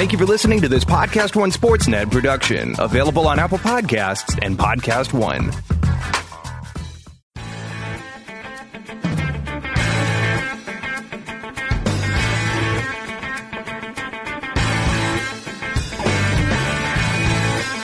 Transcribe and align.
Thank 0.00 0.12
you 0.12 0.18
for 0.18 0.24
listening 0.24 0.62
to 0.62 0.68
this 0.68 0.82
Podcast 0.82 1.36
One 1.36 1.50
Sportsnet 1.50 2.10
production, 2.10 2.74
available 2.78 3.28
on 3.28 3.38
Apple 3.38 3.58
Podcasts 3.58 4.38
and 4.40 4.58
Podcast 4.58 5.12
One. 5.12 5.50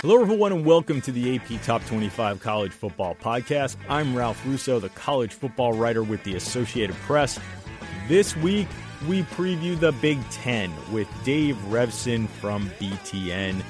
Hello, 0.01 0.23
everyone, 0.23 0.53
and 0.53 0.64
welcome 0.64 1.03
to 1.03 1.12
the 1.12 1.37
AP 1.37 1.62
Top 1.62 1.85
25 1.85 2.41
College 2.41 2.73
Football 2.73 3.14
Podcast. 3.17 3.77
I'm 3.91 4.17
Ralph 4.17 4.43
Russo, 4.46 4.80
the 4.80 4.89
college 4.89 5.35
football 5.35 5.75
writer 5.75 6.03
with 6.03 6.25
the 6.25 6.35
Associated 6.37 6.96
Press. 6.96 7.39
This 8.09 8.35
week, 8.35 8.69
we 9.09 9.23
preview 9.23 9.79
the 9.79 9.93
Big 9.93 10.19
Ten 10.31 10.73
with 10.93 11.09
Dave 11.25 11.57
Revsine 11.69 12.29
from 12.29 12.71
BTN. 12.81 13.63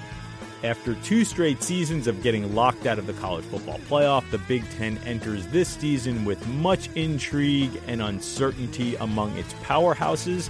After 0.65 0.95
two 0.95 1.25
straight 1.25 1.63
seasons 1.63 2.07
of 2.07 2.23
getting 2.23 2.55
locked 2.55 2.87
out 2.87 2.99
of 2.99 3.07
the 3.07 3.13
college 3.15 3.45
football 3.45 3.79
playoff, 3.81 4.29
the 4.31 4.39
Big 4.39 4.69
Ten 4.71 4.99
enters 5.05 5.47
this 5.49 5.69
season 5.69 6.25
with 6.25 6.47
much 6.49 6.89
intrigue 6.95 7.81
and 7.87 8.01
uncertainty 8.01 8.97
among 8.97 9.37
its 9.37 9.53
powerhouses. 9.55 10.49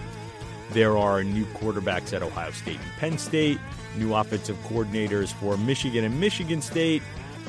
There 0.70 0.96
are 0.96 1.24
new 1.24 1.44
quarterbacks 1.46 2.12
at 2.12 2.22
Ohio 2.22 2.50
State 2.52 2.78
and 2.80 2.92
Penn 2.98 3.18
State, 3.18 3.58
new 3.96 4.14
offensive 4.14 4.56
coordinators 4.68 5.32
for 5.32 5.56
Michigan 5.56 6.04
and 6.04 6.20
Michigan 6.20 6.62
State. 6.62 7.02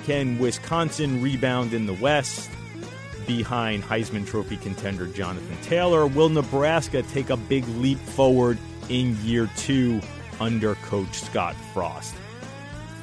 Can 0.05 0.39
Wisconsin 0.39 1.21
rebound 1.21 1.73
in 1.73 1.85
the 1.85 1.93
West 1.93 2.49
behind 3.27 3.83
Heisman 3.83 4.25
Trophy 4.25 4.57
contender 4.57 5.05
Jonathan 5.05 5.57
Taylor? 5.61 6.07
Will 6.07 6.29
Nebraska 6.29 7.03
take 7.03 7.29
a 7.29 7.37
big 7.37 7.67
leap 7.67 7.99
forward 7.99 8.57
in 8.89 9.15
year 9.23 9.49
two 9.57 10.01
under 10.39 10.75
Coach 10.75 11.21
Scott 11.21 11.55
Frost? 11.73 12.15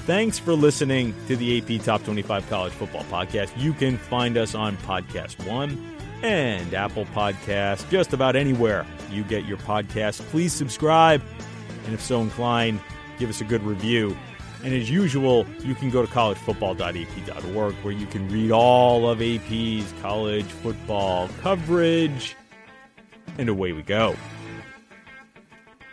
Thanks 0.07 0.39
for 0.39 0.55
listening 0.55 1.15
to 1.29 1.37
the 1.37 1.59
AP 1.59 1.83
Top 1.83 2.03
25 2.05 2.49
College 2.51 2.73
Football 2.73 3.05
Podcast. 3.05 3.51
You 3.57 3.73
can 3.73 3.97
find 3.97 4.37
us 4.37 4.55
on 4.55 4.77
Podcast 4.79 5.47
One 5.49 5.97
and 6.23 6.75
Apple 6.75 7.07
Podcasts, 7.07 7.89
just 7.91 8.13
about 8.13 8.37
anywhere 8.37 8.87
you 9.11 9.25
get 9.25 9.45
your 9.45 9.59
podcasts. 9.59 10.21
Please 10.31 10.53
subscribe, 10.53 11.23
and 11.85 11.95
if 11.95 12.03
so 12.03 12.21
inclined, 12.21 12.81
give 13.19 13.31
us 13.31 13.41
a 13.41 13.45
good 13.45 13.63
review. 13.63 14.17
And 14.65 14.73
as 14.73 14.91
usual, 14.91 15.47
you 15.63 15.75
can 15.75 15.91
go 15.91 16.01
to 16.01 16.11
collegefootball.ap.org 16.11 17.75
where 17.75 17.93
you 17.93 18.07
can 18.07 18.27
read 18.31 18.51
all 18.51 19.07
of 19.11 19.21
AP's 19.21 19.93
college 20.01 20.47
football 20.47 21.29
coverage. 21.43 22.35
And 23.37 23.51
away 23.51 23.73
we 23.73 23.83
go. 23.83 24.17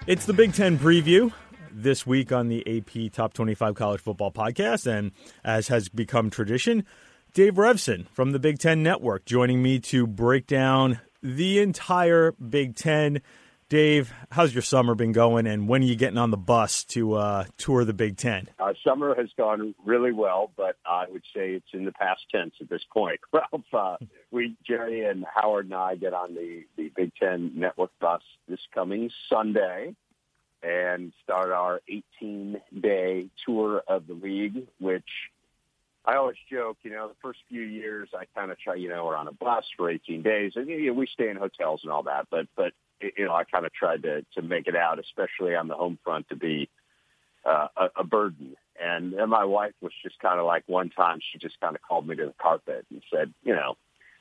It's 0.07 0.25
the 0.25 0.31
Big 0.31 0.53
Ten 0.53 0.79
preview 0.79 1.33
this 1.69 2.07
week 2.07 2.31
on 2.31 2.47
the 2.47 2.65
AP 2.77 3.11
Top 3.11 3.33
25 3.33 3.75
College 3.75 3.99
Football 3.99 4.31
Podcast. 4.31 4.87
And 4.87 5.11
as 5.43 5.67
has 5.67 5.89
become 5.89 6.29
tradition, 6.29 6.85
Dave 7.33 7.55
Revsine 7.55 8.07
from 8.07 8.31
the 8.31 8.39
Big 8.39 8.57
Ten 8.57 8.81
Network 8.81 9.25
joining 9.25 9.61
me 9.61 9.79
to 9.81 10.07
break 10.07 10.47
down 10.47 11.01
the 11.21 11.59
entire 11.59 12.31
Big 12.33 12.75
Ten. 12.75 13.21
Dave, 13.71 14.13
how's 14.29 14.53
your 14.53 14.63
summer 14.63 14.95
been 14.95 15.13
going, 15.13 15.47
and 15.47 15.65
when 15.65 15.81
are 15.81 15.85
you 15.85 15.95
getting 15.95 16.17
on 16.17 16.29
the 16.29 16.35
bus 16.35 16.83
to 16.83 17.13
uh, 17.13 17.45
tour 17.55 17.85
the 17.85 17.93
Big 17.93 18.17
Ten? 18.17 18.49
Uh, 18.59 18.73
summer 18.85 19.15
has 19.15 19.29
gone 19.37 19.73
really 19.85 20.11
well, 20.11 20.51
but 20.57 20.75
I 20.85 21.05
would 21.09 21.23
say 21.33 21.53
it's 21.53 21.69
in 21.71 21.85
the 21.85 21.93
past 21.93 22.19
tense 22.29 22.53
at 22.59 22.67
this 22.67 22.81
point. 22.91 23.21
Ralph, 23.31 23.63
uh, 23.71 23.95
we, 24.29 24.57
Jerry 24.67 25.05
and 25.05 25.25
Howard 25.33 25.67
and 25.67 25.73
I 25.73 25.95
get 25.95 26.13
on 26.13 26.35
the, 26.35 26.65
the 26.75 26.91
Big 26.93 27.13
Ten 27.15 27.53
Network 27.55 27.91
bus 28.01 28.21
this 28.49 28.59
coming 28.73 29.09
Sunday 29.29 29.95
and 30.61 31.13
start 31.23 31.51
our 31.51 31.79
18-day 31.89 33.27
tour 33.45 33.83
of 33.87 34.05
the 34.05 34.15
league, 34.15 34.67
which 34.81 35.07
I 36.03 36.17
always 36.17 36.35
joke, 36.51 36.75
you 36.83 36.91
know, 36.91 37.07
the 37.07 37.15
first 37.21 37.39
few 37.47 37.61
years 37.61 38.09
I 38.13 38.25
kind 38.37 38.51
of 38.51 38.59
try, 38.59 38.75
you 38.75 38.89
know, 38.89 39.05
we're 39.05 39.15
on 39.15 39.29
a 39.29 39.33
bus 39.33 39.63
for 39.77 39.89
18 39.89 40.23
days 40.23 40.51
and 40.57 40.67
you 40.67 40.87
know, 40.87 40.93
we 40.93 41.07
stay 41.07 41.29
in 41.29 41.37
hotels 41.37 41.79
and 41.83 41.91
all 41.93 42.03
that, 42.03 42.27
but, 42.29 42.47
but, 42.57 42.73
you 43.17 43.25
know, 43.25 43.33
I 43.33 43.43
kind 43.43 43.65
of 43.65 43.73
tried 43.73 44.03
to, 44.03 44.25
to 44.35 44.41
make 44.41 44.67
it 44.67 44.75
out, 44.75 44.99
especially 44.99 45.55
on 45.55 45.67
the 45.67 45.75
home 45.75 45.97
front 46.03 46.29
to 46.29 46.35
be 46.35 46.69
uh, 47.45 47.67
a, 47.75 47.87
a 47.97 48.03
burden. 48.03 48.55
And, 48.81 49.13
and 49.13 49.29
my 49.29 49.45
wife 49.45 49.73
was 49.81 49.91
just 50.03 50.19
kind 50.19 50.39
of 50.39 50.45
like 50.45 50.63
one 50.67 50.89
time 50.89 51.19
she 51.31 51.37
just 51.37 51.59
kind 51.59 51.75
of 51.75 51.81
called 51.81 52.07
me 52.07 52.15
to 52.15 52.25
the 52.25 52.33
carpet 52.41 52.85
and 52.89 53.01
said, 53.13 53.33
you 53.43 53.53
know, 53.53 53.75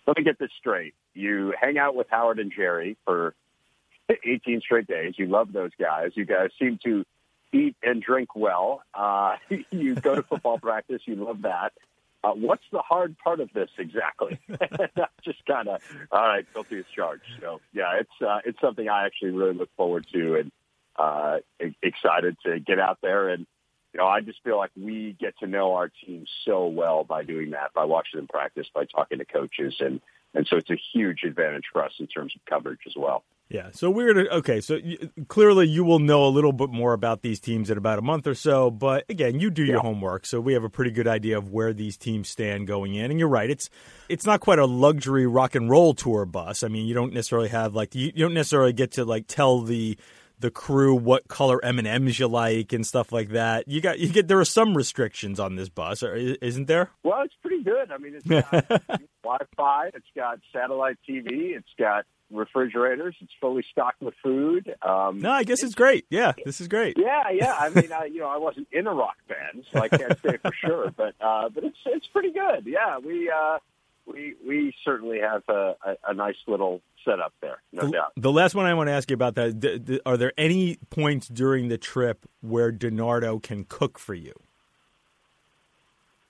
let 0.07 0.17
me 0.17 0.25
get 0.25 0.39
this 0.39 0.51
straight. 0.59 0.95
You 1.15 1.55
hang 1.59 1.79
out 1.79 1.95
with 1.95 2.09
Howard 2.11 2.39
and 2.39 2.53
Jerry 2.55 2.97
for 3.05 3.35
18 4.25 4.61
straight 4.61 4.87
days. 4.87 5.15
You 5.17 5.27
love 5.27 5.53
those 5.53 5.73
guys. 5.79 6.13
You 6.15 6.25
guys 6.25 6.51
seem 6.59 6.79
to 6.85 7.05
eat 7.53 7.77
and 7.83 8.03
drink 8.03 8.35
well. 8.35 8.83
Uh, 8.95 9.37
you 9.71 9.95
go 9.95 10.15
to 10.15 10.23
football 10.23 10.59
practice. 10.63 11.03
You 11.05 11.17
love 11.17 11.43
that. 11.43 11.73
Uh, 12.23 12.33
what's 12.33 12.65
the 12.71 12.81
hard 12.81 13.17
part 13.19 13.41
of 13.41 13.51
this 13.55 13.71
exactly? 13.79 14.39
just 15.25 15.45
kind 15.47 15.69
of 15.69 15.83
all 16.13 16.23
right, 16.23 16.47
guilty 16.53 16.79
as 16.79 16.85
charged. 16.95 17.25
So 17.41 17.61
yeah, 17.73 17.99
it's 17.99 18.23
uh, 18.27 18.39
it's 18.45 18.61
something 18.61 18.89
I 18.89 19.07
actually 19.07 19.31
really 19.31 19.55
look 19.55 19.71
forward 19.77 20.07
to 20.13 20.37
and 20.37 20.53
uh, 20.97 21.39
excited 21.83 22.37
to 22.45 22.61
get 22.61 22.79
out 22.79 22.99
there 23.01 23.29
and 23.31 23.47
you 23.95 23.99
know 23.99 24.07
I 24.07 24.21
just 24.21 24.43
feel 24.45 24.59
like 24.59 24.71
we 24.77 25.17
get 25.19 25.39
to 25.39 25.47
know 25.47 25.75
our 25.75 25.91
team 26.05 26.27
so 26.45 26.67
well 26.67 27.05
by 27.05 27.25
doing 27.25 27.51
that, 27.51 27.73
by 27.73 27.85
watching 27.85 28.19
them 28.19 28.29
practice, 28.29 28.67
by 28.75 28.85
talking 28.85 29.19
to 29.19 29.25
coaches, 29.25 29.77
and 29.81 30.01
and 30.35 30.47
so 30.47 30.57
it's 30.57 30.71
a 30.71 30.79
huge 30.93 31.23
advantage 31.25 31.65
for 31.73 31.85
us 31.85 31.93
in 31.99 32.07
terms 32.07 32.35
of 32.37 32.45
coverage 32.45 32.81
as 32.87 32.95
well. 32.97 33.25
Yeah, 33.51 33.71
so 33.73 33.91
we're 33.91 34.29
okay. 34.31 34.61
So 34.61 34.77
you, 34.77 35.11
clearly, 35.27 35.67
you 35.67 35.83
will 35.83 35.99
know 35.99 36.25
a 36.25 36.31
little 36.31 36.53
bit 36.53 36.71
more 36.71 36.93
about 36.93 37.23
these 37.23 37.41
teams 37.41 37.69
in 37.69 37.77
about 37.77 37.99
a 37.99 38.03
month 38.03 38.29
or 38.29 38.35
so. 38.37 38.71
But 38.71 39.05
again, 39.09 39.41
you 39.41 39.51
do 39.51 39.65
your 39.65 39.81
homework, 39.81 40.25
so 40.25 40.41
we 40.41 40.53
have 40.53 40.63
a 40.63 40.71
pretty 40.71 40.93
good 40.93 41.09
idea 41.09 41.37
of 41.37 41.51
where 41.51 41.73
these 41.73 41.97
teams 41.97 42.29
stand 42.29 42.69
going 42.69 42.95
in. 42.95 43.11
And 43.11 43.19
you're 43.19 43.29
right; 43.29 43.51
it's 43.51 43.69
it's 44.09 44.25
not 44.25 44.39
quite 44.39 44.61
a 44.61 44.67
luxury 44.67 45.27
rock 45.27 45.57
and 45.57 45.69
roll 45.69 45.95
tour 45.95 46.27
bus. 46.27 46.63
I 46.63 46.69
mean, 46.69 46.87
you 46.87 46.95
don't 46.95 47.13
necessarily 47.13 47.49
have 47.49 47.75
like 47.75 47.93
you, 47.97 48.13
you 48.15 48.25
don't 48.25 48.35
necessarily 48.35 48.73
get 48.73 48.93
to 48.93 49.05
like 49.05 49.27
tell 49.27 49.63
the 49.63 49.99
the 50.39 50.53
crew 50.53 50.95
what 50.95 51.27
color 51.27 51.63
M 51.65 51.81
and 51.81 51.89
M's 51.89 52.21
you 52.21 52.29
like 52.29 52.73
and 52.73 52.87
stuff 52.87 53.11
like 53.11 53.31
that. 53.31 53.67
You 53.67 53.81
got 53.81 53.99
you 53.99 54.11
get 54.11 54.29
there 54.29 54.39
are 54.39 54.45
some 54.45 54.77
restrictions 54.77 55.41
on 55.41 55.57
this 55.57 55.69
bus, 55.69 56.05
isn't 56.05 56.69
there? 56.69 56.91
Well, 57.03 57.23
it's 57.23 57.35
pretty 57.43 57.65
good. 57.65 57.91
I 57.91 57.99
mean, 57.99 58.15
it's 58.15 58.27
got 58.27 58.69
Wi-Fi, 59.25 59.91
it's 59.93 60.07
got 60.15 60.39
satellite 60.53 60.99
TV, 61.09 61.57
it's 61.57 61.75
got 61.77 62.05
refrigerators. 62.31 63.15
It's 63.21 63.33
fully 63.41 63.65
stocked 63.71 64.01
with 64.01 64.15
food. 64.23 64.75
Um, 64.83 65.19
no, 65.21 65.31
I 65.31 65.45
guess 65.45 65.59
it's, 65.59 65.65
it's, 65.65 65.75
great. 65.75 66.07
Yeah, 66.11 66.33
this 66.45 66.61
is 66.61 66.69
great. 66.69 66.97
Yeah, 66.99 67.31
yeah. 67.33 67.55
I 67.59 67.69
mean, 67.71 67.93
I, 67.93 68.05
you 68.07 68.21
know, 68.21 68.29
I 68.29 68.39
wasn't 68.39 68.69
in 68.73 68.87
a 68.87 68.95
rock 68.95 69.17
band, 69.29 69.65
so 69.73 69.81
I 69.81 69.89
can't 69.89 70.19
say 70.23 70.37
for 70.39 70.53
sure, 70.65 70.91
but 70.97 71.15
uh, 71.21 71.49
but 71.49 71.65
it's 71.65 71.79
it's 71.87 72.07
pretty 72.07 72.33
good. 72.33 72.67
Yeah, 72.67 72.99
we 72.99 73.31
uh, 73.31 73.59
we 74.07 74.35
we 74.47 74.75
certainly 74.85 75.21
have 75.21 75.43
a, 75.49 75.77
a, 75.85 75.97
a 76.09 76.15
nice 76.15 76.37
little 76.47 76.81
setup 77.05 77.33
there, 77.41 77.63
no 77.73 77.87
the, 77.87 77.93
doubt. 77.93 78.13
The 78.17 78.33
last 78.33 78.55
one 78.55 78.67
I 78.67 78.75
want 78.75 78.89
to 78.89 78.93
ask 78.93 79.11
you 79.11 79.15
about 79.15 79.35
that: 79.37 79.61
d- 79.61 79.79
d- 79.79 80.01
are 80.07 80.17
there 80.17 80.33
any 80.37 80.79
points 80.91 81.29
during 81.29 81.69
the 81.69 81.79
trip 81.79 82.27
where 82.41 82.73
DiNardo 82.73 83.43
can 83.43 83.65
cook 83.65 83.99
for 83.99 84.15
you? 84.15 84.35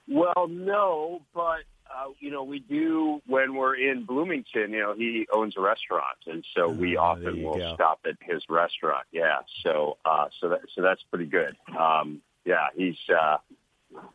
Well, 0.08 0.48
no, 0.48 1.22
but 1.34 1.60
uh, 1.90 2.10
you 2.20 2.30
know, 2.30 2.44
we 2.44 2.60
do 2.60 3.20
when 3.26 3.54
we're 3.54 3.74
in 3.74 4.04
Bloomington. 4.04 4.72
You 4.72 4.80
know, 4.80 4.94
he 4.94 5.26
owns 5.32 5.54
a 5.56 5.60
restaurant, 5.60 6.18
and 6.26 6.44
so 6.56 6.68
we 6.68 6.96
oh, 6.96 7.02
often 7.02 7.42
will 7.42 7.58
go. 7.58 7.74
stop 7.74 8.00
at 8.06 8.16
his 8.20 8.42
restaurant. 8.48 9.06
Yeah, 9.12 9.38
so 9.64 9.98
uh, 10.04 10.26
so 10.40 10.50
that 10.50 10.60
so 10.74 10.82
that's 10.82 11.02
pretty 11.10 11.26
good. 11.26 11.56
Um, 11.78 12.20
yeah, 12.44 12.66
he's. 12.74 12.96
Uh, 13.08 13.38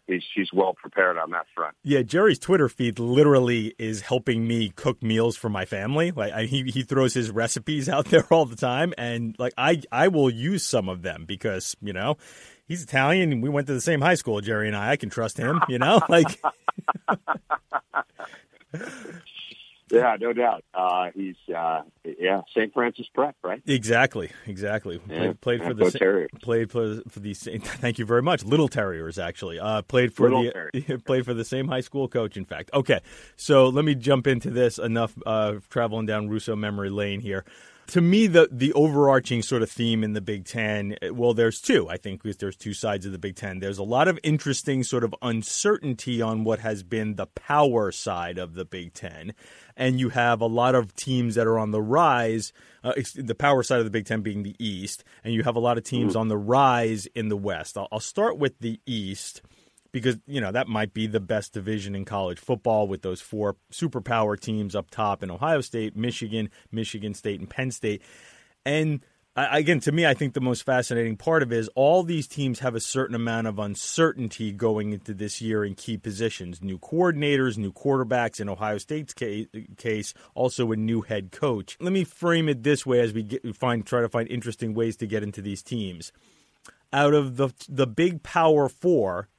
He's, 0.07 0.23
he's 0.33 0.53
well 0.53 0.73
prepared 0.73 1.17
on 1.17 1.31
that 1.31 1.47
front. 1.53 1.75
Yeah, 1.83 2.01
Jerry's 2.01 2.39
Twitter 2.39 2.69
feed 2.69 2.97
literally 2.97 3.75
is 3.77 4.01
helping 4.01 4.47
me 4.47 4.69
cook 4.69 5.03
meals 5.03 5.35
for 5.35 5.49
my 5.49 5.65
family. 5.65 6.11
Like 6.11 6.31
I, 6.31 6.45
he 6.45 6.63
he 6.63 6.83
throws 6.83 7.13
his 7.13 7.29
recipes 7.29 7.89
out 7.89 8.05
there 8.09 8.25
all 8.31 8.45
the 8.45 8.55
time, 8.55 8.93
and 8.97 9.35
like 9.37 9.53
I 9.57 9.81
I 9.91 10.07
will 10.07 10.29
use 10.29 10.63
some 10.63 10.87
of 10.87 11.01
them 11.01 11.25
because 11.25 11.75
you 11.81 11.91
know 11.91 12.15
he's 12.67 12.83
Italian. 12.83 13.41
We 13.41 13.49
went 13.49 13.67
to 13.67 13.73
the 13.73 13.81
same 13.81 14.01
high 14.01 14.15
school, 14.15 14.41
Jerry 14.41 14.67
and 14.67 14.75
I. 14.75 14.91
I 14.91 14.95
can 14.95 15.09
trust 15.09 15.37
him. 15.37 15.61
You 15.67 15.79
know, 15.79 16.01
like. 16.09 16.39
yeah, 19.91 20.17
no 20.19 20.33
doubt. 20.33 20.63
Uh, 20.73 21.09
he's 21.13 21.35
uh, 21.55 21.83
yeah, 22.19 22.41
St. 22.55 22.73
Francis 22.73 23.07
Prep, 23.13 23.35
right? 23.43 23.61
Exactly, 23.65 24.31
exactly. 24.47 24.99
Yeah, 25.07 25.17
played, 25.17 25.41
played 25.41 25.63
for 25.63 25.73
the 25.73 25.91
Terriers. 25.91 26.29
played 26.41 26.71
for 26.71 27.01
for 27.09 27.19
the 27.19 27.33
thank 27.33 27.99
you 27.99 28.05
very 28.05 28.21
much. 28.21 28.43
Little 28.43 28.67
Terriers 28.67 29.19
actually. 29.19 29.59
Uh, 29.59 29.81
played 29.83 30.13
for 30.13 30.29
Little 30.29 30.51
the 30.73 30.97
played 31.05 31.25
for 31.25 31.33
the 31.33 31.45
same 31.45 31.67
high 31.67 31.81
school 31.81 32.07
coach. 32.07 32.37
In 32.37 32.45
fact, 32.45 32.71
okay. 32.73 32.99
So 33.35 33.69
let 33.69 33.85
me 33.85 33.95
jump 33.95 34.27
into 34.27 34.49
this. 34.49 34.77
Enough 34.77 35.15
uh, 35.25 35.55
traveling 35.69 36.05
down 36.05 36.29
Russo 36.29 36.55
memory 36.55 36.89
lane 36.89 37.21
here. 37.21 37.45
To 37.87 38.01
me, 38.01 38.27
the 38.27 38.49
the 38.51 38.73
overarching 38.73 39.43
sort 39.43 39.61
of 39.61 39.69
theme 39.69 40.03
in 40.03 40.13
the 40.13 40.21
Big 40.21 40.45
Ten, 40.45 40.97
well, 41.11 41.33
there's 41.33 41.61
two. 41.61 41.87
I 41.87 41.97
think 41.97 42.23
because 42.23 42.37
there's 42.37 42.55
two 42.55 42.73
sides 42.73 43.05
of 43.05 43.11
the 43.11 43.19
Big 43.19 43.35
Ten. 43.35 43.59
There's 43.59 43.77
a 43.77 43.83
lot 43.83 44.07
of 44.07 44.19
interesting 44.23 44.83
sort 44.83 45.03
of 45.03 45.13
uncertainty 45.21 46.21
on 46.21 46.43
what 46.43 46.59
has 46.59 46.81
been 46.81 47.15
the 47.15 47.27
power 47.27 47.91
side 47.91 48.37
of 48.37 48.55
the 48.55 48.65
Big 48.65 48.93
Ten, 48.93 49.33
and 49.77 49.99
you 49.99 50.09
have 50.09 50.41
a 50.41 50.47
lot 50.47 50.73
of 50.73 50.95
teams 50.95 51.35
that 51.35 51.45
are 51.45 51.59
on 51.59 51.71
the 51.71 51.81
rise. 51.81 52.53
Uh, 52.83 52.93
the 53.15 53.35
power 53.35 53.61
side 53.61 53.79
of 53.79 53.85
the 53.85 53.91
Big 53.91 54.05
Ten 54.05 54.21
being 54.21 54.43
the 54.43 54.55
East, 54.57 55.03
and 55.23 55.33
you 55.33 55.43
have 55.43 55.55
a 55.55 55.59
lot 55.59 55.77
of 55.77 55.83
teams 55.83 56.15
mm. 56.15 56.19
on 56.19 56.27
the 56.27 56.37
rise 56.37 57.05
in 57.07 57.29
the 57.29 57.37
West. 57.37 57.77
I'll, 57.77 57.87
I'll 57.91 57.99
start 57.99 58.37
with 58.37 58.59
the 58.59 58.79
East 58.85 59.41
because 59.95 60.17
you 60.27 60.41
know 60.41 60.51
that 60.51 60.67
might 60.67 60.93
be 60.93 61.07
the 61.07 61.21
best 61.21 61.53
division 61.53 61.95
in 61.95 62.03
college 62.03 62.37
football 62.37 62.85
with 62.85 63.01
those 63.01 63.21
four 63.21 63.55
superpower 63.71 64.37
teams 64.37 64.75
up 64.75 64.91
top 64.91 65.23
in 65.23 65.31
Ohio 65.31 65.61
State, 65.61 65.95
Michigan, 65.95 66.49
Michigan 66.69 67.13
State, 67.13 67.39
and 67.39 67.49
Penn 67.49 67.71
State. 67.71 68.01
And 68.65 68.99
again, 69.37 69.79
to 69.79 69.93
me, 69.93 70.05
I 70.05 70.13
think 70.13 70.33
the 70.33 70.41
most 70.41 70.63
fascinating 70.63 71.15
part 71.15 71.43
of 71.43 71.53
it 71.53 71.59
is 71.59 71.69
all 71.75 72.03
these 72.03 72.27
teams 72.27 72.59
have 72.59 72.75
a 72.75 72.81
certain 72.81 73.15
amount 73.15 73.47
of 73.47 73.57
uncertainty 73.57 74.51
going 74.51 74.91
into 74.91 75.13
this 75.13 75.41
year 75.41 75.63
in 75.63 75.75
key 75.75 75.95
positions. 75.95 76.61
New 76.61 76.77
coordinators, 76.77 77.57
new 77.57 77.71
quarterbacks 77.71 78.41
in 78.41 78.49
Ohio 78.49 78.77
State's 78.77 79.13
case, 79.13 80.13
also 80.33 80.73
a 80.73 80.75
new 80.75 81.03
head 81.03 81.31
coach. 81.31 81.77
Let 81.79 81.93
me 81.93 82.03
frame 82.03 82.49
it 82.49 82.63
this 82.63 82.85
way 82.85 82.99
as 82.99 83.13
we 83.13 83.23
get, 83.23 83.55
find 83.55 83.85
try 83.85 84.01
to 84.01 84.09
find 84.09 84.27
interesting 84.27 84.73
ways 84.73 84.97
to 84.97 85.07
get 85.07 85.23
into 85.23 85.41
these 85.41 85.63
teams. 85.63 86.11
Out 86.91 87.13
of 87.13 87.37
the 87.37 87.49
the 87.69 87.87
big 87.87 88.23
Power 88.23 88.67
Four, 88.67 89.29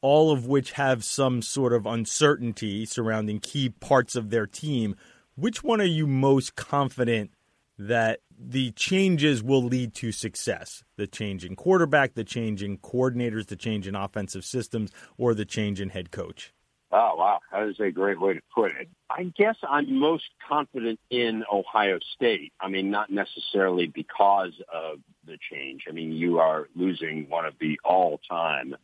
all 0.00 0.30
of 0.30 0.46
which 0.46 0.72
have 0.72 1.04
some 1.04 1.42
sort 1.42 1.72
of 1.72 1.86
uncertainty 1.86 2.84
surrounding 2.84 3.40
key 3.40 3.68
parts 3.68 4.14
of 4.16 4.30
their 4.30 4.46
team. 4.46 4.94
Which 5.34 5.62
one 5.62 5.80
are 5.80 5.84
you 5.84 6.06
most 6.06 6.56
confident 6.56 7.32
that 7.78 8.20
the 8.36 8.72
changes 8.72 9.42
will 9.42 9.62
lead 9.62 9.94
to 9.94 10.12
success? 10.12 10.82
The 10.96 11.06
change 11.06 11.44
in 11.44 11.56
quarterback, 11.56 12.14
the 12.14 12.24
change 12.24 12.62
in 12.62 12.78
coordinators, 12.78 13.46
the 13.46 13.56
change 13.56 13.86
in 13.86 13.94
offensive 13.94 14.44
systems, 14.44 14.90
or 15.16 15.34
the 15.34 15.44
change 15.44 15.80
in 15.80 15.90
head 15.90 16.10
coach? 16.10 16.52
Oh, 16.90 17.14
wow. 17.16 17.40
That 17.52 17.68
is 17.68 17.78
a 17.80 17.90
great 17.90 18.18
way 18.18 18.34
to 18.34 18.40
put 18.54 18.70
it. 18.72 18.88
I 19.10 19.24
guess 19.36 19.56
I'm 19.68 19.98
most 19.98 20.24
confident 20.48 20.98
in 21.10 21.44
Ohio 21.52 21.98
State. 22.14 22.52
I 22.60 22.68
mean, 22.68 22.90
not 22.90 23.10
necessarily 23.10 23.86
because 23.86 24.54
of 24.72 25.00
the 25.26 25.36
change. 25.50 25.82
I 25.88 25.92
mean, 25.92 26.12
you 26.12 26.38
are 26.38 26.68
losing 26.74 27.28
one 27.28 27.44
of 27.44 27.54
the 27.60 27.78
all-time 27.84 28.74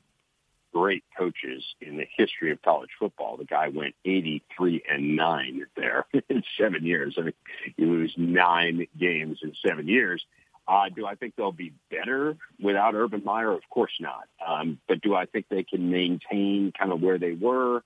great 0.75 1.05
coaches 1.17 1.63
in 1.81 1.97
the 1.97 2.07
history 2.17 2.51
of 2.51 2.61
college 2.63 2.91
football. 2.99 3.37
The 3.37 3.45
guy 3.45 3.69
went 3.69 3.95
83 4.05 4.83
and 4.91 5.17
9 5.17 5.67
there 5.77 6.07
in 6.29 6.43
seven 6.59 6.85
years. 6.85 7.15
I 7.17 7.23
mean, 7.23 7.33
you 7.77 7.87
lose 7.87 8.15
nine 8.17 8.87
games 8.99 9.39
in 9.43 9.55
seven 9.67 9.89
years. 9.89 10.25
Uh, 10.67 10.89
do 10.95 11.07
I 11.07 11.15
think 11.15 11.35
they'll 11.37 11.53
be 11.53 11.73
better 11.91 12.37
without 12.61 12.95
Urban 12.95 13.23
Meyer? 13.25 13.53
Of 13.53 13.69
course 13.71 13.93
not. 14.01 14.27
Um, 14.45 14.79
but 14.89 15.01
do 15.01 15.15
I 15.15 15.27
think 15.27 15.47
they 15.49 15.63
can 15.63 15.91
maintain 15.91 16.73
kind 16.77 16.91
of 16.91 17.01
where 17.01 17.19
they 17.19 17.33
were? 17.33 17.83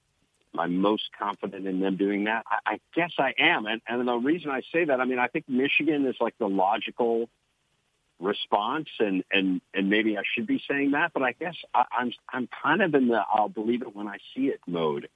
Am 0.54 0.60
I 0.60 0.66
most 0.66 1.10
confident 1.18 1.66
in 1.66 1.80
them 1.80 1.96
doing 1.96 2.24
that? 2.24 2.44
I, 2.48 2.74
I 2.74 2.80
guess 2.94 3.12
I 3.18 3.34
am. 3.38 3.66
And, 3.66 3.82
and 3.86 4.06
the 4.06 4.14
reason 4.14 4.50
I 4.50 4.62
say 4.72 4.84
that, 4.84 5.00
I 5.00 5.04
mean, 5.04 5.18
I 5.18 5.26
think 5.26 5.48
Michigan 5.48 6.06
is 6.06 6.16
like 6.20 6.38
the 6.38 6.48
logical 6.48 7.28
response 8.20 8.88
and 8.98 9.24
and 9.30 9.60
and 9.74 9.88
maybe 9.88 10.16
I 10.16 10.22
should 10.34 10.46
be 10.46 10.62
saying 10.68 10.92
that, 10.92 11.12
but 11.12 11.22
I 11.22 11.32
guess 11.32 11.54
I, 11.74 11.84
I'm 11.92 12.12
I'm 12.28 12.48
kind 12.62 12.82
of 12.82 12.94
in 12.94 13.08
the 13.08 13.20
I'll 13.32 13.48
believe 13.48 13.82
it 13.82 13.94
when 13.94 14.08
I 14.08 14.18
see 14.34 14.46
it 14.46 14.60
mode 14.66 15.08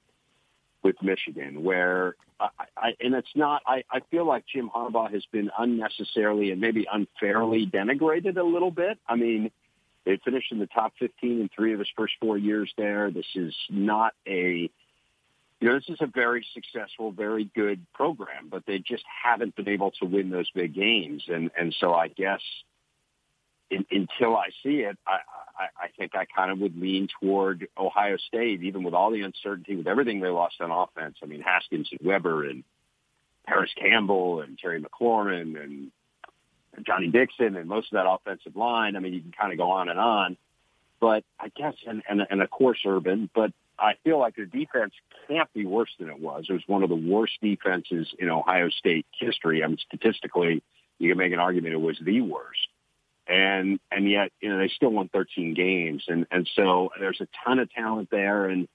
with 0.83 0.97
Michigan, 1.03 1.63
where 1.63 2.17
I, 2.41 2.49
I 2.77 2.89
and 3.01 3.15
it's 3.15 3.35
not. 3.35 3.63
I 3.67 3.85
I 3.91 4.01
feel 4.11 4.27
like 4.27 4.45
Jim 4.47 4.71
Harbaugh 4.75 5.13
has 5.13 5.25
been 5.33 5.51
unnecessarily 5.59 6.51
and 6.51 6.61
maybe 6.61 6.87
unfairly 6.91 7.67
denigrated 7.67 8.37
a 8.37 8.45
little 8.45 8.71
bit. 8.71 8.99
I 9.09 9.17
mean. 9.17 9.51
They 10.05 10.19
finished 10.25 10.51
in 10.51 10.59
the 10.59 10.67
top 10.67 10.95
15 10.99 11.41
in 11.43 11.49
three 11.55 11.75
of 11.75 11.79
his 11.79 11.87
first 11.97 12.15
four 12.21 12.37
years 12.37 12.69
there. 12.77 13.13
This 13.13 13.25
is 13.37 13.55
not 13.71 14.15
a 14.27 14.69
you 15.63 15.69
know, 15.69 15.75
this 15.77 15.89
is 15.89 15.99
a 16.01 16.09
very 16.09 16.45
successful, 16.55 17.13
very 17.13 17.49
good 17.55 17.87
program, 17.95 18.49
but 18.51 18.67
they 18.67 18.81
just 18.81 19.05
haven't 19.23 19.55
been 19.55 19.69
able 19.69 19.93
to 20.01 20.07
win 20.07 20.29
those 20.29 20.51
big 20.51 20.75
games. 20.75 21.23
And 21.29 21.53
and 21.57 21.73
so 21.79 21.95
I 21.95 22.09
guess 22.09 22.41
in, 23.73 23.87
until 23.91 24.37
I 24.37 24.49
see 24.63 24.81
it, 24.81 24.99
I, 25.07 25.19
I, 25.59 25.85
I 25.85 25.89
think 25.99 26.15
I 26.15 26.27
kind 26.27 26.53
of 26.53 26.59
would 26.59 26.79
lean 26.81 27.09
toward 27.21 27.67
Ohio 27.77 28.17
State, 28.19 28.63
even 28.63 28.83
with 28.83 28.95
all 28.95 29.11
the 29.11 29.23
uncertainty, 29.23 29.77
with 29.77 29.87
everything 29.87 30.21
they 30.21 30.29
lost 30.29 30.61
on 30.61 30.71
offense. 30.71 31.17
I 31.23 31.27
mean, 31.27 31.41
Haskins 31.41 31.89
and 31.91 32.07
Weber 32.07 32.45
and 32.45 32.65
Parris 33.47 33.71
Campbell 33.81 34.43
and 34.43 34.59
Terry 34.59 34.81
McLaurin 34.81 35.61
and, 35.63 35.91
Johnnie 36.87 37.09
Dixon 37.09 37.55
and 37.57 37.69
most 37.69 37.93
of 37.93 37.97
that 37.97 38.09
offensive 38.09 38.57
line. 38.57 38.97
I 38.97 39.01
mean, 39.01 39.13
you 39.13 39.21
can 39.21 39.31
kind 39.31 39.53
of 39.53 39.59
go 39.59 39.73
on 39.73 39.91
and 39.91 40.01
on. 40.01 40.39
But 41.01 41.23
I 41.39 41.49
guess, 41.55 41.75
and, 41.87 42.03
and, 42.09 42.27
and 42.31 42.41
of 42.41 42.49
course, 42.49 42.79
Urban, 42.87 43.29
but 43.35 43.53
I 43.79 43.97
feel 44.03 44.19
like 44.19 44.37
the 44.37 44.47
defense 44.47 44.95
can't 45.29 45.53
be 45.53 45.67
worse 45.67 45.91
than 45.99 46.09
it 46.09 46.19
was. 46.19 46.47
It 46.49 46.55
was 46.55 46.63
one 46.67 46.83
of 46.83 46.89
the 46.89 46.97
worst 46.97 47.35
defenses 47.43 48.15
in 48.19 48.31
Ohio 48.31 48.71
State 48.71 49.05
history. 49.21 49.63
I 49.63 49.67
mean, 49.67 49.77
statistically, 49.87 50.63
you 50.99 51.11
can 51.11 51.19
make 51.19 51.35
an 51.35 51.41
argument 51.41 51.75
it 51.75 51.77
was 51.77 51.99
the 52.03 52.23
worst 52.23 52.69
and 53.33 53.81
and 53.91 54.09
yet 54.11 54.31
you 54.41 54.51
know 54.51 54.59
they 54.59 54.69
still 54.69 54.91
won 54.91 55.09
13 55.09 55.55
games, 55.55 56.05
and 56.07 56.27
and 56.31 56.49
so 56.55 56.91
there's 57.01 57.21
a 57.21 57.29
ton 57.45 57.59
of 57.59 57.71
talent 57.73 58.09
there, 58.11 58.47
and 58.47 58.69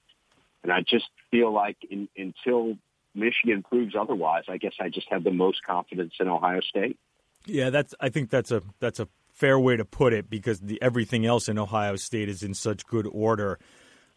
and 0.62 0.72
I 0.72 0.80
just 0.80 1.06
feel 1.30 1.52
like 1.52 1.76
in, 1.88 2.08
until 2.16 2.76
Michigan 3.14 3.62
proves 3.62 3.94
otherwise, 3.98 4.44
I 4.48 4.56
guess 4.56 4.74
I 4.80 4.88
just 4.88 5.06
have 5.10 5.22
the 5.22 5.30
most 5.30 5.62
confidence 5.64 6.14
in 6.18 6.28
Ohio 6.28 6.60
State. 6.60 6.98
Yeah, 7.46 7.70
that's 7.70 7.94
I 8.00 8.08
think 8.08 8.30
that's 8.30 8.50
a 8.50 8.62
that's 8.80 8.98
a 8.98 9.08
fair 9.32 9.58
way 9.60 9.76
to 9.76 9.84
put 9.84 10.12
it 10.12 10.28
because 10.28 10.58
the 10.58 10.82
everything 10.82 11.24
else 11.24 11.48
in 11.48 11.56
Ohio 11.56 11.94
State 11.94 12.28
is 12.28 12.42
in 12.42 12.54
such 12.54 12.84
good 12.86 13.06
order. 13.06 13.60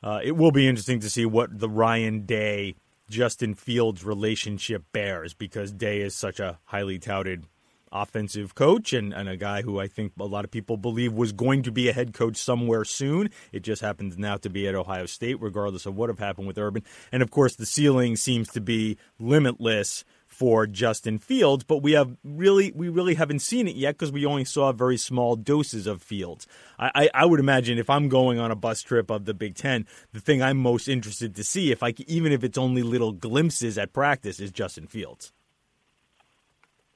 Uh, 0.01 0.19
it 0.23 0.31
will 0.31 0.51
be 0.51 0.67
interesting 0.67 0.99
to 1.01 1.09
see 1.11 1.27
what 1.27 1.59
the 1.59 1.69
Ryan 1.69 2.25
Day 2.25 2.73
Justin 3.11 3.53
Fields 3.53 4.03
relationship 4.03 4.85
bears 4.91 5.35
because 5.35 5.71
Day 5.71 6.01
is 6.01 6.15
such 6.15 6.39
a 6.39 6.57
highly 6.63 6.97
touted 6.97 7.45
offensive 7.91 8.55
coach 8.55 8.93
and, 8.93 9.13
and 9.13 9.27
a 9.27 9.37
guy 9.37 9.61
who 9.61 9.79
I 9.79 9.87
think 9.87 10.13
a 10.19 10.25
lot 10.25 10.45
of 10.45 10.51
people 10.51 10.77
believe 10.77 11.13
was 11.13 11.31
going 11.31 11.63
to 11.63 11.71
be 11.71 11.89
a 11.89 11.93
head 11.93 12.13
coach 12.13 12.37
somewhere 12.37 12.85
soon. 12.85 13.29
It 13.51 13.61
just 13.61 13.81
happens 13.81 14.17
now 14.17 14.37
to 14.37 14.49
be 14.49 14.67
at 14.67 14.75
Ohio 14.75 15.05
State, 15.05 15.41
regardless 15.41 15.85
of 15.85 15.95
what 15.95 16.09
have 16.09 16.19
happened 16.19 16.47
with 16.47 16.57
Urban. 16.57 16.83
And 17.11 17.21
of 17.21 17.31
course, 17.31 17.55
the 17.55 17.65
ceiling 17.65 18.15
seems 18.15 18.49
to 18.49 18.61
be 18.61 18.97
limitless 19.19 20.03
for 20.31 20.65
Justin 20.65 21.19
Fields, 21.19 21.65
but 21.65 21.83
we 21.83 21.91
have 21.91 22.15
really 22.23 22.71
we 22.73 22.87
really 22.87 23.15
haven't 23.15 23.39
seen 23.39 23.67
it 23.67 23.75
yet 23.75 23.95
because 23.95 24.13
we 24.13 24.25
only 24.25 24.45
saw 24.45 24.71
very 24.71 24.97
small 24.97 25.35
doses 25.35 25.85
of 25.85 26.01
Fields. 26.01 26.47
I, 26.79 26.91
I, 26.95 27.09
I, 27.13 27.25
would 27.25 27.41
imagine 27.41 27.77
if 27.77 27.89
I'm 27.89 28.07
going 28.07 28.39
on 28.39 28.49
a 28.49 28.55
bus 28.55 28.81
trip 28.81 29.11
of 29.11 29.25
the 29.25 29.33
Big 29.33 29.55
Ten, 29.55 29.85
the 30.13 30.21
thing 30.21 30.41
I'm 30.41 30.57
most 30.57 30.87
interested 30.87 31.35
to 31.35 31.43
see, 31.43 31.71
if 31.71 31.83
I 31.83 31.93
even 32.07 32.31
if 32.31 32.45
it's 32.45 32.57
only 32.57 32.81
little 32.81 33.11
glimpses 33.11 33.77
at 33.77 33.91
practice, 33.91 34.39
is 34.39 34.51
Justin 34.51 34.87
Fields. 34.87 35.33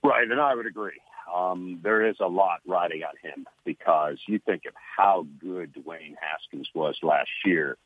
Right, 0.05 0.29
and 0.29 0.39
I 0.39 0.53
would 0.53 0.67
agree. 0.67 1.01
Um, 1.33 1.79
there 1.81 2.05
is 2.05 2.17
a 2.19 2.27
lot 2.27 2.59
riding 2.67 3.01
on 3.03 3.15
him 3.21 3.47
because 3.65 4.19
you 4.27 4.39
think 4.39 4.65
of 4.65 4.73
how 4.75 5.25
good 5.39 5.73
Dwayne 5.73 6.15
Haskins 6.21 6.69
was 6.75 6.97
last 7.01 7.29
year. 7.43 7.77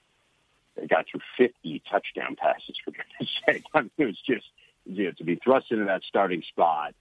They 0.76 0.86
got 0.88 1.06
through 1.10 1.22
50 1.38 1.82
touchdown 1.90 2.36
passes, 2.36 2.78
for 2.84 2.92
goodness 2.92 3.30
sake. 3.46 3.64
I 3.74 3.82
mean, 3.82 3.92
it 3.98 4.06
was 4.06 4.22
just 4.26 4.46
you 4.86 5.06
know, 5.06 5.12
to 5.12 5.24
be 5.24 5.36
thrust 5.36 5.72
into 5.72 5.86
that 5.86 6.04
starting 6.08 6.42
spot 6.50 6.94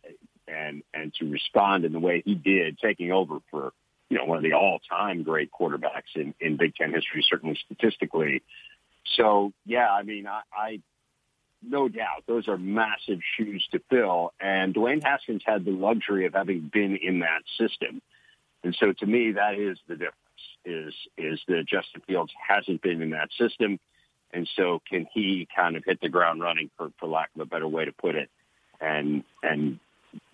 and 0.47 0.83
and 0.95 1.13
to 1.15 1.27
respond 1.27 1.85
in 1.85 1.93
the 1.93 2.01
way 2.01 2.23
he 2.25 2.35
did, 2.35 2.79
taking 2.79 3.13
over 3.13 3.39
for 3.51 3.73
you 4.09 4.19
know 4.19 4.25
one 4.25 4.37
of 4.37 4.45
the 4.45 4.53
all-time 4.53 5.23
great 5.23 5.51
quarterbacks 5.51 6.15
in 6.15 6.35
in 6.41 6.57
Big 6.57 6.75
Ten 6.77 6.93
history, 6.93 7.25
certainly 7.29 7.59
statistically. 7.65 8.43
So 9.17 9.53
yeah, 9.67 9.91
I 9.91 10.03
mean, 10.03 10.27
I, 10.27 10.43
I 10.53 10.81
no 11.63 11.89
doubt, 11.89 12.25
those 12.27 12.49
are 12.49 12.57
massive 12.57 13.21
shoes 13.37 13.67
to 13.73 13.81
fill. 13.91 14.33
And 14.41 14.75
Dwayne 14.75 15.03
Haskins 15.03 15.43
had 15.45 15.65
the 15.65 15.73
luxury 15.73 16.27
of 16.27 16.35
having 16.35 16.71
been 16.73 16.97
in 16.97 17.21
that 17.21 17.43
system. 17.59 18.01
And 18.63 18.77
so 18.79 18.93
to 18.93 19.07
me, 19.07 19.33
that 19.33 19.55
is 19.55 19.79
the 19.89 19.95
difference 19.95 20.15
is, 20.65 20.95
is 21.17 21.41
that 21.49 21.65
Justin 21.67 22.03
Fields 22.07 22.33
hasn't 22.47 22.83
been 22.83 23.03
in 23.03 23.11
that 23.11 23.31
system. 23.39 23.79
And 24.33 24.49
so 24.57 24.83
can 24.89 25.07
he 25.13 25.49
kind 25.55 25.77
of 25.77 25.85
hit 25.85 26.01
the 26.01 26.09
ground 26.09 26.43
running 26.43 26.71
for, 26.77 26.91
for 26.99 27.09
lack 27.09 27.31
of 27.35 27.41
a 27.41 27.47
better 27.47 27.69
way 27.69 27.85
to 27.85 27.93
put 27.93 28.15
it 28.15 28.29
and, 28.81 29.25
and, 29.43 29.81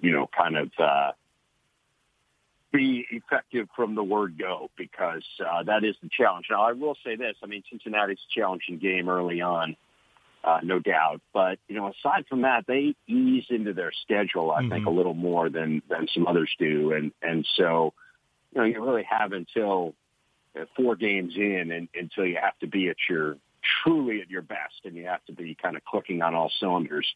you 0.00 0.12
know, 0.12 0.28
kind 0.36 0.56
of, 0.56 0.70
uh, 0.78 1.12
be 2.72 3.06
effective 3.10 3.68
from 3.76 3.94
the 3.94 4.02
word 4.02 4.36
go 4.36 4.68
because 4.76 5.22
uh, 5.48 5.62
that 5.62 5.84
is 5.84 5.94
the 6.02 6.08
challenge. 6.08 6.46
Now, 6.50 6.64
I 6.64 6.72
will 6.72 6.96
say 7.04 7.14
this. 7.14 7.36
I 7.40 7.46
mean, 7.46 7.62
Cincinnati's 7.70 8.18
a 8.18 8.40
challenging 8.40 8.78
game 8.78 9.08
early 9.08 9.40
on 9.40 9.76
uh, 10.44 10.60
no 10.62 10.78
doubt. 10.78 11.20
But 11.32 11.58
you 11.68 11.76
know, 11.76 11.88
aside 11.88 12.26
from 12.28 12.42
that, 12.42 12.64
they 12.66 12.94
ease 13.06 13.46
into 13.48 13.72
their 13.72 13.92
schedule. 14.02 14.52
I 14.52 14.60
mm-hmm. 14.60 14.70
think 14.70 14.86
a 14.86 14.90
little 14.90 15.14
more 15.14 15.48
than 15.48 15.82
than 15.88 16.06
some 16.12 16.26
others 16.26 16.50
do, 16.58 16.92
and 16.92 17.12
and 17.22 17.46
so 17.56 17.94
you 18.52 18.60
know, 18.60 18.66
you 18.66 18.84
really 18.84 19.06
have 19.08 19.32
until 19.32 19.94
uh, 20.58 20.64
four 20.76 20.96
games 20.96 21.34
in, 21.36 21.70
and 21.72 21.88
until 21.94 22.26
you 22.26 22.38
have 22.40 22.58
to 22.60 22.66
be 22.66 22.88
at 22.88 22.96
your 23.08 23.36
truly 23.82 24.20
at 24.20 24.30
your 24.30 24.42
best, 24.42 24.84
and 24.84 24.94
you 24.94 25.06
have 25.06 25.24
to 25.26 25.32
be 25.32 25.56
kind 25.60 25.76
of 25.76 25.84
clicking 25.84 26.20
on 26.22 26.34
all 26.34 26.52
cylinders 26.60 27.06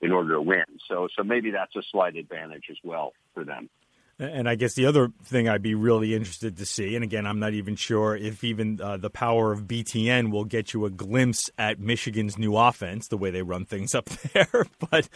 in 0.00 0.12
order 0.12 0.34
to 0.34 0.42
win. 0.42 0.64
So 0.88 1.08
so 1.14 1.22
maybe 1.22 1.50
that's 1.50 1.76
a 1.76 1.82
slight 1.90 2.16
advantage 2.16 2.64
as 2.70 2.78
well 2.82 3.12
for 3.34 3.44
them. 3.44 3.68
And 4.20 4.48
I 4.48 4.56
guess 4.56 4.74
the 4.74 4.86
other 4.86 5.12
thing 5.22 5.48
I'd 5.48 5.62
be 5.62 5.76
really 5.76 6.12
interested 6.12 6.56
to 6.56 6.66
see, 6.66 6.96
and 6.96 7.04
again, 7.04 7.24
I'm 7.24 7.38
not 7.38 7.54
even 7.54 7.76
sure 7.76 8.16
if 8.16 8.42
even 8.42 8.80
uh, 8.80 8.96
the 8.96 9.10
power 9.10 9.52
of 9.52 9.68
BTN 9.68 10.32
will 10.32 10.44
get 10.44 10.74
you 10.74 10.84
a 10.86 10.90
glimpse 10.90 11.50
at 11.56 11.78
Michigan's 11.78 12.36
new 12.36 12.56
offense, 12.56 13.06
the 13.06 13.16
way 13.16 13.30
they 13.30 13.42
run 13.42 13.64
things 13.64 13.94
up 13.94 14.06
there. 14.34 14.66
but 14.90 15.08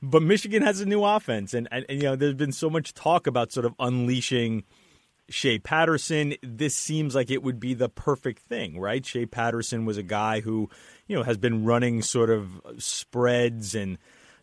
but 0.00 0.22
Michigan 0.22 0.62
has 0.62 0.80
a 0.80 0.86
new 0.86 1.04
offense, 1.04 1.52
and, 1.52 1.68
and, 1.70 1.84
and 1.88 2.02
you 2.02 2.08
know, 2.08 2.16
there's 2.16 2.34
been 2.34 2.52
so 2.52 2.70
much 2.70 2.94
talk 2.94 3.26
about 3.26 3.52
sort 3.52 3.66
of 3.66 3.74
unleashing 3.78 4.64
Shea 5.28 5.58
Patterson. 5.58 6.34
This 6.42 6.74
seems 6.74 7.14
like 7.14 7.30
it 7.30 7.42
would 7.42 7.60
be 7.60 7.74
the 7.74 7.90
perfect 7.90 8.42
thing, 8.48 8.80
right? 8.80 9.04
Shea 9.04 9.26
Patterson 9.26 9.84
was 9.84 9.98
a 9.98 10.02
guy 10.02 10.40
who 10.40 10.70
you 11.08 11.16
know 11.16 11.24
has 11.24 11.36
been 11.36 11.66
running 11.66 12.00
sort 12.00 12.30
of 12.30 12.60
spreads 12.78 13.74
and 13.74 13.98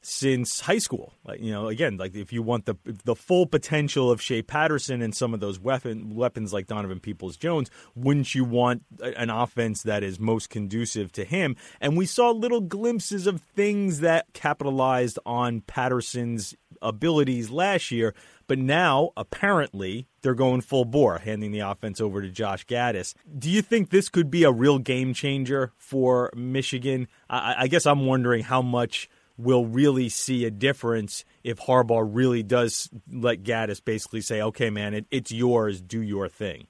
since 0.06 0.60
high 0.60 0.78
school. 0.78 1.14
You 1.40 1.52
know, 1.52 1.68
again, 1.68 1.98
like 1.98 2.16
if 2.16 2.32
you 2.34 2.44
want 2.44 2.66
the 2.66 2.76
the 3.06 3.16
full 3.16 3.46
potential 3.46 4.12
of 4.12 4.22
Shea 4.22 4.42
Patterson 4.42 5.02
and 5.02 5.16
some 5.16 5.34
of 5.34 5.40
those 5.40 5.60
weapon 5.60 6.14
weapons 6.16 6.54
like 6.54 6.68
Donovan 6.68 7.00
Peoples 7.00 7.38
Jones, 7.38 7.72
wouldn't 7.96 8.36
you 8.36 8.44
want 8.44 8.84
an 9.00 9.30
offense 9.30 9.84
that 9.84 10.04
is 10.04 10.20
most 10.20 10.50
conducive 10.50 11.12
to 11.14 11.24
him? 11.24 11.56
And 11.80 11.98
we 11.98 12.06
saw 12.06 12.32
little 12.32 12.62
glimpses 12.62 13.28
of 13.28 13.42
things 13.56 14.02
that 14.02 14.34
capitalized 14.34 15.18
on 15.26 15.62
Patterson's 15.62 16.54
abilities 16.82 17.50
last 17.50 17.92
year, 17.92 18.14
but 18.48 18.58
now 18.60 19.12
apparently 19.16 20.08
they're 20.22 20.34
going 20.34 20.62
full 20.62 20.86
bore, 20.86 21.20
handing 21.20 21.52
the 21.52 21.60
offense 21.60 22.02
over 22.02 22.22
to 22.22 22.30
Josh 22.30 22.66
Gattis. 22.66 23.14
Do 23.38 23.50
you 23.50 23.62
think 23.62 23.90
this 23.90 24.10
could 24.10 24.30
be 24.30 24.44
a 24.44 24.52
real 24.52 24.80
game 24.80 25.14
changer 25.14 25.72
for 25.78 26.30
Michigan? 26.36 27.08
I, 27.30 27.56
I 27.60 27.68
guess 27.68 27.86
I'm 27.86 28.06
wondering 28.06 28.44
how 28.44 28.62
much 28.62 29.10
will 29.38 29.66
really 29.66 30.10
see 30.10 30.46
a 30.46 30.52
difference 30.52 31.26
if 31.44 31.60
Harbaugh 31.60 32.08
really 32.08 32.44
does 32.44 32.90
let 33.12 33.44
Gattis 33.44 33.84
basically 33.84 34.22
say, 34.22 34.42
"Okay, 34.42 34.70
man, 34.70 34.94
it, 34.94 35.06
it's 35.12 35.32
yours. 35.32 35.82
Do 35.82 36.02
your 36.02 36.30
thing." 36.30 36.68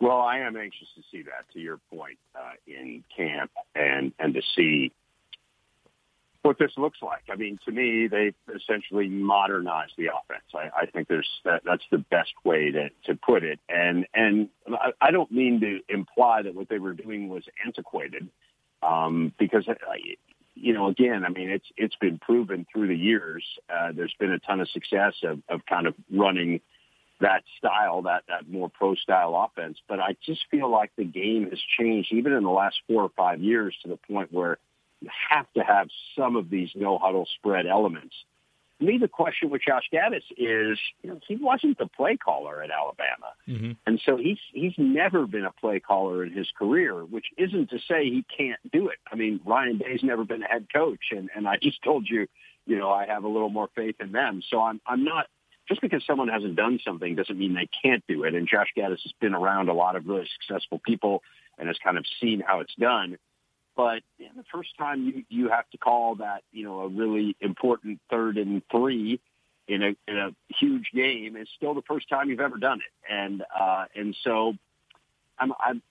Well, 0.00 0.20
I 0.20 0.40
am 0.40 0.56
anxious 0.56 0.88
to 0.96 1.02
see 1.10 1.22
that. 1.22 1.50
To 1.52 1.60
your 1.60 1.78
point, 1.92 2.18
uh, 2.34 2.52
in 2.66 3.04
camp 3.16 3.50
and 3.74 4.12
and 4.18 4.34
to 4.34 4.42
see 4.54 4.92
what 6.46 6.58
this 6.58 6.70
looks 6.76 6.98
like. 7.02 7.24
I 7.30 7.34
mean, 7.34 7.58
to 7.64 7.72
me, 7.72 8.06
they've 8.06 8.34
essentially 8.54 9.08
modernized 9.08 9.94
the 9.98 10.06
offense. 10.06 10.44
I, 10.54 10.82
I 10.82 10.86
think 10.86 11.08
there's 11.08 11.28
that, 11.44 11.62
that's 11.64 11.82
the 11.90 11.98
best 11.98 12.32
way 12.44 12.70
to 12.70 12.88
to 13.06 13.16
put 13.16 13.42
it. 13.42 13.58
And 13.68 14.06
and 14.14 14.48
I, 14.68 14.92
I 15.00 15.10
don't 15.10 15.30
mean 15.30 15.60
to 15.60 15.80
imply 15.88 16.42
that 16.42 16.54
what 16.54 16.68
they 16.68 16.78
were 16.78 16.92
doing 16.92 17.28
was 17.28 17.44
antiquated, 17.64 18.28
um, 18.82 19.32
because 19.38 19.66
you 20.56 20.72
know, 20.72 20.88
again, 20.88 21.24
I 21.24 21.28
mean, 21.28 21.50
it's 21.50 21.66
it's 21.76 21.96
been 21.96 22.18
proven 22.18 22.66
through 22.72 22.88
the 22.88 22.96
years. 22.96 23.44
Uh, 23.68 23.92
there's 23.94 24.14
been 24.18 24.32
a 24.32 24.38
ton 24.38 24.60
of 24.60 24.68
success 24.70 25.14
of, 25.22 25.40
of 25.48 25.64
kind 25.66 25.86
of 25.86 25.94
running 26.10 26.60
that 27.20 27.44
style, 27.58 28.02
that 28.02 28.24
that 28.28 28.48
more 28.48 28.68
pro 28.68 28.94
style 28.94 29.34
offense. 29.36 29.78
But 29.86 30.00
I 30.00 30.16
just 30.24 30.44
feel 30.50 30.70
like 30.70 30.92
the 30.96 31.04
game 31.04 31.48
has 31.50 31.60
changed, 31.78 32.12
even 32.12 32.32
in 32.32 32.42
the 32.42 32.50
last 32.50 32.76
four 32.88 33.02
or 33.02 33.10
five 33.16 33.40
years, 33.40 33.76
to 33.82 33.88
the 33.88 33.96
point 33.96 34.32
where 34.32 34.58
you 35.00 35.10
have 35.30 35.46
to 35.54 35.60
have 35.60 35.88
some 36.18 36.36
of 36.36 36.48
these 36.48 36.70
no 36.74 36.98
huddle 36.98 37.28
spread 37.38 37.66
elements 37.66 38.14
to 38.78 38.84
me, 38.84 38.98
the 38.98 39.08
question 39.08 39.50
with 39.50 39.62
Josh 39.66 39.84
Gattis 39.92 40.22
is, 40.36 40.78
you 41.02 41.10
know, 41.10 41.20
he 41.26 41.36
wasn't 41.36 41.78
the 41.78 41.86
play 41.86 42.16
caller 42.16 42.62
at 42.62 42.70
Alabama, 42.70 43.32
mm-hmm. 43.48 43.72
and 43.86 44.00
so 44.04 44.16
he's 44.16 44.38
he's 44.52 44.74
never 44.76 45.26
been 45.26 45.44
a 45.44 45.52
play 45.52 45.80
caller 45.80 46.24
in 46.24 46.32
his 46.32 46.48
career. 46.58 47.04
Which 47.04 47.26
isn't 47.38 47.70
to 47.70 47.78
say 47.78 48.04
he 48.04 48.24
can't 48.36 48.60
do 48.72 48.88
it. 48.88 48.98
I 49.10 49.16
mean, 49.16 49.40
Ryan 49.44 49.78
Day's 49.78 50.02
never 50.02 50.24
been 50.24 50.42
a 50.42 50.46
head 50.46 50.66
coach, 50.72 51.06
and 51.10 51.30
and 51.34 51.48
I 51.48 51.56
just 51.62 51.82
told 51.82 52.06
you, 52.08 52.26
you 52.66 52.78
know, 52.78 52.90
I 52.90 53.06
have 53.06 53.24
a 53.24 53.28
little 53.28 53.48
more 53.48 53.68
faith 53.74 53.96
in 54.00 54.12
them. 54.12 54.42
So 54.50 54.60
I'm 54.60 54.80
I'm 54.86 55.04
not 55.04 55.26
just 55.68 55.80
because 55.80 56.04
someone 56.06 56.28
hasn't 56.28 56.56
done 56.56 56.78
something 56.84 57.14
doesn't 57.14 57.38
mean 57.38 57.54
they 57.54 57.68
can't 57.82 58.04
do 58.06 58.24
it. 58.24 58.34
And 58.34 58.48
Josh 58.48 58.68
Gattis 58.76 59.02
has 59.02 59.12
been 59.20 59.34
around 59.34 59.68
a 59.68 59.74
lot 59.74 59.96
of 59.96 60.06
really 60.06 60.28
successful 60.40 60.80
people 60.84 61.22
and 61.58 61.68
has 61.68 61.78
kind 61.82 61.96
of 61.98 62.04
seen 62.20 62.42
how 62.46 62.60
it's 62.60 62.74
done. 62.74 63.18
But 63.76 64.02
the 64.18 64.44
first 64.52 64.70
time 64.78 65.04
you 65.04 65.24
you 65.28 65.50
have 65.50 65.68
to 65.70 65.78
call 65.78 66.16
that 66.16 66.42
you 66.50 66.64
know 66.64 66.80
a 66.80 66.88
really 66.88 67.36
important 67.40 68.00
third 68.10 68.38
and 68.38 68.62
three 68.70 69.20
in 69.68 69.82
a 69.82 69.96
in 70.08 70.18
a 70.18 70.30
huge 70.58 70.86
game 70.94 71.36
is 71.36 71.48
still 71.56 71.74
the 71.74 71.82
first 71.82 72.08
time 72.08 72.30
you've 72.30 72.40
ever 72.40 72.56
done 72.56 72.80
it, 72.80 73.12
and 73.12 73.42
uh, 73.58 73.84
and 73.94 74.16
so 74.24 74.54
I'm 75.38 75.52
I'm 75.60 75.82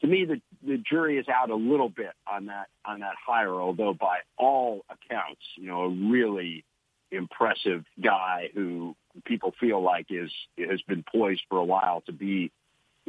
to 0.00 0.06
me 0.06 0.24
the 0.24 0.40
the 0.66 0.78
jury 0.78 1.18
is 1.18 1.26
out 1.28 1.50
a 1.50 1.54
little 1.54 1.88
bit 1.88 2.12
on 2.26 2.46
that 2.46 2.68
on 2.84 3.00
that 3.00 3.14
hire, 3.26 3.54
although 3.54 3.94
by 3.94 4.18
all 4.38 4.84
accounts, 4.88 5.42
you 5.56 5.66
know, 5.66 5.82
a 5.82 5.88
really 5.88 6.64
impressive 7.10 7.84
guy 8.02 8.50
who 8.54 8.94
people 9.24 9.52
feel 9.60 9.82
like 9.82 10.06
is 10.10 10.30
has 10.58 10.80
been 10.82 11.02
poised 11.02 11.42
for 11.48 11.58
a 11.58 11.64
while 11.64 12.02
to 12.02 12.12
be 12.12 12.52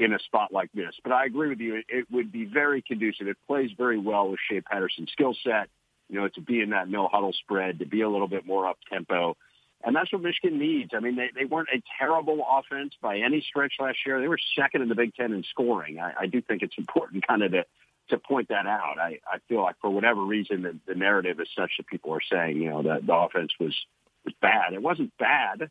in 0.02 0.14
a 0.14 0.20
spot 0.20 0.52
like 0.52 0.72
this. 0.74 0.96
But 1.04 1.14
I 1.14 1.26
agree 1.26 1.50
with 1.50 1.60
you. 1.60 1.84
It 1.88 2.08
would 2.12 2.32
be 2.32 2.46
very 2.46 2.82
conducive. 2.82 3.28
It 3.28 3.38
plays 3.48 3.70
very 3.78 4.00
well 4.00 4.30
with 4.30 4.40
Shea 4.50 4.62
Patterson's 4.62 5.12
skill 5.12 5.36
set, 5.44 5.70
you 6.10 6.20
know, 6.20 6.28
to 6.30 6.42
be 6.42 6.62
in 6.62 6.72
that 6.72 6.90
no 6.90 7.08
huddle 7.08 7.34
spread, 7.34 7.80
to 7.80 7.86
be 7.86 8.02
a 8.02 8.10
little 8.10 8.28
bit 8.28 8.46
more 8.46 8.68
up 8.68 8.78
tempo. 8.92 9.38
And 9.84 9.96
that's 9.96 10.12
what 10.12 10.22
Michigan 10.22 10.60
needs. 10.60 10.92
I 10.96 11.00
mean, 11.00 11.16
they, 11.16 11.30
they 11.36 11.46
weren't 11.46 11.70
a 11.74 11.82
terrible 12.00 12.44
offense 12.50 12.94
by 13.02 13.20
any 13.20 13.42
stretch 13.42 13.74
last 13.80 14.00
year. 14.06 14.20
They 14.20 14.28
were 14.28 14.40
second 14.56 14.82
in 14.82 14.90
the 14.90 14.96
Big 14.96 15.14
Ten 15.16 15.34
in 15.34 15.44
scoring. 15.44 16.00
I, 16.00 16.14
I 16.22 16.26
do 16.26 16.42
think 16.42 16.64
it's 16.64 16.78
important 16.78 17.26
kind 17.28 17.44
of 17.44 17.52
to, 17.52 17.66
to 18.10 18.18
point 18.18 18.50
that 18.50 18.66
out. 18.66 18.98
I, 19.00 19.20
I 19.26 19.38
feel 19.48 19.62
like 19.62 19.76
for 19.82 19.90
whatever 19.90 20.24
reason, 20.24 20.64
the, 20.64 20.78
the 20.88 20.96
narrative 20.96 21.40
is 21.40 21.48
such 21.56 21.72
that 21.78 21.88
people 21.88 22.14
are 22.14 22.22
saying, 22.22 22.58
you 22.58 22.70
know, 22.70 22.84
that 22.84 23.06
the 23.06 23.16
offense 23.16 23.52
was, 23.60 23.76
was 24.26 24.34
bad. 24.42 24.74
It 24.74 24.82
wasn't 24.82 25.16
bad. 25.18 25.70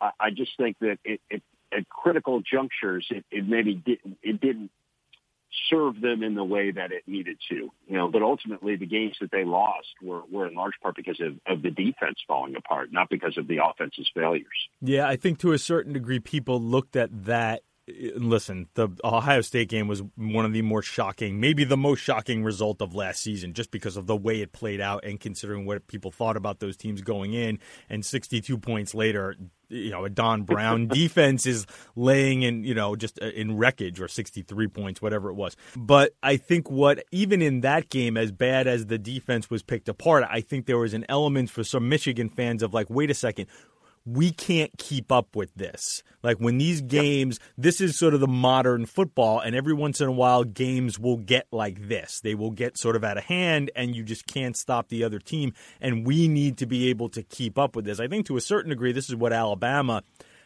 I, 0.00 0.10
I 0.18 0.30
just 0.30 0.56
think 0.56 0.78
that 0.80 0.98
it, 1.04 1.20
it 1.28 1.42
at 1.76 1.88
critical 1.88 2.40
junctures, 2.40 3.06
it, 3.10 3.24
it 3.30 3.48
maybe 3.48 3.74
did, 3.74 3.98
it 4.22 4.40
didn't 4.40 4.70
serve 5.68 6.00
them 6.00 6.22
in 6.22 6.34
the 6.34 6.44
way 6.44 6.70
that 6.70 6.92
it 6.92 7.02
needed 7.06 7.38
to. 7.48 7.54
You 7.54 7.96
know, 7.96 8.08
but 8.08 8.22
ultimately 8.22 8.76
the 8.76 8.86
games 8.86 9.16
that 9.20 9.30
they 9.30 9.44
lost 9.44 9.88
were, 10.02 10.22
were 10.30 10.46
in 10.48 10.54
large 10.54 10.74
part 10.82 10.96
because 10.96 11.20
of, 11.20 11.34
of 11.46 11.62
the 11.62 11.70
defense 11.70 12.18
falling 12.26 12.56
apart, 12.56 12.92
not 12.92 13.08
because 13.10 13.36
of 13.38 13.46
the 13.46 13.58
offense's 13.64 14.10
failures. 14.14 14.46
Yeah, 14.80 15.06
I 15.06 15.16
think 15.16 15.38
to 15.40 15.52
a 15.52 15.58
certain 15.58 15.92
degree 15.92 16.20
people 16.20 16.60
looked 16.60 16.96
at 16.96 17.24
that 17.26 17.62
listen, 18.16 18.68
the 18.74 18.88
Ohio 19.04 19.40
State 19.40 19.68
game 19.68 19.88
was 19.88 20.02
one 20.16 20.44
of 20.44 20.52
the 20.52 20.62
more 20.62 20.82
shocking, 20.82 21.40
maybe 21.40 21.64
the 21.64 21.76
most 21.76 22.00
shocking 22.00 22.42
result 22.42 22.82
of 22.82 22.94
last 22.94 23.22
season, 23.22 23.54
just 23.54 23.70
because 23.70 23.96
of 23.96 24.06
the 24.06 24.16
way 24.16 24.40
it 24.40 24.52
played 24.52 24.80
out 24.80 25.04
and 25.04 25.20
considering 25.20 25.66
what 25.66 25.86
people 25.86 26.10
thought 26.10 26.36
about 26.36 26.60
those 26.60 26.76
teams 26.76 27.00
going 27.00 27.34
in. 27.34 27.58
And 27.88 28.04
62 28.04 28.58
points 28.58 28.94
later, 28.94 29.36
you 29.68 29.90
know, 29.90 30.04
a 30.04 30.10
Don 30.10 30.42
Brown 30.42 30.88
defense 30.88 31.46
is 31.46 31.66
laying 31.96 32.42
in, 32.42 32.64
you 32.64 32.74
know, 32.74 32.94
just 32.94 33.20
uh, 33.20 33.26
in 33.26 33.56
wreckage 33.56 34.00
or 34.00 34.08
63 34.08 34.68
points, 34.68 35.02
whatever 35.02 35.30
it 35.30 35.34
was. 35.34 35.56
But 35.76 36.12
I 36.22 36.36
think 36.36 36.70
what, 36.70 37.04
even 37.10 37.42
in 37.42 37.62
that 37.62 37.88
game, 37.88 38.16
as 38.16 38.30
bad 38.30 38.66
as 38.66 38.86
the 38.86 38.98
defense 38.98 39.50
was 39.50 39.62
picked 39.62 39.88
apart, 39.88 40.24
I 40.28 40.40
think 40.40 40.66
there 40.66 40.78
was 40.78 40.94
an 40.94 41.06
element 41.08 41.50
for 41.50 41.64
some 41.64 41.88
Michigan 41.88 42.28
fans 42.28 42.62
of 42.62 42.74
like, 42.74 42.88
wait 42.90 43.10
a 43.10 43.14
second, 43.14 43.46
we 44.04 44.30
can't 44.30 44.70
keep 44.78 45.12
up 45.12 45.36
with 45.36 45.54
this. 45.54 46.02
Like 46.22 46.38
when 46.38 46.58
these 46.58 46.80
games, 46.80 47.38
this 47.58 47.80
is 47.80 47.98
sort 47.98 48.14
of 48.14 48.20
the 48.20 48.28
modern 48.28 48.86
football, 48.86 49.40
and 49.40 49.54
every 49.54 49.74
once 49.74 50.00
in 50.00 50.08
a 50.08 50.12
while, 50.12 50.44
games 50.44 50.98
will 50.98 51.16
get 51.16 51.46
like 51.50 51.88
this. 51.88 52.20
They 52.20 52.34
will 52.34 52.50
get 52.50 52.78
sort 52.78 52.96
of 52.96 53.04
out 53.04 53.18
of 53.18 53.24
hand, 53.24 53.70
and 53.74 53.94
you 53.94 54.02
just 54.02 54.26
can't 54.26 54.56
stop 54.56 54.88
the 54.88 55.04
other 55.04 55.18
team. 55.18 55.52
And 55.80 56.06
we 56.06 56.28
need 56.28 56.58
to 56.58 56.66
be 56.66 56.88
able 56.88 57.08
to 57.10 57.22
keep 57.22 57.58
up 57.58 57.76
with 57.76 57.84
this. 57.84 58.00
I 58.00 58.08
think 58.08 58.26
to 58.26 58.36
a 58.36 58.40
certain 58.40 58.70
degree, 58.70 58.92
this 58.92 59.08
is 59.08 59.16
what 59.16 59.32
Alabama 59.32 60.02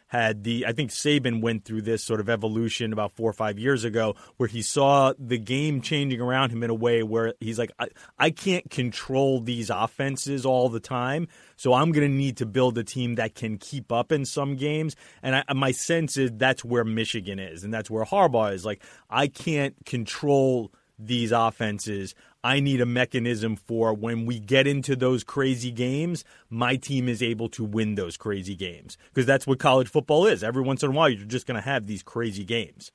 had 0.09 0.45
the 0.45 0.67
I 0.67 0.73
think 0.73 0.91
Saban 0.91 1.41
went 1.41 1.65
through 1.65 1.83
this 1.83 2.03
sort 2.05 2.21
of 2.21 2.29
evolution 2.29 2.93
about 2.93 3.13
four 3.13 3.29
or 3.29 3.35
five 3.35 3.59
years 3.59 3.85
ago 3.85 4.15
where 4.37 4.49
he 4.49 4.63
saw 4.63 5.13
the 5.19 5.39
game 5.39 5.81
changing 5.81 6.21
around 6.21 6.51
him 6.51 6.63
in 6.63 6.71
a 6.71 6.75
way 6.75 7.03
where 7.03 7.35
he's 7.41 7.59
like 7.59 7.73
I, 7.79 7.89
I 8.19 8.31
can't 8.31 8.71
control 8.71 9.41
these 9.41 9.71
offenses 9.71 10.47
all 10.47 10.69
the 10.69 10.81
time 10.81 11.29
so 11.57 11.73
I'm 11.73 11.91
going 11.91 12.09
to 12.09 12.15
need 12.15 12.37
to 12.39 12.47
build 12.47 12.79
a 12.79 12.85
team 12.85 13.17
that 13.17 13.35
can 13.35 13.59
keep 13.59 13.91
up 13.91 14.13
in 14.13 14.25
some 14.25 14.57
games. 14.57 14.95
And 15.23 15.37
I, 15.49 15.53
my 15.55 15.73
sense 15.73 16.17
is 16.17 16.31
that's 16.35 16.65
where 16.65 16.85
Michigan 16.85 17.39
is 17.39 17.65
and 17.65 17.73
that's 17.73 17.91
where 17.91 18.05
Harbaugh 18.05 18.53
is. 18.53 18.65
Like 18.65 18.83
I 19.11 19.27
can't 19.27 19.75
control 19.85 20.71
these 20.99 21.33
offenses. 21.33 22.15
I 22.43 22.61
need 22.61 22.81
a 22.81 22.87
mechanism 22.87 23.57
for 23.57 23.93
when 23.93 24.25
we 24.25 24.39
get 24.39 24.67
into 24.67 24.95
those 24.95 25.25
crazy 25.25 25.73
games, 25.73 26.25
my 26.49 26.77
team 26.77 27.09
is 27.09 27.23
able 27.23 27.49
to 27.51 27.65
win 27.65 27.97
those 27.97 28.17
crazy 28.17 28.55
games. 28.55 28.97
Because 29.09 29.27
that's 29.27 29.47
what 29.47 29.59
college 29.59 29.89
football 29.89 30.27
is. 30.27 30.45
Every 30.45 30.63
once 30.63 30.83
in 30.83 30.91
a 30.91 30.93
while, 30.93 31.09
you're 31.09 31.27
just 31.27 31.47
going 31.47 31.57
to 31.57 31.69
have 31.69 31.87
these 31.87 32.03
crazy 32.03 32.45
games. 32.45 32.93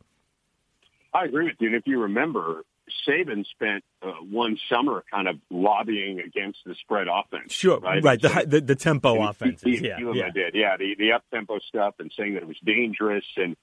I 1.13 1.25
agree 1.25 1.45
with 1.45 1.55
you. 1.59 1.67
And 1.67 1.75
if 1.75 1.83
you 1.85 1.99
remember, 1.99 2.63
Saban 3.07 3.45
spent 3.47 3.83
uh, 4.01 4.11
one 4.29 4.57
summer 4.69 5.03
kind 5.11 5.27
of 5.27 5.37
lobbying 5.49 6.19
against 6.19 6.59
the 6.65 6.75
spread 6.75 7.07
offense. 7.07 7.51
Sure, 7.51 7.79
right. 7.79 8.03
right. 8.03 8.21
The, 8.21 8.45
the, 8.47 8.61
the 8.61 8.75
tempo 8.75 9.21
offense. 9.27 9.61
Yeah, 9.65 9.97
yeah. 10.13 10.29
did. 10.31 10.55
Yeah, 10.55 10.77
the 10.77 10.95
the 10.97 11.11
up 11.13 11.23
tempo 11.31 11.59
stuff 11.59 11.95
and 11.99 12.11
saying 12.17 12.35
that 12.35 12.43
it 12.43 12.47
was 12.47 12.59
dangerous 12.63 13.25
and 13.37 13.55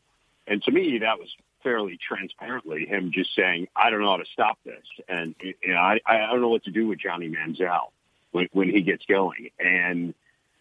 and 0.46 0.62
to 0.62 0.72
me 0.72 0.98
that 1.00 1.18
was 1.18 1.28
fairly 1.62 1.98
transparently 2.06 2.86
him 2.86 3.10
just 3.12 3.34
saying, 3.34 3.68
I 3.74 3.90
don't 3.90 4.00
know 4.00 4.10
how 4.10 4.16
to 4.18 4.26
stop 4.32 4.58
this. 4.64 4.84
And, 5.08 5.34
you 5.40 5.54
know, 5.68 5.76
I, 5.76 5.98
I 6.06 6.26
don't 6.26 6.40
know 6.40 6.48
what 6.48 6.64
to 6.64 6.70
do 6.70 6.86
with 6.86 6.98
Johnny 6.98 7.28
Manziel. 7.28 7.90
when, 8.32 8.48
when 8.52 8.70
he 8.70 8.82
gets 8.82 9.04
going. 9.06 9.50
And 9.58 10.14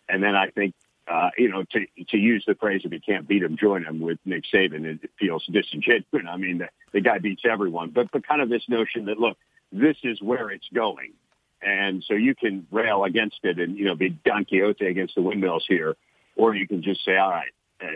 and 0.09 0.23
then 0.23 0.35
I 0.35 0.49
think 0.49 0.73
uh, 1.07 1.29
you 1.37 1.49
know 1.49 1.63
to 1.71 1.85
to 2.09 2.17
use 2.17 2.43
the 2.47 2.55
phrase 2.55 2.81
if 2.83 2.91
you 2.91 2.99
can't 2.99 3.27
beat 3.27 3.43
him, 3.43 3.57
join 3.57 3.83
him 3.83 3.99
with 3.99 4.19
Nick 4.25 4.43
Saban. 4.53 4.85
It, 4.85 5.09
feels 5.19 5.45
disingenuous. 5.51 6.05
I 6.29 6.37
mean, 6.37 6.59
the, 6.59 6.69
the 6.93 7.01
guy 7.01 7.17
beats 7.17 7.43
everyone, 7.49 7.91
but 7.91 8.11
but 8.11 8.27
kind 8.27 8.41
of 8.41 8.49
this 8.49 8.63
notion 8.67 9.05
that 9.05 9.19
look, 9.19 9.37
this 9.71 9.97
is 10.03 10.21
where 10.21 10.49
it's 10.49 10.67
going. 10.73 11.13
And 11.61 12.03
so 12.07 12.13
you 12.13 12.35
can 12.35 12.67
rail 12.71 13.03
against 13.03 13.39
it 13.41 13.57
and, 13.57 13.79
you 13.79 13.85
know, 13.85 13.95
be 13.95 14.09
Don 14.09 14.45
Quixote 14.45 14.85
against 14.85 15.15
the 15.15 15.23
windmills 15.23 15.65
here, 15.67 15.95
or 16.35 16.53
you 16.53 16.67
can 16.67 16.83
just 16.83 17.03
say, 17.03 17.17
all 17.17 17.31
right, 17.31 17.51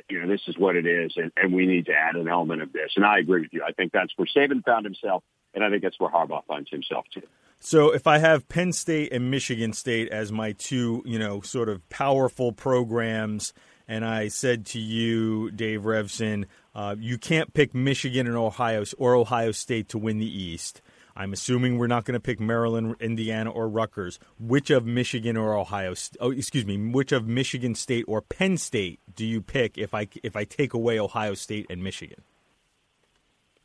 you 0.10 0.22
know, 0.22 0.28
this 0.28 0.42
is 0.48 0.58
what 0.58 0.76
it 0.76 0.86
is, 0.86 1.14
and, 1.16 1.32
and 1.36 1.54
we 1.54 1.66
need 1.66 1.86
to 1.88 1.94
add 1.94 2.16
an 2.16 2.28
element 2.28 2.62
of 2.62 2.72
this. 2.74 2.92
And 2.96 3.06
I 3.06 3.20
agree 3.20 3.42
with 3.42 3.54
you. 3.54 3.64
I 3.68 3.72
think 3.72 3.92
that's 3.92 4.12
where 4.16 4.28
Saban 4.36 4.64
found 4.64 4.86
himself, 4.86 5.24
and 5.54 5.64
I 5.64 5.70
think 5.70 5.84
that's 5.84 6.00
where 6.00 6.10
Harbaugh 6.10 6.46
finds 6.46 6.70
himself 6.70 7.06
too. 7.14 7.24
So 7.60 7.94
if 7.94 8.08
I 8.08 8.18
have 8.18 8.50
Penn 8.50 8.74
State 8.74 9.14
and 9.14 9.30
Michigan 9.30 9.74
State 9.74 10.10
as 10.10 10.32
my 10.32 10.54
two, 10.54 11.04
you 11.06 11.20
know, 11.20 11.42
sort 11.42 11.70
of 11.70 11.88
powerful 11.90 12.52
programs, 12.52 13.54
and 13.88 14.04
I 14.04 14.30
said 14.30 14.66
to 14.68 14.80
you, 14.80 15.52
Dave 15.52 15.82
Revsine, 15.82 16.46
uh, 16.74 16.96
you 16.98 17.18
can't 17.18 17.54
pick 17.54 17.76
Michigan 17.76 18.26
and 18.26 18.36
Ohio 18.36 18.84
or 18.98 19.16
Ohio 19.16 19.52
State 19.52 19.90
to 19.90 19.98
win 19.98 20.18
the 20.18 20.26
East. 20.26 20.82
I'm 21.16 21.34
assuming 21.34 21.78
we're 21.78 21.88
not 21.88 22.06
going 22.06 22.14
to 22.14 22.20
pick 22.20 22.40
Maryland, 22.40 22.96
Indiana, 23.00 23.50
or 23.50 23.68
Rutgers. 23.68 24.20
Which 24.40 24.70
of 24.70 24.86
Michigan 24.86 25.38
or 25.38 25.58
Ohio? 25.58 25.94
Oh, 26.20 26.32
excuse 26.32 26.66
me. 26.66 26.78
Which 26.78 27.12
of 27.12 27.28
Michigan 27.28 27.76
State 27.76 28.06
or 28.08 28.22
Penn 28.22 28.58
State 28.58 29.00
do 29.16 29.26
you 29.26 29.42
pick 29.42 29.78
if 29.78 29.94
I 29.94 30.08
if 30.24 30.36
I 30.36 30.44
take 30.44 30.74
away 30.74 31.00
Ohio 31.00 31.34
State 31.34 31.68
and 31.70 31.84
Michigan? 31.84 32.24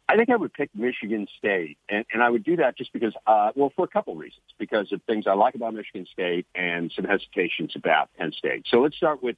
I 0.09 0.17
think 0.17 0.31
I 0.31 0.37
would 0.37 0.53
pick 0.53 0.71
Michigan 0.73 1.27
State, 1.37 1.79
and, 1.89 2.05
and 2.13 2.23
I 2.23 2.31
would 2.31 2.45
do 2.45 2.57
that 2.57 2.79
just 2.79 2.93
because, 2.93 3.13
uh, 3.27 3.51
well, 3.57 3.73
for 3.75 3.85
a 3.85 3.89
couple 3.89 4.15
reasons. 4.15 4.43
Because 4.57 4.93
of 4.93 5.03
things 5.03 5.27
I 5.27 5.35
like 5.35 5.57
about 5.57 5.75
Michigan 5.75 6.07
State 6.13 6.47
and 6.55 6.93
some 6.95 7.05
hesitations 7.05 7.75
about 7.75 8.09
Penn 8.17 8.33
State. 8.33 8.67
So 8.71 8.79
let's 8.79 8.97
start 8.97 9.23
with 9.23 9.37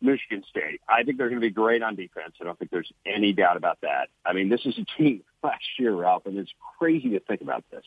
Michigan 0.00 0.44
State. 0.48 0.80
I 0.88 1.02
think 1.02 1.18
they're 1.18 1.28
going 1.28 1.40
to 1.40 1.46
be 1.46 1.52
great 1.52 1.82
on 1.82 1.94
defense. 1.94 2.34
I 2.40 2.44
don't 2.44 2.58
think 2.58 2.70
there's 2.70 2.92
any 3.06 3.32
doubt 3.32 3.56
about 3.56 3.80
that. 3.82 4.08
I 4.24 4.32
mean, 4.32 4.48
this 4.48 4.64
is 4.64 4.78
a 4.78 4.84
team 4.96 5.22
last 5.42 5.64
year, 5.78 5.94
Ralph, 5.94 6.26
and 6.26 6.38
it's 6.38 6.52
crazy 6.78 7.10
to 7.10 7.20
think 7.20 7.40
about 7.40 7.64
this. 7.70 7.84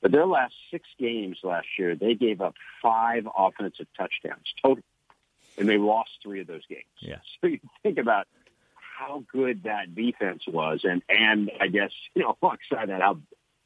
But 0.00 0.10
their 0.10 0.26
last 0.26 0.54
six 0.70 0.88
games 0.98 1.38
last 1.44 1.66
year, 1.78 1.94
they 1.94 2.14
gave 2.14 2.40
up 2.40 2.54
five 2.82 3.26
offensive 3.36 3.86
touchdowns 3.96 4.52
total, 4.60 4.82
and 5.56 5.68
they 5.68 5.78
lost 5.78 6.10
three 6.22 6.40
of 6.40 6.46
those 6.46 6.66
games. 6.68 6.84
Yeah. 6.98 7.16
So 7.40 7.48
you 7.48 7.60
think 7.82 7.98
about 7.98 8.28
how 8.78 9.24
good 9.32 9.64
that 9.64 9.94
defense 9.94 10.42
was, 10.46 10.80
and 10.84 11.02
and 11.08 11.50
I 11.60 11.68
guess 11.68 11.90
you 12.14 12.22
know 12.22 12.36
alongside 12.40 12.88
that 12.88 13.00
how 13.00 13.18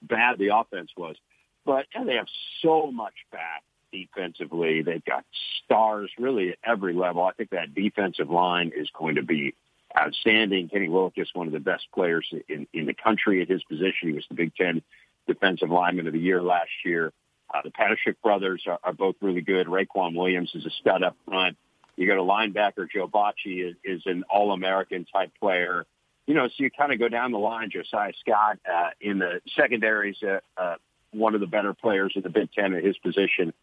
bad 0.03 0.39
the 0.39 0.57
offense 0.57 0.91
was. 0.97 1.17
But 1.65 1.87
yeah, 1.95 2.05
they 2.05 2.15
have 2.15 2.29
so 2.63 2.91
much 2.91 3.15
back 3.33 3.63
defensively. 3.97 4.83
They've 4.83 5.05
got 5.05 5.25
stars 5.65 6.11
really 6.19 6.51
at 6.51 6.59
every 6.65 6.95
level. 6.95 7.25
I 7.25 7.33
think 7.33 7.51
that 7.51 7.75
defensive 7.75 8.31
line 8.31 8.73
is 8.77 8.89
going 8.99 9.17
to 9.17 9.23
be 9.23 9.55
outstanding. 9.99 10.69
Kenny 10.69 10.89
Willekes 10.89 11.19
is 11.19 11.31
one 11.33 11.47
of 11.47 11.53
the 11.53 11.61
best 11.61 11.87
players 11.95 12.27
in, 12.49 12.67
in 12.73 12.87
the 12.87 12.95
country 12.95 13.43
at 13.43 13.49
his 13.49 13.63
position. 13.65 14.09
He 14.09 14.13
was 14.13 14.27
the 14.29 14.35
Big 14.35 14.55
Ten 14.55 14.83
Defensive 15.27 15.71
Lineman 15.71 16.07
of 16.07 16.13
the 16.13 16.19
Year 16.19 16.43
last 16.43 16.71
year. 16.85 17.13
Uh, 17.53 17.61
the 17.65 17.71
Panasiuk 17.71 18.17
brothers 18.23 18.63
are, 18.67 18.79
are 18.83 18.93
both 18.93 19.17
really 19.21 19.41
good. 19.41 19.67
Raequan 19.67 20.17
Williams 20.17 20.51
is 20.55 20.67
a 20.67 20.71
stud 20.71 21.03
up 21.03 21.17
front. 21.25 21.57
You 21.97 22.07
got 22.07 22.19
a 22.19 22.23
linebacker, 22.23 22.91
Joe 22.93 23.09
Bachie, 23.09 23.71
is, 23.71 23.77
is 23.83 24.03
an 24.07 24.25
All-American 24.29 25.07
type 25.07 25.33
player. 25.41 25.87
You 26.27 26.35
know, 26.35 26.49
so 26.49 26.55
you 26.59 26.71
kind 26.71 26.93
of 26.93 26.99
go 26.99 27.09
down 27.09 27.33
the 27.33 27.39
line. 27.39 27.71
Josiah 27.71 28.13
Scott 28.21 28.59
uh, 28.71 28.91
in 29.01 29.19
the 29.19 29.41
secondaries, 29.57 30.17
uh, 30.23 30.41
uh, 30.61 30.75
one 31.13 31.35
of 31.35 31.41
the 31.41 31.47
better 31.47 31.73
players 31.73 32.13
in 32.17 32.23
the 32.23 32.29
Big 32.29 32.53
Ten 32.53 32.75
at 32.75 32.85
his 32.85 32.99
position. 32.99 33.55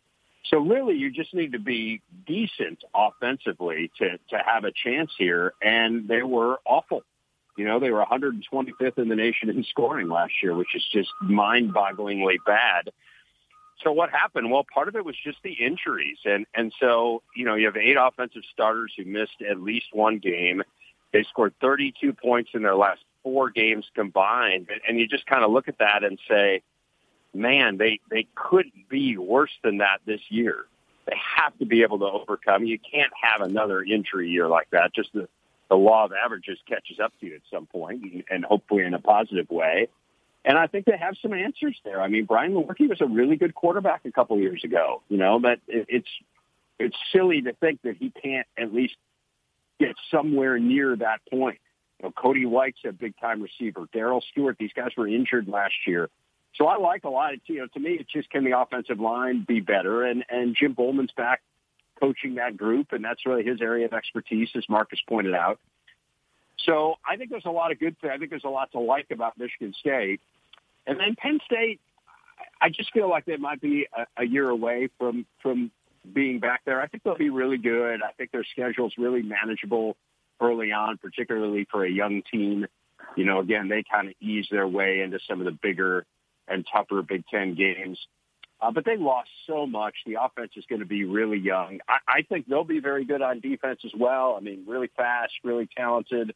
So 0.46 0.60
really, 0.60 0.96
you 0.96 1.10
just 1.10 1.34
need 1.34 1.54
to 1.54 1.60
be 1.60 2.02
decent 2.28 2.84
offensively 2.94 3.92
to 4.00 4.18
to 4.30 4.38
have 4.46 4.66
a 4.66 4.72
chance 4.72 5.12
here. 5.18 5.54
And 5.62 6.08
they 6.08 6.24
were 6.24 6.60
awful. 6.66 7.04
You 7.58 7.66
know, 7.66 7.80
they 7.80 7.92
were 7.92 8.04
125th 8.04 8.98
in 8.98 9.10
the 9.10 9.16
nation 9.16 9.50
in 9.50 9.64
scoring 9.64 10.10
last 10.10 10.34
year, 10.42 10.56
which 10.56 10.76
is 10.76 10.84
just 10.92 11.10
mind-bogglingly 11.22 12.38
bad. 12.48 12.90
So 13.84 13.92
what 13.92 14.10
happened? 14.10 14.50
Well, 14.50 14.66
part 14.74 14.88
of 14.88 14.96
it 14.96 15.06
was 15.06 15.16
just 15.24 15.38
the 15.44 15.54
injuries, 15.54 16.18
and 16.26 16.46
and 16.56 16.74
so 16.80 17.22
you 17.36 17.46
know 17.46 17.56
you 17.56 17.66
have 17.66 17.78
eight 17.78 17.98
offensive 18.00 18.44
starters 18.52 18.94
who 18.98 19.06
missed 19.06 19.42
at 19.48 19.60
least 19.60 19.88
one 19.92 20.20
game. 20.20 20.64
They 21.12 21.24
scored 21.24 21.54
32 21.62 22.14
points 22.14 22.52
in 22.54 22.64
their 22.64 22.76
last 22.76 23.02
four 23.24 23.50
games 23.50 23.86
combined, 23.94 24.68
and 24.88 25.00
you 25.00 25.08
just 25.08 25.26
kind 25.26 25.44
of 25.44 25.52
look 25.52 25.68
at 25.68 25.78
that 25.80 26.04
and 26.04 26.20
say, 26.28 26.62
man, 27.34 27.78
they 27.78 28.00
they 28.10 28.28
couldn't 28.36 28.90
be 28.90 29.18
worse 29.18 29.52
than 29.64 29.80
that 29.80 30.00
this 30.06 30.22
year. 30.30 30.66
They 31.06 31.16
have 31.38 31.58
to 31.60 31.66
be 31.66 31.82
able 31.82 32.00
to 32.00 32.06
overcome. 32.06 32.64
You 32.64 32.80
can't 32.80 33.12
have 33.22 33.42
another 33.42 33.84
injury 33.84 34.30
year 34.30 34.48
like 34.48 34.70
that. 34.72 34.94
Just 34.94 35.12
the 35.14 35.28
the 35.70 35.76
law 35.76 36.06
of 36.06 36.12
averages 36.14 36.60
catches 36.68 37.00
up 37.00 37.14
to 37.20 37.26
you 37.26 37.36
at 37.36 37.42
some 37.52 37.66
point, 37.66 38.04
and, 38.04 38.24
and 38.30 38.46
hopefully 38.46 38.84
in 38.84 38.94
a 38.94 39.00
positive 39.00 39.50
way. 39.50 39.88
And 40.46 40.58
I 40.58 40.68
think 40.68 40.86
they 40.86 40.98
have 40.98 41.16
some 41.22 41.34
answers 41.34 41.78
there. 41.86 42.02
I 42.02 42.10
mean, 42.10 42.26
Brian 42.26 42.54
Lewerke 42.54 42.90
was 42.90 43.00
a 43.00 43.06
really 43.06 43.38
good 43.38 43.56
quarterback 43.56 44.02
a 44.06 44.12
couple 44.12 44.38
years 44.40 44.64
ago, 44.64 45.02
you 45.08 45.18
know, 45.18 45.40
but 45.40 45.60
it, 45.68 45.86
it's 45.90 46.10
it's 46.80 46.98
silly 47.12 47.42
to 47.42 47.54
think 47.54 47.82
that 47.84 47.96
he 47.98 48.10
can't 48.10 48.48
at 48.58 48.74
least 48.74 48.96
get 49.80 49.96
somewhere 50.12 50.60
near 50.60 50.96
that 50.98 51.22
point. 51.30 51.60
You 52.00 52.08
know, 52.08 52.12
Cody 52.12 52.46
White's 52.46 52.80
a 52.86 52.92
big 52.92 53.14
time 53.20 53.42
receiver. 53.42 53.88
Darrell 53.94 54.24
Stewart, 54.32 54.58
these 54.60 54.74
guys 54.76 54.92
were 54.98 55.08
injured 55.08 55.48
last 55.48 55.76
year. 55.88 56.10
So 56.56 56.68
I 56.68 56.78
like 56.78 57.04
a 57.04 57.10
lot. 57.10 57.34
You 57.48 57.60
know, 57.60 57.68
to 57.74 57.80
me, 57.80 57.98
it's 58.00 58.12
just 58.12 58.30
can 58.30 58.44
the 58.44 58.58
offensive 58.58 59.00
line 59.00 59.46
be 59.48 59.60
better? 59.60 60.04
And 60.04 60.24
and 60.30 60.56
Jim 60.56 60.76
Bollman's 60.76 61.12
back 61.16 61.42
coaching 62.00 62.36
that 62.36 62.58
group, 62.58 62.92
and 62.92 63.04
that's 63.04 63.26
really 63.26 63.44
his 63.44 63.62
area 63.62 63.86
of 63.86 63.94
expertise, 63.94 64.50
as 64.56 64.68
Marcus 64.70 65.00
pointed 65.08 65.34
out. 65.34 65.60
So 66.66 66.96
I 67.10 67.18
think 67.18 67.30
there's 67.30 67.46
a 67.46 67.52
lot 67.52 67.72
of 67.72 67.80
good. 67.80 67.96
I 68.04 68.18
think 68.18 68.30
there's 68.30 68.44
a 68.44 68.50
lot 68.50 68.72
to 68.74 68.80
like 68.80 69.08
about 69.12 69.38
Michigan 69.38 69.74
State, 69.80 70.22
and 70.86 71.00
then 71.00 71.16
Penn 71.16 71.40
State. 71.46 71.80
I 72.62 72.70
just 72.70 72.92
feel 72.94 73.10
like 73.10 73.26
they 73.26 73.38
might 73.38 73.62
be 73.62 73.88
a, 73.96 74.24
a 74.24 74.26
year 74.26 74.50
away 74.50 74.90
from 75.00 75.26
from 75.42 75.72
being 76.12 76.40
back 76.40 76.62
there. 76.66 76.82
I 76.82 76.88
think 76.88 77.04
they'll 77.04 77.18
be 77.18 77.30
really 77.30 77.58
good. 77.58 78.02
I 78.04 78.12
think 78.18 78.32
their 78.32 78.44
schedule's 78.44 78.94
really 78.98 79.22
manageable 79.22 79.96
early 80.42 80.72
on, 80.72 80.98
particularly 80.98 81.68
for 81.72 81.86
a 81.86 81.90
young 81.90 82.22
team. 82.30 82.68
You 83.16 83.26
know, 83.26 83.40
again, 83.40 83.70
they 83.70 83.84
kind 83.90 84.10
of 84.10 84.16
ease 84.20 84.48
their 84.52 84.68
way 84.68 85.02
into 85.02 85.20
some 85.28 85.40
of 85.40 85.46
the 85.46 85.52
bigger 85.52 86.06
and 86.48 86.66
tougher 86.72 87.02
Big 87.02 87.26
Ten 87.28 87.56
games. 87.56 88.00
Uh, 88.62 88.72
but 88.72 88.86
they 88.86 88.96
lost 88.96 89.30
so 89.46 89.66
much. 89.66 89.94
The 90.06 90.18
offense 90.22 90.52
is 90.56 90.64
going 90.70 90.80
to 90.80 90.86
be 90.86 91.04
really 91.04 91.38
young. 91.38 91.80
I, 91.88 91.98
I 92.08 92.22
think 92.22 92.48
they'll 92.48 92.64
be 92.64 92.80
very 92.80 93.04
good 93.04 93.22
on 93.22 93.42
defense 93.42 93.82
as 93.84 93.92
well. 93.98 94.36
I 94.38 94.40
mean, 94.40 94.64
really 94.66 94.90
fast, 94.96 95.34
really 95.44 95.68
talented. 95.76 96.34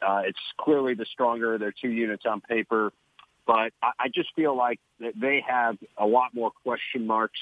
Uh, 0.00 0.22
it's 0.24 0.38
clearly 0.60 0.94
the 0.94 1.06
stronger 1.06 1.54
of 1.54 1.60
their 1.60 1.72
two 1.72 1.90
units 1.90 2.24
on 2.26 2.40
paper. 2.40 2.92
But 3.46 3.72
I, 3.82 3.90
I 3.98 4.08
just 4.14 4.28
feel 4.36 4.56
like 4.56 4.78
that 5.00 5.14
they 5.20 5.44
have 5.46 5.76
a 5.98 6.06
lot 6.06 6.32
more 6.32 6.52
question 6.62 7.06
marks 7.06 7.40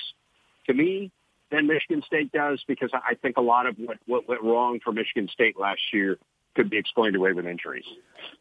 to 0.66 0.72
me 0.72 1.10
than 1.50 1.66
Michigan 1.66 2.02
State 2.06 2.32
does 2.32 2.62
because 2.66 2.90
I 2.94 3.14
think 3.14 3.36
a 3.36 3.42
lot 3.42 3.66
of 3.66 3.76
what, 3.76 3.98
what 4.06 4.28
went 4.28 4.42
wrong 4.42 4.80
for 4.82 4.92
Michigan 4.92 5.28
State 5.32 5.58
last 5.58 5.82
year 5.92 6.18
could 6.54 6.70
be 6.70 6.78
explained 6.78 7.16
away 7.16 7.32
with 7.32 7.46
injuries. 7.46 7.84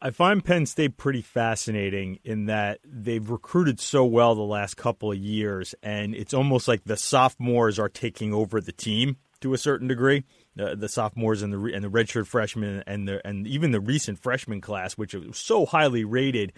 I 0.00 0.10
find 0.10 0.44
Penn 0.44 0.66
State 0.66 0.96
pretty 0.96 1.22
fascinating 1.22 2.18
in 2.24 2.46
that 2.46 2.80
they've 2.84 3.28
recruited 3.28 3.80
so 3.80 4.04
well 4.04 4.34
the 4.34 4.42
last 4.42 4.76
couple 4.76 5.12
of 5.12 5.18
years, 5.18 5.74
and 5.82 6.14
it's 6.14 6.34
almost 6.34 6.68
like 6.68 6.84
the 6.84 6.96
sophomores 6.96 7.78
are 7.78 7.88
taking 7.88 8.32
over 8.32 8.60
the 8.60 8.72
team 8.72 9.16
to 9.40 9.54
a 9.54 9.58
certain 9.58 9.88
degree. 9.88 10.24
The, 10.54 10.88
sophomores 10.88 11.40
and 11.40 11.52
the 11.52 11.74
and 11.74 11.82
the 11.82 11.88
redshirt 11.88 12.26
freshmen 12.26 12.84
and 12.86 13.08
the 13.08 13.26
and 13.26 13.46
even 13.46 13.70
the 13.70 13.80
recent 13.80 14.18
freshman 14.18 14.60
class, 14.60 14.94
which 14.94 15.14
was 15.14 15.38
so 15.38 15.64
highly 15.64 16.04
rated, 16.04 16.52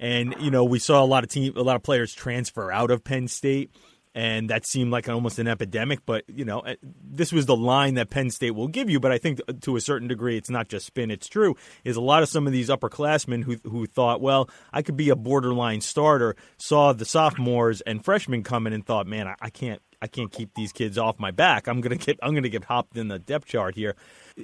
and 0.00 0.34
you 0.40 0.50
know 0.50 0.64
we 0.64 0.80
saw 0.80 1.04
a 1.04 1.06
lot 1.06 1.22
of 1.22 1.30
team 1.30 1.56
a 1.56 1.62
lot 1.62 1.76
of 1.76 1.84
players 1.84 2.12
transfer 2.12 2.72
out 2.72 2.90
of 2.90 3.04
Penn 3.04 3.28
State 3.28 3.70
and 4.16 4.48
that 4.48 4.66
seemed 4.66 4.90
like 4.90 5.10
almost 5.10 5.38
an 5.38 5.46
epidemic. 5.46 6.00
But 6.06 6.24
you 6.26 6.46
know, 6.46 6.60
eh, 6.60 6.76
this 6.82 7.32
was 7.32 7.44
the 7.44 7.54
line 7.54 7.94
that 7.94 8.08
Penn 8.08 8.30
State 8.30 8.52
will 8.52 8.66
give 8.66 8.88
you. 8.88 8.98
But 8.98 9.12
I 9.12 9.18
think 9.18 9.40
to 9.60 9.76
a 9.76 9.80
certain 9.80 10.08
degree, 10.08 10.38
it's 10.38 10.48
not 10.48 10.68
just 10.68 10.86
spin; 10.86 11.10
it's 11.10 11.28
true. 11.28 11.54
Is 11.84 11.96
a 11.96 12.00
lot 12.00 12.22
of 12.22 12.30
some 12.30 12.46
of 12.46 12.52
these 12.52 12.70
upperclassmen 12.70 13.44
who 13.44 13.58
who 13.68 13.86
thought, 13.86 14.22
well, 14.22 14.48
I 14.72 14.80
could 14.80 14.96
be 14.96 15.10
a 15.10 15.16
borderline 15.16 15.82
starter, 15.82 16.34
saw 16.56 16.94
the 16.94 17.04
sophomores 17.04 17.82
and 17.82 18.02
freshmen 18.02 18.42
coming 18.42 18.72
and 18.72 18.84
thought, 18.84 19.06
man, 19.06 19.28
I, 19.28 19.34
I 19.40 19.50
can't 19.50 19.82
I 20.06 20.08
can't 20.08 20.30
keep 20.30 20.54
these 20.54 20.70
kids 20.70 20.98
off 20.98 21.18
my 21.18 21.32
back. 21.32 21.66
I'm 21.66 21.80
gonna 21.80 21.96
get 21.96 22.16
I'm 22.22 22.32
gonna 22.32 22.48
get 22.48 22.62
hopped 22.62 22.96
in 22.96 23.08
the 23.08 23.18
depth 23.18 23.46
chart 23.46 23.74
here. 23.74 23.96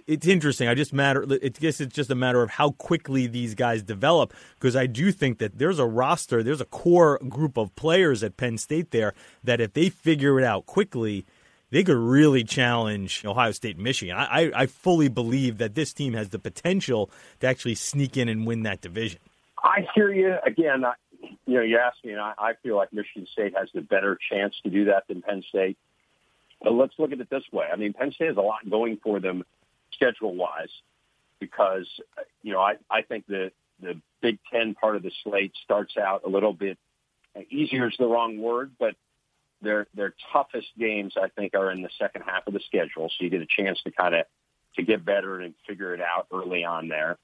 It's 0.08 0.26
interesting. 0.26 0.66
I 0.66 0.74
just 0.74 0.92
matter. 0.92 1.24
I 1.30 1.48
guess 1.50 1.80
it's 1.80 1.94
just 1.94 2.10
a 2.10 2.16
matter 2.16 2.42
of 2.42 2.50
how 2.50 2.72
quickly 2.72 3.28
these 3.28 3.54
guys 3.54 3.84
develop. 3.84 4.34
Because 4.58 4.74
I 4.74 4.86
do 4.86 5.12
think 5.12 5.38
that 5.38 5.58
there's 5.58 5.78
a 5.78 5.86
roster, 5.86 6.42
there's 6.42 6.60
a 6.60 6.64
core 6.64 7.20
group 7.28 7.56
of 7.56 7.72
players 7.76 8.24
at 8.24 8.36
Penn 8.36 8.58
State 8.58 8.90
there 8.90 9.14
that 9.44 9.60
if 9.60 9.72
they 9.72 9.88
figure 9.88 10.40
it 10.40 10.44
out 10.44 10.66
quickly, 10.66 11.26
they 11.70 11.84
could 11.84 11.96
really 11.96 12.42
challenge 12.42 13.24
Ohio 13.24 13.52
State 13.52 13.76
and 13.76 13.84
Michigan. 13.84 14.16
I, 14.16 14.50
I 14.52 14.66
fully 14.66 15.08
believe 15.08 15.58
that 15.58 15.76
this 15.76 15.92
team 15.92 16.14
has 16.14 16.30
the 16.30 16.40
potential 16.40 17.08
to 17.38 17.46
actually 17.46 17.76
sneak 17.76 18.16
in 18.16 18.28
and 18.28 18.48
win 18.48 18.64
that 18.64 18.80
division. 18.80 19.20
I 19.62 19.86
hear 19.94 20.12
you 20.12 20.34
again. 20.44 20.84
You 21.22 21.54
know, 21.54 21.62
you 21.62 21.78
asked 21.78 22.04
me, 22.04 22.12
and 22.12 22.20
I, 22.20 22.32
I 22.38 22.52
feel 22.62 22.76
like 22.76 22.92
Michigan 22.92 23.26
State 23.32 23.54
has 23.56 23.68
the 23.74 23.80
better 23.80 24.18
chance 24.30 24.54
to 24.64 24.70
do 24.70 24.86
that 24.86 25.04
than 25.08 25.22
Penn 25.22 25.42
State. 25.48 25.78
But 26.62 26.72
let's 26.72 26.94
look 26.98 27.12
at 27.12 27.20
it 27.20 27.30
this 27.30 27.44
way. 27.52 27.66
I 27.72 27.76
mean, 27.76 27.92
Penn 27.92 28.12
State 28.12 28.28
has 28.28 28.36
a 28.36 28.40
lot 28.40 28.68
going 28.68 28.98
for 29.02 29.20
them 29.20 29.44
schedule-wise 29.92 30.70
because, 31.40 31.86
you 32.42 32.52
know, 32.52 32.60
I, 32.60 32.76
I 32.90 33.02
think 33.02 33.26
the, 33.26 33.50
the 33.80 34.00
Big 34.20 34.38
Ten 34.52 34.74
part 34.74 34.96
of 34.96 35.02
the 35.02 35.10
slate 35.24 35.52
starts 35.64 35.96
out 35.96 36.22
a 36.24 36.28
little 36.28 36.52
bit 36.52 36.78
easier 37.50 37.88
is 37.88 37.96
the 37.98 38.06
wrong 38.06 38.38
word, 38.38 38.72
but 38.78 38.94
their 39.62 39.86
their 39.94 40.14
toughest 40.32 40.68
games 40.78 41.14
I 41.16 41.28
think 41.28 41.54
are 41.54 41.70
in 41.70 41.82
the 41.82 41.90
second 41.98 42.22
half 42.22 42.46
of 42.46 42.52
the 42.52 42.60
schedule. 42.66 43.08
So 43.08 43.24
you 43.24 43.30
get 43.30 43.42
a 43.42 43.46
chance 43.46 43.80
to 43.84 43.90
kind 43.90 44.14
of 44.14 44.26
to 44.76 44.82
get 44.82 45.04
better 45.04 45.40
and 45.40 45.54
figure 45.66 45.94
it 45.94 46.00
out 46.00 46.26
early 46.32 46.64
on 46.64 46.88
there. 46.88 47.18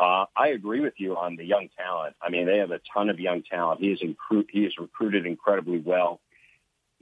Uh, 0.00 0.24
I 0.34 0.48
agree 0.48 0.80
with 0.80 0.94
you 0.96 1.18
on 1.18 1.36
the 1.36 1.44
young 1.44 1.68
talent. 1.76 2.16
I 2.22 2.30
mean, 2.30 2.46
they 2.46 2.56
have 2.56 2.70
a 2.70 2.80
ton 2.94 3.10
of 3.10 3.20
young 3.20 3.42
talent. 3.42 3.80
He 3.80 3.88
is 3.88 4.00
incru- 4.00 4.46
he 4.50 4.60
is 4.60 4.72
recruited 4.78 5.26
incredibly 5.26 5.78
well. 5.78 6.20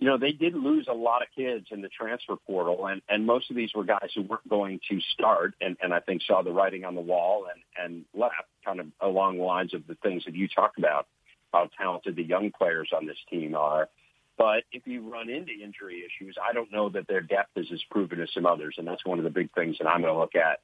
You 0.00 0.08
know, 0.08 0.18
they 0.18 0.32
did 0.32 0.54
lose 0.54 0.88
a 0.88 0.94
lot 0.94 1.22
of 1.22 1.28
kids 1.34 1.66
in 1.70 1.80
the 1.80 1.88
transfer 1.88 2.34
portal, 2.34 2.86
and 2.86 3.00
and 3.08 3.24
most 3.24 3.50
of 3.50 3.56
these 3.56 3.70
were 3.72 3.84
guys 3.84 4.10
who 4.16 4.22
weren't 4.22 4.48
going 4.48 4.80
to 4.90 5.00
start, 5.12 5.54
and 5.60 5.76
and 5.80 5.94
I 5.94 6.00
think 6.00 6.22
saw 6.22 6.42
the 6.42 6.50
writing 6.50 6.84
on 6.84 6.96
the 6.96 7.00
wall 7.00 7.46
and 7.46 7.62
and 7.84 8.04
left, 8.14 8.34
kind 8.64 8.80
of 8.80 8.86
along 9.00 9.38
the 9.38 9.44
lines 9.44 9.74
of 9.74 9.86
the 9.86 9.94
things 10.02 10.24
that 10.24 10.34
you 10.34 10.48
talked 10.48 10.78
about, 10.78 11.06
how 11.52 11.70
talented 11.78 12.16
the 12.16 12.24
young 12.24 12.50
players 12.50 12.90
on 12.92 13.06
this 13.06 13.18
team 13.30 13.54
are. 13.54 13.88
But 14.36 14.64
if 14.72 14.86
you 14.88 15.08
run 15.08 15.30
into 15.30 15.52
injury 15.52 16.04
issues, 16.04 16.36
I 16.42 16.52
don't 16.52 16.72
know 16.72 16.88
that 16.90 17.06
their 17.06 17.20
depth 17.20 17.56
is 17.56 17.66
as 17.72 17.82
proven 17.92 18.20
as 18.20 18.28
some 18.34 18.46
others, 18.46 18.74
and 18.76 18.86
that's 18.88 19.04
one 19.04 19.18
of 19.18 19.24
the 19.24 19.30
big 19.30 19.52
things 19.54 19.78
that 19.78 19.86
I'm 19.86 20.00
going 20.00 20.12
to 20.12 20.18
look 20.18 20.34
at 20.34 20.58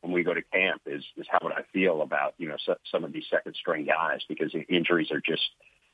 when 0.00 0.12
we 0.12 0.22
go 0.22 0.34
to 0.34 0.42
camp 0.42 0.82
is 0.86 1.04
is 1.16 1.26
how 1.30 1.38
would 1.42 1.52
I 1.52 1.62
feel 1.72 2.02
about 2.02 2.34
you 2.38 2.48
know 2.48 2.56
so, 2.64 2.76
some 2.90 3.04
of 3.04 3.12
these 3.12 3.24
second 3.30 3.54
string 3.54 3.84
guys 3.84 4.20
because 4.28 4.54
injuries 4.68 5.10
are 5.10 5.20
just 5.20 5.42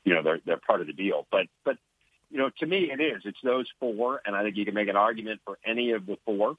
you 0.03 0.13
know 0.13 0.23
they're 0.23 0.39
they're 0.45 0.57
part 0.57 0.81
of 0.81 0.87
the 0.87 0.93
deal. 0.93 1.25
But 1.31 1.47
but 1.63 1.77
you 2.29 2.37
know 2.37 2.49
to 2.59 2.65
me 2.65 2.91
it 2.91 3.01
is 3.01 3.23
it's 3.25 3.39
those 3.43 3.67
four, 3.79 4.21
and 4.25 4.35
I 4.35 4.43
think 4.43 4.57
you 4.57 4.65
can 4.65 4.73
make 4.73 4.89
an 4.89 4.95
argument 4.95 5.41
for 5.45 5.57
any 5.65 5.91
of 5.91 6.05
the 6.05 6.17
four. 6.25 6.55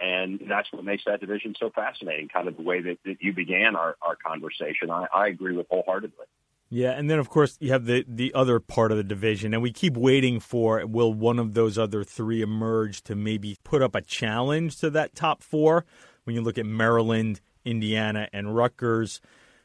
And 0.00 0.40
that's 0.48 0.70
what 0.72 0.84
makes 0.84 1.04
that 1.06 1.20
division 1.20 1.54
so 1.58 1.70
fascinating, 1.70 2.28
kind 2.28 2.48
of 2.48 2.56
the 2.56 2.62
way 2.62 2.82
that, 2.82 2.98
that 3.04 3.16
you 3.20 3.32
began 3.32 3.76
our, 3.76 3.94
our 4.02 4.16
conversation. 4.16 4.90
I, 4.90 5.06
I 5.14 5.28
agree 5.28 5.56
with 5.56 5.68
wholeheartedly. 5.70 6.26
Yeah, 6.68 6.90
and 6.90 7.08
then 7.08 7.20
of 7.20 7.28
course 7.30 7.56
you 7.60 7.70
have 7.70 7.84
the 7.84 8.04
the 8.08 8.34
other 8.34 8.58
part 8.58 8.90
of 8.90 8.96
the 8.96 9.04
division, 9.04 9.54
and 9.54 9.62
we 9.62 9.70
keep 9.70 9.96
waiting 9.96 10.40
for 10.40 10.84
will 10.86 11.14
one 11.14 11.38
of 11.38 11.54
those 11.54 11.78
other 11.78 12.02
three 12.02 12.42
emerge 12.42 13.02
to 13.02 13.14
maybe 13.14 13.56
put 13.62 13.82
up 13.82 13.94
a 13.94 14.00
challenge 14.00 14.78
to 14.78 14.90
that 14.90 15.14
top 15.14 15.42
four. 15.42 15.84
When 16.24 16.34
you 16.34 16.42
look 16.42 16.58
at 16.58 16.66
Maryland, 16.66 17.40
Indiana, 17.64 18.28
and 18.32 18.54
Rutgers, 18.54 19.20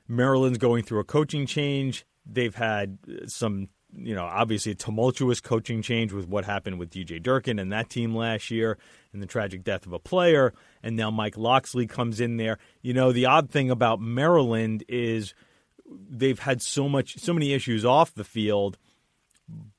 Maryland's 0.07 0.57
going 0.57 0.83
through 0.83 0.99
a 0.99 1.05
coaching 1.05 1.45
change. 1.45 2.05
They've 2.25 2.53
had 2.53 2.97
uh, 3.07 3.27
some, 3.27 3.69
you 3.95 4.15
know, 4.15 4.25
obviously 4.25 4.73
a 4.73 4.75
tumultuous 4.75 5.39
coaching 5.39 5.81
change 5.81 6.11
with 6.11 6.27
what 6.27 6.45
happened 6.45 6.79
with 6.79 6.89
DJ 6.89 7.21
Durkin 7.21 7.59
and 7.59 7.71
that 7.71 7.89
team 7.89 8.15
last 8.15 8.51
year, 8.51 8.77
and 9.13 9.21
the 9.21 9.27
tragic 9.27 9.63
death 9.63 9.85
of 9.85 9.93
a 9.93 9.99
player. 9.99 10.53
And 10.83 10.95
now 10.95 11.11
Mike 11.11 11.37
Locksley 11.37 11.87
comes 11.87 12.19
in 12.19 12.37
there. 12.37 12.57
You 12.81 12.93
know, 12.93 13.11
the 13.11 13.25
odd 13.25 13.49
thing 13.49 13.69
about 13.69 14.01
Maryland 14.01 14.83
is 14.87 15.33
they've 16.09 16.39
had 16.39 16.61
so 16.61 16.89
much, 16.89 17.17
so 17.17 17.33
many 17.33 17.53
issues 17.53 17.85
off 17.85 18.13
the 18.13 18.23
field. 18.23 18.77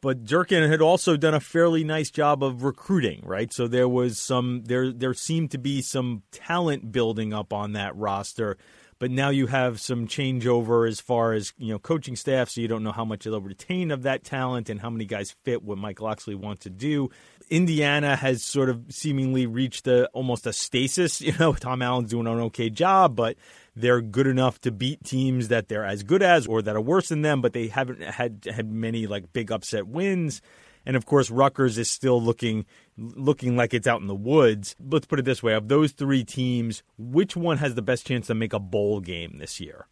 But 0.01 0.25
Durkin 0.25 0.69
had 0.71 0.81
also 0.81 1.17
done 1.17 1.35
a 1.35 1.41
fairly 1.41 1.85
nice 1.85 2.11
job 2.11 2.43
of 2.43 2.65
recruiting, 2.65 3.21
right? 3.25 3.53
So 3.53 3.69
there 3.69 3.89
was 3.89 4.19
some 4.19 4.63
there 4.65 4.93
there 4.93 5.13
seemed 5.15 5.51
to 5.51 5.59
be 5.59 5.83
some 5.83 6.23
talent 6.33 6.91
building 6.91 7.35
up 7.35 7.53
on 7.53 7.73
that 7.73 7.95
roster. 7.97 8.57
But 8.99 9.11
now 9.11 9.31
you 9.31 9.47
have 9.47 9.81
some 9.81 10.07
changeover 10.07 10.87
as 10.87 11.01
far 11.01 11.33
as 11.33 11.55
you 11.59 11.73
know 11.73 11.79
coaching 11.79 12.17
staff, 12.17 12.51
so 12.51 12.61
you 12.61 12.69
don't 12.69 12.83
know 12.83 12.93
how 12.93 13.05
much 13.05 13.25
they'll 13.25 13.41
retain 13.41 13.91
of 13.91 14.03
that 14.03 14.25
talent 14.25 14.69
and 14.69 14.81
how 14.81 14.91
many 14.91 15.07
guys 15.07 15.35
fit 15.43 15.63
what 15.63 15.79
Mike 15.79 16.01
Locksley 16.01 16.35
wants 16.35 16.65
to 16.65 16.71
do. 16.71 17.09
Indiana 17.51 18.15
has 18.15 18.45
sort 18.45 18.71
of 18.71 18.85
seemingly 18.89 19.47
reached 19.47 19.87
a 19.89 20.07
almost 20.09 20.47
a 20.47 20.53
stasis. 20.53 21.21
You 21.31 21.35
know, 21.39 21.53
Tom 21.53 21.83
Allen's 21.83 22.11
doing 22.11 22.27
an 22.27 22.39
okay 22.41 22.71
job, 22.71 23.15
but 23.15 23.37
they're 23.77 24.01
good 24.01 24.27
enough 24.27 24.61
to 24.63 24.73
beat 24.73 25.05
teams 25.05 25.49
that 25.49 25.69
they're 25.69 25.85
as 25.85 26.03
good 26.03 26.23
as 26.23 26.47
or 26.47 26.63
that 26.63 26.75
are 26.75 26.81
worse 26.81 27.09
than 27.11 27.23
them, 27.23 27.41
but 27.41 27.53
they 27.53 27.69
haven't 27.69 28.03
had 28.03 28.47
had 28.51 28.71
many 28.71 29.07
like 29.07 29.33
big 29.33 29.53
upset 29.53 29.87
wins. 29.87 30.41
And 30.87 30.97
of 30.97 31.07
course, 31.07 31.31
Rutgers 31.31 31.79
is 31.79 31.91
still 31.91 32.21
looking 32.23 32.65
looking 32.97 33.57
like 33.57 33.75
it's 33.75 33.87
out 33.87 34.01
in 34.01 34.07
the 34.07 34.15
woods. 34.15 34.75
Let's 34.81 35.07
put 35.07 35.19
it 35.19 35.25
this 35.25 35.43
way: 35.43 35.55
of 35.55 35.69
those 35.69 35.93
three 35.93 36.25
teams, 36.25 36.83
which 36.99 37.37
one 37.37 37.59
has 37.59 37.75
the 37.75 37.83
best 37.83 38.07
chance 38.07 38.29
to 38.29 38.35
make 38.35 38.53
a 38.53 38.59
bowl 38.59 39.01
game 39.01 39.39
this 39.39 39.61
year? 39.61 39.87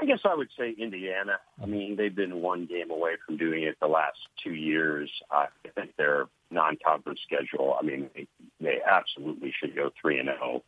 I 0.00 0.06
guess 0.06 0.20
I 0.24 0.34
would 0.34 0.48
say 0.58 0.74
Indiana. 0.78 1.38
I 1.62 1.66
mean, 1.66 1.96
they've 1.96 2.14
been 2.14 2.40
one 2.40 2.66
game 2.66 2.90
away 2.90 3.12
from 3.26 3.36
doing 3.36 3.64
it 3.64 3.76
the 3.80 3.86
last 3.86 4.18
two 4.42 4.54
years. 4.54 5.10
I 5.30 5.46
think 5.74 5.96
their 5.96 6.26
non-conference 6.50 7.20
schedule. 7.22 7.76
I 7.78 7.84
mean, 7.84 8.08
they, 8.14 8.26
they 8.60 8.78
absolutely 8.88 9.52
should 9.58 9.74
go 9.76 9.90
three 10.00 10.18
and 10.18 10.28
zero. 10.28 10.38
Oh 10.42 10.62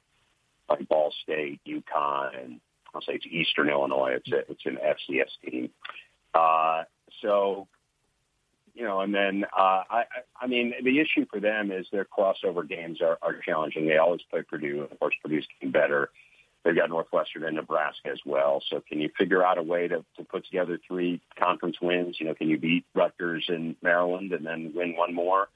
like 0.68 0.88
Ball 0.88 1.12
State, 1.22 1.60
UConn, 1.66 2.60
I'll 2.94 3.02
say 3.02 3.14
it's 3.14 3.26
Eastern 3.26 3.68
Illinois. 3.68 4.12
It's 4.16 4.32
a, 4.32 4.50
it's 4.50 4.66
an 4.66 4.78
FCS 4.78 5.50
team. 5.50 5.70
Uh, 6.34 6.84
so, 7.20 7.68
you 8.74 8.84
know, 8.84 9.00
and 9.00 9.14
then 9.14 9.44
uh, 9.56 9.82
I, 9.90 10.04
I 10.40 10.46
mean, 10.46 10.72
the 10.82 11.00
issue 11.00 11.26
for 11.30 11.40
them 11.40 11.70
is 11.70 11.86
their 11.92 12.06
crossover 12.06 12.66
games 12.66 13.00
are, 13.00 13.18
are 13.22 13.34
challenging. 13.44 13.86
They 13.86 13.98
always 13.98 14.22
play 14.30 14.42
Purdue, 14.42 14.82
of 14.90 14.98
course, 14.98 15.14
Purdue's 15.22 15.46
getting 15.58 15.72
better. 15.72 16.10
They've 16.64 16.76
got 16.76 16.90
Northwestern 16.90 17.44
and 17.44 17.56
Nebraska 17.56 18.10
as 18.10 18.20
well. 18.24 18.62
So, 18.68 18.82
can 18.88 19.00
you 19.00 19.10
figure 19.18 19.44
out 19.44 19.58
a 19.58 19.62
way 19.62 19.88
to, 19.88 20.04
to 20.16 20.24
put 20.24 20.44
together 20.44 20.78
three 20.86 21.20
conference 21.38 21.76
wins? 21.80 22.16
You 22.20 22.26
know, 22.26 22.34
can 22.34 22.48
you 22.48 22.58
beat 22.58 22.84
Rutgers 22.94 23.46
and 23.48 23.74
Maryland 23.82 24.32
and 24.32 24.46
then 24.46 24.72
win 24.74 24.96
one 24.96 25.14
more? 25.14 25.48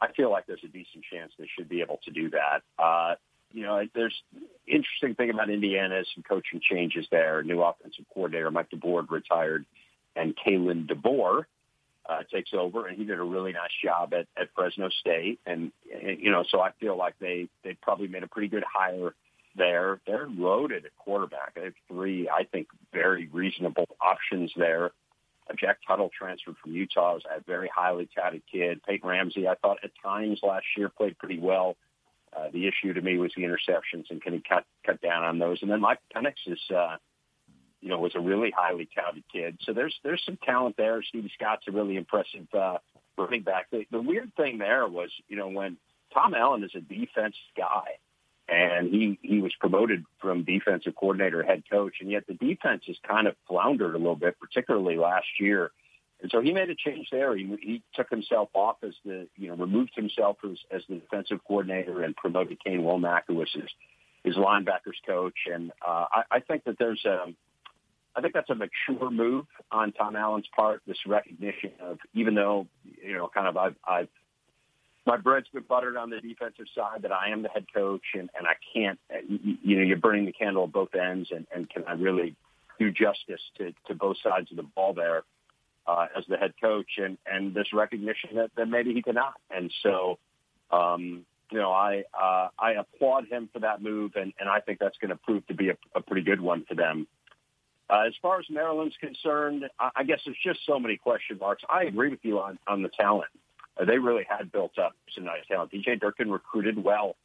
I 0.00 0.12
feel 0.12 0.30
like 0.30 0.46
there's 0.46 0.64
a 0.64 0.68
decent 0.68 1.04
chance 1.10 1.32
they 1.38 1.48
should 1.54 1.68
be 1.68 1.82
able 1.82 2.00
to 2.04 2.10
do 2.10 2.30
that. 2.30 2.62
Uh, 2.78 3.16
you 3.52 3.64
know, 3.64 3.86
there's 3.94 4.22
interesting 4.66 5.14
thing 5.14 5.30
about 5.30 5.50
Indiana 5.50 6.00
is 6.00 6.06
some 6.14 6.22
coaching 6.22 6.60
changes 6.62 7.06
there. 7.10 7.42
New 7.42 7.62
offensive 7.62 8.04
coordinator 8.12 8.50
Mike 8.50 8.70
DeBord 8.70 9.10
retired, 9.10 9.66
and 10.16 10.34
Kalen 10.36 10.86
DeBoer 10.86 11.44
uh, 12.08 12.22
takes 12.32 12.50
over, 12.54 12.86
and 12.86 12.96
he 12.96 13.04
did 13.04 13.18
a 13.18 13.22
really 13.22 13.52
nice 13.52 13.70
job 13.84 14.14
at, 14.14 14.26
at 14.40 14.48
Fresno 14.54 14.88
State. 14.88 15.40
And, 15.44 15.72
and 15.92 16.18
you 16.20 16.30
know, 16.30 16.44
so 16.48 16.60
I 16.60 16.70
feel 16.80 16.96
like 16.96 17.14
they 17.18 17.48
they 17.62 17.74
probably 17.74 18.08
made 18.08 18.22
a 18.22 18.28
pretty 18.28 18.48
good 18.48 18.64
hire 18.64 19.14
there. 19.56 20.00
They're 20.06 20.28
loaded 20.28 20.84
at 20.84 20.96
quarterback. 20.96 21.54
They 21.54 21.64
have 21.64 21.74
three, 21.88 22.28
I 22.28 22.44
think, 22.44 22.68
very 22.92 23.28
reasonable 23.32 23.86
options 24.00 24.52
there. 24.56 24.92
Jack 25.58 25.78
Tuttle 25.86 26.10
transferred 26.16 26.56
from 26.62 26.72
Utah, 26.72 27.14
was 27.14 27.22
a 27.24 27.40
very 27.42 27.68
highly 27.74 28.08
touted 28.14 28.42
kid. 28.50 28.82
Peyton 28.86 29.08
Ramsey, 29.08 29.48
I 29.48 29.54
thought 29.56 29.78
at 29.82 29.90
times 30.02 30.40
last 30.42 30.66
year 30.76 30.88
played 30.88 31.18
pretty 31.18 31.38
well. 31.38 31.76
Uh, 32.36 32.48
the 32.52 32.68
issue 32.68 32.92
to 32.92 33.00
me 33.00 33.18
was 33.18 33.32
the 33.36 33.42
interceptions 33.42 34.04
and 34.10 34.22
can 34.22 34.32
he 34.32 34.42
cut 34.48 34.64
cut 34.86 35.00
down 35.00 35.24
on 35.24 35.38
those? 35.38 35.58
And 35.62 35.70
then 35.70 35.80
Mike 35.80 35.98
Penix 36.14 36.34
is, 36.46 36.60
uh, 36.74 36.96
you 37.80 37.88
know, 37.88 37.98
was 37.98 38.14
a 38.14 38.20
really 38.20 38.52
highly 38.56 38.88
touted 38.94 39.24
kid. 39.32 39.58
So 39.62 39.72
there's 39.72 39.98
there's 40.04 40.22
some 40.24 40.38
talent 40.44 40.76
there. 40.76 41.02
Stevie 41.02 41.32
Scott's 41.34 41.66
a 41.66 41.72
really 41.72 41.96
impressive 41.96 42.46
uh, 42.56 42.78
running 43.18 43.42
back. 43.42 43.66
The, 43.72 43.84
the 43.90 44.00
weird 44.00 44.32
thing 44.36 44.58
there 44.58 44.86
was, 44.86 45.10
you 45.28 45.36
know, 45.36 45.48
when 45.48 45.76
Tom 46.14 46.34
Allen 46.34 46.62
is 46.62 46.70
a 46.76 46.80
defense 46.80 47.34
guy, 47.56 47.98
and 48.50 48.92
he 48.92 49.18
he 49.22 49.40
was 49.40 49.52
promoted 49.60 50.04
from 50.20 50.44
defensive 50.44 50.94
coordinator 50.96 51.42
head 51.42 51.62
coach, 51.70 51.94
and 52.00 52.10
yet 52.10 52.26
the 52.26 52.34
defense 52.34 52.82
has 52.88 52.96
kind 53.06 53.26
of 53.28 53.36
floundered 53.46 53.94
a 53.94 53.98
little 53.98 54.16
bit, 54.16 54.38
particularly 54.40 54.96
last 54.96 55.28
year. 55.38 55.70
And 56.22 56.30
so 56.30 56.42
he 56.42 56.52
made 56.52 56.68
a 56.68 56.74
change 56.74 57.08
there. 57.10 57.34
He, 57.34 57.56
he 57.62 57.82
took 57.94 58.10
himself 58.10 58.50
off 58.52 58.76
as 58.82 58.92
the, 59.06 59.26
you 59.38 59.48
know, 59.48 59.56
removed 59.56 59.92
himself 59.94 60.36
as, 60.44 60.58
as 60.70 60.82
the 60.86 60.96
defensive 60.96 61.38
coordinator 61.48 62.02
and 62.02 62.14
promoted 62.14 62.58
Kane 62.62 62.82
Wommack, 62.82 63.22
who 63.26 63.36
was 63.36 63.48
his, 63.54 63.70
his 64.22 64.36
linebackers 64.36 65.00
coach. 65.06 65.38
And 65.50 65.72
uh, 65.80 66.04
I, 66.12 66.22
I 66.30 66.40
think 66.40 66.64
that 66.64 66.76
there's 66.78 67.02
a, 67.06 67.32
I 68.14 68.20
think 68.20 68.34
that's 68.34 68.50
a 68.50 68.54
mature 68.54 69.10
move 69.10 69.46
on 69.72 69.92
Tom 69.92 70.14
Allen's 70.14 70.48
part. 70.54 70.82
This 70.86 70.98
recognition 71.06 71.72
of, 71.80 71.98
even 72.12 72.34
though, 72.34 72.66
you 73.02 73.14
know, 73.14 73.30
kind 73.32 73.46
of 73.46 73.56
I've, 73.56 73.76
I've 73.88 74.08
my 75.10 75.16
bread's 75.16 75.48
been 75.52 75.64
buttered 75.68 75.96
on 75.96 76.10
the 76.10 76.20
defensive 76.20 76.66
side 76.74 77.02
that 77.02 77.12
I 77.12 77.30
am 77.30 77.42
the 77.42 77.48
head 77.48 77.66
coach 77.74 78.02
and, 78.14 78.30
and 78.36 78.46
I 78.46 78.54
can't, 78.74 78.98
you, 79.28 79.56
you 79.62 79.76
know, 79.76 79.82
you're 79.82 79.96
burning 79.96 80.26
the 80.26 80.32
candle 80.32 80.64
at 80.64 80.72
both 80.72 80.94
ends 80.94 81.30
and, 81.30 81.46
and 81.54 81.68
can 81.68 81.84
I 81.86 81.92
really 81.92 82.36
do 82.78 82.90
justice 82.90 83.40
to, 83.58 83.72
to 83.88 83.94
both 83.94 84.16
sides 84.22 84.50
of 84.50 84.56
the 84.56 84.62
ball 84.62 84.94
there? 84.94 85.24
uh, 85.86 86.06
as 86.16 86.24
the 86.28 86.36
head 86.36 86.54
coach, 86.60 86.98
and 86.98 87.18
and 87.26 87.54
this 87.54 87.72
recognition 87.72 88.36
that, 88.36 88.50
that 88.56 88.66
maybe 88.66 88.92
he 88.92 89.02
cannot. 89.02 89.34
And 89.50 89.72
so, 89.82 90.18
um, 90.70 91.24
you 91.50 91.58
know, 91.58 91.72
I 91.72 92.04
uh, 92.14 92.48
I 92.58 92.72
applaud 92.72 93.26
him 93.26 93.48
for 93.52 93.60
that 93.60 93.82
move, 93.82 94.12
and 94.14 94.32
and 94.38 94.48
I 94.48 94.60
think 94.60 94.78
that's 94.78 94.98
going 94.98 95.10
to 95.10 95.16
prove 95.16 95.46
to 95.48 95.54
be 95.54 95.70
a, 95.70 95.76
a 95.94 96.00
pretty 96.00 96.22
good 96.22 96.40
one 96.40 96.64
for 96.68 96.74
them. 96.74 97.06
Uh, 97.88 98.04
as 98.06 98.12
far 98.22 98.38
as 98.38 98.46
Maryland's 98.48 98.96
concerned, 99.00 99.64
I, 99.78 99.90
I 99.96 100.02
guess 100.04 100.20
there's 100.24 100.38
just 100.44 100.60
so 100.64 100.78
many 100.78 100.96
question 100.96 101.38
marks. 101.40 101.64
I 101.68 101.84
agree 101.84 102.10
with 102.10 102.20
you 102.22 102.38
on 102.40 102.58
on 102.66 102.82
the 102.82 102.88
talent. 102.88 103.30
Uh, 103.80 103.84
they 103.84 103.98
really 103.98 104.24
had 104.28 104.52
built 104.52 104.78
up 104.78 104.94
some 105.14 105.24
nice 105.24 105.46
talent. 105.48 105.72
DJ 105.72 105.98
Durkin 105.98 106.30
recruited 106.30 106.82
well. 106.82 107.16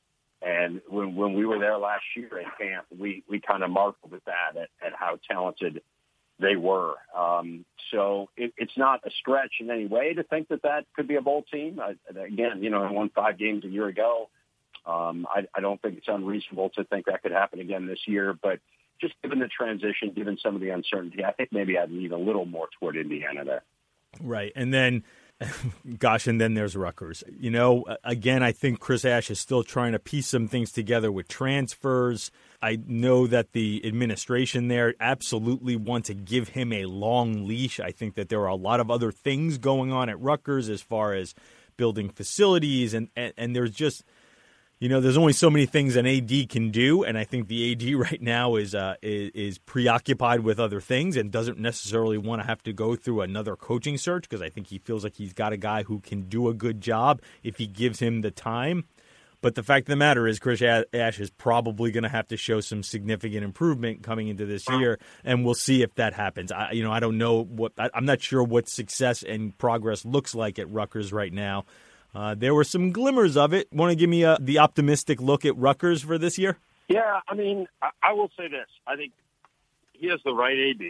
And 0.41 0.82
when, 0.88 1.15
when 1.15 1.34
we 1.34 1.46
were 1.46 1.60
there 1.60 1.78
last 1.78 2.04
year 2.15 2.30
at 2.39 2.58
camp, 2.58 2.86
we, 2.98 3.24
we 3.28 3.39
kind 3.39 3.63
of 3.63 3.70
marveled 3.70 4.13
at 4.13 4.26
that, 4.26 4.62
at, 4.62 4.70
at 4.86 4.94
how 4.94 5.18
talented 5.30 5.82
they 6.39 6.56
were. 6.56 6.96
Um, 7.18 7.65
so 7.91 8.30
it, 8.36 8.54
it's 8.58 8.78
not 8.78 9.02
a 9.06 9.12
stretch 9.20 9.54
in 9.60 9.72
any 9.72 9.86
way 9.86 10.13
to 10.13 10.24
think 10.24 10.50
that 10.50 10.62
that 10.63 10.86
could 10.96 11.08
be 11.08 11.15
a 11.15 11.22
bowl 11.22 11.44
team. 11.52 11.80
Again, 12.10 12.62
you 12.62 12.70
know, 12.70 12.84
I 12.84 12.91
won 12.91 13.10
five 13.10 13.38
games 13.38 13.63
a 13.63 13.70
year 13.70 13.88
ago. 13.88 14.30
Um, 14.86 15.26
I, 15.30 15.48
I 15.56 15.62
don't 15.62 15.82
think 15.82 15.98
it's 15.98 16.08
unreasonable 16.08 16.70
to 16.72 16.84
think 16.84 17.08
that 17.08 17.24
could 17.24 17.32
happen 17.32 17.60
again 17.60 17.88
this 17.88 18.00
year, 18.06 18.38
but 18.39 18.60
just 19.02 19.15
given 19.24 19.39
the 19.39 19.48
transition, 19.48 20.12
given 20.15 20.38
some 20.41 20.56
of 20.56 20.62
the 20.62 20.70
uncertainty, 20.70 21.24
I 21.24 21.32
think 21.32 21.50
maybe 21.52 21.78
I'd 21.78 21.91
lean 21.91 22.12
a 22.12 22.18
little 22.18 22.46
more 22.46 22.68
toward 22.80 22.98
Indiana 22.98 23.44
there. 23.44 23.63
Right. 24.22 24.52
And 24.56 24.74
then 24.74 25.04
gosh, 26.00 26.28
and 26.28 26.39
then 26.39 26.54
there's 26.54 26.76
Rutgers. 26.76 27.24
You 27.38 27.52
know, 27.52 27.86
again, 28.04 28.41
I 28.41 28.52
think 28.52 28.80
Chris 28.80 29.04
Ash 29.04 29.30
is 29.30 29.39
still 29.39 29.63
trying 29.63 29.91
to 29.91 30.00
piece 30.00 30.28
some 30.28 30.48
things 30.48 30.71
together 30.71 31.12
with 31.12 31.28
transfers. 31.28 32.32
I 32.62 32.80
know 32.86 33.28
that 33.28 33.52
the 33.52 33.82
administration 33.86 34.69
there 34.69 34.95
absolutely 35.00 35.76
want 35.76 36.06
to 36.06 36.13
give 36.13 36.50
him 36.50 36.71
a 36.71 36.86
long 36.86 37.48
leash. 37.48 37.80
I 37.80 37.91
think 37.91 38.15
that 38.15 38.30
there 38.30 38.41
are 38.41 38.48
a 38.48 38.56
lot 38.56 38.80
of 38.80 38.89
other 38.89 39.12
things 39.12 39.58
going 39.58 39.91
on 39.91 40.10
at 40.10 40.19
Rutgers 40.19 40.69
as 40.69 40.82
far 40.82 41.13
as 41.13 41.36
building 41.78 42.10
facilities, 42.10 42.93
and, 42.93 43.10
and, 43.15 43.34
and 43.38 43.56
there's 43.56 43.71
just– 43.71 44.04
you 44.79 44.89
know, 44.89 44.99
there's 44.99 45.17
only 45.17 45.33
so 45.33 45.49
many 45.49 45.65
things 45.65 45.95
an 45.95 46.05
AD 46.05 46.49
can 46.49 46.69
do, 46.69 47.03
and 47.03 47.17
I 47.17 47.23
think 47.23 47.47
the 47.47 47.71
AD 47.71 47.95
right 48.11 48.21
now 48.21 48.55
is 48.55 48.75
uh, 48.75 48.95
is, 49.01 49.31
is, 49.33 49.57
preoccupied 49.57 50.41
with 50.41 50.59
other 50.59 50.81
things 50.81 51.15
and 51.15 51.31
doesn't 51.31 51.57
necessarily 51.57 52.17
want 52.17 52.41
to 52.41 52.47
have 52.47 52.61
to 52.63 52.73
go 52.73 52.95
through 52.95 53.21
another 53.21 53.55
coaching 53.55 53.97
search 53.97 54.23
because 54.23 54.41
I 54.41 54.49
think 54.49 54.67
he 54.67 54.79
feels 54.79 55.03
like 55.03 55.15
he's 55.15 55.33
got 55.33 55.53
a 55.53 55.57
guy 55.57 55.83
who 55.83 55.99
can 55.99 56.23
do 56.23 56.49
a 56.49 56.53
good 56.53 56.81
job 56.81 57.21
if 57.43 57.57
he 57.57 57.67
gives 57.67 57.99
him 57.99 58.21
the 58.21 58.31
time. 58.31 58.85
But 59.41 59.53
the 59.53 59.63
fact 59.63 59.83
of 59.83 59.91
the 59.91 59.95
matter 59.95 60.27
is, 60.27 60.39
Chris 60.39 60.61
Ash 60.61 61.19
is 61.19 61.29
probably 61.29 61.91
going 61.91 62.03
to 62.03 62.09
have 62.09 62.27
to 62.29 62.38
show 62.38 62.61
some 62.61 62.81
significant 62.81 63.43
improvement 63.43 64.01
coming 64.01 64.27
into 64.27 64.45
this 64.45 64.67
year, 64.69 64.99
and 65.23 65.45
we'll 65.45 65.53
see 65.53 65.83
if 65.83 65.93
that 65.95 66.13
happens. 66.13 66.51
I, 66.51 66.71
you 66.71 66.83
know, 66.83 66.91
I 66.91 66.99
don't 66.99 67.19
know 67.19 67.43
what 67.43 67.73
I, 67.77 67.91
I'm 67.93 68.05
not 68.05 68.21
sure 68.21 68.43
what 68.43 68.67
success 68.67 69.21
and 69.21 69.55
progress 69.57 70.03
looks 70.03 70.33
like 70.33 70.57
at 70.57 70.69
Rutgers 70.71 71.13
right 71.13 71.31
now. 71.31 71.65
Uh, 72.15 72.34
there 72.34 72.56
were 72.56 72.63
some 72.63 72.91
glimmers 72.91 73.36
of 73.36 73.54
it. 73.54 73.67
Want 73.73 73.91
to 73.91 73.95
give 73.95 74.10
me 74.10 74.23
a, 74.23 74.38
the 74.39 74.60
optimistic 74.60 75.21
look 75.21 75.43
at 75.43 75.58
Rutgers 75.58 76.01
for 76.01 76.17
this 76.17 76.38
year? 76.38 76.58
Yeah, 76.88 77.19
I 77.28 77.36
mean, 77.36 77.67
I, 77.82 77.89
I 78.01 78.13
will 78.13 78.32
say 78.38 78.47
this. 78.47 78.67
I 78.88 78.95
think 78.95 79.12
he 79.91 80.08
has 80.08 80.19
the 80.23 80.34
right 80.34 80.58
AD. 80.69 80.86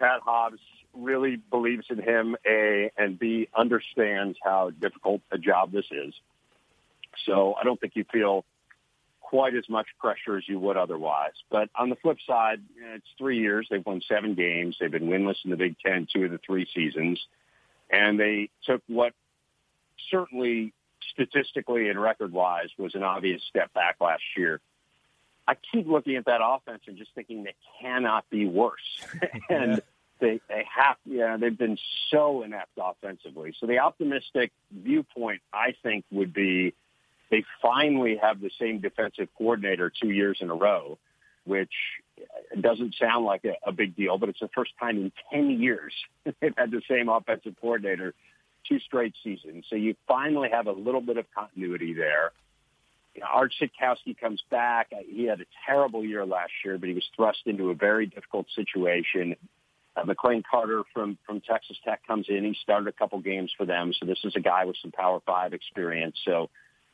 Pat 0.00 0.20
Hobbs 0.24 0.58
really 0.94 1.36
believes 1.36 1.86
in 1.90 2.02
him, 2.02 2.36
A, 2.44 2.90
and 2.98 3.18
B, 3.18 3.48
understands 3.56 4.36
how 4.42 4.70
difficult 4.70 5.20
a 5.30 5.38
job 5.38 5.70
this 5.70 5.86
is. 5.92 6.12
So 7.24 7.54
I 7.54 7.62
don't 7.62 7.80
think 7.80 7.94
you 7.94 8.04
feel 8.12 8.44
quite 9.20 9.54
as 9.54 9.68
much 9.68 9.86
pressure 9.98 10.36
as 10.36 10.48
you 10.48 10.58
would 10.58 10.76
otherwise. 10.76 11.32
But 11.50 11.70
on 11.76 11.88
the 11.88 11.96
flip 11.96 12.18
side, 12.26 12.60
it's 12.94 13.06
three 13.16 13.38
years. 13.38 13.68
They've 13.70 13.84
won 13.84 14.02
seven 14.08 14.34
games. 14.34 14.76
They've 14.80 14.90
been 14.90 15.08
winless 15.08 15.36
in 15.44 15.50
the 15.50 15.56
Big 15.56 15.76
Ten 15.78 16.08
two 16.12 16.24
of 16.24 16.32
the 16.32 16.40
three 16.44 16.66
seasons. 16.74 17.20
And 17.90 18.18
they 18.18 18.50
took 18.66 18.82
what 18.88 19.12
certainly 20.10 20.72
statistically 21.12 21.88
and 21.88 22.00
record 22.00 22.32
wise 22.32 22.68
was 22.78 22.94
an 22.94 23.02
obvious 23.02 23.42
step 23.48 23.72
back 23.72 23.96
last 24.00 24.22
year. 24.36 24.60
I 25.46 25.54
keep 25.72 25.88
looking 25.88 26.16
at 26.16 26.26
that 26.26 26.40
offense 26.42 26.82
and 26.86 26.96
just 26.96 27.10
thinking 27.14 27.44
they 27.44 27.54
cannot 27.80 28.28
be 28.30 28.46
worse. 28.46 29.04
and 29.48 29.82
they 30.20 30.40
they 30.48 30.64
have 30.74 30.96
yeah, 31.04 31.36
they've 31.36 31.56
been 31.56 31.78
so 32.10 32.42
inept 32.42 32.70
offensively. 32.78 33.54
So 33.58 33.66
the 33.66 33.80
optimistic 33.80 34.52
viewpoint 34.70 35.42
I 35.52 35.74
think 35.82 36.04
would 36.10 36.32
be 36.32 36.74
they 37.30 37.44
finally 37.60 38.16
have 38.16 38.40
the 38.40 38.50
same 38.58 38.80
defensive 38.80 39.28
coordinator 39.36 39.90
two 39.90 40.10
years 40.10 40.38
in 40.40 40.50
a 40.50 40.54
row, 40.54 40.98
which 41.44 41.72
doesn't 42.60 42.94
sound 42.94 43.24
like 43.24 43.44
a, 43.44 43.54
a 43.66 43.72
big 43.72 43.96
deal, 43.96 44.18
but 44.18 44.28
it's 44.28 44.40
the 44.40 44.50
first 44.54 44.72
time 44.78 44.96
in 44.98 45.12
ten 45.30 45.50
years 45.50 45.92
they've 46.40 46.54
had 46.56 46.70
the 46.70 46.82
same 46.88 47.08
offensive 47.08 47.56
coordinator 47.60 48.14
two 48.68 48.78
straight 48.80 49.14
seasons. 49.22 49.64
So 49.68 49.76
you 49.76 49.94
finally 50.06 50.50
have 50.50 50.66
a 50.66 50.72
little 50.72 51.00
bit 51.00 51.16
of 51.16 51.26
continuity 51.36 51.94
there. 51.94 52.32
You 53.14 53.20
know, 53.20 53.26
Art 53.32 53.52
Sitkowski 53.60 54.18
comes 54.18 54.42
back. 54.50 54.92
He 55.06 55.24
had 55.24 55.40
a 55.40 55.44
terrible 55.66 56.04
year 56.04 56.24
last 56.24 56.52
year, 56.64 56.78
but 56.78 56.88
he 56.88 56.94
was 56.94 57.04
thrust 57.14 57.40
into 57.46 57.70
a 57.70 57.74
very 57.74 58.06
difficult 58.06 58.46
situation. 58.54 59.36
Uh, 59.94 60.04
McLane 60.04 60.42
Carter 60.50 60.82
from 60.94 61.18
from 61.26 61.42
Texas 61.42 61.76
Tech 61.84 62.06
comes 62.06 62.26
in. 62.30 62.44
He 62.44 62.56
started 62.62 62.88
a 62.88 62.92
couple 62.92 63.20
games 63.20 63.52
for 63.56 63.66
them, 63.66 63.92
so 63.98 64.06
this 64.06 64.20
is 64.24 64.34
a 64.36 64.40
guy 64.40 64.64
with 64.64 64.76
some 64.80 64.92
Power 64.92 65.20
Five 65.26 65.52
experience. 65.52 66.16
So 66.24 66.48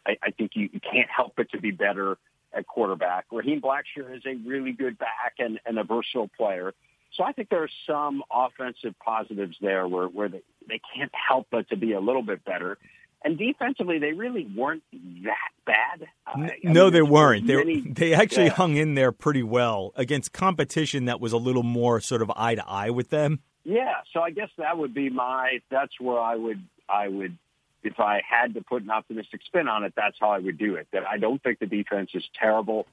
I, 0.04 0.16
I 0.22 0.30
think 0.32 0.52
you, 0.54 0.68
you 0.72 0.80
can't 0.80 1.08
help 1.08 1.34
but 1.36 1.50
to 1.50 1.60
be 1.60 1.70
better 1.70 2.18
at 2.52 2.66
quarterback. 2.66 3.26
Raheem 3.30 3.60
Blackshear 3.60 4.16
is 4.16 4.22
a 4.26 4.34
really 4.48 4.72
good 4.72 4.98
back 4.98 5.34
and, 5.38 5.60
and 5.66 5.78
a 5.78 5.84
versatile 5.84 6.30
player. 6.36 6.74
So 7.14 7.24
I 7.24 7.32
think 7.32 7.48
there 7.48 7.62
are 7.62 7.70
some 7.86 8.22
offensive 8.32 8.94
positives 8.98 9.56
there 9.60 9.86
where, 9.86 10.06
where 10.06 10.28
they, 10.28 10.42
they 10.68 10.80
can't 10.94 11.12
help 11.28 11.46
but 11.50 11.68
to 11.70 11.76
be 11.76 11.92
a 11.92 12.00
little 12.00 12.22
bit 12.22 12.44
better. 12.44 12.78
And 13.24 13.36
defensively, 13.36 13.98
they 13.98 14.12
really 14.12 14.46
weren't 14.56 14.84
that 15.24 15.50
bad. 15.66 16.06
Uh, 16.26 16.50
no, 16.62 16.84
mean, 16.84 16.92
they 16.92 17.02
weren't. 17.02 17.46
Many, 17.46 17.80
they 17.80 17.90
they 17.90 18.14
actually 18.14 18.46
yeah. 18.46 18.52
hung 18.52 18.76
in 18.76 18.94
there 18.94 19.10
pretty 19.10 19.42
well 19.42 19.92
against 19.96 20.32
competition 20.32 21.06
that 21.06 21.20
was 21.20 21.32
a 21.32 21.36
little 21.36 21.64
more 21.64 22.00
sort 22.00 22.22
of 22.22 22.30
eye 22.36 22.54
to 22.54 22.64
eye 22.66 22.90
with 22.90 23.10
them. 23.10 23.40
Yeah, 23.64 23.96
so 24.12 24.20
I 24.20 24.30
guess 24.30 24.50
that 24.56 24.78
would 24.78 24.94
be 24.94 25.10
my. 25.10 25.60
That's 25.68 26.00
where 26.00 26.20
I 26.20 26.36
would 26.36 26.62
I 26.88 27.08
would 27.08 27.36
if 27.82 27.98
I 27.98 28.22
had 28.28 28.54
to 28.54 28.62
put 28.62 28.82
an 28.82 28.90
optimistic 28.90 29.40
spin 29.44 29.66
on 29.66 29.82
it. 29.82 29.94
That's 29.96 30.16
how 30.20 30.30
I 30.30 30.38
would 30.38 30.56
do 30.56 30.76
it. 30.76 30.86
That 30.92 31.06
I 31.06 31.18
don't 31.18 31.42
think 31.42 31.58
the 31.58 31.66
defense 31.66 32.10
is 32.14 32.28
terrible. 32.38 32.86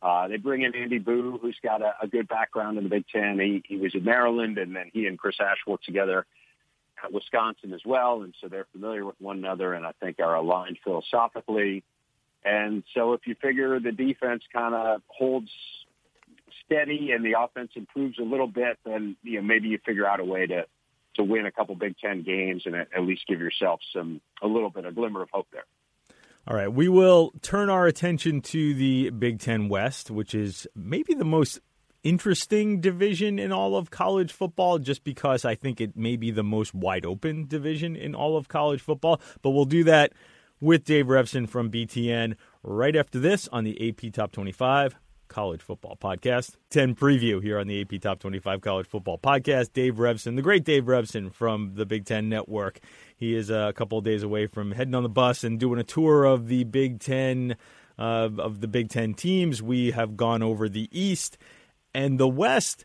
Uh, 0.00 0.28
they 0.28 0.36
bring 0.36 0.62
in 0.62 0.74
Andy 0.74 0.98
Buh, 0.98 1.38
who's 1.40 1.58
got 1.62 1.80
a, 1.80 1.94
a 2.02 2.06
good 2.08 2.28
background 2.28 2.76
in 2.76 2.84
the 2.84 2.90
Big 2.90 3.04
Ten. 3.08 3.38
He, 3.38 3.62
he 3.66 3.76
was 3.76 3.94
in 3.94 4.04
Maryland, 4.04 4.58
and 4.58 4.74
then 4.74 4.90
he 4.92 5.06
and 5.06 5.18
Chris 5.18 5.36
Ash 5.40 5.58
worked 5.66 5.84
together 5.84 6.26
Wisconsin 7.10 7.72
as 7.72 7.80
well, 7.84 8.22
and 8.22 8.34
so 8.40 8.48
they're 8.48 8.66
familiar 8.72 9.04
with 9.04 9.20
one 9.20 9.38
another, 9.38 9.72
and 9.74 9.86
I 9.86 9.92
think 9.92 10.20
are 10.20 10.34
aligned 10.34 10.78
philosophically. 10.84 11.82
And 12.44 12.82
so, 12.94 13.12
if 13.14 13.26
you 13.26 13.34
figure 13.40 13.80
the 13.80 13.92
defense 13.92 14.42
kind 14.52 14.74
of 14.74 15.02
holds 15.06 15.50
steady 16.64 17.12
and 17.12 17.24
the 17.24 17.34
offense 17.38 17.72
improves 17.74 18.18
a 18.18 18.22
little 18.22 18.46
bit, 18.46 18.78
then 18.84 19.16
you 19.22 19.40
know 19.40 19.46
maybe 19.46 19.68
you 19.68 19.78
figure 19.84 20.06
out 20.06 20.20
a 20.20 20.24
way 20.24 20.46
to 20.46 20.66
to 21.14 21.22
win 21.22 21.46
a 21.46 21.52
couple 21.52 21.74
Big 21.74 21.96
Ten 21.98 22.22
games 22.22 22.62
and 22.66 22.74
at, 22.74 23.02
least 23.02 23.26
give 23.26 23.40
yourself 23.40 23.80
some 23.92 24.20
a 24.42 24.46
little 24.46 24.70
bit 24.70 24.84
of 24.84 24.92
a 24.92 24.94
glimmer 24.94 25.22
of 25.22 25.28
hope 25.30 25.46
there. 25.52 25.64
All 26.46 26.56
right, 26.56 26.72
we 26.72 26.88
will 26.88 27.32
turn 27.42 27.70
our 27.70 27.86
attention 27.86 28.40
to 28.42 28.74
the 28.74 29.10
Big 29.10 29.38
Ten 29.38 29.68
West, 29.68 30.10
which 30.10 30.34
is 30.34 30.66
maybe 30.74 31.14
the 31.14 31.24
most 31.24 31.60
interesting 32.02 32.80
division 32.80 33.38
in 33.38 33.52
all 33.52 33.76
of 33.76 33.90
college 33.90 34.32
football, 34.32 34.78
just 34.78 35.04
because 35.04 35.44
I 35.44 35.54
think 35.54 35.80
it 35.80 35.96
may 35.96 36.16
be 36.16 36.30
the 36.30 36.42
most 36.42 36.74
wide 36.74 37.06
open 37.06 37.46
division 37.46 37.96
in 37.96 38.14
all 38.14 38.36
of 38.36 38.48
college 38.48 38.80
football. 38.80 39.20
But 39.42 39.50
we'll 39.50 39.64
do 39.64 39.84
that 39.84 40.12
with 40.60 40.84
Dave 40.84 41.06
Revsine 41.06 41.48
from 41.48 41.70
BTN 41.70 42.36
right 42.62 42.94
after 42.94 43.18
this 43.18 43.48
on 43.48 43.64
the 43.64 43.88
AP 43.88 44.12
Top 44.12 44.32
25 44.32 44.96
College 45.28 45.62
Football 45.62 45.96
Podcast. 46.00 46.56
10 46.70 46.94
preview 46.94 47.42
here 47.42 47.58
on 47.58 47.66
the 47.66 47.80
AP 47.80 48.00
Top 48.00 48.20
25 48.20 48.60
College 48.60 48.86
Football 48.86 49.18
Podcast. 49.18 49.72
Dave 49.72 49.94
Revsine, 49.94 50.36
the 50.36 50.42
great 50.42 50.64
Dave 50.64 50.84
Revsine 50.84 51.32
from 51.32 51.72
the 51.74 51.86
Big 51.86 52.04
Ten 52.04 52.28
Network. 52.28 52.80
He 53.16 53.34
is 53.34 53.50
a 53.50 53.72
couple 53.74 54.00
days 54.02 54.22
away 54.22 54.46
from 54.46 54.72
heading 54.72 54.94
on 54.94 55.02
the 55.02 55.08
bus 55.08 55.42
and 55.42 55.58
doing 55.58 55.80
a 55.80 55.84
tour 55.84 56.24
of 56.24 56.48
the 56.48 56.64
Big 56.64 57.00
Ten. 57.00 57.56
Uh, 57.98 58.30
of 58.38 58.62
the 58.62 58.66
Big 58.66 58.88
Ten 58.88 59.12
teams, 59.12 59.62
we 59.62 59.90
have 59.90 60.16
gone 60.16 60.42
over 60.42 60.66
the 60.66 60.88
East 60.90 61.36
and 61.94 62.18
the 62.18 62.28
West. 62.28 62.84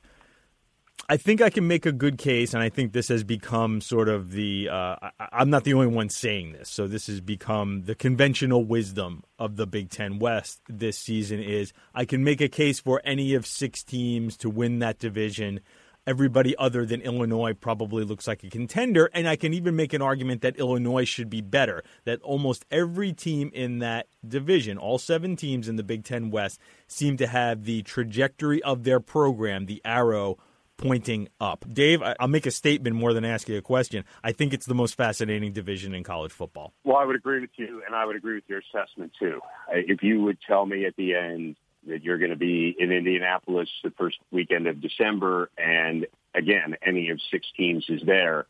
I 1.09 1.15
think 1.15 1.41
I 1.41 1.49
can 1.49 1.67
make 1.67 1.85
a 1.85 1.93
good 1.93 2.17
case, 2.17 2.53
and 2.53 2.61
I 2.61 2.67
think 2.67 2.91
this 2.91 3.07
has 3.07 3.23
become 3.23 3.79
sort 3.79 4.09
of 4.09 4.31
the. 4.31 4.67
Uh, 4.69 4.95
I, 5.19 5.41
am 5.41 5.49
not 5.49 5.63
the 5.63 5.73
only 5.73 5.87
one 5.87 6.09
saying 6.09 6.51
this, 6.51 6.69
so 6.69 6.85
this 6.85 7.07
has 7.07 7.21
become 7.21 7.83
the 7.83 7.95
conventional 7.95 8.65
wisdom 8.65 9.23
of 9.39 9.55
the 9.55 9.65
Big 9.65 9.89
Ten 9.89 10.19
West 10.19 10.59
this 10.67 10.97
season. 10.97 11.39
Is 11.39 11.71
I 11.95 12.03
can 12.03 12.23
make 12.23 12.41
a 12.41 12.49
case 12.49 12.81
for 12.81 13.01
any 13.05 13.35
of 13.35 13.45
six 13.45 13.83
teams 13.83 14.35
to 14.37 14.49
win 14.49 14.79
that 14.79 14.99
division. 14.99 15.61
Everybody 16.07 16.55
other 16.57 16.85
than 16.85 17.01
Illinois 17.01 17.53
probably 17.53 18.05
looks 18.05 18.29
like 18.29 18.41
a 18.41 18.49
contender, 18.49 19.09
and 19.13 19.27
I 19.27 19.35
can 19.35 19.53
even 19.53 19.75
make 19.75 19.91
an 19.91 20.01
argument 20.01 20.41
that 20.41 20.55
Illinois 20.55 21.03
should 21.03 21.29
be 21.29 21.41
better. 21.41 21.83
That 22.05 22.21
almost 22.21 22.65
every 22.71 23.11
team 23.11 23.51
in 23.53 23.79
that 23.79 24.07
division, 24.25 24.77
all 24.77 24.99
seven 24.99 25.35
teams 25.35 25.67
in 25.67 25.75
the 25.75 25.83
Big 25.83 26.05
Ten 26.05 26.31
West, 26.31 26.61
seem 26.87 27.17
to 27.17 27.27
have 27.27 27.65
the 27.65 27.81
trajectory 27.81 28.63
of 28.63 28.85
their 28.85 29.01
program, 29.01 29.65
the 29.65 29.81
arrow 29.83 30.37
pointing 30.77 31.27
up. 31.41 31.65
Dave, 31.69 32.01
I'll 32.01 32.29
make 32.29 32.45
a 32.45 32.51
statement 32.51 32.95
more 32.95 33.11
than 33.11 33.25
ask 33.25 33.49
you 33.49 33.57
a 33.57 33.61
question. 33.61 34.05
I 34.23 34.31
think 34.31 34.53
it's 34.53 34.65
the 34.65 34.75
most 34.75 34.95
fascinating 34.95 35.51
division 35.51 35.93
in 35.93 36.03
college 36.03 36.31
football. 36.31 36.73
Well, 36.85 36.95
I 36.95 37.03
would 37.03 37.17
agree 37.17 37.41
with 37.41 37.49
you, 37.57 37.81
and 37.85 37.93
I 37.93 38.05
would 38.05 38.15
agree 38.15 38.35
with 38.35 38.45
your 38.47 38.59
assessment 38.59 39.11
too. 39.19 39.41
Uh, 39.67 39.79
if 39.85 40.01
you 40.03 40.21
would 40.21 40.37
tell 40.47 40.65
me 40.65 40.85
at 40.85 40.95
the 40.95 41.15
end 41.15 41.57
that 41.87 42.03
you're 42.03 42.17
going 42.17 42.31
to 42.31 42.37
be 42.37 42.75
in 42.77 42.91
Indianapolis 42.91 43.69
the 43.83 43.91
first 43.91 44.17
weekend 44.31 44.67
of 44.67 44.81
December, 44.81 45.49
and 45.57 46.05
again, 46.33 46.75
any 46.85 47.09
of 47.09 47.19
six 47.31 47.47
teams 47.55 47.85
is 47.89 48.01
there, 48.05 48.45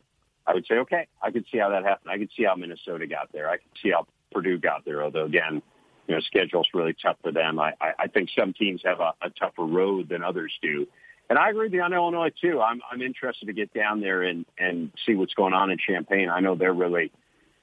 I 0.46 0.54
would 0.54 0.66
say, 0.66 0.76
okay, 0.76 1.06
I 1.22 1.30
could 1.30 1.44
see 1.50 1.58
how 1.58 1.70
that 1.70 1.84
happened. 1.84 2.10
I 2.10 2.18
could 2.18 2.30
see 2.36 2.44
how 2.44 2.54
Minnesota 2.54 3.06
got 3.06 3.32
there. 3.32 3.48
I 3.48 3.58
could 3.58 3.70
see 3.82 3.90
how 3.90 4.06
Purdue 4.32 4.58
got 4.58 4.84
there, 4.84 5.02
although 5.02 5.24
again, 5.24 5.62
you 6.06 6.14
know, 6.14 6.20
schedule's 6.20 6.68
really 6.72 6.94
tough 6.94 7.16
for 7.22 7.32
them. 7.32 7.58
I, 7.58 7.74
I, 7.80 7.92
I 7.98 8.06
think 8.08 8.30
some 8.36 8.54
teams 8.54 8.80
have 8.84 9.00
a, 9.00 9.12
a 9.20 9.30
tougher 9.30 9.64
road 9.64 10.08
than 10.08 10.22
others 10.22 10.52
do 10.62 10.86
And 11.28 11.38
I 11.38 11.50
agree 11.50 11.66
with 11.66 11.74
you 11.74 11.82
on 11.82 11.92
Illinois 11.92 12.32
too. 12.40 12.60
I'm 12.60 12.80
I'm 12.90 13.02
interested 13.02 13.46
to 13.46 13.52
get 13.52 13.72
down 13.74 14.00
there 14.00 14.22
and 14.22 14.46
and 14.58 14.90
see 15.04 15.14
what's 15.14 15.34
going 15.34 15.52
on 15.52 15.70
in 15.70 15.78
Champaign. 15.78 16.30
I 16.30 16.40
know 16.40 16.54
they're 16.54 16.72
really 16.72 17.12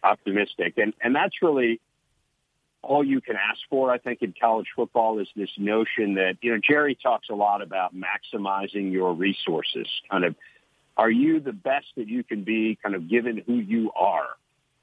optimistic, 0.03 0.77
and 0.77 0.93
and 1.01 1.15
that's 1.15 1.41
really 1.41 1.79
all 2.86 3.04
you 3.04 3.21
can 3.21 3.36
ask 3.36 3.60
for. 3.69 3.91
I 3.91 3.98
think 3.98 4.21
in 4.21 4.34
college 4.39 4.67
football 4.76 5.19
is 5.19 5.28
this 5.36 5.50
notion 5.58 6.15
that 6.15 6.38
you 6.41 6.52
know 6.52 6.60
Jerry 6.63 6.95
talks 6.95 7.30
a 7.30 7.36
lot 7.36 7.62
about 7.62 7.93
maximizing 7.95 8.91
your 8.91 9.13
resources. 9.13 9.88
Kind 10.10 10.24
of, 10.24 10.36
are 10.95 11.12
you 11.12 11.39
the 11.39 11.54
best 11.54 11.88
that 11.98 12.08
you 12.08 12.24
can 12.24 12.43
be? 12.43 12.78
Kind 12.82 12.95
of 12.95 13.10
given 13.10 13.41
who 13.45 13.56
you 13.56 13.91
are. 13.91 14.28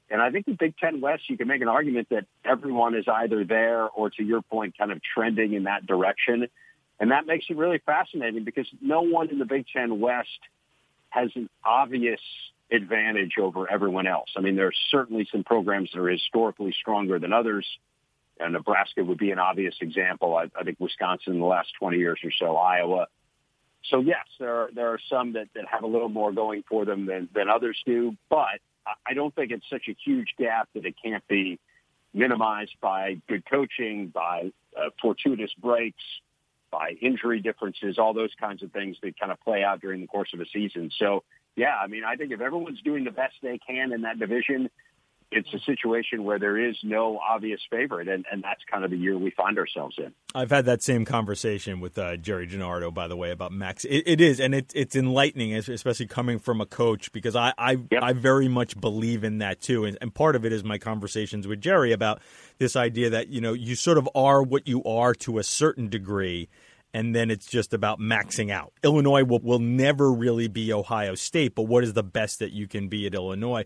And 0.09 0.21
I 0.21 0.29
think 0.29 0.45
the 0.45 0.53
Big 0.53 0.77
Ten 0.77 1.01
West, 1.01 1.23
you 1.27 1.37
can 1.37 1.47
make 1.47 1.61
an 1.61 1.67
argument 1.67 2.09
that 2.09 2.25
everyone 2.45 2.93
is 2.93 3.05
either 3.07 3.43
there 3.45 3.87
or, 3.89 4.11
to 4.11 4.23
your 4.23 4.41
point, 4.43 4.77
kind 4.77 4.91
of 4.91 4.99
trending 5.01 5.53
in 5.53 5.63
that 5.63 5.87
direction. 5.87 6.47
And 6.99 7.11
that 7.11 7.25
makes 7.25 7.45
it 7.49 7.57
really 7.57 7.79
fascinating 7.79 8.43
because 8.43 8.67
no 8.79 9.01
one 9.01 9.29
in 9.29 9.39
the 9.39 9.45
Big 9.45 9.65
Ten 9.73 9.99
West 9.99 10.29
has 11.09 11.31
an 11.35 11.49
obvious 11.65 12.19
advantage 12.71 13.37
over 13.39 13.69
everyone 13.69 14.07
else. 14.07 14.29
I 14.35 14.41
mean, 14.41 14.55
there 14.55 14.67
are 14.67 14.73
certainly 14.91 15.27
some 15.31 15.43
programs 15.43 15.91
that 15.93 15.99
are 15.99 16.09
historically 16.09 16.73
stronger 16.79 17.19
than 17.19 17.33
others. 17.33 17.65
And 18.39 18.53
Nebraska 18.53 19.03
would 19.03 19.17
be 19.17 19.31
an 19.31 19.39
obvious 19.39 19.75
example. 19.79 20.35
I, 20.35 20.49
I 20.59 20.63
think 20.63 20.79
Wisconsin 20.79 21.33
in 21.33 21.39
the 21.39 21.45
last 21.45 21.73
20 21.79 21.97
years 21.97 22.19
or 22.23 22.31
so, 22.31 22.57
Iowa. 22.57 23.07
So 23.85 23.99
yes, 23.99 24.25
there 24.39 24.55
are, 24.55 24.69
there 24.73 24.89
are 24.89 24.99
some 25.09 25.33
that, 25.33 25.49
that 25.55 25.65
have 25.67 25.83
a 25.83 25.87
little 25.87 26.09
more 26.09 26.31
going 26.31 26.63
for 26.67 26.85
them 26.85 27.05
than, 27.05 27.29
than 27.33 27.49
others 27.49 27.77
do, 27.85 28.15
but 28.29 28.59
I 29.05 29.13
don't 29.13 29.33
think 29.33 29.51
it's 29.51 29.69
such 29.69 29.87
a 29.87 29.95
huge 30.03 30.35
gap 30.37 30.69
that 30.73 30.85
it 30.85 30.95
can't 31.01 31.25
be 31.27 31.59
minimized 32.13 32.75
by 32.81 33.21
good 33.27 33.43
coaching, 33.49 34.07
by 34.07 34.51
uh, 34.77 34.89
fortuitous 35.01 35.51
breaks, 35.57 36.03
by 36.71 36.91
injury 37.01 37.39
differences, 37.39 37.97
all 37.97 38.13
those 38.13 38.31
kinds 38.39 38.63
of 38.63 38.71
things 38.71 38.97
that 39.03 39.19
kind 39.19 39.31
of 39.31 39.39
play 39.41 39.63
out 39.63 39.81
during 39.81 40.01
the 40.01 40.07
course 40.07 40.29
of 40.33 40.39
a 40.39 40.45
season. 40.51 40.91
So, 40.97 41.23
yeah, 41.55 41.75
I 41.75 41.87
mean, 41.87 42.03
I 42.03 42.15
think 42.15 42.31
if 42.31 42.41
everyone's 42.41 42.81
doing 42.81 43.03
the 43.03 43.11
best 43.11 43.35
they 43.41 43.59
can 43.59 43.93
in 43.93 44.01
that 44.01 44.19
division, 44.19 44.69
it's 45.35 45.53
a 45.53 45.59
situation 45.65 46.23
where 46.23 46.39
there 46.39 46.57
is 46.57 46.75
no 46.83 47.19
obvious 47.19 47.59
favorite, 47.69 48.07
and, 48.07 48.25
and 48.31 48.43
that's 48.43 48.61
kind 48.69 48.83
of 48.83 48.91
the 48.91 48.97
year 48.97 49.17
we 49.17 49.31
find 49.31 49.57
ourselves 49.57 49.95
in. 49.97 50.13
I've 50.35 50.49
had 50.49 50.65
that 50.65 50.81
same 50.81 51.05
conversation 51.05 51.79
with 51.79 51.97
uh, 51.97 52.17
Gerry 52.17 52.47
DiNardo, 52.47 52.93
by 52.93 53.07
the 53.07 53.17
way, 53.17 53.31
about 53.31 53.51
Max. 53.51 53.85
It, 53.85 54.03
it 54.05 54.21
is, 54.21 54.39
and 54.39 54.53
it, 54.55 54.71
it's 54.75 54.95
enlightening, 54.95 55.53
especially 55.55 56.07
coming 56.07 56.39
from 56.39 56.61
a 56.61 56.65
coach, 56.65 57.11
because 57.11 57.35
I 57.35 57.53
I, 57.57 57.77
yep. 57.91 58.03
I 58.03 58.13
very 58.13 58.47
much 58.47 58.79
believe 58.79 59.23
in 59.23 59.39
that 59.39 59.61
too, 59.61 59.85
and, 59.85 59.97
and 60.01 60.13
part 60.13 60.35
of 60.35 60.45
it 60.45 60.53
is 60.53 60.63
my 60.63 60.77
conversations 60.77 61.47
with 61.47 61.61
Jerry 61.61 61.91
about 61.91 62.21
this 62.57 62.75
idea 62.75 63.09
that 63.11 63.27
you 63.29 63.41
know 63.41 63.53
you 63.53 63.75
sort 63.75 63.97
of 63.97 64.07
are 64.15 64.41
what 64.43 64.67
you 64.67 64.83
are 64.83 65.13
to 65.15 65.37
a 65.39 65.43
certain 65.43 65.89
degree 65.89 66.49
and 66.93 67.15
then 67.15 67.31
it's 67.31 67.47
just 67.47 67.73
about 67.73 67.99
maxing 67.99 68.51
out. 68.51 68.71
Illinois 68.83 69.23
will, 69.23 69.39
will 69.39 69.59
never 69.59 70.11
really 70.11 70.47
be 70.47 70.71
Ohio 70.71 71.15
State, 71.15 71.55
but 71.55 71.63
what 71.63 71.83
is 71.83 71.93
the 71.93 72.03
best 72.03 72.39
that 72.39 72.51
you 72.51 72.67
can 72.67 72.87
be 72.87 73.07
at 73.07 73.15
Illinois? 73.15 73.65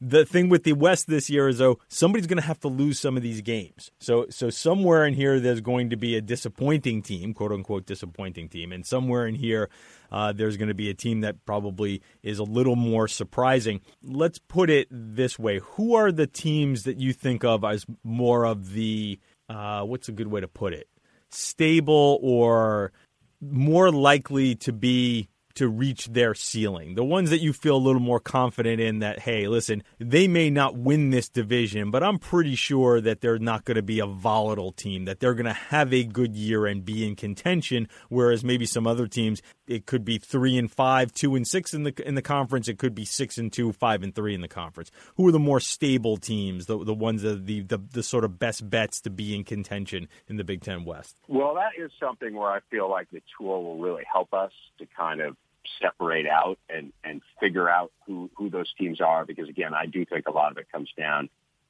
The 0.00 0.24
thing 0.24 0.48
with 0.48 0.64
the 0.64 0.74
West 0.74 1.08
this 1.08 1.28
year 1.28 1.48
is 1.48 1.58
though 1.58 1.78
somebody's 1.88 2.26
going 2.26 2.40
to 2.40 2.46
have 2.46 2.60
to 2.60 2.68
lose 2.68 3.00
some 3.00 3.16
of 3.16 3.22
these 3.22 3.40
games. 3.40 3.90
So 3.98 4.26
so 4.30 4.50
somewhere 4.50 5.04
in 5.04 5.14
here 5.14 5.40
there's 5.40 5.60
going 5.60 5.90
to 5.90 5.96
be 5.96 6.16
a 6.16 6.20
disappointing 6.20 7.02
team, 7.02 7.34
quote 7.34 7.52
unquote 7.52 7.86
disappointing 7.86 8.48
team, 8.48 8.72
and 8.72 8.86
somewhere 8.86 9.26
in 9.26 9.34
here 9.34 9.68
uh, 10.12 10.32
there's 10.32 10.56
going 10.56 10.68
to 10.68 10.74
be 10.74 10.90
a 10.90 10.94
team 10.94 11.22
that 11.22 11.44
probably 11.44 12.02
is 12.22 12.38
a 12.38 12.44
little 12.44 12.76
more 12.76 13.08
surprising. 13.08 13.80
Let's 14.02 14.38
put 14.38 14.70
it 14.70 14.86
this 14.90 15.38
way: 15.38 15.58
Who 15.58 15.94
are 15.94 16.12
the 16.12 16.26
teams 16.26 16.84
that 16.84 16.98
you 16.98 17.12
think 17.12 17.44
of 17.44 17.64
as 17.64 17.84
more 18.04 18.44
of 18.44 18.72
the 18.72 19.18
uh, 19.48 19.82
what's 19.82 20.08
a 20.08 20.12
good 20.12 20.28
way 20.28 20.40
to 20.40 20.48
put 20.48 20.72
it? 20.72 20.88
Stable 21.30 22.18
or 22.22 22.92
more 23.40 23.90
likely 23.90 24.54
to 24.56 24.72
be 24.72 25.28
to 25.54 25.68
reach 25.68 26.06
their 26.06 26.34
ceiling. 26.34 26.94
The 26.94 27.04
ones 27.04 27.30
that 27.30 27.40
you 27.40 27.52
feel 27.52 27.76
a 27.76 27.78
little 27.78 28.00
more 28.00 28.20
confident 28.20 28.80
in 28.80 29.00
that, 29.00 29.20
hey, 29.20 29.48
listen, 29.48 29.82
they 29.98 30.28
may 30.28 30.50
not 30.50 30.76
win 30.76 31.10
this 31.10 31.28
division, 31.28 31.90
but 31.90 32.02
I'm 32.02 32.18
pretty 32.18 32.54
sure 32.54 33.00
that 33.00 33.20
they're 33.20 33.38
not 33.38 33.64
going 33.64 33.76
to 33.76 33.82
be 33.82 34.00
a 34.00 34.06
volatile 34.06 34.72
team, 34.72 35.04
that 35.06 35.20
they're 35.20 35.34
going 35.34 35.46
to 35.46 35.52
have 35.52 35.92
a 35.92 36.04
good 36.04 36.36
year 36.36 36.66
and 36.66 36.84
be 36.84 37.06
in 37.06 37.16
contention. 37.16 37.88
Whereas 38.08 38.44
maybe 38.44 38.66
some 38.66 38.86
other 38.86 39.06
teams, 39.06 39.42
it 39.66 39.86
could 39.86 40.04
be 40.04 40.18
three 40.18 40.56
and 40.56 40.70
five, 40.70 41.12
two 41.12 41.34
and 41.34 41.46
six 41.46 41.74
in 41.74 41.82
the 41.82 41.94
in 42.06 42.14
the 42.14 42.22
conference. 42.22 42.68
It 42.68 42.78
could 42.78 42.94
be 42.94 43.04
six 43.04 43.36
and 43.36 43.52
two, 43.52 43.72
five 43.72 44.02
and 44.02 44.14
three 44.14 44.34
in 44.34 44.40
the 44.40 44.48
conference. 44.48 44.90
Who 45.16 45.28
are 45.28 45.32
the 45.32 45.38
more 45.38 45.60
stable 45.60 46.16
teams? 46.16 46.66
The 46.66 46.82
the 46.84 46.94
ones 46.94 47.22
that 47.22 47.46
the 47.46 47.60
the, 47.60 47.78
the 47.78 48.02
sort 48.02 48.24
of 48.24 48.38
best 48.38 48.68
bets 48.68 49.00
to 49.02 49.10
be 49.10 49.34
in 49.34 49.44
contention 49.44 50.08
in 50.28 50.36
the 50.36 50.44
Big 50.44 50.62
Ten 50.62 50.84
West. 50.84 51.16
Well, 51.26 51.54
that 51.54 51.82
is 51.82 51.90
something 52.00 52.34
where 52.34 52.50
I 52.50 52.60
feel 52.70 52.88
like 52.88 53.10
the 53.10 53.22
tour 53.38 53.60
will 53.60 53.78
really 53.78 54.04
help 54.10 54.32
us 54.32 54.52
to 54.78 54.86
kind 54.86 55.20
of 55.20 55.36
separate 55.80 56.26
out 56.26 56.58
and, 56.68 56.92
and 57.04 57.22
figure 57.40 57.68
out 57.68 57.92
who, 58.06 58.30
who 58.36 58.50
those 58.50 58.72
teams 58.78 59.00
are. 59.00 59.24
Because 59.24 59.48
again, 59.48 59.74
I 59.74 59.86
do 59.86 60.04
think 60.04 60.26
a 60.28 60.32
lot 60.32 60.52
of 60.52 60.58
it 60.58 60.66
comes 60.72 60.90
down 60.96 61.28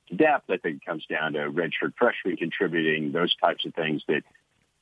to 0.08 0.16
depth. 0.16 0.50
I 0.50 0.56
think 0.56 0.76
it 0.76 0.86
comes 0.86 1.04
down 1.06 1.34
to 1.34 1.40
redshirt 1.40 1.94
freshmen 1.98 2.36
contributing, 2.36 3.12
those 3.12 3.34
types 3.36 3.64
of 3.64 3.74
things 3.74 4.02
that, 4.08 4.22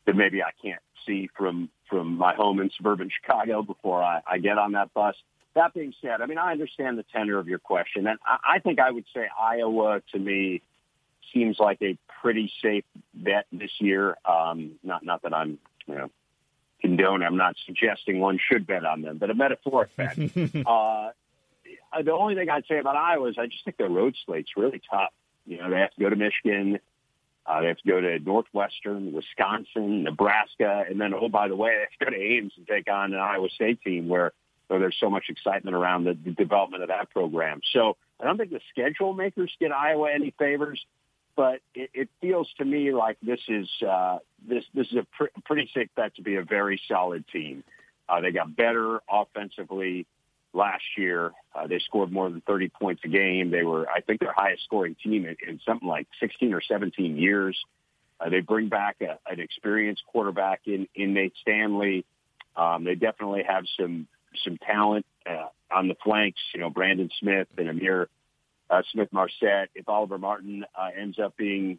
that 0.06 0.16
maybe 0.16 0.42
I 0.42 0.50
can't 0.62 0.82
see 1.06 1.28
from, 1.36 1.70
from 1.88 2.16
my 2.16 2.34
home 2.34 2.60
in 2.60 2.70
suburban 2.76 3.10
Chicago 3.10 3.62
before 3.62 4.02
I, 4.02 4.20
I 4.26 4.38
get 4.38 4.58
on 4.58 4.72
that 4.72 4.92
bus. 4.94 5.16
That 5.54 5.72
being 5.72 5.94
said, 6.02 6.20
I 6.20 6.26
mean, 6.26 6.38
I 6.38 6.52
understand 6.52 6.98
the 6.98 7.04
tenor 7.04 7.38
of 7.38 7.48
your 7.48 7.58
question. 7.58 8.06
And 8.06 8.18
I, 8.26 8.56
I 8.56 8.58
think 8.58 8.78
I 8.78 8.90
would 8.90 9.06
say 9.14 9.26
Iowa 9.38 10.02
to 10.12 10.18
me 10.18 10.62
seems 11.32 11.58
like 11.58 11.80
a 11.82 11.96
pretty 12.20 12.52
safe 12.62 12.84
bet 13.14 13.46
this 13.52 13.70
year. 13.78 14.16
Um, 14.24 14.72
not, 14.82 15.04
not 15.04 15.22
that 15.22 15.32
I'm, 15.32 15.58
you 15.86 15.94
know, 15.94 16.10
condone. 16.80 17.22
I'm 17.22 17.36
not 17.36 17.56
suggesting 17.66 18.20
one 18.20 18.38
should 18.38 18.66
bet 18.66 18.84
on 18.84 19.02
them, 19.02 19.18
but 19.18 19.30
a 19.30 19.34
metaphoric 19.34 19.94
bet. 19.96 20.18
uh, 20.66 21.10
the 22.02 22.12
only 22.12 22.34
thing 22.34 22.50
I'd 22.50 22.66
say 22.66 22.78
about 22.78 22.96
Iowa 22.96 23.28
is 23.28 23.36
I 23.38 23.46
just 23.46 23.64
think 23.64 23.76
their 23.76 23.88
road 23.88 24.14
slate's 24.26 24.50
really 24.56 24.80
tough. 24.90 25.12
You 25.46 25.58
know, 25.58 25.70
they 25.70 25.78
have 25.78 25.94
to 25.94 26.00
go 26.00 26.10
to 26.10 26.16
Michigan. 26.16 26.78
Uh, 27.46 27.60
they 27.60 27.68
have 27.68 27.78
to 27.78 27.88
go 27.88 28.00
to 28.00 28.18
Northwestern, 28.18 29.12
Wisconsin, 29.12 30.02
Nebraska, 30.02 30.84
and 30.88 31.00
then, 31.00 31.14
oh, 31.14 31.28
by 31.28 31.46
the 31.46 31.54
way, 31.54 31.74
they 31.74 31.80
have 31.80 31.90
to 31.98 32.04
go 32.04 32.10
to 32.10 32.20
Ames 32.20 32.52
and 32.56 32.66
take 32.66 32.90
on 32.90 33.12
an 33.14 33.20
Iowa 33.20 33.48
State 33.50 33.80
team 33.82 34.08
where, 34.08 34.32
where 34.66 34.80
there's 34.80 34.96
so 34.98 35.08
much 35.08 35.26
excitement 35.28 35.76
around 35.76 36.04
the, 36.04 36.14
the 36.14 36.32
development 36.32 36.82
of 36.82 36.88
that 36.88 37.10
program. 37.10 37.60
So 37.72 37.96
I 38.20 38.24
don't 38.24 38.36
think 38.36 38.50
the 38.50 38.60
schedule 38.70 39.14
makers 39.14 39.52
get 39.60 39.70
Iowa 39.70 40.10
any 40.12 40.34
favors 40.36 40.84
but 41.36 41.60
it, 41.74 41.90
it 41.92 42.08
feels 42.20 42.48
to 42.58 42.64
me 42.64 42.92
like 42.92 43.18
this 43.22 43.40
is 43.48 43.68
uh, 43.86 44.18
this 44.48 44.64
this 44.74 44.86
is 44.88 44.96
a 44.96 45.06
pr- 45.16 45.40
pretty 45.44 45.70
safe 45.74 45.88
bet 45.94 46.16
to 46.16 46.22
be 46.22 46.36
a 46.36 46.42
very 46.42 46.80
solid 46.88 47.24
team. 47.28 47.62
Uh, 48.08 48.20
they 48.20 48.32
got 48.32 48.56
better 48.56 49.00
offensively 49.10 50.06
last 50.52 50.84
year. 50.96 51.32
Uh, 51.54 51.66
they 51.66 51.78
scored 51.78 52.10
more 52.10 52.30
than 52.30 52.40
30 52.40 52.68
points 52.70 53.02
a 53.04 53.08
game. 53.08 53.50
They 53.50 53.62
were, 53.62 53.88
I 53.88 54.00
think, 54.00 54.20
their 54.20 54.32
highest 54.32 54.64
scoring 54.64 54.96
team 55.02 55.26
in, 55.26 55.36
in 55.46 55.60
something 55.66 55.86
like 55.86 56.06
16 56.20 56.54
or 56.54 56.62
17 56.62 57.16
years. 57.16 57.58
Uh, 58.18 58.30
they 58.30 58.40
bring 58.40 58.68
back 58.68 58.96
a, 59.02 59.18
an 59.30 59.40
experienced 59.40 60.02
quarterback 60.06 60.62
in, 60.66 60.88
in 60.94 61.14
Nate 61.14 61.34
Stanley. 61.42 62.04
Um, 62.56 62.84
they 62.84 62.94
definitely 62.94 63.42
have 63.46 63.64
some 63.78 64.06
some 64.44 64.58
talent 64.58 65.06
uh, 65.28 65.48
on 65.74 65.88
the 65.88 65.96
flanks. 66.02 66.40
You 66.54 66.60
know, 66.60 66.70
Brandon 66.70 67.10
Smith 67.20 67.48
and 67.58 67.68
Ihmir 67.68 68.06
uh, 68.70 68.82
Smith 68.92 69.08
Marsette. 69.12 69.70
If 69.74 69.88
Oliver 69.88 70.18
Martin 70.18 70.64
uh, 70.74 70.88
ends 70.96 71.18
up 71.18 71.36
being 71.36 71.78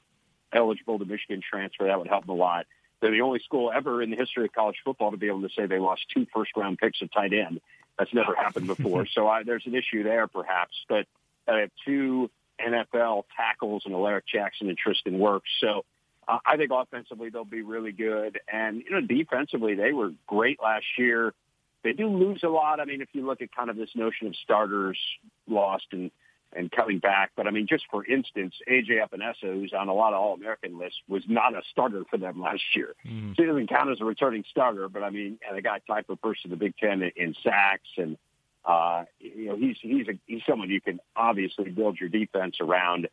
eligible 0.53 0.99
to 0.99 1.05
Michigan 1.05 1.41
transfer, 1.47 1.85
that 1.85 1.97
would 1.97 2.07
help 2.07 2.25
them 2.25 2.35
a 2.35 2.37
lot. 2.37 2.65
They're 3.01 3.11
the 3.11 3.21
only 3.21 3.39
school 3.39 3.71
ever 3.73 4.01
in 4.01 4.09
the 4.09 4.15
history 4.15 4.45
of 4.45 4.53
college 4.53 4.77
football 4.83 5.11
to 5.11 5.17
be 5.17 5.27
able 5.27 5.41
to 5.41 5.49
say 5.55 5.65
they 5.65 5.79
lost 5.79 6.01
two 6.13 6.25
first 6.33 6.51
round 6.55 6.79
picks 6.79 6.99
at 7.01 7.11
tight 7.11 7.33
end. 7.33 7.61
That's 7.99 8.13
never 8.13 8.35
happened 8.37 8.67
before. 8.67 9.05
so 9.05 9.27
I, 9.27 9.43
there's 9.43 9.65
an 9.65 9.75
issue 9.75 10.03
there, 10.03 10.27
perhaps. 10.27 10.73
But 10.89 11.05
I 11.47 11.59
have 11.59 11.71
two 11.85 12.29
NFL 12.59 13.23
tackles 13.35 13.83
in 13.85 13.93
Alaric 13.93 14.25
Jackson 14.27 14.69
and 14.69 14.77
Tristan 14.77 15.19
Wirfs. 15.19 15.41
So 15.59 15.85
uh, 16.27 16.39
I 16.45 16.57
think 16.57 16.71
offensively 16.73 17.29
they'll 17.29 17.45
be 17.45 17.61
really 17.61 17.91
good. 17.91 18.39
And, 18.51 18.77
you 18.83 18.91
know, 18.91 19.01
defensively, 19.01 19.75
they 19.75 19.93
were 19.93 20.11
great 20.25 20.59
last 20.61 20.85
year. 20.97 21.33
They 21.83 21.93
do 21.93 22.07
lose 22.07 22.41
a 22.43 22.49
lot. 22.49 22.79
I 22.79 22.85
mean, 22.85 23.01
if 23.01 23.09
you 23.13 23.25
look 23.25 23.41
at 23.41 23.55
kind 23.55 23.69
of 23.69 23.77
this 23.77 23.89
notion 23.95 24.27
of 24.27 24.35
starters 24.43 24.99
lost 25.47 25.85
and 25.91 26.11
and 26.53 26.71
coming 26.71 26.99
back. 26.99 27.31
But 27.35 27.47
I 27.47 27.51
mean, 27.51 27.67
just 27.67 27.85
for 27.91 28.05
instance, 28.05 28.55
AJ 28.69 29.01
Epenesa, 29.05 29.53
who's 29.53 29.73
on 29.73 29.87
a 29.87 29.93
lot 29.93 30.13
of 30.13 30.21
All-American 30.21 30.77
lists, 30.77 30.99
was 31.07 31.23
not 31.27 31.53
a 31.53 31.61
starter 31.71 32.03
for 32.09 32.17
them 32.17 32.41
last 32.41 32.63
year. 32.75 32.95
Mm-hmm. 33.05 33.33
So 33.33 33.43
he 33.43 33.47
doesn't 33.47 33.67
count 33.67 33.89
as 33.91 34.01
a 34.01 34.05
returning 34.05 34.43
starter. 34.49 34.89
But 34.89 35.03
I 35.03 35.09
mean, 35.09 35.39
and 35.47 35.57
a 35.57 35.61
guy 35.61 35.79
type 35.87 36.09
of 36.09 36.21
person, 36.21 36.49
the 36.49 36.55
Big 36.55 36.75
Ten 36.77 37.01
in, 37.01 37.11
in 37.15 37.35
sacks, 37.43 37.89
and 37.97 38.17
uh, 38.65 39.05
you 39.19 39.47
know, 39.47 39.55
he's 39.55 39.77
he's 39.81 40.07
a, 40.07 40.19
he's 40.25 40.41
someone 40.47 40.69
you 40.69 40.81
can 40.81 40.99
obviously 41.15 41.69
build 41.69 41.99
your 41.99 42.09
defense 42.09 42.57
around. 42.59 43.07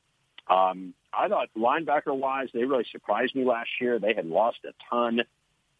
Um, 0.49 0.95
I 1.13 1.29
thought 1.29 1.49
linebacker 1.57 2.15
wise, 2.15 2.49
they 2.53 2.65
really 2.65 2.87
surprised 2.91 3.35
me 3.35 3.45
last 3.45 3.71
year. 3.81 3.99
They 3.99 4.15
had 4.15 4.27
lost 4.27 4.59
a 4.65 4.73
ton, 4.91 5.23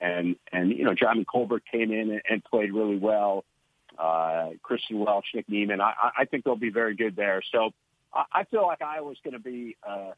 and 0.01 0.37
and 0.53 0.71
you 0.71 0.85
know, 0.85 0.95
John 0.95 1.25
Colbert 1.25 1.65
came 1.71 1.93
in 1.93 2.11
and, 2.11 2.23
and 2.29 2.45
played 2.45 2.73
really 2.73 2.97
well 2.97 3.45
uh, 3.99 4.51
Kristian 4.63 5.05
Welch, 5.05 5.27
Nick 5.35 5.49
Niemann. 5.49 5.81
I, 5.81 5.93
I 6.21 6.25
think 6.25 6.45
they'll 6.45 6.57
be 6.57 6.71
very 6.71 6.95
good 6.95 7.17
there. 7.17 7.43
So 7.53 7.71
I, 8.13 8.25
I 8.33 8.45
feel 8.45 8.63
like 8.63 8.83
Iowa's 8.83 9.19
going 9.25 9.35
to 9.35 9.41
be 9.41 9.77
uh, 9.87 10.13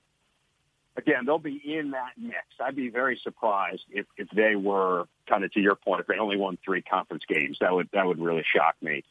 again, 0.96 1.24
they'll 1.26 1.38
be 1.38 1.60
in 1.64 1.92
that 1.92 2.12
mix. 2.16 2.44
I'd 2.60 2.76
be 2.76 2.88
very 2.88 3.20
surprised 3.22 3.82
if, 3.90 4.06
if 4.16 4.28
they 4.30 4.56
were 4.56 5.06
kind 5.28 5.44
of 5.44 5.52
to 5.52 5.60
your 5.60 5.74
point, 5.74 6.00
if 6.00 6.06
they 6.06 6.18
only 6.18 6.36
won 6.36 6.58
three 6.64 6.82
conference 6.82 7.24
games. 7.28 7.58
That 7.60 7.72
would 7.72 7.88
that 7.92 8.06
would 8.06 8.18
really 8.18 8.44
shock 8.54 8.76
me. 8.80 9.04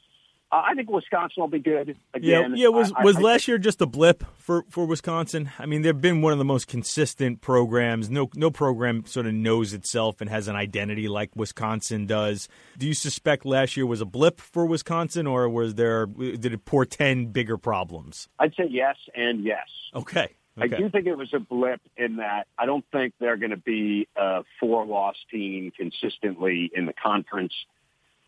I 0.64 0.74
think 0.76 0.90
Wisconsin 0.90 1.42
will 1.42 1.48
be 1.48 1.60
good 1.60 1.98
again. 2.14 2.56
Yeah, 2.56 2.64
yeah. 2.64 2.68
Was 2.70 2.92
I, 2.96 3.04
was 3.04 3.18
I, 3.18 3.22
last 3.22 3.48
I 3.48 3.54
year 3.54 3.58
just 3.58 3.82
a 3.82 3.86
blip 3.86 4.24
for, 4.38 4.64
for 4.70 4.86
Wisconsin? 4.86 5.52
I 5.60 5.66
mean, 5.66 5.82
they've 5.82 6.00
been 6.00 6.22
one 6.22 6.32
of 6.32 6.40
the 6.40 6.46
most 6.46 6.68
consistent 6.68 7.42
programs. 7.42 8.10
No 8.10 8.30
no 8.36 8.52
program 8.52 9.06
sort 9.06 9.26
of 9.26 9.34
knows 9.34 9.74
itself 9.74 10.22
and 10.22 10.30
has 10.30 10.48
an 10.48 10.56
identity 10.56 11.08
like 11.08 11.32
Wisconsin 11.36 12.06
does. 12.06 12.48
Do 12.78 12.88
you 12.88 12.94
suspect 12.94 13.46
last 13.46 13.76
year 13.76 13.86
was 13.86 14.02
a 14.02 14.06
blip 14.06 14.40
for 14.40 14.66
Wisconsin, 14.66 15.28
or 15.28 15.50
was 15.50 15.76
there 15.76 16.06
did 16.06 16.46
it 16.46 16.66
portend 16.66 17.34
bigger 17.34 17.58
problems? 17.58 18.30
I'd 18.40 18.54
say 18.56 18.68
yes 18.70 18.96
and 19.16 19.44
yes. 19.44 19.68
Okay. 19.94 20.36
I 20.58 20.68
do 20.68 20.90
think 20.90 21.06
it 21.06 21.18
was 21.18 21.34
a 21.34 21.40
blip 21.40 21.82
in 21.98 22.18
that 22.18 22.48
I 22.58 22.66
don't 22.66 22.86
think 22.92 23.14
they're 23.20 23.36
going 23.36 23.52
to 23.52 23.58
be 23.58 24.08
a 24.16 24.44
four-loss 24.60 25.16
team 25.30 25.72
consistently 25.76 26.72
in 26.74 26.86
the 26.86 26.94
conference. 26.94 27.54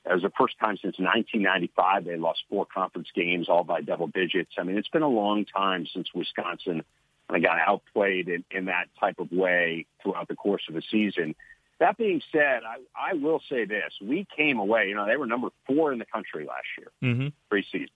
It 0.09 0.13
was 0.13 0.23
the 0.23 0.31
first 0.37 0.57
time 0.59 0.77
since 0.77 0.97
1995 0.99 2.05
they 2.05 2.17
lost 2.17 2.43
four 2.49 2.65
conference 2.65 3.09
games, 3.13 3.49
all 3.49 3.63
by 3.63 3.81
double 3.81 4.07
digits. 4.07 4.51
I 4.57 4.63
mean, 4.63 4.77
it's 4.77 4.87
been 4.87 5.01
a 5.01 5.07
long 5.07 5.45
time 5.45 5.85
since 5.93 6.07
Wisconsin 6.13 6.83
kind 7.27 7.43
of 7.43 7.49
got 7.49 7.59
outplayed 7.59 8.29
in, 8.29 8.45
in 8.49 8.65
that 8.65 8.87
type 8.99 9.19
of 9.19 9.31
way 9.31 9.85
throughout 10.01 10.27
the 10.29 10.35
course 10.35 10.63
of 10.69 10.75
a 10.75 10.81
season. 10.89 11.35
That 11.79 11.97
being 11.97 12.21
said, 12.31 12.61
I, 12.65 13.11
I 13.11 13.13
will 13.13 13.41
say 13.49 13.65
this: 13.65 13.93
we 14.01 14.25
came 14.35 14.59
away. 14.59 14.87
You 14.87 14.95
know, 14.95 15.05
they 15.05 15.17
were 15.17 15.27
number 15.27 15.49
four 15.67 15.91
in 15.91 15.99
the 15.99 16.05
country 16.05 16.45
last 16.45 16.67
year, 16.77 16.91
mm-hmm. 17.03 17.27
preseason, 17.53 17.89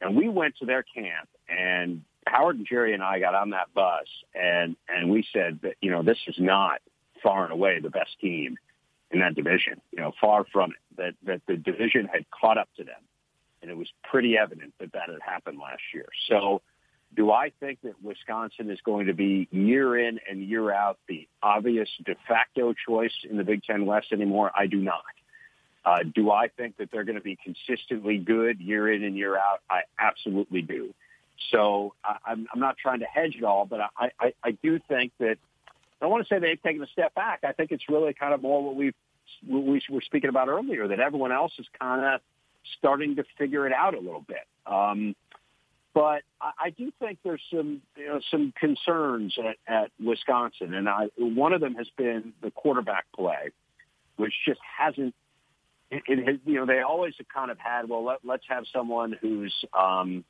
and 0.00 0.16
we 0.16 0.28
went 0.28 0.56
to 0.58 0.66
their 0.66 0.82
camp 0.82 1.28
and 1.48 2.02
Howard 2.26 2.56
and 2.56 2.66
Jerry 2.66 2.94
and 2.94 3.02
I 3.02 3.18
got 3.18 3.34
on 3.34 3.50
that 3.50 3.72
bus 3.74 4.06
and 4.34 4.76
and 4.88 5.10
we 5.10 5.26
said 5.32 5.60
that 5.62 5.74
you 5.80 5.90
know 5.90 6.02
this 6.02 6.18
is 6.26 6.36
not 6.38 6.80
far 7.22 7.44
and 7.44 7.52
away 7.52 7.80
the 7.80 7.90
best 7.90 8.18
team 8.20 8.56
in 9.10 9.20
that 9.20 9.34
division. 9.34 9.80
You 9.92 10.00
know, 10.00 10.12
far 10.20 10.44
from 10.52 10.72
it. 10.72 10.96
That 10.96 11.14
that 11.24 11.42
the 11.46 11.56
division 11.56 12.08
had 12.12 12.24
caught 12.30 12.58
up 12.58 12.68
to 12.76 12.84
them, 12.84 13.00
and 13.62 13.70
it 13.70 13.76
was 13.76 13.88
pretty 14.04 14.36
evident 14.36 14.74
that 14.80 14.92
that 14.92 15.08
had 15.08 15.20
happened 15.24 15.58
last 15.58 15.82
year. 15.94 16.06
So, 16.28 16.62
do 17.16 17.30
I 17.30 17.52
think 17.60 17.80
that 17.82 18.02
Wisconsin 18.02 18.70
is 18.70 18.78
going 18.84 19.06
to 19.06 19.14
be 19.14 19.48
year 19.50 19.98
in 19.98 20.20
and 20.28 20.42
year 20.42 20.72
out 20.72 20.98
the 21.08 21.28
obvious 21.42 21.88
de 22.04 22.14
facto 22.28 22.74
choice 22.74 23.14
in 23.28 23.36
the 23.36 23.44
Big 23.44 23.62
Ten 23.64 23.86
West 23.86 24.12
anymore? 24.12 24.50
I 24.54 24.66
do 24.66 24.78
not. 24.78 25.02
Uh, 25.84 26.00
do 26.14 26.30
I 26.30 26.48
think 26.48 26.76
that 26.76 26.90
they're 26.92 27.04
going 27.04 27.16
to 27.16 27.22
be 27.22 27.38
consistently 27.42 28.18
good 28.18 28.60
year 28.60 28.92
in 28.92 29.02
and 29.02 29.16
year 29.16 29.36
out? 29.36 29.60
I 29.70 29.82
absolutely 29.98 30.60
do. 30.60 30.94
So 31.50 31.94
I, 32.04 32.16
I'm, 32.26 32.46
I'm 32.52 32.60
not 32.60 32.76
trying 32.76 33.00
to 33.00 33.06
hedge 33.06 33.36
it 33.36 33.44
all, 33.44 33.64
but 33.64 33.80
I, 33.96 34.10
I, 34.20 34.32
I 34.44 34.50
do 34.50 34.78
think 34.88 35.12
that 35.20 35.38
I 36.02 36.06
want 36.06 36.26
to 36.26 36.34
say 36.34 36.38
they've 36.38 36.62
taken 36.62 36.82
a 36.82 36.86
step 36.86 37.14
back. 37.14 37.40
I 37.44 37.52
think 37.52 37.72
it's 37.72 37.88
really 37.88 38.14
kind 38.14 38.34
of 38.34 38.42
more 38.42 38.64
what 38.64 38.76
we've 38.76 38.94
we 39.48 39.80
were 39.88 40.00
speaking 40.00 40.28
about 40.28 40.48
earlier 40.48 40.88
that 40.88 41.00
everyone 41.00 41.32
else 41.32 41.52
is 41.58 41.66
kind 41.78 42.04
of 42.04 42.20
starting 42.78 43.16
to 43.16 43.24
figure 43.38 43.66
it 43.66 43.72
out 43.72 43.94
a 43.94 44.00
little 44.00 44.24
bit. 44.26 44.46
Um, 44.66 45.14
but 45.94 46.22
I, 46.40 46.52
I 46.64 46.70
do 46.70 46.92
think 46.98 47.18
there's 47.24 47.42
some 47.50 47.82
you 47.96 48.06
know, 48.06 48.20
some 48.30 48.52
concerns 48.58 49.36
at, 49.38 49.56
at 49.72 49.90
Wisconsin, 50.04 50.74
and 50.74 50.88
I, 50.88 51.08
one 51.16 51.52
of 51.52 51.60
them 51.60 51.74
has 51.74 51.88
been 51.96 52.32
the 52.42 52.50
quarterback 52.50 53.06
play, 53.14 53.50
which 54.16 54.34
just 54.46 54.60
hasn't. 54.78 55.14
It, 55.90 56.02
it 56.06 56.26
has, 56.26 56.36
you 56.44 56.54
know, 56.54 56.66
they 56.66 56.80
always 56.80 57.14
have 57.18 57.28
kind 57.28 57.50
of 57.50 57.58
had. 57.58 57.88
Well, 57.88 58.04
let, 58.04 58.18
let's 58.24 58.44
have 58.48 58.64
someone 58.72 59.16
who's 59.20 59.54
um, 59.76 60.24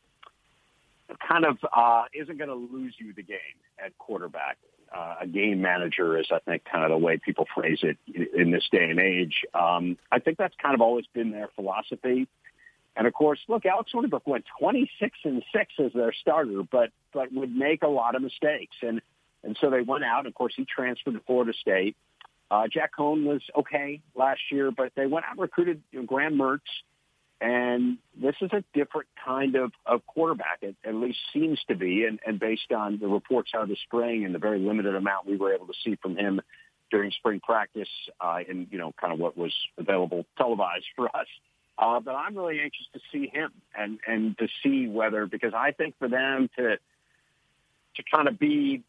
kind 1.28 1.44
of 1.44 1.58
uh, 1.72 2.04
isn't 2.14 2.38
going 2.38 2.48
to 2.48 2.54
lose 2.54 2.94
you 2.98 3.12
the 3.12 3.22
game 3.22 3.38
at 3.84 3.96
quarterback. 3.98 4.56
Uh, 4.92 5.16
a 5.20 5.26
game 5.26 5.60
manager 5.60 6.18
is, 6.18 6.26
I 6.32 6.40
think, 6.40 6.64
kind 6.64 6.84
of 6.84 6.90
the 6.90 6.98
way 6.98 7.16
people 7.16 7.46
phrase 7.54 7.78
it 7.82 7.96
in 8.34 8.50
this 8.50 8.68
day 8.72 8.90
and 8.90 8.98
age. 8.98 9.44
Um, 9.54 9.96
I 10.10 10.18
think 10.18 10.36
that's 10.36 10.54
kind 10.60 10.74
of 10.74 10.80
always 10.80 11.04
been 11.14 11.30
their 11.30 11.48
philosophy. 11.54 12.26
And 12.96 13.06
of 13.06 13.14
course, 13.14 13.38
look, 13.48 13.66
Alex 13.66 13.92
Hornibrook 13.94 14.26
went 14.26 14.44
26 14.58 15.18
and 15.24 15.44
six 15.54 15.72
as 15.78 15.92
their 15.92 16.12
starter, 16.12 16.62
but 16.70 16.90
but 17.12 17.32
would 17.32 17.54
make 17.54 17.82
a 17.82 17.88
lot 17.88 18.16
of 18.16 18.22
mistakes, 18.22 18.76
and 18.82 19.00
and 19.44 19.56
so 19.60 19.70
they 19.70 19.80
went 19.80 20.04
out. 20.04 20.26
Of 20.26 20.34
course, 20.34 20.54
he 20.56 20.64
transferred 20.64 21.14
to 21.14 21.20
Florida 21.20 21.52
State. 21.58 21.96
Uh, 22.50 22.66
Jack 22.66 22.90
Coan 22.98 23.24
was 23.24 23.42
okay 23.56 24.00
last 24.16 24.40
year, 24.50 24.72
but 24.72 24.92
they 24.96 25.06
went 25.06 25.24
out 25.24 25.32
and 25.32 25.40
recruited 25.40 25.82
you 25.92 26.00
know, 26.00 26.06
Graham 26.06 26.36
Mertz, 26.36 26.60
and 27.40 27.98
this 28.20 28.34
is 28.42 28.50
a 28.52 28.62
different 28.74 29.08
kind 29.24 29.54
of, 29.56 29.72
of 29.86 30.06
quarterback. 30.06 30.58
It 30.60 30.76
at 30.84 30.94
least 30.94 31.18
seems 31.32 31.58
to 31.68 31.74
be. 31.74 32.04
And, 32.04 32.20
and 32.26 32.38
based 32.38 32.70
on 32.70 32.98
the 32.98 33.08
reports 33.08 33.52
out 33.54 33.62
of 33.62 33.68
the 33.68 33.78
spring 33.84 34.24
and 34.24 34.34
the 34.34 34.38
very 34.38 34.58
limited 34.58 34.94
amount 34.94 35.26
we 35.26 35.36
were 35.36 35.54
able 35.54 35.66
to 35.66 35.74
see 35.82 35.96
from 36.02 36.16
him 36.16 36.40
during 36.90 37.10
spring 37.12 37.40
practice 37.40 37.88
uh, 38.20 38.40
and, 38.48 38.66
you 38.70 38.78
know, 38.78 38.92
kind 39.00 39.12
of 39.12 39.18
what 39.18 39.38
was 39.38 39.54
available 39.78 40.26
televised 40.36 40.86
for 40.96 41.06
us. 41.16 41.26
Uh, 41.78 42.00
but 42.00 42.14
I'm 42.14 42.36
really 42.36 42.60
anxious 42.60 42.86
to 42.92 43.00
see 43.10 43.30
him 43.32 43.50
and, 43.74 43.98
and 44.06 44.36
to 44.38 44.48
see 44.62 44.86
whether, 44.86 45.24
because 45.24 45.54
I 45.54 45.70
think 45.70 45.94
for 45.98 46.08
them 46.08 46.50
to, 46.58 46.76
to 47.96 48.02
kind 48.12 48.28
of 48.28 48.38
be 48.38 48.82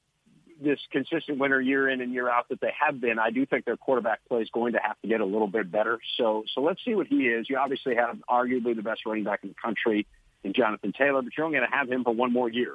this 0.64 0.80
consistent 0.92 1.40
winner 1.40 1.60
year 1.60 1.90
in 1.90 2.02
and 2.02 2.14
year 2.14 2.30
out 2.30 2.50
that 2.50 2.62
they 2.62 2.72
have 2.80 3.02
been, 3.02 3.20
I 3.20 3.32
do 3.32 3.46
think 3.46 3.66
their 3.66 3.78
quarterback 3.78 4.20
play 4.28 4.42
is 4.42 4.50
going 4.52 4.74
to 4.74 4.80
have 4.82 5.00
to 5.02 5.08
get 5.08 5.22
a 5.22 5.26
little 5.26 5.48
bit 5.48 5.72
better. 5.72 6.00
So, 6.18 6.44
so 6.54 6.62
let's 6.62 6.84
see 6.86 6.96
what 6.96 7.08
he 7.08 7.28
is. 7.28 7.50
You 7.50 7.58
obviously 7.58 7.96
have 7.96 8.18
arguably 8.30 8.76
the 8.76 8.82
best 8.82 9.02
running 9.06 9.24
back 9.24 9.40
in 9.44 9.50
the 9.50 9.56
country 9.56 10.06
in 10.44 10.54
Jonathan 10.54 10.94
Taylor, 10.98 11.22
but 11.22 11.34
you're 11.36 11.46
only 11.46 11.58
going 11.58 11.70
to 11.70 11.76
have 11.76 11.90
him 11.90 12.04
for 12.04 12.14
one 12.14 12.32
more 12.32 12.50
year. 12.50 12.74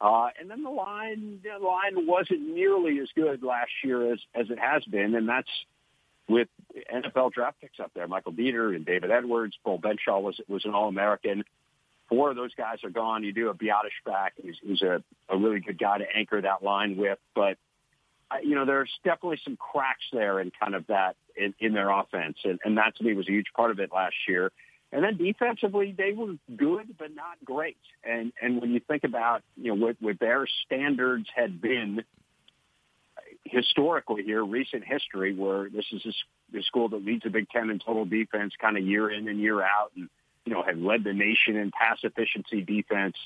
Uh, 0.00 0.28
and 0.38 0.50
then 0.50 0.62
the 0.62 0.70
line, 0.70 1.40
the 1.42 1.64
line 1.64 2.06
wasn't 2.06 2.40
nearly 2.40 2.98
as 3.00 3.08
good 3.14 3.42
last 3.42 3.70
year 3.82 4.12
as, 4.12 4.18
as 4.34 4.50
it 4.50 4.58
has 4.58 4.84
been, 4.84 5.14
and 5.14 5.28
that's 5.28 5.48
with 6.28 6.48
NFL 6.92 7.32
draft 7.32 7.60
picks 7.60 7.78
up 7.80 7.92
there. 7.94 8.08
Michael 8.08 8.32
Deiter 8.32 8.74
and 8.74 8.84
David 8.84 9.10
Edwards, 9.10 9.56
Beau 9.64 9.78
Benzschawel 9.78 10.22
was 10.22 10.40
was 10.48 10.64
an 10.64 10.74
All 10.74 10.88
American 10.88 11.44
four 12.08 12.30
of 12.30 12.36
those 12.36 12.54
guys 12.54 12.78
are 12.84 12.90
gone. 12.90 13.24
You 13.24 13.32
do 13.32 13.48
a 13.48 13.54
Biadasz 13.54 14.04
back, 14.04 14.34
who's, 14.42 14.58
who's 14.64 14.82
a, 14.82 15.02
a 15.28 15.36
really 15.36 15.60
good 15.60 15.78
guy 15.78 15.98
to 15.98 16.04
anchor 16.14 16.40
that 16.40 16.62
line 16.62 16.96
with. 16.96 17.18
But, 17.34 17.58
uh, 18.30 18.36
you 18.42 18.54
know, 18.54 18.66
there's 18.66 18.90
definitely 19.04 19.40
some 19.44 19.56
cracks 19.56 20.04
there 20.12 20.40
in 20.40 20.52
kind 20.58 20.74
of 20.74 20.86
that 20.88 21.16
in, 21.36 21.54
in 21.60 21.72
their 21.72 21.90
offense. 21.90 22.38
And, 22.44 22.58
and 22.64 22.78
that 22.78 22.96
to 22.96 23.04
me 23.04 23.14
was 23.14 23.28
a 23.28 23.32
huge 23.32 23.52
part 23.54 23.70
of 23.70 23.80
it 23.80 23.90
last 23.92 24.16
year. 24.28 24.52
And 24.94 25.02
then 25.02 25.16
defensively, 25.16 25.92
they 25.96 26.12
were 26.12 26.36
good, 26.56 26.96
but 26.96 27.12
not 27.12 27.36
great. 27.44 27.78
And 28.04 28.32
and 28.40 28.60
when 28.60 28.70
you 28.70 28.78
think 28.78 29.02
about 29.02 29.42
you 29.56 29.74
know 29.74 29.86
what, 29.86 29.96
what 29.98 30.20
their 30.20 30.46
standards 30.64 31.26
had 31.34 31.60
been 31.60 32.04
historically 33.42 34.22
here, 34.22 34.44
recent 34.44 34.84
history, 34.84 35.34
where 35.34 35.68
this 35.68 35.84
is 35.90 36.06
a, 36.06 36.58
a 36.58 36.62
school 36.62 36.88
that 36.90 37.04
leads 37.04 37.24
the 37.24 37.30
Big 37.30 37.48
Ten 37.50 37.70
in 37.70 37.80
total 37.80 38.04
defense, 38.04 38.52
kind 38.60 38.76
of 38.76 38.84
year 38.84 39.10
in 39.10 39.26
and 39.26 39.40
year 39.40 39.60
out, 39.60 39.90
and 39.96 40.08
you 40.44 40.52
know, 40.52 40.62
have 40.62 40.78
led 40.78 41.04
the 41.04 41.12
nation 41.12 41.56
in 41.56 41.70
pass 41.70 41.98
efficiency 42.02 42.62
defense. 42.62 43.16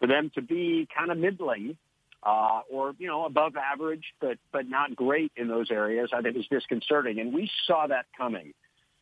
For 0.00 0.06
them 0.06 0.30
to 0.34 0.42
be 0.42 0.86
kind 0.94 1.10
of 1.10 1.18
middling 1.18 1.76
uh, 2.22 2.60
or, 2.70 2.94
you 2.98 3.06
know, 3.06 3.24
above 3.24 3.56
average, 3.56 4.04
but, 4.20 4.38
but 4.52 4.68
not 4.68 4.94
great 4.94 5.32
in 5.36 5.48
those 5.48 5.70
areas, 5.70 6.10
I 6.12 6.22
think 6.22 6.36
is 6.36 6.46
disconcerting. 6.50 7.18
And 7.18 7.32
we 7.32 7.50
saw 7.66 7.86
that 7.86 8.06
coming 8.16 8.52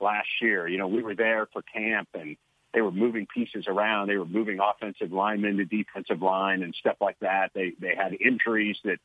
last 0.01 0.29
year. 0.41 0.69
You 0.69 0.79
know, 0.79 0.89
we 0.89 1.03
were 1.03 1.15
there 1.15 1.47
for 1.53 1.63
camp 1.63 2.09
and 2.15 2.37
they 2.73 2.81
were 2.81 2.93
moving 2.93 3.27
pieces 3.33 3.67
around. 3.67 4.09
They 4.09 4.17
were 4.17 4.27
moving 4.27 4.59
offensive 4.61 5.13
linemen 5.13 5.57
to 5.57 5.65
defensive 5.65 6.21
line 6.23 6.63
and 6.63 6.75
stuff 6.75 6.97
like 7.01 7.19
that. 7.21 7.53
They, 7.55 7.73
they 7.81 7.95
had 7.97 8.15
injuries 8.15 8.77
that 8.85 8.99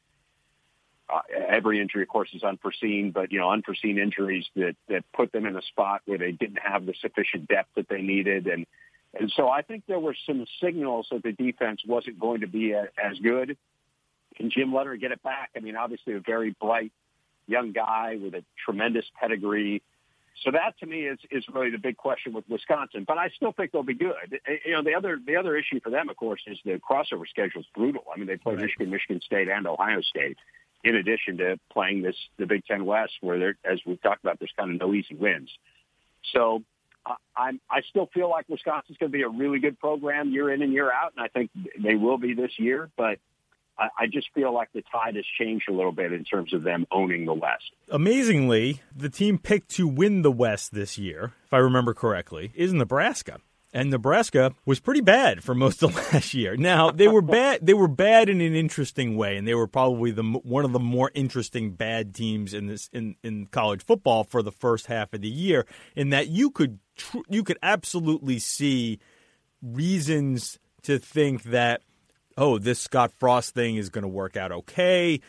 uh, 1.12 1.22
every 1.47 1.82
injury, 1.82 2.03
of 2.03 2.07
course, 2.07 2.30
is 2.34 2.43
unforeseen, 2.43 3.12
but 3.12 3.32
you 3.32 3.39
know, 3.39 3.49
unforeseen 3.49 3.97
injuries 3.97 4.45
that 4.55 4.76
that 4.88 5.03
put 5.14 5.32
them 5.32 5.45
in 5.45 5.55
a 5.55 5.62
spot 5.62 6.01
where 6.05 6.18
they 6.18 6.32
didn't 6.32 6.60
have 6.60 6.86
the 6.86 6.93
sufficient 7.01 7.47
depth 7.47 7.70
that 7.76 7.89
they 7.89 8.01
needed, 8.01 8.47
and 8.47 8.66
and 9.20 9.32
so 9.36 9.49
I 9.49 9.62
think 9.62 9.84
there 9.88 9.99
were 9.99 10.16
some 10.26 10.45
signals 10.62 11.07
that 11.12 11.24
the 11.24 11.32
defense 11.32 11.82
wasn't 11.86 12.20
going 12.20 12.41
to 12.41 12.47
be 12.47 12.72
a, 12.72 12.89
as 13.03 13.18
good. 13.20 13.57
Can 14.36 14.51
Jim 14.51 14.74
Leonhard 14.74 15.01
get 15.01 15.12
it 15.12 15.24
back? 15.24 15.49
I 15.55 15.60
mean, 15.60 15.76
obviously 15.76 16.14
a 16.14 16.20
very 16.20 16.55
bright 16.62 16.91
young 17.47 17.72
guy 17.72 18.18
with 18.22 18.36
a 18.36 18.43
tremendous 18.64 19.05
pedigree. 19.20 19.82
So 20.43 20.51
that 20.51 20.80
to 20.80 20.86
me 20.86 21.01
is 21.01 21.20
is 21.32 21.43
really 21.51 21.72
the 21.72 21.80
big 21.80 21.97
question 21.97 22.34
with 22.34 22.45
Wisconsin. 22.47 23.03
But 23.05 23.18
I 23.18 23.30
still 23.36 23.51
think 23.51 23.72
they'll 23.72 23.84
be 23.84 23.95
good. 23.95 24.39
You 24.66 24.74
know, 24.74 24.84
the 24.84 24.93
other 24.93 25.20
the 25.26 25.36
other 25.36 25.57
issue 25.57 25.80
for 25.82 25.89
them, 25.89 26.07
of 26.07 26.16
course, 26.16 26.41
is 26.47 26.57
the 26.64 26.80
crossover 26.80 27.28
schedule 27.28 27.62
is 27.62 27.68
brutal. 27.76 28.05
I 28.14 28.18
mean, 28.18 28.28
they 28.28 28.38
play 28.38 28.53
right. 28.53 28.64
Michigan, 28.64 28.89
Michigan 28.91 29.22
State, 29.22 29.49
and 29.49 29.68
Ohio 29.68 30.01
State 30.01 30.38
in 30.84 30.95
addition 30.95 31.38
to 31.38 31.59
playing 31.71 32.01
this 32.01 32.15
the 32.38 32.45
Big 32.45 32.65
Ten 32.65 32.86
West, 32.86 33.13
where 33.21 33.39
there, 33.39 33.57
as 33.63 33.80
we've 33.86 34.01
talked 34.01 34.23
about, 34.23 34.39
there's 34.39 34.53
kind 34.57 34.71
of 34.71 34.80
no 34.80 34.93
easy 34.93 35.15
wins. 35.15 35.49
So 36.34 36.63
uh, 37.05 37.15
I'm 37.36 37.59
I 37.69 37.82
still 37.89 38.09
feel 38.13 38.30
like 38.30 38.47
Wisconsin's 38.49 38.97
going 38.97 39.11
to 39.11 39.17
be 39.17 39.23
a 39.23 39.30
really 39.30 39.59
good 39.59 39.80
program 39.80 40.32
year 40.32 40.51
in 40.51 40.61
and 40.61 40.73
year 40.73 40.91
out, 40.91 41.13
and 41.15 41.23
I 41.23 41.27
think 41.27 41.51
they 41.82 41.95
will 41.95 42.17
be 42.17 42.34
this 42.34 42.51
year. 42.57 42.89
But 42.97 43.19
I, 43.77 43.88
I 43.99 44.07
just 44.07 44.27
feel 44.34 44.53
like 44.53 44.69
the 44.73 44.84
tide 44.91 45.15
has 45.15 45.25
changed 45.39 45.69
a 45.69 45.73
little 45.73 45.91
bit 45.91 46.13
in 46.13 46.23
terms 46.23 46.53
of 46.53 46.63
them 46.63 46.86
owning 46.91 47.25
the 47.25 47.34
West. 47.34 47.71
Amazingly, 47.89 48.82
the 48.95 49.09
team 49.09 49.38
picked 49.38 49.69
to 49.71 49.88
win 49.88 50.21
the 50.21 50.32
West 50.32 50.73
this 50.73 50.97
year, 50.97 51.34
if 51.45 51.53
I 51.53 51.57
remember 51.57 51.93
correctly, 51.93 52.51
is 52.55 52.73
Nebraska. 52.73 53.39
And 53.72 53.89
Nebraska 53.89 54.53
was 54.65 54.80
pretty 54.80 55.01
bad 55.01 55.43
for 55.43 55.53
most 55.53 55.84
of 55.84 55.95
last 56.13 56.34
year. 56.34 56.57
Now 56.57 56.91
they 56.91 57.07
were 57.07 57.22
bad. 57.22 57.65
They 57.65 57.74
were 57.74 57.88
bad 57.88 58.30
in 58.30 58.41
an 58.41 58.55
interesting 58.55 59.15
way, 59.15 59.38
and 59.38 59.47
they 59.47 59.53
were 59.53 59.67
probably 59.67 60.11
the 60.11 60.24
one 60.24 60.65
of 60.65 60.72
the 60.72 60.80
more 60.80 61.11
interesting 61.13 61.72
bad 61.72 62.13
teams 62.13 62.53
in 62.53 62.67
this 62.67 62.89
in, 62.93 63.15
in 63.24 63.47
college 63.47 63.84
football 63.84 64.24
for 64.24 64.41
the 64.41 64.51
first 64.51 64.88
half 64.88 65.13
of 65.13 65.22
the 65.22 65.30
year. 65.30 65.65
In 65.95 66.09
that 66.09 66.28
you 66.28 66.49
could 66.49 66.80
tr- 66.95 67.17
you 67.30 67.43
could 67.43 67.59
absolutely 67.61 68.39
see 68.39 68.99
reasons 69.61 70.57
to 70.84 70.97
think 70.97 71.43
that 71.43 71.82
oh 72.38 72.57
this 72.57 72.80
Scott 72.80 73.11
Frost 73.11 73.53
thing 73.53 73.76
is 73.76 73.89
going 73.89 74.03
to 74.03 74.07
work 74.07 74.36
out 74.36 74.51
okay. 74.51 75.20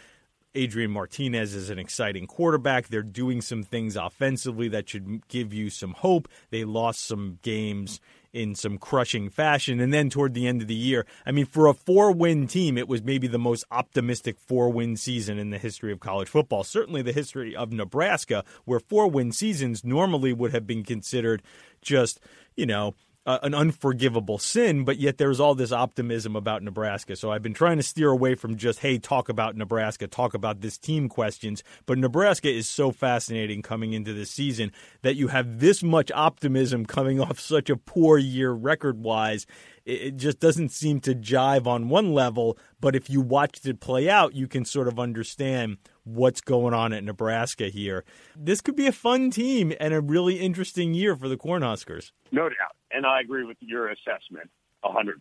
Adrian 0.53 0.91
Martinez 0.91 1.55
is 1.55 1.71
an 1.71 1.79
exciting 1.79 2.27
quarterback. 2.27 2.89
They're 2.89 3.05
doing 3.05 3.41
some 3.41 3.63
things 3.63 3.95
offensively 3.95 4.67
that 4.71 4.89
should 4.89 5.29
give 5.29 5.55
you 5.55 5.71
some 5.71 5.93
hope. 5.93 6.29
They 6.51 6.65
lost 6.65 7.07
some 7.07 7.39
games 7.43 8.01
in 8.33 8.55
some 8.55 8.79
crushing 8.79 9.29
fashion. 9.29 9.81
And 9.81 9.93
then 9.93 10.11
toward 10.11 10.35
the 10.35 10.47
end 10.47 10.63
of 10.63 10.69
the 10.69 10.75
year, 10.75 11.07
I 11.27 11.33
mean, 11.33 11.47
for 11.47 11.67
a 11.67 11.75
four 11.75 12.13
win 12.13 12.47
team, 12.47 12.79
it 12.79 12.89
was 12.89 13.03
maybe 13.03 13.27
the 13.27 13.39
most 13.39 13.65
optimistic 13.71 14.39
four 14.39 14.71
win 14.71 14.97
season 14.97 15.39
in 15.39 15.51
the 15.51 15.59
history 15.59 15.93
of 15.93 16.01
college 16.01 16.29
football. 16.29 16.65
Certainly 16.65 17.03
the 17.03 17.13
history 17.13 17.55
of 17.55 17.73
Nebraska, 17.73 18.45
where 18.65 18.81
four 18.81 19.09
win 19.09 19.33
seasons 19.33 19.85
normally 19.85 20.33
would 20.33 20.53
have 20.53 20.67
been 20.67 20.85
considered 20.85 21.43
just, 21.83 22.21
you 22.57 22.67
know, 22.67 22.95
uh, 23.31 23.39
an 23.45 23.55
unforgivable 23.55 24.39
sin, 24.39 24.85
but 24.85 24.99
yet 24.99 25.17
there's 25.17 25.39
all 25.39 25.55
this 25.55 25.71
optimism 25.71 26.35
about 26.35 26.65
Nebraska. 26.65 27.15
So 27.15 27.31
I've 27.31 27.45
been 27.45 27.55
trying 27.55 27.77
to 27.77 27.83
steer 27.83 28.11
away 28.11 28.35
from 28.35 28.57
just, 28.57 28.81
hey, 28.81 28.99
talk 28.99 29.29
about 29.29 29.57
Nebraska, 29.57 30.09
talk 30.09 30.35
about 30.35 30.63
this 30.63 30.77
team 30.77 31.09
questions. 31.09 31.63
But 31.87 31.99
Nebraska 31.99 32.51
is 32.51 32.69
so 32.69 32.91
fascinating 32.91 33.63
coming 33.63 33.93
into 33.93 34.13
this 34.13 34.33
season 34.33 34.73
that 35.03 35.15
you 35.15 35.29
have 35.29 35.61
this 35.61 35.81
much 35.81 36.11
optimism 36.11 36.85
coming 36.85 37.21
off 37.27 37.39
such 37.39 37.71
a 37.71 37.77
poor 37.77 38.19
year 38.19 38.51
record 38.51 39.01
wise 39.05 39.47
it 39.85 40.17
just 40.17 40.41
doesn't 40.41 40.71
seem 40.71 41.01
to 41.01 41.15
jive 41.15 41.67
on 41.67 41.89
one 41.89 42.13
level. 42.13 42.59
But 42.81 42.95
if 42.95 43.11
you 43.11 43.21
watched 43.21 43.67
it 43.67 43.81
play 43.81 44.09
out, 44.09 44.35
you 44.35 44.47
can 44.47 44.65
sort 44.65 44.89
of 44.89 44.99
understand 44.99 45.79
what's 46.05 46.41
going 46.41 46.75
on 46.75 46.93
at 46.93 47.05
Nebraska 47.05 47.69
here. 47.69 48.05
This 48.37 48.61
could 48.61 48.77
be 48.77 48.87
a 48.87 48.93
fun 48.93 49.31
team 49.31 49.73
and 49.81 49.95
a 49.95 50.01
really 50.01 50.41
interesting 50.41 50.95
year 50.95 51.17
for 51.17 51.29
the 51.29 51.37
Cornhuskers. 51.37 52.13
No 52.33 52.49
doubt. 52.49 52.77
And 52.91 53.07
I 53.07 53.21
agree 53.21 53.45
with 53.45 53.59
your 53.61 53.89
assessment. 53.89 54.51
100%. 54.85 55.17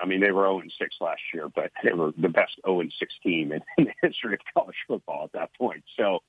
I 0.00 0.06
mean, 0.06 0.20
they 0.20 0.30
were 0.30 0.44
0 0.44 0.62
6 0.78 0.96
last 1.00 1.20
year, 1.34 1.48
but 1.48 1.72
they 1.82 1.92
were 1.92 2.12
the 2.16 2.28
best 2.28 2.52
0 2.64 2.82
6 2.96 3.14
team 3.22 3.52
in, 3.52 3.60
in 3.78 3.84
the 3.84 4.08
history 4.08 4.34
of 4.34 4.40
college 4.54 4.76
football 4.86 5.24
at 5.24 5.32
that 5.32 5.50
point. 5.54 5.82
So, 5.96 6.20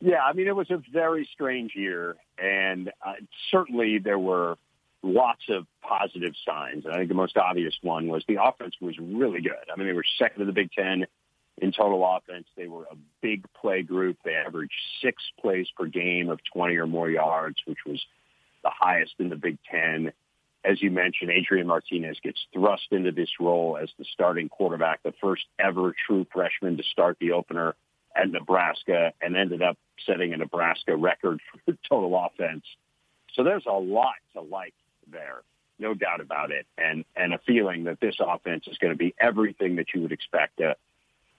yeah, 0.00 0.22
I 0.22 0.32
mean, 0.32 0.46
it 0.46 0.56
was 0.56 0.70
a 0.70 0.82
very 0.92 1.28
strange 1.32 1.72
year. 1.74 2.16
And 2.38 2.90
uh, 3.04 3.14
certainly 3.50 3.98
there 3.98 4.18
were 4.18 4.56
lots 5.02 5.42
of 5.48 5.66
positive 5.82 6.34
signs. 6.46 6.84
And 6.84 6.94
I 6.94 6.98
think 6.98 7.08
the 7.08 7.14
most 7.14 7.36
obvious 7.36 7.74
one 7.82 8.08
was 8.08 8.24
the 8.28 8.42
offense 8.42 8.74
was 8.80 8.98
really 8.98 9.40
good. 9.40 9.70
I 9.72 9.76
mean, 9.76 9.86
they 9.86 9.92
were 9.92 10.04
second 10.18 10.42
in 10.42 10.46
the 10.46 10.52
Big 10.52 10.70
Ten 10.72 11.06
in 11.58 11.72
total 11.72 12.04
offense. 12.04 12.46
They 12.56 12.66
were 12.66 12.84
a 12.84 12.96
big 13.20 13.44
play 13.60 13.82
group. 13.82 14.18
They 14.24 14.34
averaged 14.34 14.72
six 15.02 15.22
plays 15.40 15.68
per 15.76 15.86
game 15.86 16.28
of 16.28 16.40
20 16.52 16.76
or 16.76 16.86
more 16.86 17.10
yards, 17.10 17.56
which 17.66 17.80
was 17.86 18.00
the 18.62 18.70
highest 18.70 19.14
in 19.18 19.28
the 19.28 19.36
Big 19.36 19.58
Ten. 19.70 20.12
As 20.64 20.82
you 20.82 20.90
mentioned, 20.90 21.30
Adrian 21.30 21.66
Martinez 21.66 22.18
gets 22.22 22.38
thrust 22.52 22.88
into 22.90 23.12
this 23.12 23.30
role 23.40 23.78
as 23.80 23.88
the 23.98 24.04
starting 24.12 24.48
quarterback, 24.48 25.02
the 25.02 25.14
first 25.20 25.44
ever 25.58 25.94
true 26.06 26.26
freshman 26.30 26.76
to 26.76 26.82
start 26.82 27.16
the 27.18 27.32
opener 27.32 27.74
at 28.14 28.30
Nebraska 28.30 29.12
and 29.22 29.36
ended 29.36 29.62
up 29.62 29.78
setting 30.06 30.34
a 30.34 30.36
Nebraska 30.36 30.96
record 30.96 31.40
for 31.64 31.74
total 31.88 32.14
offense. 32.26 32.64
So 33.34 33.44
there's 33.44 33.66
a 33.66 33.72
lot 33.72 34.16
to 34.34 34.40
like 34.40 34.74
there, 35.10 35.42
no 35.78 35.94
doubt 35.94 36.20
about 36.20 36.50
it, 36.50 36.66
and 36.78 37.04
and 37.16 37.32
a 37.34 37.38
feeling 37.46 37.84
that 37.84 38.00
this 38.00 38.16
offense 38.20 38.66
is 38.66 38.78
going 38.78 38.92
to 38.92 38.98
be 38.98 39.14
everything 39.20 39.76
that 39.76 39.86
you 39.94 40.02
would 40.02 40.12
expect 40.12 40.60
a, 40.60 40.76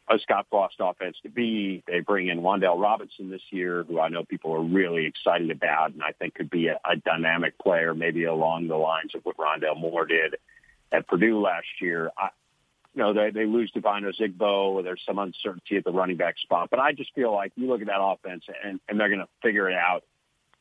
a 0.10 0.20
Scott 0.20 0.48
Frost 0.50 0.76
offense 0.80 1.18
to 1.24 1.30
be. 1.30 1.84
They 1.88 2.00
bring 2.00 2.28
in 2.28 2.42
Wan'Dale 2.42 2.82
Robinson 2.82 3.30
this 3.30 3.42
year, 3.50 3.84
who 3.84 4.00
I 4.00 4.10
know 4.10 4.24
people 4.24 4.54
are 4.54 4.64
really 4.64 5.06
excited 5.06 5.52
about, 5.52 5.94
and 5.94 6.04
I 6.04 6.12
think 6.12 6.36
could 6.36 6.50
be 6.50 6.68
a, 6.68 6.80
a 6.86 6.96
dynamic 6.98 7.58
player, 7.58 7.94
maybe 7.94 8.26
along 8.26 8.68
the 8.68 8.78
lines 8.78 9.16
of 9.16 9.24
what 9.24 9.38
Rondale 9.38 9.80
Moore 9.80 10.06
did 10.06 10.36
at 10.92 11.08
Purdue 11.08 11.42
last 11.42 11.68
year. 11.80 12.12
I, 12.18 12.30
you 12.94 13.02
know, 13.02 13.14
they, 13.14 13.32
they 13.32 13.46
lose 13.46 13.72
Devine 13.72 14.04
Ozigbo. 14.04 14.84
There's 14.84 15.02
some 15.06 15.18
uncertainty 15.18 15.78
at 15.78 15.86
the 15.86 15.92
running 15.92 16.18
back 16.18 16.38
spot. 16.40 16.70
But 16.70 16.80
I 16.80 16.92
just 16.92 17.14
feel 17.14 17.34
like 17.34 17.54
you 17.56 17.68
look 17.68 17.82
at 17.82 17.88
that 17.88 18.02
offense 18.02 18.44
and, 18.64 18.80
and 18.90 19.00
they're 19.00 19.08
going 19.08 19.22
to 19.22 19.30
figure 19.42 19.70
it 19.70 19.76
out. 19.76 20.04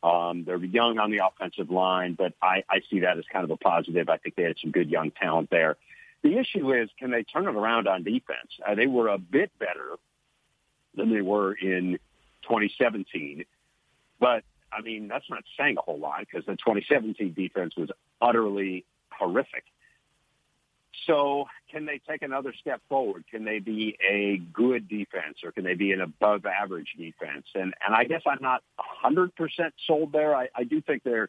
Um, 0.02 0.44
they're 0.44 0.56
young 0.56 0.98
on 0.98 1.10
the 1.10 1.20
offensive 1.26 1.70
line, 1.70 2.14
but 2.14 2.32
I, 2.40 2.64
I 2.70 2.80
see 2.90 3.00
that 3.00 3.18
as 3.18 3.24
kind 3.30 3.44
of 3.44 3.50
a 3.50 3.56
positive. 3.56 4.08
I 4.08 4.16
think 4.16 4.34
they 4.34 4.44
had 4.44 4.56
some 4.60 4.70
good 4.70 4.88
young 4.88 5.10
talent 5.10 5.50
there. 5.50 5.76
The 6.22 6.38
issue 6.38 6.72
is, 6.72 6.88
can 6.98 7.10
they 7.10 7.22
turn 7.22 7.46
it 7.46 7.54
around 7.54 7.86
on 7.86 8.02
defense? 8.02 8.50
Uh, 8.66 8.74
they 8.74 8.86
were 8.86 9.08
a 9.08 9.18
bit 9.18 9.50
better 9.58 9.96
than 10.94 11.12
they 11.12 11.20
were 11.20 11.52
in 11.52 11.98
2017, 12.42 13.44
but 14.18 14.44
I 14.72 14.80
mean 14.82 15.08
that's 15.08 15.28
not 15.28 15.42
saying 15.58 15.76
a 15.78 15.82
whole 15.82 15.98
lot 15.98 16.20
because 16.20 16.46
the 16.46 16.52
2017 16.52 17.34
defense 17.34 17.76
was 17.76 17.90
utterly 18.20 18.84
horrific. 19.10 19.64
So 21.06 21.46
can 21.70 21.86
they 21.86 22.00
take 22.08 22.22
another 22.22 22.52
step 22.60 22.80
forward? 22.88 23.24
Can 23.30 23.44
they 23.44 23.58
be 23.58 23.96
a 24.08 24.38
good 24.52 24.88
defense 24.88 25.38
or 25.42 25.52
can 25.52 25.64
they 25.64 25.74
be 25.74 25.92
an 25.92 26.00
above 26.00 26.44
average 26.44 26.94
defense? 26.96 27.46
And, 27.54 27.74
and 27.84 27.94
I 27.94 28.04
guess 28.04 28.22
I'm 28.26 28.42
not 28.42 28.62
100% 29.04 29.30
sold 29.86 30.12
there. 30.12 30.34
I, 30.34 30.48
I 30.54 30.64
do 30.64 30.80
think 30.80 31.02
their 31.02 31.28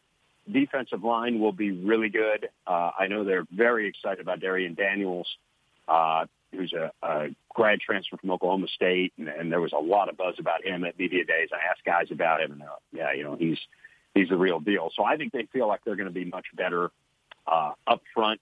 defensive 0.52 1.04
line 1.04 1.40
will 1.40 1.52
be 1.52 1.72
really 1.72 2.10
good. 2.10 2.50
Uh, 2.68 2.92
I 2.98 3.08
know 3.08 3.24
they're 3.24 3.48
very 3.52 3.88
excited 3.88 4.20
about 4.20 4.40
Darrion 4.40 4.76
Daniels, 4.76 5.28
uh, 5.88 6.26
who's 6.52 6.74
a, 6.74 6.92
a 7.02 7.30
grad 7.54 7.80
transfer 7.80 8.18
from 8.18 8.32
Oklahoma 8.32 8.68
State. 8.68 9.14
And, 9.18 9.30
and 9.30 9.52
there 9.52 9.62
was 9.62 9.74
a 9.74 9.82
lot 9.82 10.10
of 10.10 10.18
buzz 10.18 10.36
about 10.38 10.66
him 10.66 10.84
at 10.84 11.00
media 11.00 11.24
days. 11.24 11.50
I 11.54 11.70
asked 11.72 11.86
guys 11.86 12.08
about 12.12 12.42
him 12.42 12.54
and, 12.54 12.64
uh, 12.64 12.76
yeah, 12.92 13.14
you 13.14 13.24
know, 13.24 13.36
he's, 13.36 13.58
he's 14.14 14.30
the 14.30 14.38
real 14.38 14.60
deal. 14.60 14.92
So 14.96 15.04
I 15.04 15.16
think 15.16 15.32
they 15.32 15.48
feel 15.54 15.68
like 15.68 15.82
they're 15.86 15.96
going 15.96 16.10
to 16.10 16.14
be 16.14 16.26
much 16.26 16.48
better 16.56 16.92
uh, 17.48 17.72
up 17.88 18.02
front 18.14 18.42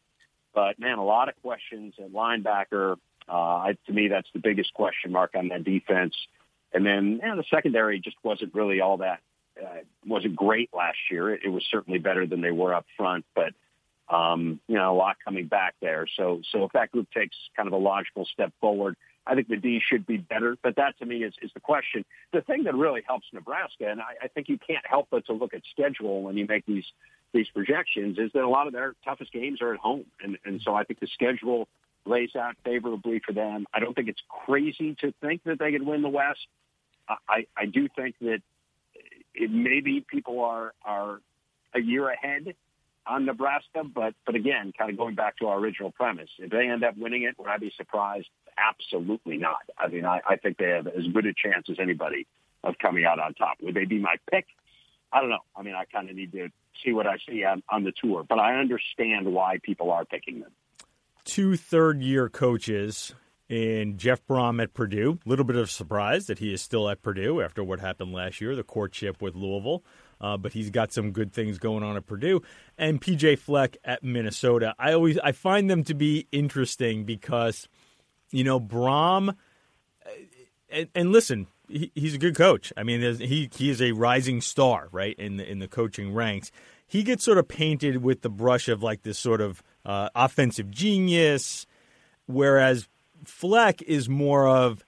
but 0.53 0.79
man, 0.79 0.97
a 0.97 1.03
lot 1.03 1.29
of 1.29 1.35
questions 1.41 1.93
at 1.99 2.11
linebacker. 2.11 2.97
Uh, 3.27 3.31
I, 3.33 3.77
to 3.85 3.93
me, 3.93 4.07
that's 4.07 4.29
the 4.33 4.39
biggest 4.39 4.73
question 4.73 5.11
mark 5.11 5.31
on 5.35 5.49
that 5.49 5.63
defense. 5.63 6.15
And 6.73 6.85
then 6.85 7.17
know, 7.17 7.35
the 7.35 7.43
secondary 7.49 7.99
just 7.99 8.17
wasn't 8.23 8.53
really 8.53 8.81
all 8.81 8.97
that 8.97 9.21
uh, 9.61 9.79
wasn't 10.05 10.35
great 10.35 10.69
last 10.73 10.97
year. 11.11 11.33
It, 11.33 11.41
it 11.45 11.49
was 11.49 11.65
certainly 11.69 11.99
better 11.99 12.25
than 12.25 12.41
they 12.41 12.51
were 12.51 12.73
up 12.73 12.85
front, 12.97 13.25
but 13.35 13.53
um, 14.09 14.59
you 14.67 14.75
know, 14.75 14.91
a 14.91 14.97
lot 14.97 15.17
coming 15.23 15.45
back 15.45 15.75
there. 15.81 16.07
So, 16.17 16.41
so 16.51 16.63
if 16.63 16.71
that 16.71 16.91
group 16.91 17.07
takes 17.11 17.35
kind 17.55 17.67
of 17.67 17.73
a 17.73 17.77
logical 17.77 18.25
step 18.25 18.51
forward, 18.59 18.95
I 19.27 19.35
think 19.35 19.49
the 19.49 19.57
D 19.57 19.79
should 19.85 20.07
be 20.07 20.17
better. 20.17 20.57
But 20.63 20.77
that 20.77 20.97
to 20.99 21.05
me 21.05 21.23
is, 21.23 21.33
is 21.43 21.51
the 21.53 21.59
question. 21.59 22.03
The 22.33 22.41
thing 22.41 22.63
that 22.63 22.73
really 22.73 23.03
helps 23.05 23.27
Nebraska, 23.33 23.87
and 23.87 24.01
I, 24.01 24.15
I 24.23 24.27
think 24.27 24.49
you 24.49 24.57
can't 24.57 24.85
help 24.85 25.07
but 25.11 25.27
to 25.27 25.33
look 25.33 25.53
at 25.53 25.61
schedule 25.71 26.23
when 26.23 26.37
you 26.37 26.47
make 26.47 26.65
these 26.65 26.85
these 27.33 27.47
projections 27.49 28.17
is 28.17 28.31
that 28.33 28.43
a 28.43 28.49
lot 28.49 28.67
of 28.67 28.73
their 28.73 28.95
toughest 29.05 29.31
games 29.31 29.61
are 29.61 29.73
at 29.73 29.79
home. 29.79 30.05
And, 30.21 30.37
and 30.45 30.61
so 30.63 30.73
I 30.73 30.83
think 30.83 30.99
the 30.99 31.07
schedule 31.07 31.67
lays 32.05 32.35
out 32.35 32.55
favorably 32.63 33.21
for 33.25 33.33
them. 33.33 33.67
I 33.73 33.79
don't 33.79 33.93
think 33.93 34.07
it's 34.07 34.21
crazy 34.45 34.95
to 35.01 35.13
think 35.21 35.43
that 35.43 35.59
they 35.59 35.71
could 35.71 35.85
win 35.85 36.01
the 36.01 36.09
West. 36.09 36.47
I, 37.27 37.47
I 37.57 37.65
do 37.65 37.87
think 37.95 38.15
that 38.21 38.41
it 39.33 39.51
maybe 39.51 40.05
people 40.07 40.41
are, 40.41 40.73
are 40.83 41.19
a 41.73 41.79
year 41.79 42.09
ahead 42.09 42.53
on 43.05 43.25
Nebraska, 43.25 43.83
but, 43.83 44.13
but 44.25 44.35
again, 44.35 44.71
kind 44.77 44.91
of 44.91 44.97
going 44.97 45.15
back 45.15 45.37
to 45.37 45.47
our 45.47 45.57
original 45.57 45.91
premise, 45.91 46.29
if 46.37 46.51
they 46.51 46.67
end 46.69 46.83
up 46.83 46.95
winning 46.97 47.23
it, 47.23 47.37
would 47.39 47.47
I 47.47 47.57
be 47.57 47.71
surprised? 47.75 48.27
Absolutely 48.57 49.37
not. 49.37 49.61
I 49.77 49.87
mean, 49.87 50.05
I, 50.05 50.21
I 50.27 50.35
think 50.35 50.57
they 50.57 50.69
have 50.69 50.87
as 50.87 51.07
good 51.13 51.25
a 51.25 51.33
chance 51.33 51.67
as 51.69 51.77
anybody 51.79 52.27
of 52.63 52.77
coming 52.77 53.05
out 53.05 53.19
on 53.19 53.33
top. 53.33 53.57
Would 53.61 53.73
they 53.73 53.85
be 53.85 53.99
my 53.99 54.15
pick? 54.31 54.45
I 55.11 55.21
don't 55.21 55.29
know. 55.29 55.43
I 55.55 55.63
mean, 55.63 55.75
I 55.75 55.85
kind 55.85 56.09
of 56.09 56.15
need 56.15 56.31
to 56.33 56.49
see 56.83 56.93
what 56.93 57.07
I 57.07 57.17
see 57.27 57.43
on, 57.43 57.63
on 57.69 57.83
the 57.83 57.91
tour, 57.91 58.25
but 58.27 58.39
I 58.39 58.55
understand 58.55 59.31
why 59.33 59.59
people 59.61 59.91
are 59.91 60.05
picking 60.05 60.41
them. 60.41 60.51
Two 61.25 61.55
third 61.55 62.01
year 62.01 62.29
coaches 62.29 63.13
in 63.49 63.97
Jeff 63.97 64.25
Brohm 64.27 64.61
at 64.61 64.73
Purdue. 64.73 65.19
A 65.25 65.29
little 65.29 65.45
bit 65.45 65.55
of 65.55 65.69
surprise 65.71 66.27
that 66.27 66.39
he 66.39 66.53
is 66.53 66.61
still 66.61 66.87
at 66.89 67.01
Purdue 67.01 67.41
after 67.41 67.63
what 67.63 67.79
happened 67.79 68.13
last 68.13 68.41
year, 68.41 68.55
the 68.55 68.63
courtship 68.63 69.21
with 69.21 69.35
Louisville. 69.35 69.83
Uh, 70.21 70.37
but 70.37 70.53
he's 70.53 70.69
got 70.69 70.91
some 70.91 71.11
good 71.11 71.31
things 71.31 71.57
going 71.57 71.83
on 71.83 71.95
at 71.95 72.05
Purdue. 72.05 72.41
And 72.77 73.01
PJ 73.01 73.39
Fleck 73.39 73.77
at 73.83 74.03
Minnesota. 74.03 74.75
I 74.77 74.93
always 74.93 75.17
I 75.19 75.31
find 75.31 75.69
them 75.69 75.83
to 75.85 75.93
be 75.93 76.27
interesting 76.31 77.05
because, 77.05 77.67
you 78.31 78.43
know, 78.43 78.59
Brohm 78.59 79.35
And, 80.69 80.87
and 80.93 81.11
listen, 81.11 81.47
he, 81.69 81.91
he's 81.95 82.13
a 82.15 82.17
good 82.17 82.35
coach. 82.35 82.73
I 82.75 82.83
mean, 82.83 83.01
he 83.17 83.49
he 83.55 83.69
is 83.69 83.81
a 83.81 83.91
rising 83.91 84.41
star, 84.41 84.89
right 84.91 85.17
in 85.17 85.37
the 85.37 85.49
in 85.49 85.59
the 85.59 85.67
coaching 85.67 86.13
ranks. 86.13 86.51
He 86.87 87.03
gets 87.03 87.23
sort 87.23 87.37
of 87.37 87.47
painted 87.47 88.03
with 88.03 88.21
the 88.21 88.29
brush 88.29 88.67
of 88.67 88.81
like 88.81 89.03
this 89.03 89.19
sort 89.19 89.41
of 89.41 89.61
uh, 89.85 90.09
offensive 90.15 90.71
genius, 90.71 91.67
whereas 92.25 92.87
Fleck 93.25 93.81
is 93.83 94.09
more 94.09 94.47
of 94.47 94.83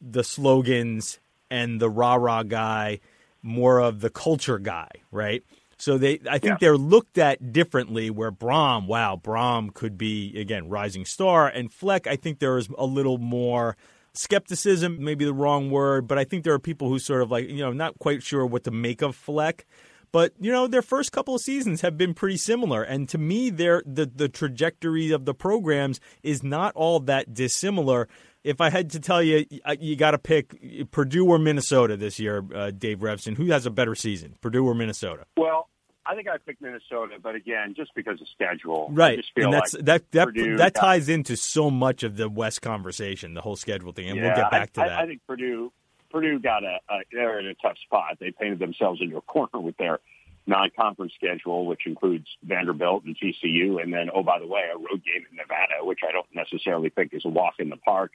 the 0.00 0.22
slogans 0.24 1.18
and 1.50 1.80
the 1.80 1.90
rah 1.90 2.14
rah 2.14 2.42
guy, 2.42 3.00
more 3.42 3.80
of 3.80 4.00
the 4.00 4.10
culture 4.10 4.58
guy, 4.58 4.88
right? 5.10 5.42
So 5.76 5.96
they, 5.96 6.20
I 6.30 6.38
think 6.38 6.54
Yeah. 6.54 6.56
they're 6.60 6.76
looked 6.76 7.16
at 7.18 7.52
differently. 7.52 8.10
Where 8.10 8.30
Brohm, 8.30 8.86
wow, 8.86 9.20
Brohm 9.22 9.72
could 9.72 9.96
be 9.98 10.38
again 10.38 10.68
rising 10.68 11.04
star, 11.04 11.48
and 11.48 11.72
Fleck, 11.72 12.06
I 12.06 12.16
think 12.16 12.38
there 12.38 12.58
is 12.58 12.68
a 12.78 12.86
little 12.86 13.18
more 13.18 13.76
skepticism, 14.14 15.02
maybe 15.02 15.24
the 15.24 15.34
wrong 15.34 15.70
word, 15.70 16.06
but 16.06 16.18
I 16.18 16.24
think 16.24 16.44
there 16.44 16.54
are 16.54 16.58
people 16.58 16.88
who 16.88 16.98
sort 16.98 17.22
of 17.22 17.30
like 17.30 17.48
you 17.48 17.58
know 17.58 17.72
not 17.72 17.98
quite 17.98 18.22
sure 18.22 18.44
what 18.46 18.64
to 18.64 18.70
make 18.70 19.02
of 19.02 19.16
Fleck. 19.16 19.66
But 20.12 20.32
you 20.40 20.50
know 20.50 20.66
their 20.66 20.82
first 20.82 21.12
couple 21.12 21.36
of 21.36 21.40
seasons 21.40 21.82
have 21.82 21.96
been 21.96 22.14
pretty 22.14 22.36
similar, 22.36 22.82
and 22.82 23.08
to 23.10 23.18
me, 23.18 23.50
their 23.50 23.82
the 23.86 24.06
the 24.06 24.28
trajectory 24.28 25.12
of 25.12 25.24
the 25.24 25.34
programs 25.34 26.00
is 26.22 26.42
not 26.42 26.74
all 26.74 27.00
that 27.00 27.32
dissimilar. 27.32 28.08
If 28.42 28.60
I 28.60 28.70
had 28.70 28.90
to 28.90 29.00
tell 29.00 29.22
you, 29.22 29.44
you 29.78 29.96
got 29.96 30.12
to 30.12 30.18
pick 30.18 30.90
Purdue 30.90 31.26
or 31.26 31.38
Minnesota 31.38 31.96
this 31.96 32.18
year, 32.18 32.42
uh, 32.54 32.70
Dave 32.70 33.00
Revsine. 33.00 33.36
Who 33.36 33.46
has 33.46 33.66
a 33.66 33.70
better 33.70 33.94
season, 33.94 34.34
Purdue 34.40 34.66
or 34.66 34.74
Minnesota? 34.74 35.26
Well, 35.36 35.68
I 36.10 36.16
think 36.16 36.26
I 36.28 36.38
picked 36.38 36.60
Minnesota, 36.60 37.18
but 37.22 37.36
again, 37.36 37.74
just 37.76 37.94
because 37.94 38.20
of 38.20 38.26
schedule, 38.28 38.88
Right, 38.92 39.24
and 39.36 39.52
that's 39.52 39.74
like 39.74 39.84
that 39.84 40.10
that 40.10 40.24
Purdue 40.26 40.56
that 40.56 40.74
ties 40.74 41.08
into 41.08 41.36
so 41.36 41.70
much 41.70 42.02
of 42.02 42.16
the 42.16 42.28
West 42.28 42.62
conversation, 42.62 43.34
the 43.34 43.40
whole 43.40 43.54
schedule 43.54 43.92
thing, 43.92 44.08
and 44.08 44.18
we'll 44.18 44.30
Yeah, 44.30 44.42
get 44.42 44.50
back 44.50 44.72
to 44.72 44.82
I, 44.82 44.88
that. 44.88 44.98
I, 44.98 45.02
I 45.02 45.06
think 45.06 45.20
Purdue 45.24 45.72
Purdue 46.10 46.40
got 46.40 46.64
a, 46.64 46.78
a 46.88 46.98
they're 47.12 47.38
in 47.38 47.46
a 47.46 47.54
tough 47.54 47.76
spot. 47.84 48.16
They 48.18 48.32
painted 48.32 48.58
themselves 48.58 49.00
into 49.00 49.18
a 49.18 49.20
corner 49.20 49.60
with 49.60 49.76
their 49.76 50.00
non-conference 50.48 51.12
schedule, 51.14 51.64
which 51.64 51.86
includes 51.86 52.26
Vanderbilt 52.42 53.04
and 53.04 53.16
TCU, 53.16 53.80
and 53.80 53.94
then 53.94 54.10
oh 54.12 54.24
by 54.24 54.40
the 54.40 54.48
way, 54.48 54.62
a 54.74 54.76
road 54.76 55.04
game 55.04 55.24
in 55.30 55.36
Nevada, 55.36 55.84
which 55.84 56.00
I 56.06 56.10
don't 56.10 56.26
necessarily 56.34 56.90
think 56.90 57.14
is 57.14 57.24
a 57.24 57.28
walk 57.28 57.54
in 57.60 57.68
the 57.68 57.76
park. 57.76 58.10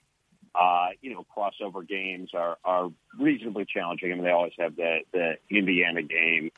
Uh, 0.53 0.89
you 1.01 1.13
know, 1.13 1.25
crossover 1.35 1.87
games 1.87 2.31
are 2.33 2.57
are 2.65 2.91
reasonably 3.17 3.65
challenging. 3.65 4.11
I 4.11 4.15
mean, 4.15 4.25
they 4.25 4.31
always 4.31 4.53
have 4.59 4.75
the 4.75 4.99
the 5.13 5.35
Indiana 5.49 6.01
game. 6.01 6.51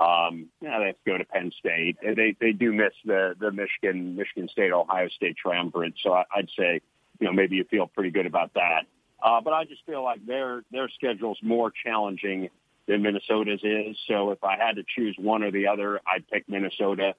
Um, 0.00 0.46
yeah, 0.62 0.78
they 0.78 0.86
have 0.86 0.94
to 1.04 1.10
go 1.10 1.18
to 1.18 1.24
Penn 1.26 1.52
State. 1.58 1.98
They 2.02 2.34
they 2.40 2.52
do 2.52 2.72
miss 2.72 2.94
the 3.04 3.34
the 3.38 3.52
Michigan 3.52 4.16
Michigan 4.16 4.48
State 4.48 4.72
Ohio 4.72 5.08
State 5.08 5.36
triumvirate. 5.36 5.94
So 6.02 6.14
I, 6.14 6.24
I'd 6.34 6.48
say 6.58 6.80
you 7.18 7.26
know 7.26 7.32
maybe 7.32 7.56
you 7.56 7.64
feel 7.64 7.86
pretty 7.86 8.10
good 8.10 8.26
about 8.26 8.54
that. 8.54 8.86
Uh, 9.22 9.42
but 9.42 9.52
I 9.52 9.64
just 9.64 9.84
feel 9.84 10.02
like 10.02 10.24
their 10.24 10.62
their 10.72 10.88
schedule's 10.88 11.38
more 11.42 11.70
challenging 11.84 12.48
than 12.88 13.02
Minnesota's 13.02 13.60
is. 13.62 13.96
So 14.08 14.30
if 14.30 14.42
I 14.42 14.56
had 14.56 14.76
to 14.76 14.84
choose 14.96 15.14
one 15.18 15.42
or 15.42 15.50
the 15.50 15.66
other, 15.66 16.00
I'd 16.06 16.26
pick 16.28 16.48
Minnesota. 16.48 17.14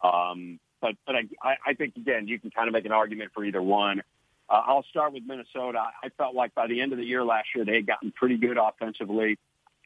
Um, 0.00 0.60
but 0.80 0.94
but 1.06 1.16
I 1.16 1.56
I 1.66 1.74
think 1.74 1.96
again 1.96 2.28
you 2.28 2.38
can 2.38 2.52
kind 2.52 2.68
of 2.68 2.74
make 2.74 2.84
an 2.84 2.92
argument 2.92 3.32
for 3.34 3.44
either 3.44 3.60
one. 3.60 4.02
Uh, 4.48 4.62
I'll 4.66 4.84
start 4.84 5.12
with 5.12 5.24
Minnesota. 5.26 5.82
I 6.02 6.10
felt 6.16 6.36
like 6.36 6.54
by 6.54 6.68
the 6.68 6.80
end 6.80 6.92
of 6.92 6.98
the 6.98 7.04
year 7.04 7.24
last 7.24 7.48
year 7.56 7.64
they 7.64 7.74
had 7.74 7.86
gotten 7.86 8.12
pretty 8.12 8.36
good 8.36 8.56
offensively. 8.56 9.36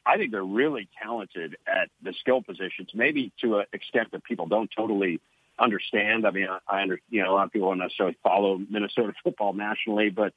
I 0.05 0.17
think 0.17 0.31
they're 0.31 0.43
really 0.43 0.87
talented 1.01 1.57
at 1.67 1.89
the 2.01 2.13
skill 2.13 2.41
positions, 2.41 2.89
maybe 2.93 3.31
to 3.41 3.59
an 3.59 3.65
extent 3.73 4.11
that 4.11 4.23
people 4.23 4.45
don't 4.45 4.69
totally 4.75 5.19
understand. 5.57 6.27
I 6.27 6.31
mean, 6.31 6.47
I, 6.47 6.59
I 6.67 6.81
under, 6.81 6.99
you 7.09 7.23
know, 7.23 7.31
a 7.31 7.33
lot 7.33 7.45
of 7.45 7.51
people 7.51 7.69
don't 7.69 7.79
necessarily 7.79 8.17
follow 8.23 8.57
Minnesota 8.57 9.13
football 9.23 9.53
nationally, 9.53 10.09
but 10.09 10.33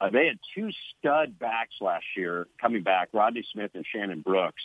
uh, 0.00 0.10
they 0.10 0.26
had 0.26 0.38
two 0.54 0.70
stud 0.98 1.38
backs 1.38 1.74
last 1.80 2.04
year 2.16 2.46
coming 2.60 2.82
back, 2.82 3.08
Rodney 3.12 3.44
Smith 3.52 3.72
and 3.74 3.84
Shannon 3.84 4.20
Brooks. 4.20 4.62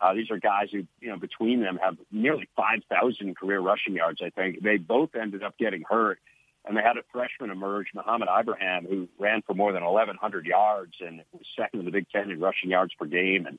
Uh, 0.00 0.14
these 0.14 0.32
are 0.32 0.38
guys 0.38 0.68
who, 0.72 0.84
you 1.00 1.08
know, 1.08 1.16
between 1.16 1.60
them 1.60 1.78
have 1.80 1.96
nearly 2.10 2.48
5,000 2.56 3.36
career 3.36 3.60
rushing 3.60 3.94
yards, 3.94 4.20
I 4.20 4.30
think. 4.30 4.60
They 4.60 4.76
both 4.76 5.14
ended 5.14 5.44
up 5.44 5.56
getting 5.58 5.84
hurt. 5.88 6.18
And 6.64 6.76
they 6.76 6.82
had 6.82 6.96
a 6.96 7.02
freshman 7.12 7.50
emerge, 7.50 7.88
Mohamed 7.92 8.28
Ibrahim, 8.28 8.86
who 8.88 9.08
ran 9.18 9.42
for 9.42 9.52
more 9.52 9.72
than 9.72 9.84
1,100 9.84 10.46
yards 10.46 10.94
and 11.00 11.22
was 11.32 11.42
second 11.56 11.80
in 11.80 11.86
the 11.86 11.90
Big 11.90 12.08
Ten 12.10 12.30
in 12.30 12.38
rushing 12.38 12.70
yards 12.70 12.94
per 12.94 13.04
game 13.04 13.46
and, 13.46 13.58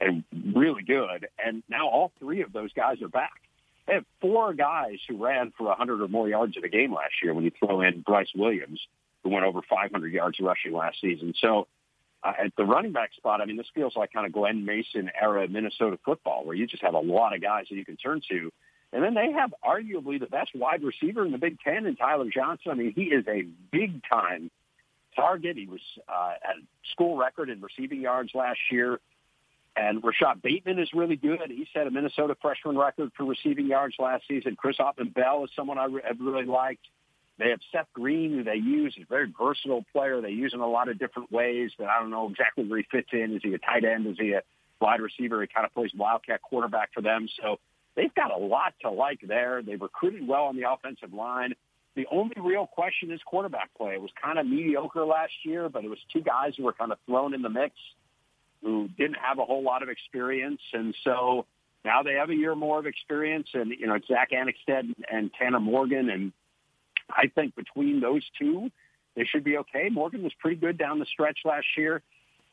and 0.00 0.24
really 0.54 0.82
good. 0.82 1.28
And 1.44 1.62
now 1.68 1.88
all 1.88 2.12
three 2.18 2.42
of 2.42 2.52
those 2.52 2.72
guys 2.72 3.02
are 3.02 3.08
back. 3.08 3.40
They 3.86 3.94
have 3.94 4.04
four 4.20 4.52
guys 4.52 4.98
who 5.08 5.24
ran 5.24 5.52
for 5.56 5.64
100 5.64 6.02
or 6.02 6.08
more 6.08 6.28
yards 6.28 6.56
in 6.56 6.64
a 6.64 6.68
game 6.68 6.92
last 6.92 7.14
year 7.22 7.32
when 7.32 7.44
you 7.44 7.52
throw 7.58 7.80
in 7.80 8.02
Bryce 8.02 8.28
Williams, 8.34 8.80
who 9.24 9.30
went 9.30 9.46
over 9.46 9.60
500 9.68 10.12
yards 10.12 10.38
rushing 10.40 10.72
last 10.72 11.00
season. 11.00 11.32
So 11.40 11.66
uh, 12.22 12.32
at 12.44 12.52
the 12.56 12.64
running 12.64 12.92
back 12.92 13.14
spot, 13.14 13.40
I 13.40 13.46
mean, 13.46 13.56
this 13.56 13.66
feels 13.74 13.96
like 13.96 14.12
kind 14.12 14.26
of 14.26 14.32
Glen 14.32 14.64
Mason 14.64 15.10
era 15.20 15.48
Minnesota 15.48 15.98
football, 16.04 16.44
where 16.44 16.54
you 16.54 16.66
just 16.66 16.82
have 16.82 16.94
a 16.94 17.00
lot 17.00 17.34
of 17.34 17.40
guys 17.40 17.66
that 17.70 17.76
you 17.76 17.84
can 17.84 17.96
turn 17.96 18.20
to. 18.30 18.52
And 18.92 19.02
then 19.02 19.14
they 19.14 19.32
have 19.32 19.54
arguably 19.64 20.18
the 20.18 20.26
best 20.26 20.50
wide 20.54 20.82
receiver 20.82 21.24
in 21.24 21.32
the 21.32 21.38
Big 21.38 21.58
Ten 21.60 21.86
in 21.86 21.96
Tyler 21.96 22.28
Johnson. 22.32 22.72
I 22.72 22.74
mean, 22.74 22.92
he 22.94 23.04
is 23.04 23.24
a 23.28 23.42
big 23.70 24.02
time 24.08 24.50
target. 25.14 25.56
He 25.56 25.66
was 25.66 25.80
uh, 26.08 26.32
at 26.42 26.56
school 26.92 27.16
record 27.16 27.50
in 27.50 27.60
receiving 27.60 28.00
yards 28.00 28.30
last 28.34 28.60
year. 28.70 29.00
And 29.78 30.02
Rashod 30.02 30.42
Bateman 30.42 30.80
is 30.80 30.88
really 30.92 31.14
good. 31.14 31.40
He 31.48 31.68
set 31.72 31.86
a 31.86 31.90
Minnesota 31.90 32.36
freshman 32.42 32.76
record 32.76 33.12
for 33.16 33.24
receiving 33.24 33.68
yards 33.68 33.94
last 34.00 34.24
season. 34.26 34.56
Chris 34.56 34.78
Autman-Bell 34.78 35.44
is 35.44 35.50
someone 35.54 35.78
I 35.78 35.84
re- 35.84 36.02
really 36.18 36.46
liked. 36.46 36.84
They 37.38 37.50
have 37.50 37.60
Seth 37.70 37.86
Green, 37.92 38.32
who 38.32 38.42
they 38.42 38.56
use. 38.56 38.94
He's 38.96 39.04
a 39.04 39.08
very 39.08 39.32
versatile 39.38 39.84
player. 39.92 40.20
They 40.20 40.30
use 40.30 40.52
him 40.52 40.60
in 40.60 40.64
a 40.66 40.70
lot 40.70 40.88
of 40.88 40.98
different 40.98 41.30
ways 41.30 41.70
that 41.78 41.88
I 41.88 42.00
don't 42.00 42.10
know 42.10 42.28
exactly 42.28 42.64
where 42.64 42.78
he 42.78 42.86
fits 42.90 43.10
in. 43.12 43.36
Is 43.36 43.42
he 43.44 43.54
a 43.54 43.58
tight 43.58 43.84
end? 43.84 44.08
Is 44.08 44.16
he 44.18 44.32
a 44.32 44.42
wide 44.80 45.00
receiver? 45.00 45.40
He 45.42 45.46
kind 45.46 45.64
of 45.64 45.72
plays 45.72 45.92
wildcat 45.96 46.42
quarterback 46.42 46.92
for 46.92 47.00
them. 47.00 47.28
So 47.40 47.60
they've 47.94 48.14
got 48.14 48.32
a 48.32 48.36
lot 48.36 48.74
to 48.82 48.90
like 48.90 49.20
there. 49.22 49.62
They've 49.62 49.80
recruited 49.80 50.26
well 50.26 50.46
on 50.46 50.56
the 50.56 50.68
offensive 50.68 51.14
line. 51.14 51.54
The 51.94 52.06
only 52.10 52.34
real 52.40 52.66
question 52.66 53.12
is 53.12 53.20
quarterback 53.24 53.70
play. 53.76 53.92
It 53.94 54.02
was 54.02 54.10
kind 54.20 54.40
of 54.40 54.46
mediocre 54.46 55.04
last 55.04 55.34
year, 55.44 55.68
but 55.68 55.84
it 55.84 55.88
was 55.88 56.00
two 56.12 56.20
guys 56.20 56.54
who 56.56 56.64
were 56.64 56.72
kind 56.72 56.90
of 56.90 56.98
thrown 57.06 57.32
in 57.32 57.42
the 57.42 57.48
mix 57.48 57.76
who 58.62 58.88
didn't 58.96 59.16
have 59.16 59.38
a 59.38 59.44
whole 59.44 59.62
lot 59.62 59.82
of 59.82 59.88
experience. 59.88 60.60
And 60.72 60.94
so 61.04 61.46
now 61.84 62.02
they 62.02 62.14
have 62.14 62.30
a 62.30 62.34
year 62.34 62.54
more 62.54 62.78
of 62.78 62.86
experience 62.86 63.48
and, 63.54 63.70
you 63.70 63.86
know, 63.86 63.98
Zack 64.06 64.30
Annexstad 64.32 64.92
and 65.10 65.30
Tanner 65.32 65.60
Morgan. 65.60 66.10
And 66.10 66.32
I 67.10 67.28
think 67.34 67.54
between 67.54 68.00
those 68.00 68.24
two, 68.38 68.70
they 69.16 69.24
should 69.24 69.44
be 69.44 69.58
okay. 69.58 69.88
Morgan 69.90 70.22
was 70.22 70.32
pretty 70.38 70.56
good 70.56 70.78
down 70.78 70.98
the 70.98 71.06
stretch 71.06 71.38
last 71.44 71.66
year. 71.76 72.02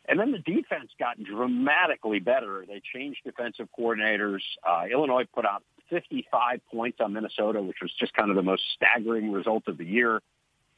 And 0.07 0.19
then 0.19 0.31
the 0.31 0.39
defense 0.39 0.91
got 0.99 1.21
dramatically 1.21 2.19
better. 2.19 2.63
They 2.67 2.81
changed 2.93 3.21
defensive 3.25 3.67
coordinators. 3.77 4.41
Uh, 4.67 4.83
Illinois 4.91 5.25
put 5.33 5.45
out 5.45 5.63
55 5.89 6.61
points 6.71 6.99
on 7.01 7.13
Minnesota, 7.13 7.61
which 7.61 7.77
was 7.81 7.91
just 7.99 8.13
kind 8.13 8.29
of 8.29 8.35
the 8.35 8.43
most 8.43 8.63
staggering 8.75 9.31
result 9.31 9.63
of 9.67 9.77
the 9.77 9.85
year. 9.85 10.21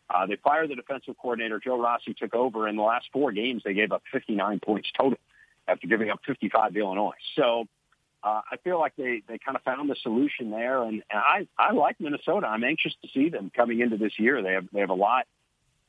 Uh, 0.10 0.26
they 0.26 0.38
fired 0.38 0.70
the 0.70 0.76
defensive 0.76 1.16
coordinator. 1.22 1.60
Joe 1.60 1.82
Rossi 1.82 2.14
took 2.14 2.34
over. 2.34 2.68
In 2.68 2.76
the 2.76 2.84
last 2.84 3.08
four 3.12 3.32
games, 3.32 3.64
they 3.66 3.74
gave 3.74 3.92
up 3.92 4.04
59 4.12 4.60
points 4.60 4.90
total 4.98 5.18
after 5.68 5.88
giving 5.88 6.10
up 6.10 6.22
55 6.26 6.74
to 6.74 6.80
Illinois. 6.80 7.16
So 7.36 7.68
uh, 8.24 8.42
I 8.52 8.58
feel 8.64 8.80
like 8.80 8.96
they, 8.96 9.22
they 9.28 9.38
kind 9.38 9.56
of 9.56 9.64
found 9.64 9.90
the 9.90 9.96
solution 10.02 10.50
there. 10.50 10.82
And, 10.84 11.04
and 11.10 11.20
I, 11.20 11.48
I 11.58 11.74
like 11.74 12.00
Minnesota. 12.00 12.48
I'm 12.48 12.64
anxious 12.64 12.94
to 13.02 13.10
see 13.14 13.30
them 13.30 13.52
coming 13.56 13.82
into 13.82 13.98
this 13.98 14.14
year. 14.18 14.42
They 14.42 14.54
have, 14.54 14.68
they 14.72 14.80
have 14.80 14.90
a 14.90 14.96
lot 14.96 15.28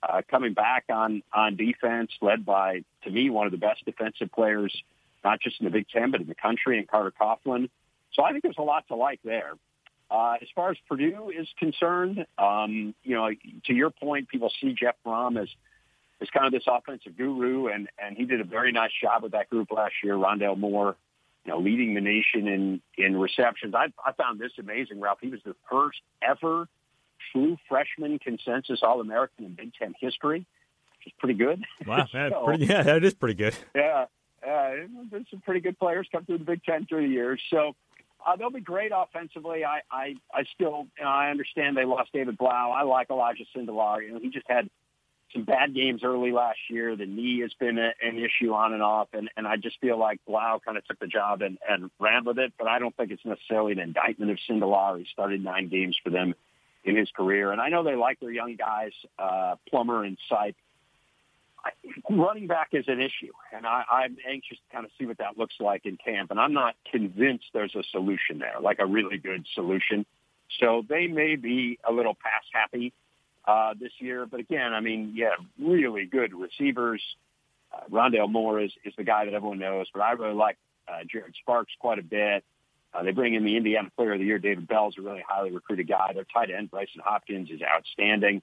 uh, 0.03 0.23
coming 0.29 0.53
back 0.53 0.85
on, 0.89 1.23
on 1.33 1.57
defense, 1.57 2.11
led 2.21 2.45
by, 2.45 2.85
to 3.05 3.11
me, 3.11 3.31
one 3.31 3.47
of 3.47 3.53
the 3.53 3.59
best 3.59 3.85
defensive 3.85 4.31
players, 4.33 4.77
not 5.25 5.41
just 5.41 5.61
in 5.61 5.65
the 5.65 5.71
Big 5.71 5.89
Ten, 5.89 6.11
but 6.11 6.21
in 6.21 6.27
the 6.27 6.35
country, 6.35 6.79
and 6.79 6.89
Carter 6.89 7.13
Coughlin. 7.21 7.71
So 8.13 8.23
I 8.25 8.33
think 8.33 8.43
there's 8.43 8.59
a 8.59 8.63
lot 8.63 8.87
to 8.89 8.97
like 8.97 9.21
there. 9.25 9.55
Uh, 10.11 10.37
as 10.41 10.49
far 10.55 10.71
as 10.71 10.77
Purdue 10.89 11.31
is 11.31 11.47
concerned, 11.59 12.25
um, 12.39 12.95
you 13.05 13.15
know, 13.15 13.29
to 13.67 13.75
your 13.75 13.91
point, 13.91 14.29
people 14.29 14.51
see 14.61 14.73
Jeff 14.73 14.95
Brohm 15.07 15.41
as 15.41 15.49
as 16.21 16.29
kind 16.31 16.47
of 16.47 16.53
this 16.53 16.65
offensive 16.67 17.17
guru, 17.17 17.69
and 17.69 17.89
and 17.99 18.17
he 18.17 18.25
did 18.25 18.41
a 18.41 18.45
very 18.45 18.73
nice 18.73 18.91
job 19.03 19.23
with 19.23 19.33
that 19.33 19.51
group 19.51 19.71
last 19.71 19.95
year. 20.03 20.15
Rondale 20.15 20.57
Moore, 20.59 20.97
you 21.45 21.53
know, 21.53 21.59
leading 21.59 21.95
the 21.95 22.01
nation 22.01 22.49
in 22.49 22.81
in 22.97 23.17
receptions. 23.19 23.75
I, 23.75 23.93
I 24.05 24.13
found 24.13 24.41
this 24.41 24.53
amazing, 24.59 24.99
Ralph. 25.01 25.19
He 25.21 25.29
was 25.29 25.41
the 25.45 25.55
first 25.71 26.01
ever 26.23 26.69
true 27.33 27.59
freshman 27.69 28.19
consensus 28.19 28.81
All 28.83 29.01
American 29.03 29.45
in 29.45 29.53
Big 29.55 29.73
Ten 29.79 29.95
history, 30.01 30.39
which 30.39 31.07
is 31.07 31.13
pretty 31.19 31.35
good. 31.35 31.63
Wow, 31.87 32.07
So- 32.13 32.45
pretty, 32.47 32.65
yeah, 32.67 32.83
that 32.83 33.05
is 33.05 33.13
pretty 33.15 33.35
good. 33.35 33.55
yeah, 33.75 34.07
uh, 34.43 34.71
there's 35.11 35.27
some 35.31 35.41
pretty 35.41 35.61
good 35.61 35.79
players 35.79 36.09
come 36.11 36.25
through 36.25 36.39
the 36.39 36.45
Big 36.45 36.65
Ten 36.65 36.87
through 36.87 37.07
the 37.07 37.13
years. 37.13 37.41
So 37.51 37.77
uh, 38.27 38.37
they'll 38.37 38.51
be 38.51 38.61
great 38.61 38.93
offensively. 38.95 39.65
I, 39.65 39.81
I, 39.91 40.15
I 40.33 40.45
still, 40.55 40.87
you 40.99 41.05
know, 41.05 41.11
I 41.11 41.31
understand 41.31 41.77
they 41.77 41.85
lost 41.85 42.13
David 42.13 42.37
Blough. 42.37 42.49
I 42.49 42.83
like 42.83 43.11
Elijah 43.11 43.45
Sindelar. 43.57 44.03
You 44.05 44.13
know, 44.13 44.21
he 44.21 44.31
just 44.31 44.47
had 44.49 44.69
some 45.33 45.45
bad 45.45 45.75
games 45.75 46.03
early 46.05 46.33
last 46.33 46.59
year. 46.71 46.97
The 46.97 47.07
knee 47.07 47.41
has 47.41 47.53
been 47.61 47.79
a, 47.79 47.91
an 48.03 48.19
issue 48.19 48.53
on 48.53 48.73
and 48.73 48.83
off, 48.83 49.09
and, 49.13 49.31
and 49.37 49.47
I 49.47 49.57
just 49.57 49.81
feel 49.81 49.99
like 49.99 50.21
Blough 50.27 50.61
kind 50.65 50.79
of 50.79 50.85
took 50.87 50.99
the 50.99 51.07
job 51.07 51.43
and, 51.43 51.59
and 51.69 51.91
ran 52.01 52.25
with 52.25 52.39
it. 52.39 52.53
But 52.59 52.69
I 52.69 52.79
don't 52.79 52.97
think 52.97 53.11
it's 53.11 53.25
necessarily 53.25 53.73
an 53.73 53.79
indictment 53.79 54.31
of 54.31 54.39
Sindelar. 54.49 54.99
He 54.99 55.07
started 55.13 55.43
nine 55.43 55.69
games 55.69 55.97
for 56.03 56.11
them 56.11 56.35
in 56.85 56.97
his 56.97 57.11
career, 57.15 57.53
and 57.53 57.61
I 57.61 57.69
know 57.69 57.83
they 57.83 57.97
like 57.97 58.21
their 58.21 58.31
young 58.31 58.57
guys, 58.57 58.93
uh, 59.19 59.57
Plummer 59.69 60.05
and 60.05 60.17
Sipe 60.31 60.55
running 62.11 62.47
back 62.47 62.69
is 62.73 62.85
an 62.89 63.01
issue, 63.01 63.33
and 63.53 63.67
I, 63.67 63.85
I'm 63.91 64.17
anxious 64.29 64.59
to 64.59 64.75
kind 64.75 64.85
of 64.85 64.91
see 64.99 65.07
what 65.07 65.19
that 65.19 65.39
looks 65.39 65.55
like 65.61 65.87
in 65.87 65.97
camp. 65.97 66.31
And 66.31 66.41
I'm 66.41 66.53
not 66.53 66.75
convinced 66.91 67.47
there's 67.53 67.75
a 67.75 67.83
solution 67.91 68.39
there, 68.39 68.55
like 68.61 68.79
a 68.79 68.87
really 68.87 69.19
good 69.19 69.47
solution. 69.55 70.07
So 70.61 70.85
they 70.89 71.07
may 71.07 71.37
be 71.37 71.79
a 71.87 71.93
little 71.93 72.15
pass 72.15 72.45
happy 72.53 72.93
uh, 73.47 73.75
this 73.79 73.93
year, 73.99 74.27
but 74.27 74.41
again, 74.41 74.73
I 74.73 74.81
mean, 74.81 75.13
yeah, 75.15 75.35
really 75.59 76.07
good 76.07 76.33
receivers. 76.35 77.03
Uh, 77.73 77.81
Rondale 77.91 78.31
Moore 78.31 78.61
is, 78.61 78.73
is 78.85 78.95
the 78.97 79.05
guy 79.05 79.27
that 79.27 79.35
everyone 79.35 79.59
knows, 79.59 79.87
but 79.93 80.01
I 80.01 80.13
really 80.13 80.35
like 80.35 80.57
uh, 80.89 81.01
Jared 81.11 81.35
Sparks 81.41 81.73
quite 81.79 81.99
a 81.99 82.03
bit. 82.03 82.45
Uh, 82.95 83.03
they 83.03 83.11
bring 83.11 83.35
in 83.35 83.45
the 83.45 83.57
Indiana 83.57 83.91
Player 83.97 84.15
of 84.15 84.19
the 84.19 84.25
Year, 84.25 84.39
David 84.39 84.67
Bell's 84.67 84.95
a 84.99 85.03
really 85.03 85.23
highly 85.27 85.51
recruited 85.51 85.89
guy. 85.89 86.13
Their 86.15 86.25
tight 86.25 86.51
end, 86.51 86.71
Brycen 86.71 87.01
Hopkins, 87.05 87.51
is 87.51 87.61
outstanding. 87.63 88.41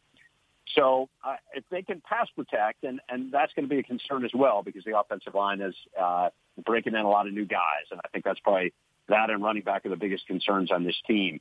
So 0.74 1.10
uh, 1.24 1.36
if 1.54 1.64
they 1.70 1.84
can 1.84 2.02
pass 2.02 2.28
protect, 2.36 2.84
and, 2.84 3.00
and 3.08 3.32
that's 3.32 3.54
going 3.54 3.68
to 3.68 3.74
be 3.74 3.80
a 3.80 3.84
concern 3.84 4.26
as 4.26 4.32
well 4.34 4.64
because 4.64 4.84
the 4.84 4.98
offensive 4.98 5.36
line 5.36 5.62
is 5.62 5.76
uh, 6.00 6.30
breaking 6.66 6.94
in 6.94 7.00
a 7.00 7.10
lot 7.10 7.28
of 7.28 7.34
new 7.34 7.46
guys, 7.46 7.86
and 7.92 8.00
I 8.04 8.08
think 8.10 8.26
that's 8.26 8.40
probably 8.40 8.74
that 9.08 9.30
and 9.30 9.44
running 9.44 9.64
back 9.64 9.86
are 9.86 9.90
the 9.90 9.96
biggest 9.96 10.26
concerns 10.26 10.72
on 10.72 10.84
this 10.84 10.96
team. 11.06 11.40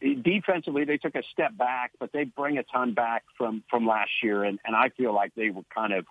Defensively, 0.00 0.84
they 0.84 0.96
took 0.96 1.14
a 1.14 1.22
step 1.32 1.56
back, 1.56 1.92
but 1.98 2.12
they 2.12 2.24
bring 2.24 2.56
a 2.56 2.62
ton 2.62 2.94
back 2.94 3.24
from 3.36 3.62
from 3.68 3.86
last 3.86 4.10
year, 4.22 4.44
and, 4.44 4.58
and 4.64 4.74
I 4.74 4.90
feel 4.90 5.14
like 5.14 5.34
they 5.34 5.50
were 5.50 5.64
kind 5.74 5.92
of 5.92 6.06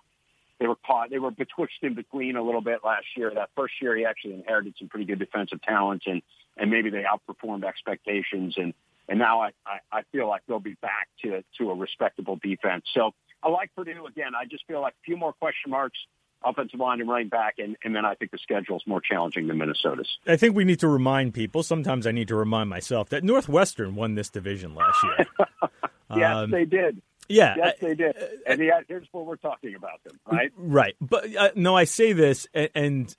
they 0.60 0.68
were 0.68 0.76
caught 0.76 1.10
they 1.10 1.18
were 1.18 1.32
betwixt 1.32 1.78
in 1.82 1.94
between 1.94 2.36
a 2.36 2.42
little 2.42 2.60
bit 2.60 2.80
last 2.84 3.06
year. 3.16 3.32
That 3.34 3.50
first 3.56 3.74
year, 3.80 3.96
he 3.96 4.04
actually 4.04 4.34
inherited 4.34 4.74
some 4.78 4.88
pretty 4.88 5.06
good 5.06 5.18
defensive 5.18 5.60
talent, 5.62 6.02
and 6.06 6.22
and 6.56 6.70
maybe 6.70 6.90
they 6.90 7.02
outperformed 7.02 7.64
expectations, 7.64 8.54
and 8.56 8.74
and 9.10 9.18
now 9.18 9.42
I, 9.42 9.50
I, 9.66 9.78
I 9.92 10.02
feel 10.12 10.28
like 10.28 10.42
they'll 10.48 10.60
be 10.60 10.76
back 10.80 11.08
to 11.22 11.42
to 11.58 11.70
a 11.70 11.74
respectable 11.74 12.38
defense. 12.42 12.84
So 12.94 13.10
I 13.42 13.50
like 13.50 13.70
Purdue 13.76 14.06
again. 14.06 14.32
I 14.34 14.46
just 14.46 14.64
feel 14.66 14.80
like 14.80 14.94
a 14.94 15.04
few 15.04 15.18
more 15.18 15.34
question 15.34 15.70
marks 15.70 15.98
offensive 16.42 16.80
line 16.80 17.00
and 17.00 17.10
running 17.10 17.28
back, 17.28 17.56
and, 17.58 17.76
and 17.84 17.94
then 17.94 18.06
I 18.06 18.14
think 18.14 18.30
the 18.30 18.38
schedule 18.38 18.76
is 18.76 18.82
more 18.86 19.00
challenging 19.00 19.46
than 19.46 19.58
Minnesota's. 19.58 20.08
I 20.26 20.36
think 20.36 20.56
we 20.56 20.64
need 20.64 20.80
to 20.80 20.88
remind 20.88 21.34
people. 21.34 21.62
Sometimes 21.62 22.06
I 22.06 22.12
need 22.12 22.28
to 22.28 22.36
remind 22.36 22.70
myself 22.70 23.10
that 23.10 23.24
Northwestern 23.24 23.94
won 23.94 24.14
this 24.14 24.30
division 24.30 24.74
last 24.74 25.04
year. 25.04 25.26
yes, 26.16 26.36
um, 26.36 26.50
they 26.50 26.64
did. 26.64 27.02
Yeah, 27.28 27.54
yes, 27.58 27.76
they 27.80 27.94
did. 27.94 28.16
And 28.46 28.58
yeah, 28.60 28.80
here's 28.88 29.06
what 29.12 29.26
we're 29.26 29.36
talking 29.36 29.74
about 29.74 30.02
them, 30.04 30.18
right? 30.30 30.50
Right, 30.56 30.96
but 31.00 31.36
uh, 31.36 31.50
no, 31.54 31.76
I 31.76 31.84
say 31.84 32.12
this, 32.12 32.46
and, 32.54 32.70
and 32.74 33.16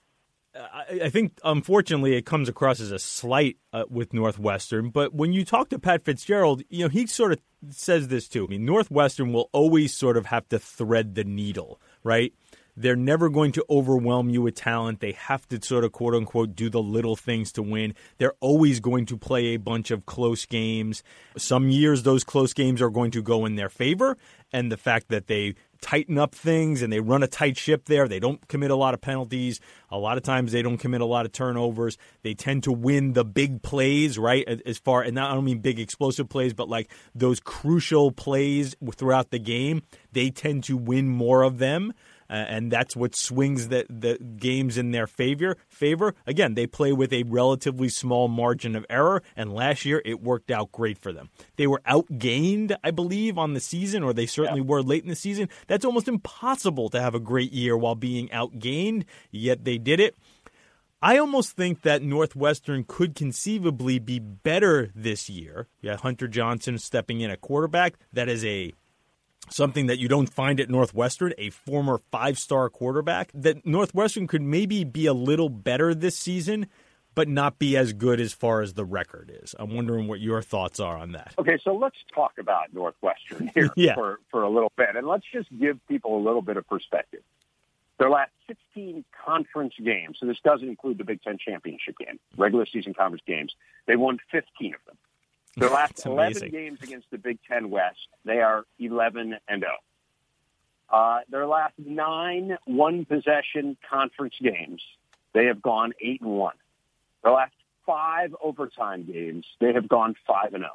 I, 0.56 1.02
I, 1.06 1.10
think 1.10 1.40
unfortunately 1.44 2.16
it 2.16 2.26
comes 2.26 2.50
across 2.50 2.80
as 2.80 2.92
a 2.92 3.00
slight 3.00 3.58
uh, 3.72 3.86
with 3.90 4.14
Northwestern. 4.14 4.90
But 4.90 5.14
when 5.14 5.32
you 5.34 5.46
talk 5.46 5.70
to 5.70 5.80
Pat 5.80 6.04
Fitzgerald, 6.04 6.64
you 6.70 6.84
know 6.84 6.90
he 6.90 7.08
sort 7.08 7.32
of 7.32 7.40
says 7.70 8.10
this 8.10 8.28
too. 8.28 8.46
I 8.46 8.48
mean, 8.48 8.66
Northwestern 8.66 9.32
will 9.32 9.50
always 9.54 9.94
sort 9.94 10.18
of 10.18 10.26
have 10.28 10.48
to 10.50 10.60
thread 10.60 11.16
the 11.16 11.24
needle, 11.24 11.80
right? 12.04 12.34
They're 12.76 12.96
never 12.96 13.30
going 13.30 13.52
to 13.54 13.66
overwhelm 13.70 14.30
you 14.30 14.42
with 14.42 14.56
talent. 14.56 15.00
They 15.02 15.12
have 15.14 15.48
to 15.50 15.62
sort 15.62 15.84
of 15.84 15.92
quote 15.92 16.16
unquote 16.16 16.56
do 16.56 16.70
the 16.70 16.82
little 16.82 17.16
things 17.16 17.52
to 17.54 17.64
win. 17.64 17.94
They're 18.18 18.36
always 18.40 18.80
going 18.80 19.06
to 19.08 19.18
play 19.18 19.48
a 19.54 19.58
bunch 19.58 19.92
of 19.92 20.06
close 20.06 20.46
games. 20.46 21.04
Some 21.38 21.70
years 21.70 22.04
those 22.04 22.24
close 22.24 22.54
games 22.54 22.82
are 22.82 22.90
going 22.90 23.12
to 23.12 23.22
go 23.22 23.46
in 23.46 23.56
their 23.56 23.70
favor. 23.70 24.18
And 24.54 24.72
the 24.72 24.78
fact 24.78 25.10
that 25.10 25.28
they 25.28 25.56
tighten 25.82 26.18
up 26.18 26.34
things 26.36 26.82
and 26.82 26.92
they 26.94 27.00
run 27.00 27.24
a 27.24 27.28
tight 27.28 27.58
ship 27.58 27.86
there. 27.86 28.08
They 28.08 28.20
don't 28.20 28.48
commit 28.48 28.72
a 28.72 28.76
lot 28.76 28.94
of 28.94 29.02
penalties. 29.02 29.60
A 29.90 29.98
lot 29.98 30.18
of 30.18 30.24
times 30.24 30.52
they 30.52 30.62
don't 30.62 30.78
commit 30.78 31.02
a 31.02 31.06
lot 31.06 31.26
of 31.26 31.32
turnovers. 31.32 31.98
They 32.22 32.34
tend 32.34 32.64
to 32.64 32.72
win 32.72 33.14
the 33.14 33.26
big 33.26 33.62
plays, 33.62 34.18
right? 34.18 34.48
As 34.66 34.78
far 34.78 35.02
and 35.02 35.16
not, 35.16 35.32
I 35.32 35.34
don't 35.34 35.46
mean 35.46 35.60
big 35.60 35.80
explosive 35.80 36.30
plays, 36.30 36.54
but 36.54 36.70
like 36.70 36.92
those 37.14 37.40
crucial 37.40 38.12
plays 38.12 38.76
throughout 38.94 39.32
the 39.32 39.40
game, 39.40 39.82
they 40.12 40.30
tend 40.30 40.64
to 40.66 40.78
win 40.78 41.10
more 41.10 41.44
of 41.44 41.58
them 41.58 41.94
uh, 42.32 42.46
and 42.48 42.72
that's 42.72 42.96
what 42.96 43.16
swings 43.16 43.68
the, 43.68 43.86
the 43.90 44.18
games 44.38 44.78
in 44.78 44.92
their 44.92 45.06
favor. 45.06 45.58
Favor 45.68 46.16
again, 46.26 46.54
they 46.54 46.66
play 46.66 46.94
with 46.94 47.12
a 47.12 47.24
relatively 47.24 47.90
small 47.90 48.30
margin 48.30 48.76
of 48.76 48.86
error, 48.90 49.22
and 49.36 49.54
last 49.54 49.84
year 49.84 50.02
it 50.06 50.24
worked 50.24 50.50
out 50.50 50.72
great 50.72 50.98
for 50.98 51.12
them. 51.12 51.30
They 51.58 51.68
were 51.68 51.82
outgained, 51.86 52.76
I 52.84 52.92
believe, 52.92 53.38
on 53.38 53.54
the 53.54 53.60
season, 53.60 54.02
or 54.02 54.14
they 54.14 54.26
certainly 54.26 54.62
yeah. 54.62 54.68
were 54.68 54.82
late 54.82 55.04
in 55.04 55.10
the 55.10 55.16
season. 55.16 55.50
That's 55.68 55.86
almost 55.86 56.08
impossible 56.08 56.90
to 56.90 57.02
have 57.02 57.14
a 57.14 57.20
great 57.20 57.52
year 57.52 57.78
while 57.78 57.96
being 57.96 58.30
outgained, 58.30 59.04
yet 59.30 59.66
they 59.66 59.78
did 59.78 60.00
it. 60.00 60.16
I 61.04 61.18
almost 61.18 61.54
think 61.58 61.82
that 61.82 62.04
Northwestern 62.04 62.86
could 62.88 63.16
conceivably 63.16 63.98
be 63.98 64.20
better 64.20 64.92
this 64.94 65.30
year. 65.32 65.68
Yeah, 65.82 65.98
Hunter 65.98 66.28
Johnson 66.28 66.78
stepping 66.78 67.22
in 67.22 67.32
at 67.32 67.42
quarterback. 67.42 67.96
That 68.14 68.30
is 68.30 68.46
a 68.46 68.74
something 69.54 69.88
that 69.88 70.00
you 70.00 70.08
don't 70.08 70.32
find 70.32 70.60
at 70.60 70.70
Northwestern, 70.70 71.34
a 71.38 71.50
former 71.50 72.00
five 72.12 72.38
star 72.38 72.70
quarterback, 72.70 73.32
that 73.34 73.66
Northwestern 73.66 74.28
could 74.28 74.42
maybe 74.42 74.84
be 74.84 75.06
a 75.06 75.14
little 75.14 75.50
better 75.50 75.94
this 75.94 76.18
season, 76.18 76.68
but 77.16 77.28
not 77.28 77.60
be 77.60 77.76
as 77.76 77.94
good 77.94 78.20
as 78.20 78.34
far 78.34 78.62
as 78.62 78.74
the 78.74 78.86
record 78.86 79.32
is. 79.44 79.54
I'm 79.60 79.76
wondering 79.76 80.08
what 80.08 80.20
your 80.20 80.42
thoughts 80.42 80.80
are 80.80 80.98
on 80.98 81.12
that. 81.14 81.34
Okay, 81.38 81.58
so 81.64 81.76
let's 81.76 81.98
talk 82.14 82.34
about 82.40 82.74
Northwestern 82.74 83.52
here 83.54 83.70
yeah. 83.76 83.96
for, 83.96 84.20
for 84.30 84.44
a 84.44 84.50
little 84.50 84.72
bit, 84.78 84.96
and 84.96 85.08
let's 85.08 85.26
just 85.32 85.50
give 85.60 85.86
people 85.88 86.18
a 86.18 86.22
little 86.24 86.42
bit 86.42 86.58
of 86.58 86.68
perspective. 86.68 87.22
Their 88.00 88.10
last 88.10 88.32
16 88.48 89.06
conference 89.26 89.74
games, 89.84 90.18
so 90.20 90.26
this 90.26 90.40
doesn't 90.44 90.68
include 90.68 90.98
the 90.98 91.04
Big 91.04 91.22
Ten 91.22 91.38
championship 91.38 91.98
game, 92.00 92.20
regular 92.36 92.66
season 92.66 92.94
conference 92.94 93.24
games, 93.28 93.54
they 93.86 93.96
won 93.96 94.18
15 94.32 94.74
of 94.74 94.80
them. 94.88 94.98
Their 95.58 95.70
last 95.72 96.06
11 96.06 96.50
games 96.50 96.80
against 96.82 97.10
the 97.12 97.18
Big 97.18 97.40
Ten 97.48 97.70
West, 97.70 98.08
they 98.26 98.40
are 98.42 98.66
11 98.80 99.38
and 99.48 99.62
0. 99.62 99.72
Uh, 100.90 101.20
their 101.30 101.48
last 101.48 101.74
nine 101.78 102.58
one 102.66 103.06
possession 103.06 103.78
conference 103.90 104.36
games, 104.42 104.82
they 105.34 105.46
have 105.46 105.62
gone 105.62 105.94
8 106.02 106.22
and 106.22 106.32
1. 106.32 106.54
Their 107.24 107.34
last 107.34 107.54
five 107.86 108.36
overtime 108.42 109.06
games, 109.06 109.46
they 109.60 109.74
have 109.74 109.88
gone 109.88 110.16
5 110.28 110.54
and 110.54 110.64
0. 110.64 110.70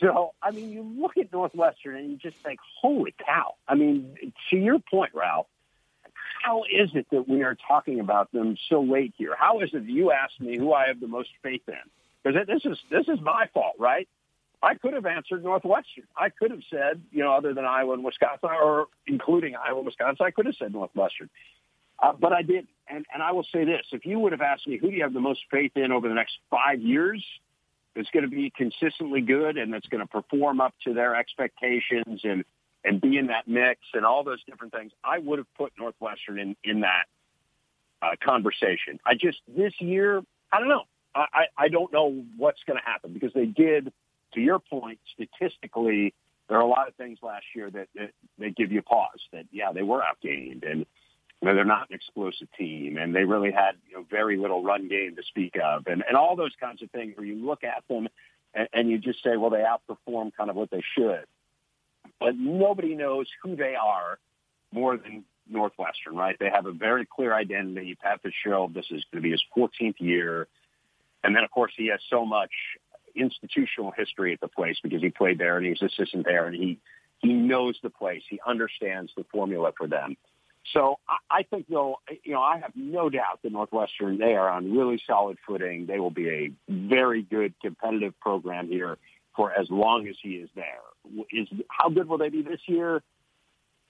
So, 0.00 0.34
I 0.42 0.50
mean, 0.50 0.70
you 0.70 0.82
look 0.82 1.16
at 1.16 1.32
Northwestern 1.32 1.96
and 1.96 2.10
you 2.10 2.16
just 2.18 2.36
think, 2.38 2.60
holy 2.80 3.14
cow. 3.24 3.54
I 3.66 3.74
mean, 3.74 4.14
to 4.50 4.56
your 4.56 4.78
point, 4.78 5.12
Ralph, 5.14 5.46
how 6.42 6.64
is 6.64 6.90
it 6.94 7.06
that 7.10 7.26
we 7.26 7.42
are 7.42 7.56
talking 7.66 8.00
about 8.00 8.30
them 8.32 8.56
so 8.68 8.82
late 8.82 9.14
here? 9.16 9.34
How 9.38 9.60
is 9.60 9.70
it 9.72 9.86
that 9.86 9.90
you 9.90 10.12
asked 10.12 10.40
me 10.40 10.58
who 10.58 10.74
I 10.74 10.88
have 10.88 11.00
the 11.00 11.08
most 11.08 11.30
faith 11.42 11.62
in? 11.66 11.74
Because 12.26 12.46
this 12.46 12.64
is 12.64 12.78
this 12.90 13.08
is 13.08 13.20
my 13.22 13.46
fault, 13.54 13.74
right? 13.78 14.08
I 14.62 14.74
could 14.74 14.94
have 14.94 15.06
answered 15.06 15.44
Northwestern. 15.44 16.04
I 16.16 16.30
could 16.30 16.50
have 16.50 16.62
said, 16.70 17.02
you 17.12 17.22
know, 17.22 17.32
other 17.32 17.54
than 17.54 17.64
Iowa 17.64 17.92
and 17.92 18.04
Wisconsin, 18.04 18.50
or 18.50 18.86
including 19.06 19.54
Iowa 19.54 19.78
and 19.78 19.86
Wisconsin, 19.86 20.26
I 20.26 20.30
could 20.30 20.46
have 20.46 20.56
said 20.58 20.72
Northwestern. 20.72 21.30
Uh, 22.02 22.12
but 22.18 22.32
I 22.32 22.42
didn't. 22.42 22.68
and 22.88 23.06
and 23.12 23.22
I 23.22 23.32
will 23.32 23.46
say 23.52 23.64
this: 23.64 23.82
if 23.92 24.04
you 24.04 24.18
would 24.18 24.32
have 24.32 24.40
asked 24.40 24.66
me 24.66 24.76
who 24.76 24.90
do 24.90 24.96
you 24.96 25.02
have 25.02 25.12
the 25.12 25.20
most 25.20 25.40
faith 25.50 25.72
in 25.76 25.92
over 25.92 26.08
the 26.08 26.14
next 26.14 26.38
five 26.50 26.80
years, 26.80 27.24
that's 27.94 28.10
going 28.10 28.24
to 28.24 28.30
be 28.30 28.50
consistently 28.50 29.20
good 29.20 29.56
and 29.56 29.72
that's 29.72 29.86
going 29.86 30.02
to 30.02 30.06
perform 30.06 30.60
up 30.60 30.74
to 30.84 30.94
their 30.94 31.14
expectations 31.14 32.22
and 32.24 32.44
and 32.84 33.00
be 33.00 33.18
in 33.18 33.28
that 33.28 33.48
mix 33.48 33.80
and 33.94 34.04
all 34.04 34.24
those 34.24 34.42
different 34.44 34.72
things, 34.72 34.92
I 35.02 35.18
would 35.18 35.38
have 35.38 35.52
put 35.56 35.72
Northwestern 35.78 36.38
in 36.38 36.56
in 36.64 36.80
that 36.80 37.04
uh, 38.02 38.10
conversation. 38.22 38.98
I 39.04 39.14
just 39.14 39.38
this 39.48 39.72
year, 39.80 40.22
I 40.52 40.58
don't 40.58 40.68
know. 40.68 40.84
I, 41.16 41.44
I 41.56 41.68
don't 41.68 41.92
know 41.92 42.24
what's 42.36 42.62
going 42.66 42.78
to 42.78 42.84
happen 42.84 43.12
because 43.12 43.32
they 43.32 43.46
did, 43.46 43.92
to 44.34 44.40
your 44.40 44.58
point, 44.58 44.98
statistically, 45.14 46.14
there 46.48 46.58
are 46.58 46.62
a 46.62 46.68
lot 46.68 46.88
of 46.88 46.94
things 46.94 47.18
last 47.22 47.44
year 47.54 47.70
that, 47.70 47.88
that 47.94 48.10
they 48.38 48.50
give 48.50 48.70
you 48.72 48.82
pause 48.82 49.20
that, 49.32 49.46
yeah, 49.50 49.72
they 49.72 49.82
were 49.82 50.00
outgained 50.00 50.70
and 50.70 50.86
you 51.42 51.48
know, 51.48 51.54
they're 51.54 51.64
not 51.64 51.88
an 51.90 51.96
explosive 51.96 52.48
team 52.56 52.96
and 52.98 53.14
they 53.14 53.24
really 53.24 53.50
had 53.50 53.72
you 53.88 53.96
know, 53.96 54.06
very 54.10 54.36
little 54.36 54.62
run 54.62 54.88
game 54.88 55.16
to 55.16 55.22
speak 55.22 55.56
of 55.62 55.86
and, 55.86 56.04
and 56.06 56.16
all 56.16 56.36
those 56.36 56.52
kinds 56.60 56.82
of 56.82 56.90
things 56.90 57.16
where 57.16 57.26
you 57.26 57.44
look 57.44 57.64
at 57.64 57.82
them 57.88 58.08
and, 58.54 58.68
and 58.72 58.90
you 58.90 58.98
just 58.98 59.22
say, 59.22 59.36
well, 59.36 59.50
they 59.50 59.64
outperform 59.64 60.32
kind 60.36 60.50
of 60.50 60.56
what 60.56 60.70
they 60.70 60.82
should. 60.96 61.24
But 62.20 62.36
nobody 62.36 62.94
knows 62.94 63.26
who 63.42 63.56
they 63.56 63.74
are 63.74 64.18
more 64.72 64.96
than 64.96 65.24
Northwestern, 65.48 66.16
right? 66.16 66.36
They 66.38 66.50
have 66.50 66.66
a 66.66 66.72
very 66.72 67.06
clear 67.06 67.34
identity. 67.34 67.96
Pat 68.00 68.22
Fitzgerald, 68.22 68.74
this 68.74 68.86
is 68.90 69.04
going 69.10 69.22
to 69.22 69.28
be 69.28 69.30
his 69.30 69.42
14th 69.56 70.00
year. 70.00 70.48
And 71.26 71.34
then, 71.34 71.42
of 71.42 71.50
course, 71.50 71.72
he 71.76 71.88
has 71.88 71.98
so 72.08 72.24
much 72.24 72.52
institutional 73.16 73.90
history 73.90 74.32
at 74.32 74.40
the 74.40 74.46
place 74.46 74.76
because 74.80 75.02
he 75.02 75.10
played 75.10 75.38
there 75.38 75.56
and 75.56 75.66
he's 75.66 75.82
assistant 75.82 76.24
there 76.24 76.46
and 76.46 76.54
he, 76.54 76.78
he 77.18 77.32
knows 77.32 77.76
the 77.82 77.90
place. 77.90 78.22
He 78.30 78.38
understands 78.46 79.10
the 79.16 79.24
formula 79.32 79.72
for 79.76 79.88
them. 79.88 80.16
So 80.72 81.00
I, 81.08 81.38
I 81.38 81.42
think 81.42 81.66
they'll, 81.68 81.96
you 82.22 82.34
know, 82.34 82.42
I 82.42 82.58
have 82.58 82.70
no 82.76 83.10
doubt 83.10 83.40
that 83.42 83.50
Northwestern, 83.50 84.18
they 84.18 84.34
are 84.36 84.48
on 84.48 84.72
really 84.72 85.02
solid 85.04 85.36
footing. 85.44 85.86
They 85.86 85.98
will 85.98 86.12
be 86.12 86.28
a 86.28 86.52
very 86.68 87.22
good 87.22 87.54
competitive 87.60 88.18
program 88.20 88.68
here 88.68 88.96
for 89.34 89.52
as 89.52 89.68
long 89.68 90.06
as 90.06 90.14
he 90.22 90.36
is 90.36 90.48
there. 90.54 90.82
Is 91.32 91.48
how 91.68 91.88
good 91.88 92.08
will 92.08 92.18
they 92.18 92.28
be 92.28 92.42
this 92.42 92.60
year? 92.66 93.02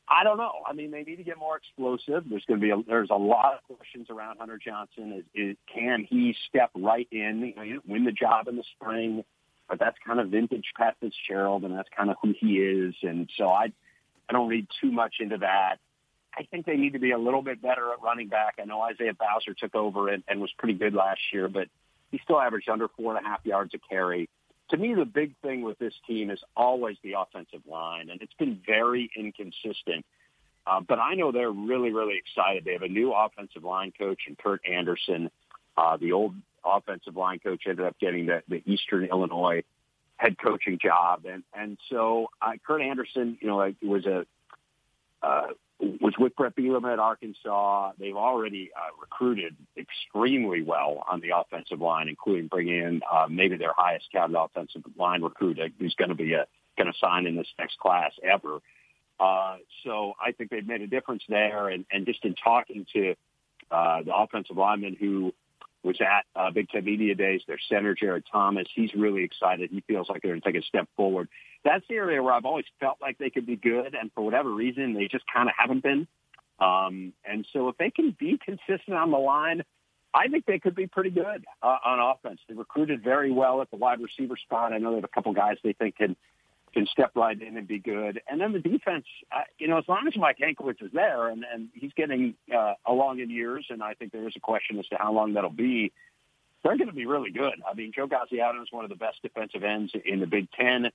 I 0.09 0.23
don't 0.23 0.39
know. 0.39 0.53
I 0.67 0.73
mean, 0.73 0.93
they 0.93 1.03
need 1.03 1.17
to 1.17 1.25
get 1.25 1.39
more 1.39 1.57
explosive. 1.57 2.25
There's 2.29 2.45
going 2.47 2.61
to 2.61 2.65
be 2.65 2.71
a, 2.71 2.77
there's 2.87 3.11
a 3.11 3.17
lot 3.17 3.55
of 3.55 3.77
questions 3.77 4.07
around 4.09 4.39
Hunter 4.39 4.59
Johnson. 4.65 5.13
Is, 5.13 5.25
is 5.35 5.57
can 5.73 6.07
he 6.09 6.37
step 6.49 6.71
right 6.77 7.09
in, 7.11 7.53
you 7.57 7.75
know, 7.75 7.81
win 7.87 8.05
the 8.05 8.13
job 8.13 8.47
in 8.47 8.57
the 8.57 8.65
spring? 8.77 9.25
But 9.69 9.81
that's 9.81 9.97
kind 10.07 10.21
of 10.21 10.29
vintage 10.29 10.67
Pat 10.77 10.97
Fitzgerald, 11.01 11.65
and 11.65 11.77
that's 11.77 11.89
kind 11.97 12.11
of 12.11 12.17
who 12.23 12.33
he 12.39 12.59
is. 12.59 12.95
And 13.03 13.29
so 13.37 13.49
I, 13.49 13.73
I 14.29 14.33
don't 14.33 14.49
read 14.49 14.69
too 14.81 14.93
much 14.93 15.17
into 15.19 15.39
that. 15.39 15.79
I 16.39 16.45
think 16.45 16.67
they 16.67 16.77
need 16.77 16.93
to 16.93 17.01
be 17.01 17.11
a 17.11 17.19
little 17.19 17.43
bit 17.43 17.61
better 17.61 17.93
at 17.93 18.01
running 18.01 18.29
back. 18.29 18.57
I 18.61 18.65
know 18.65 18.81
Isaiah 18.83 19.15
Bowser 19.15 19.55
took 19.55 19.75
over 19.75 20.09
and, 20.09 20.23
and 20.29 20.41
was 20.41 20.53
pretty 20.57 20.75
good 20.75 20.95
last 20.95 21.21
year, 21.33 21.49
but 21.49 21.67
he 22.13 22.21
still 22.23 22.39
averaged 22.41 22.69
under 22.69 22.89
four 22.89 23.17
and 23.17 23.27
a 23.27 23.29
half 23.29 23.45
yards 23.45 23.75
a 23.75 23.79
carry 23.79 24.29
to 24.71 24.77
me, 24.77 24.95
the 24.95 25.05
big 25.05 25.35
thing 25.43 25.62
with 25.62 25.79
this 25.79 25.95
team 26.07 26.31
is 26.31 26.41
always 26.57 26.97
the 27.03 27.14
offensive 27.14 27.62
line, 27.67 28.11
and 28.11 28.21
it's 28.21 28.35
been 28.35 28.61
very 28.67 29.11
inconsistent. 29.17 30.05
Uh, 30.67 30.81
but 30.81 30.99
I 30.99 31.14
know 31.14 31.31
they're 31.31 31.51
really, 31.51 31.93
really 31.93 32.17
excited. 32.17 32.64
They 32.64 32.73
have 32.73 32.83
a 32.83 32.89
new 32.89 33.12
offensive 33.12 33.62
line 33.62 33.93
coach 33.97 34.23
and 34.27 34.37
Kurt 34.37 34.67
Anderson. 34.69 35.31
Uh, 35.77 35.97
the 35.97 36.12
old 36.12 36.35
offensive 36.64 37.17
line 37.17 37.39
coach 37.39 37.62
ended 37.67 37.87
up 37.87 37.97
getting 38.01 38.27
the, 38.27 38.43
the 38.49 38.62
Eastern 38.67 39.05
Illinois 39.05 39.62
head 40.17 40.37
coaching 40.39 40.79
job, 40.83 41.27
and 41.27 41.45
and 41.55 41.79
so 41.91 42.31
uh, 42.43 42.53
Kurt 42.67 42.83
Anderson, 42.83 43.39
you 43.41 43.47
know, 43.47 43.73
was 43.83 44.07
a 44.07 44.27
uh, 45.23 45.49
was 45.79 46.14
with 46.18 46.35
Bret 46.37 46.57
Bielema 46.57 46.93
at 46.95 46.99
Arkansas. 46.99 47.93
They've 47.99 48.16
already 48.16 48.70
uh, 48.74 48.99
recruited 49.01 49.57
extremely 49.77 50.62
well 50.62 51.05
on 51.11 51.20
the 51.20 51.31
offensive 51.37 51.81
line, 51.81 52.09
including 52.09 52.47
bringing 52.47 52.79
in 52.79 53.01
uh, 53.11 53.27
maybe 53.29 53.57
their 53.57 53.74
highest 53.77 54.07
touted 54.12 54.37
offensive 54.37 54.83
line 54.97 55.22
recruit, 55.22 55.59
who's 55.79 55.95
going 55.95 56.09
to 56.09 56.14
be 56.14 56.33
a 56.33 56.47
going 56.79 56.93
to 56.93 56.99
sign 56.99 57.27
in 57.27 57.37
this 57.37 57.47
next 57.59 57.79
class 57.79 58.12
ever. 58.22 58.59
Uh, 59.18 59.57
so 59.85 60.12
I 60.24 60.33
think 60.33 60.51
they've 60.51 60.66
made 60.66 60.83
a 60.83 60.87
difference 60.87 61.22
there, 61.29 61.68
and, 61.68 61.87
and 61.91 62.05
just 62.05 62.24
in 62.24 62.35
talking 62.35 62.87
to 62.93 63.14
uh, 63.70 64.03
the 64.03 64.14
offensive 64.14 64.57
lineman 64.57 64.97
who 64.99 65.33
was 65.87 66.01
at 66.01 66.24
uh, 66.34 66.51
Big 66.51 66.68
Ten 66.68 66.84
Media 66.84 67.14
Days, 67.14 67.41
their 67.47 67.59
center 67.68 67.95
Jared 67.95 68.24
Thomas, 68.30 68.66
he's 68.74 68.93
really 68.95 69.24
excited. 69.24 69.70
He 69.70 69.82
feels 69.87 70.09
like 70.09 70.22
they're 70.22 70.32
going 70.32 70.43
to 70.43 70.53
take 70.53 70.61
a 70.61 70.66
step 70.66 70.89
forward 70.97 71.28
that's 71.66 71.84
the 71.89 71.97
area 71.97 72.22
where 72.22 72.32
I've 72.32 72.45
always 72.45 72.64
felt 72.80 72.99
like 73.03 73.18
they 73.18 73.28
could 73.28 73.45
be 73.45 73.57
good, 73.57 73.95
and 74.01 74.11
for 74.14 74.24
whatever 74.24 74.51
reason, 74.51 74.95
they 74.95 75.09
just 75.09 75.24
kind 75.32 75.49
of 75.49 75.55
haven't 75.59 75.82
been. 75.82 76.07
Um, 76.61 77.12
and 77.24 77.47
so 77.53 77.68
if 77.68 77.76
they 77.76 77.91
can 77.91 78.16
be 78.18 78.39
consistent 78.43 78.97
on 78.97 79.11
the 79.11 79.18
line, 79.18 79.62
I 80.14 80.28
think 80.28 80.47
they 80.47 80.61
could 80.61 80.76
be 80.76 80.87
pretty 80.87 81.11
good 81.11 81.45
uh, 81.62 81.76
on 81.84 81.99
offense. 81.99 82.41
They 82.49 82.55
recruited 82.55 83.03
very 83.03 83.32
well 83.32 83.61
at 83.61 83.70
the 83.70 83.76
wide 83.76 84.01
receiver 84.01 84.37
spot. 84.37 84.72
I 84.72 84.78
know 84.78 84.91
they 84.91 84.97
have 84.97 85.05
a 85.05 85.09
couple 85.09 85.32
guys 85.34 85.57
they 85.62 85.74
think 85.74 85.97
can 85.97 86.16
can 86.77 86.87
step 86.87 87.12
right 87.14 87.41
in 87.41 87.57
and 87.57 87.66
be 87.66 87.79
good. 87.79 88.20
And 88.29 88.39
then 88.39 88.53
the 88.53 88.59
defense, 88.59 89.07
uh, 89.35 89.41
you 89.59 89.66
know, 89.66 89.79
as 89.79 89.85
long 89.89 90.07
as 90.07 90.14
Mike 90.14 90.37
Hankwitz 90.39 90.83
is 90.83 90.93
there 90.93 91.29
and, 91.29 91.43
and 91.51 91.68
he's 91.72 91.93
getting 91.97 92.35
uh, 92.55 92.74
along 92.85 93.20
in 93.20 93.31
years, 93.31 93.66
and 93.70 93.83
I 93.83 93.95
think 93.95 94.12
there 94.12 94.29
is 94.29 94.35
a 94.37 94.41
question 94.41 94.79
as 94.79 94.87
to 94.89 94.97
how 94.99 95.11
long 95.11 95.33
that'll 95.33 95.49
be, 95.49 95.91
they're 96.62 96.77
going 96.77 96.91
to 96.91 96.95
be 96.95 97.07
really 97.07 97.31
good. 97.31 97.55
I 97.68 97.72
mean, 97.72 97.93
Joe 97.95 98.07
Gaziano 98.07 98.62
is 98.62 98.68
one 98.70 98.85
of 98.85 98.91
the 98.91 98.97
best 98.97 99.22
defensive 99.22 99.64
ends 99.64 99.93
in 100.05 100.20
the 100.20 100.27
Big 100.27 100.49
Ten. 100.53 100.91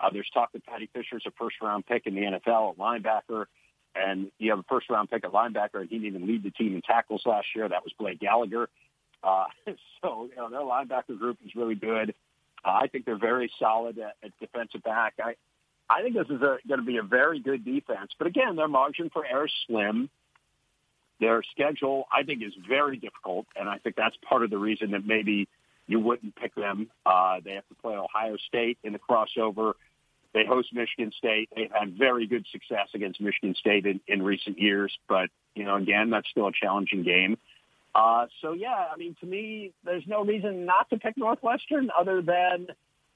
Uh, 0.00 0.10
there's 0.10 0.30
talk 0.32 0.50
that 0.52 0.62
Fisher 0.94 1.18
is 1.18 1.24
a 1.26 1.30
first 1.32 1.56
round 1.60 1.84
pick 1.84 2.06
in 2.06 2.14
the 2.14 2.22
NFL 2.22 2.72
at 2.72 2.78
linebacker. 2.78 3.46
And 3.94 4.30
you 4.38 4.50
have 4.50 4.60
a 4.60 4.64
first 4.68 4.88
round 4.88 5.10
pick 5.10 5.24
at 5.24 5.32
linebacker, 5.32 5.80
and 5.80 5.90
he 5.90 5.98
didn't 5.98 6.14
even 6.14 6.26
lead 6.26 6.42
the 6.42 6.52
team 6.52 6.74
in 6.74 6.82
tackles 6.82 7.22
last 7.26 7.48
year. 7.54 7.68
That 7.68 7.84
was 7.84 7.92
Blake 7.98 8.20
Gallagher. 8.20 8.70
Uh, 9.22 9.46
so, 10.02 10.28
you 10.30 10.36
know, 10.36 10.48
their 10.48 10.60
linebacker 10.60 11.18
group 11.18 11.36
is 11.44 11.54
really 11.54 11.74
good. 11.74 12.14
Uh, 12.64 12.78
I 12.82 12.86
think 12.88 13.04
they're 13.04 13.18
very 13.18 13.50
solid 13.58 13.98
at, 13.98 14.16
at 14.22 14.32
defensive 14.40 14.82
back. 14.82 15.14
I, 15.22 15.34
I 15.88 16.02
think 16.02 16.14
this 16.14 16.26
is 16.28 16.40
going 16.40 16.80
to 16.80 16.82
be 16.82 16.98
a 16.98 17.02
very 17.02 17.40
good 17.40 17.64
defense. 17.64 18.12
But 18.18 18.26
again, 18.26 18.56
their 18.56 18.68
margin 18.68 19.10
for 19.10 19.24
error 19.24 19.46
is 19.46 19.52
slim. 19.66 20.10
Their 21.20 21.42
schedule, 21.50 22.06
I 22.12 22.22
think, 22.22 22.42
is 22.42 22.52
very 22.68 22.96
difficult, 22.96 23.46
and 23.56 23.68
I 23.68 23.78
think 23.78 23.96
that's 23.96 24.16
part 24.28 24.44
of 24.44 24.50
the 24.50 24.58
reason 24.58 24.92
that 24.92 25.04
maybe 25.04 25.48
you 25.88 25.98
wouldn't 25.98 26.36
pick 26.36 26.54
them. 26.54 26.90
Uh, 27.04 27.40
they 27.44 27.54
have 27.54 27.66
to 27.68 27.74
play 27.74 27.96
Ohio 27.96 28.36
State 28.46 28.78
in 28.84 28.92
the 28.92 29.00
crossover. 29.00 29.72
They 30.34 30.44
host 30.44 30.68
Michigan 30.72 31.10
State. 31.16 31.48
They've 31.56 31.72
had 31.72 31.98
very 31.98 32.26
good 32.26 32.46
success 32.52 32.88
against 32.94 33.20
Michigan 33.20 33.54
State 33.56 33.86
in, 33.86 34.00
in 34.06 34.22
recent 34.22 34.58
years, 34.60 34.96
but 35.08 35.30
you 35.54 35.64
know, 35.64 35.76
again, 35.76 36.10
that's 36.10 36.28
still 36.30 36.46
a 36.46 36.52
challenging 36.52 37.02
game. 37.02 37.38
Uh, 37.94 38.26
so 38.40 38.52
yeah, 38.52 38.86
I 38.92 38.96
mean, 38.96 39.16
to 39.20 39.26
me, 39.26 39.72
there's 39.84 40.06
no 40.06 40.24
reason 40.24 40.66
not 40.66 40.88
to 40.90 40.98
pick 40.98 41.16
Northwestern 41.16 41.90
other 41.98 42.22
than 42.22 42.68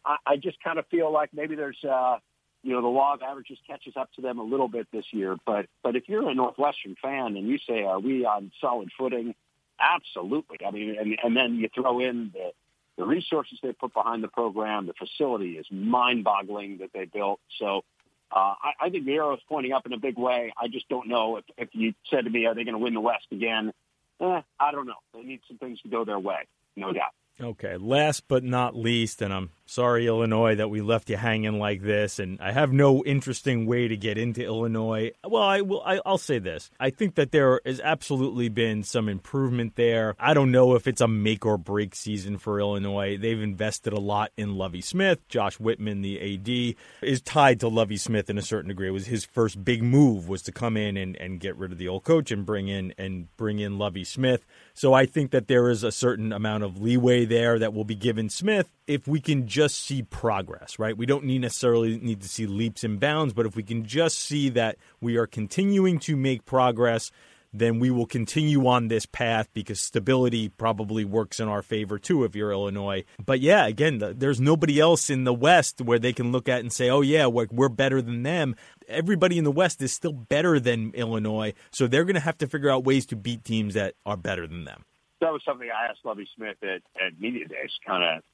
I, 0.04 0.16
I 0.26 0.36
just 0.36 0.62
kind 0.62 0.78
of 0.78 0.86
feel 0.86 1.12
like 1.12 1.30
maybe 1.32 1.54
there's, 1.54 1.82
uh, 1.84 2.18
you 2.62 2.72
know, 2.72 2.80
the 2.80 2.88
law 2.88 3.14
of 3.14 3.22
averages 3.22 3.58
catches 3.66 3.96
up 3.96 4.12
to 4.14 4.20
them 4.20 4.38
a 4.38 4.42
little 4.42 4.68
bit 4.68 4.86
this 4.92 5.04
year. 5.12 5.36
But 5.44 5.66
but 5.82 5.94
if 5.96 6.08
you're 6.08 6.28
a 6.28 6.34
Northwestern 6.34 6.96
fan 7.00 7.36
and 7.36 7.46
you 7.46 7.58
say, 7.58 7.84
are 7.84 8.00
we 8.00 8.24
on 8.24 8.50
solid 8.60 8.90
footing? 8.98 9.34
Absolutely. 9.78 10.58
I 10.66 10.70
mean, 10.70 10.96
and, 10.98 11.18
and 11.22 11.36
then 11.36 11.56
you 11.56 11.68
throw 11.74 12.00
in 12.00 12.30
the 12.32 12.52
the 12.98 13.04
resources 13.04 13.58
they 13.62 13.72
put 13.72 13.94
behind 13.94 14.22
the 14.22 14.28
program, 14.28 14.86
the 14.86 14.92
facility 14.92 15.52
is 15.52 15.66
mind-boggling 15.70 16.78
that 16.78 16.90
they 16.92 17.06
built. 17.06 17.40
So 17.58 17.84
uh, 18.30 18.54
I, 18.62 18.72
I 18.82 18.90
think 18.90 19.06
the 19.06 19.14
arrow 19.14 19.34
is 19.34 19.40
pointing 19.48 19.72
up 19.72 19.86
in 19.86 19.92
a 19.92 19.98
big 19.98 20.18
way. 20.18 20.52
I 20.60 20.68
just 20.68 20.88
don't 20.88 21.08
know 21.08 21.36
if, 21.38 21.44
if 21.56 21.68
you 21.72 21.94
said 22.10 22.24
to 22.24 22.30
me, 22.30 22.44
are 22.46 22.54
they 22.54 22.64
going 22.64 22.74
to 22.74 22.78
win 22.78 22.94
the 22.94 23.00
West 23.00 23.26
again? 23.32 23.72
Eh, 24.20 24.40
I 24.60 24.72
don't 24.72 24.86
know. 24.86 24.94
They 25.14 25.22
need 25.22 25.40
some 25.48 25.58
things 25.58 25.80
to 25.82 25.88
go 25.88 26.04
their 26.04 26.18
way, 26.18 26.46
no 26.76 26.92
doubt. 26.92 27.12
Okay, 27.40 27.76
last 27.76 28.28
but 28.28 28.44
not 28.44 28.76
least, 28.76 29.22
and 29.22 29.32
I'm 29.32 29.50
sorry, 29.72 30.06
Illinois, 30.06 30.54
that 30.56 30.68
we 30.68 30.82
left 30.82 31.08
you 31.08 31.16
hanging 31.16 31.58
like 31.58 31.82
this, 31.82 32.18
and 32.18 32.38
I 32.40 32.52
have 32.52 32.72
no 32.72 33.02
interesting 33.04 33.64
way 33.64 33.88
to 33.88 33.96
get 33.96 34.18
into 34.18 34.44
Illinois. 34.44 35.12
Well, 35.26 35.42
I 35.42 35.62
will. 35.62 35.82
I, 35.82 36.00
will 36.04 36.18
say 36.18 36.38
this: 36.38 36.70
I 36.78 36.90
think 36.90 37.14
that 37.14 37.32
there 37.32 37.60
has 37.64 37.80
absolutely 37.80 38.48
been 38.48 38.82
some 38.82 39.08
improvement 39.08 39.76
there. 39.76 40.14
I 40.18 40.34
don't 40.34 40.52
know 40.52 40.74
if 40.74 40.86
it's 40.86 41.00
a 41.00 41.08
make 41.08 41.46
or 41.46 41.56
break 41.56 41.94
season 41.94 42.38
for 42.38 42.60
Illinois. 42.60 43.16
They've 43.16 43.40
invested 43.40 43.92
a 43.92 44.00
lot 44.00 44.30
in 44.36 44.56
Lovie 44.56 44.82
Smith. 44.82 45.26
Josh 45.28 45.58
Whitman, 45.58 46.02
the 46.02 46.34
AD, 46.34 46.76
is 47.02 47.22
tied 47.22 47.60
to 47.60 47.68
Lovie 47.68 47.96
Smith 47.96 48.28
in 48.28 48.36
a 48.36 48.42
certain 48.42 48.68
degree. 48.68 48.88
It 48.88 48.92
was 48.92 49.06
his 49.06 49.24
first 49.24 49.64
big 49.64 49.82
move 49.82 50.28
was 50.28 50.42
to 50.42 50.52
come 50.52 50.76
in 50.76 50.96
and, 50.96 51.16
and 51.16 51.40
get 51.40 51.56
rid 51.56 51.72
of 51.72 51.78
the 51.78 51.88
old 51.88 52.04
coach 52.04 52.30
and 52.30 52.44
bring 52.44 52.68
in 52.68 52.92
and 52.98 53.34
bring 53.36 53.58
in 53.58 53.78
Lovie 53.78 54.04
Smith. 54.04 54.44
So 54.74 54.92
I 54.92 55.06
think 55.06 55.30
that 55.30 55.48
there 55.48 55.70
is 55.70 55.82
a 55.82 55.92
certain 55.92 56.32
amount 56.32 56.64
of 56.64 56.80
leeway 56.80 57.24
there 57.24 57.58
that 57.58 57.72
will 57.72 57.84
be 57.84 57.94
given 57.94 58.28
Smith 58.28 58.70
if 58.86 59.06
we 59.06 59.20
can 59.20 59.46
just 59.46 59.61
see 59.68 60.02
progress, 60.02 60.78
right? 60.78 60.96
We 60.96 61.06
don't 61.06 61.24
need 61.24 61.40
necessarily 61.40 61.98
need 61.98 62.22
to 62.22 62.28
see 62.28 62.46
leaps 62.46 62.84
and 62.84 62.98
bounds, 62.98 63.32
but 63.34 63.46
if 63.46 63.56
we 63.56 63.62
can 63.62 63.84
just 63.84 64.18
see 64.18 64.48
that 64.50 64.76
we 65.00 65.16
are 65.16 65.26
continuing 65.26 65.98
to 66.00 66.16
make 66.16 66.44
progress, 66.44 67.10
then 67.52 67.78
we 67.78 67.90
will 67.90 68.06
continue 68.06 68.66
on 68.66 68.88
this 68.88 69.04
path 69.04 69.48
because 69.52 69.80
stability 69.80 70.48
probably 70.48 71.04
works 71.04 71.38
in 71.38 71.48
our 71.48 71.62
favor 71.62 71.98
too 71.98 72.24
if 72.24 72.34
you're 72.34 72.50
Illinois. 72.50 73.04
But 73.24 73.40
yeah, 73.40 73.66
again, 73.66 74.02
there's 74.16 74.40
nobody 74.40 74.80
else 74.80 75.10
in 75.10 75.24
the 75.24 75.34
West 75.34 75.80
where 75.80 75.98
they 75.98 76.12
can 76.12 76.32
look 76.32 76.48
at 76.48 76.60
and 76.60 76.72
say, 76.72 76.88
"Oh 76.88 77.02
yeah, 77.02 77.26
we're, 77.26 77.48
we're 77.50 77.68
better 77.68 78.00
than 78.00 78.22
them." 78.22 78.56
Everybody 78.88 79.38
in 79.38 79.44
the 79.44 79.52
West 79.52 79.82
is 79.82 79.92
still 79.92 80.12
better 80.12 80.58
than 80.58 80.92
Illinois, 80.94 81.52
so 81.70 81.86
they're 81.86 82.04
going 82.04 82.14
to 82.14 82.20
have 82.20 82.38
to 82.38 82.46
figure 82.46 82.70
out 82.70 82.84
ways 82.84 83.06
to 83.06 83.16
beat 83.16 83.44
teams 83.44 83.74
that 83.74 83.94
are 84.06 84.16
better 84.16 84.46
than 84.46 84.64
them. 84.64 84.84
That 85.20 85.32
was 85.32 85.42
something 85.46 85.68
I 85.70 85.90
asked 85.90 86.00
Lovie 86.04 86.28
Smith 86.34 86.56
at, 86.62 86.82
at 87.00 87.20
media 87.20 87.46
days, 87.46 87.70
kind 87.86 88.02
of 88.02 88.24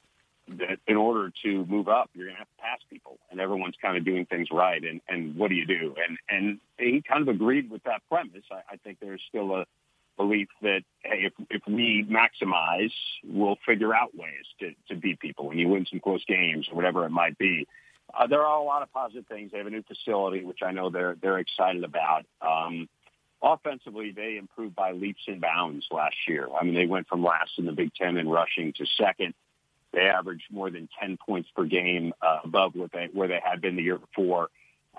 that 0.57 0.79
in 0.87 0.97
order 0.97 1.31
to 1.43 1.65
move 1.65 1.87
up, 1.87 2.09
you're 2.13 2.25
going 2.25 2.35
to 2.35 2.39
have 2.39 2.47
to 2.47 2.61
pass 2.61 2.79
people, 2.89 3.17
and 3.31 3.39
everyone's 3.39 3.75
kind 3.81 3.97
of 3.97 4.05
doing 4.05 4.25
things 4.25 4.47
right. 4.51 4.83
And 4.83 5.01
and 5.07 5.35
what 5.35 5.49
do 5.49 5.55
you 5.55 5.65
do? 5.65 5.95
And 6.07 6.17
and 6.29 6.59
he 6.77 7.01
kind 7.07 7.21
of 7.21 7.27
agreed 7.33 7.69
with 7.69 7.83
that 7.83 8.01
premise. 8.09 8.43
I, 8.51 8.73
I 8.73 8.77
think 8.77 8.99
there's 8.99 9.21
still 9.29 9.55
a 9.55 9.65
belief 10.17 10.49
that 10.61 10.81
hey, 11.03 11.25
if 11.25 11.33
if 11.49 11.61
we 11.67 12.05
maximize, 12.09 12.91
we'll 13.23 13.57
figure 13.65 13.93
out 13.93 14.15
ways 14.15 14.45
to 14.59 14.71
to 14.89 14.99
beat 14.99 15.19
people 15.19 15.47
when 15.47 15.57
you 15.57 15.67
win 15.67 15.85
some 15.89 15.99
close 15.99 16.23
games 16.25 16.67
or 16.71 16.75
whatever 16.75 17.05
it 17.05 17.11
might 17.11 17.37
be. 17.37 17.67
Uh, 18.17 18.27
there 18.27 18.41
are 18.41 18.59
a 18.59 18.63
lot 18.63 18.81
of 18.81 18.91
positive 18.91 19.27
things. 19.27 19.51
They 19.51 19.59
have 19.59 19.67
a 19.67 19.71
new 19.71 19.83
facility, 19.83 20.43
which 20.43 20.59
I 20.63 20.71
know 20.71 20.89
they're 20.89 21.15
they're 21.21 21.39
excited 21.39 21.83
about. 21.83 22.25
Um, 22.41 22.89
offensively, 23.41 24.11
they 24.11 24.37
improved 24.37 24.75
by 24.75 24.91
leaps 24.91 25.21
and 25.27 25.39
bounds 25.39 25.85
last 25.91 26.15
year. 26.27 26.47
I 26.59 26.63
mean, 26.63 26.75
they 26.75 26.85
went 26.85 27.07
from 27.07 27.23
last 27.23 27.51
in 27.57 27.65
the 27.65 27.71
Big 27.71 27.93
Ten 27.93 28.17
in 28.17 28.27
rushing 28.27 28.73
to 28.73 28.85
second 28.97 29.33
they 29.93 30.01
averaged 30.01 30.45
more 30.51 30.69
than 30.69 30.87
10 30.99 31.17
points 31.25 31.49
per 31.55 31.65
game 31.65 32.13
uh, 32.21 32.39
above 32.43 32.75
what 32.75 32.91
they, 32.91 33.09
where 33.11 33.27
they 33.27 33.39
had 33.43 33.61
been 33.61 33.75
the 33.75 33.83
year 33.83 33.97
before. 33.97 34.49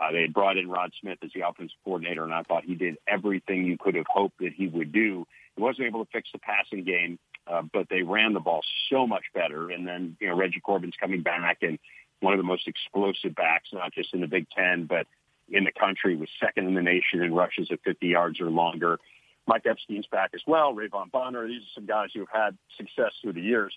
Uh, 0.01 0.13
they 0.13 0.23
had 0.23 0.33
brought 0.33 0.57
in 0.57 0.69
Rod 0.69 0.93
Smith 1.01 1.19
as 1.23 1.31
the 1.35 1.47
offensive 1.47 1.77
coordinator, 1.85 2.25
and 2.25 2.33
I 2.33 2.43
thought 2.43 2.65
he 2.65 2.75
did 2.75 2.97
everything 3.07 3.67
you 3.67 3.77
could 3.77 3.95
have 3.97 4.07
hoped 4.09 4.39
that 4.39 4.53
he 4.55 4.67
would 4.67 4.93
do. 4.93 5.27
He 5.57 5.63
wasn't 5.63 5.87
able 5.87 6.05
to 6.05 6.11
fix 6.11 6.31
the 6.33 6.39
passing 6.39 6.85
game, 6.85 7.19
uh, 7.47 7.63
but 7.63 7.89
they 7.91 8.03
ran 8.03 8.33
the 8.33 8.41
ball 8.41 8.63
so 8.89 9.07
much 9.07 9.25
better. 9.35 9.71
And 9.71 9.87
then, 9.87 10.17
you 10.21 10.29
know, 10.29 10.37
Reggie 10.37 10.61
Corbin's 10.61 10.95
coming 10.99 11.23
back 11.23 11.59
and 11.63 11.79
one 12.21 12.33
of 12.33 12.39
the 12.39 12.45
most 12.45 12.69
explosive 12.69 13.35
backs, 13.35 13.71
not 13.73 13.93
just 13.93 14.15
in 14.15 14.21
the 14.21 14.27
Big 14.27 14.47
Ten, 14.51 14.85
but 14.85 15.07
in 15.49 15.65
the 15.65 15.73
country, 15.73 16.17
was 16.17 16.29
second 16.39 16.69
in 16.69 16.75
the 16.75 16.83
nation 16.83 17.23
in 17.23 17.35
rushes 17.35 17.69
at 17.71 17.81
50 17.83 18.07
yards 18.07 18.41
or 18.41 18.51
longer. 18.51 18.99
Mike 19.47 19.67
Epstein's 19.67 20.07
back 20.07 20.31
as 20.35 20.43
well. 20.47 20.75
Ra'Von 20.75 21.11
Bonner. 21.11 21.47
These 21.49 21.63
are 21.63 21.75
some 21.75 21.87
guys 21.87 22.11
who 22.15 22.21
have 22.21 22.29
had 22.33 22.59
success 22.77 23.13
through 23.21 23.33
the 23.33 23.41
years. 23.41 23.77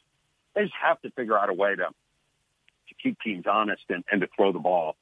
They 0.56 0.64
just 0.64 0.76
have 0.82 1.02
to 1.02 1.12
figure 1.12 1.38
out 1.38 1.50
a 1.50 1.54
way 1.54 1.76
to 1.76 1.86
to 1.86 2.96
keep 3.02 3.20
teams 3.22 3.46
honest 3.50 3.84
and, 3.90 4.04
and 4.12 4.22
to 4.22 4.28
throw 4.36 4.52
the 4.52 4.60
ball. 4.60 4.96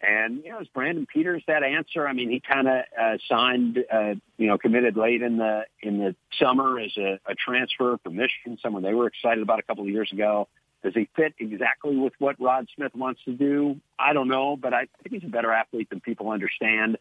And 0.00 0.44
you 0.44 0.50
know, 0.50 0.60
is 0.60 0.68
Brandon 0.68 1.06
Peters 1.12 1.42
that 1.48 1.62
answer? 1.62 2.06
I 2.06 2.12
mean, 2.12 2.30
he 2.30 2.40
kind 2.40 2.68
of 2.68 2.84
uh, 2.98 3.18
signed, 3.28 3.78
uh, 3.92 4.14
you 4.36 4.46
know, 4.46 4.56
committed 4.56 4.96
late 4.96 5.22
in 5.22 5.38
the 5.38 5.64
in 5.82 5.98
the 5.98 6.14
summer 6.38 6.78
as 6.78 6.96
a, 6.96 7.18
a 7.26 7.34
transfer 7.34 7.98
from 8.02 8.16
Michigan, 8.16 8.58
someone 8.62 8.82
they 8.82 8.94
were 8.94 9.08
excited 9.08 9.42
about 9.42 9.58
a 9.58 9.62
couple 9.62 9.84
of 9.84 9.90
years 9.90 10.10
ago. 10.12 10.48
Does 10.84 10.94
he 10.94 11.08
fit 11.16 11.34
exactly 11.40 11.96
with 11.96 12.12
what 12.20 12.40
Rod 12.40 12.68
Smith 12.76 12.94
wants 12.94 13.20
to 13.24 13.32
do? 13.32 13.80
I 13.98 14.12
don't 14.12 14.28
know, 14.28 14.56
but 14.56 14.72
I 14.72 14.86
think 15.02 15.20
he's 15.20 15.24
a 15.24 15.32
better 15.32 15.52
athlete 15.52 15.90
than 15.90 16.00
people 16.00 16.30
understand. 16.30 16.98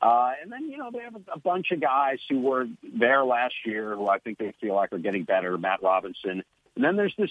Uh, 0.00 0.32
and 0.40 0.50
then, 0.50 0.68
you 0.68 0.78
know, 0.78 0.90
they 0.92 1.00
have 1.00 1.14
a, 1.14 1.32
a 1.34 1.38
bunch 1.38 1.72
of 1.72 1.80
guys 1.80 2.18
who 2.28 2.40
were 2.40 2.66
there 2.82 3.24
last 3.24 3.54
year 3.64 3.94
who 3.96 4.08
I 4.08 4.18
think 4.18 4.38
they 4.38 4.52
feel 4.60 4.74
like 4.74 4.92
are 4.92 4.98
getting 4.98 5.24
better. 5.24 5.58
Matt 5.58 5.82
Robinson, 5.82 6.44
and 6.74 6.84
then 6.84 6.96
there's 6.96 7.14
this 7.18 7.30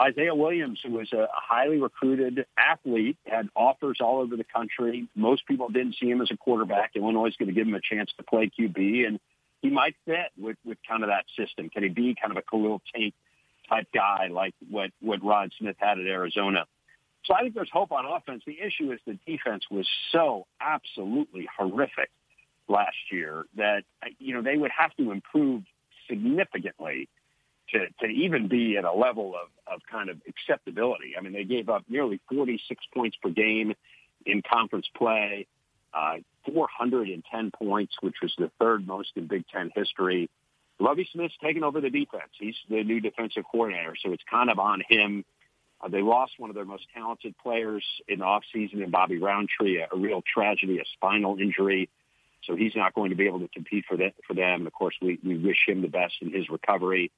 Isaiah 0.00 0.34
Williams, 0.34 0.80
who 0.84 0.92
was 0.92 1.12
a 1.12 1.28
highly 1.32 1.78
recruited 1.78 2.46
athlete, 2.58 3.16
had 3.24 3.48
offers 3.54 3.98
all 4.00 4.20
over 4.20 4.36
the 4.36 4.44
country. 4.44 5.08
Most 5.14 5.46
people 5.46 5.68
didn't 5.68 5.96
see 6.00 6.10
him 6.10 6.20
as 6.20 6.30
a 6.32 6.36
quarterback. 6.36 6.92
Illinois 6.96 7.28
is 7.28 7.36
going 7.36 7.48
to 7.48 7.54
give 7.54 7.66
him 7.66 7.74
a 7.74 7.80
chance 7.80 8.10
to 8.16 8.24
play 8.24 8.50
QB, 8.58 9.06
and 9.06 9.20
he 9.60 9.70
might 9.70 9.94
fit 10.04 10.32
with, 10.36 10.56
with 10.64 10.78
kind 10.88 11.04
of 11.04 11.10
that 11.10 11.24
system. 11.36 11.70
Can 11.70 11.84
he 11.84 11.90
be 11.90 12.16
kind 12.20 12.36
of 12.36 12.36
a 12.36 12.42
Khalil 12.42 12.82
Tate 12.94 13.14
type 13.72 13.88
guy 13.94 14.28
like 14.30 14.54
what 14.70 14.90
what 15.00 15.24
Rod 15.24 15.52
Smith 15.58 15.76
had 15.78 15.98
at 15.98 16.06
Arizona. 16.06 16.66
So 17.24 17.34
I 17.34 17.42
think 17.42 17.54
there's 17.54 17.70
hope 17.72 17.92
on 17.92 18.04
offense. 18.04 18.42
The 18.46 18.58
issue 18.60 18.92
is 18.92 19.00
the 19.06 19.18
defense 19.26 19.64
was 19.70 19.86
so 20.10 20.46
absolutely 20.60 21.48
horrific 21.56 22.10
last 22.68 22.96
year 23.10 23.44
that 23.56 23.84
you 24.18 24.34
know 24.34 24.42
they 24.42 24.56
would 24.56 24.72
have 24.76 24.94
to 24.96 25.10
improve 25.12 25.62
significantly 26.08 27.08
to, 27.72 27.86
to 28.00 28.06
even 28.06 28.48
be 28.48 28.76
at 28.76 28.84
a 28.84 28.92
level 28.92 29.34
of, 29.34 29.48
of 29.72 29.80
kind 29.90 30.10
of 30.10 30.18
acceptability. 30.28 31.14
I 31.18 31.22
mean, 31.22 31.32
they 31.32 31.44
gave 31.44 31.68
up 31.68 31.84
nearly 31.88 32.20
46 32.28 32.84
points 32.94 33.16
per 33.22 33.30
game 33.30 33.74
in 34.24 34.42
conference 34.42 34.86
play, 34.96 35.46
uh, 35.94 36.16
410 36.46 37.50
points, 37.50 37.94
which 38.00 38.16
was 38.22 38.32
the 38.38 38.50
third 38.60 38.86
most 38.86 39.10
in 39.16 39.26
Big 39.26 39.44
Ten 39.48 39.70
history. 39.74 40.28
Lovie 40.78 41.08
Smith's 41.12 41.34
taken 41.42 41.64
over 41.64 41.80
the 41.80 41.90
defense. 41.90 42.30
He's 42.38 42.56
the 42.68 42.82
new 42.82 43.00
defensive 43.00 43.44
coordinator, 43.50 43.94
so 44.02 44.12
it's 44.12 44.22
kind 44.28 44.50
of 44.50 44.58
on 44.58 44.82
him. 44.88 45.24
Uh, 45.80 45.88
they 45.88 46.02
lost 46.02 46.32
one 46.38 46.50
of 46.50 46.56
their 46.56 46.64
most 46.64 46.86
talented 46.94 47.34
players 47.42 47.84
in 48.08 48.20
the 48.20 48.24
offseason 48.24 48.82
in 48.82 48.90
Bobby 48.90 49.18
Roundtree, 49.18 49.80
a, 49.80 49.88
a 49.92 49.98
real 49.98 50.22
tragedy, 50.22 50.78
a 50.78 50.84
spinal 50.94 51.38
injury. 51.38 51.88
So 52.44 52.56
he's 52.56 52.74
not 52.74 52.94
going 52.94 53.10
to 53.10 53.16
be 53.16 53.26
able 53.26 53.40
to 53.40 53.48
compete 53.48 53.84
for 53.88 53.96
that 53.98 54.14
for 54.26 54.34
them. 54.34 54.66
Of 54.66 54.72
course, 54.72 54.94
we, 55.00 55.18
we 55.24 55.36
wish 55.36 55.58
him 55.66 55.82
the 55.82 55.88
best 55.88 56.14
in 56.20 56.32
his 56.32 56.48
recovery. 56.48 57.12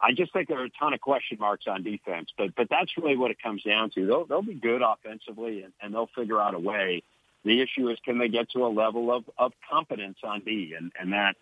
I 0.00 0.12
just 0.12 0.32
think 0.32 0.48
there 0.48 0.60
are 0.60 0.64
a 0.64 0.70
ton 0.70 0.92
of 0.92 1.00
question 1.00 1.38
marks 1.40 1.66
on 1.66 1.82
defense, 1.82 2.28
but 2.36 2.54
but 2.54 2.68
that's 2.68 2.96
really 2.96 3.16
what 3.16 3.30
it 3.30 3.38
comes 3.42 3.62
down 3.62 3.90
to. 3.90 4.06
They'll 4.06 4.24
they'll 4.26 4.42
be 4.42 4.54
good 4.54 4.82
offensively, 4.82 5.62
and, 5.62 5.72
and 5.80 5.94
they'll 5.94 6.10
figure 6.14 6.40
out 6.40 6.54
a 6.54 6.58
way. 6.58 7.02
The 7.44 7.62
issue 7.62 7.88
is 7.88 7.98
can 8.04 8.18
they 8.18 8.28
get 8.28 8.50
to 8.50 8.66
a 8.66 8.68
level 8.68 9.12
of 9.12 9.24
of 9.38 9.52
competence 9.70 10.18
on 10.22 10.40
D, 10.40 10.74
and 10.76 10.92
and 11.00 11.12
that 11.12 11.36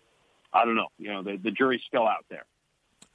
I 0.53 0.65
don't 0.65 0.75
know. 0.75 0.87
You 0.97 1.13
know, 1.13 1.23
the 1.23 1.37
the 1.37 1.51
jury's 1.51 1.81
still 1.87 2.07
out 2.07 2.25
there. 2.29 2.45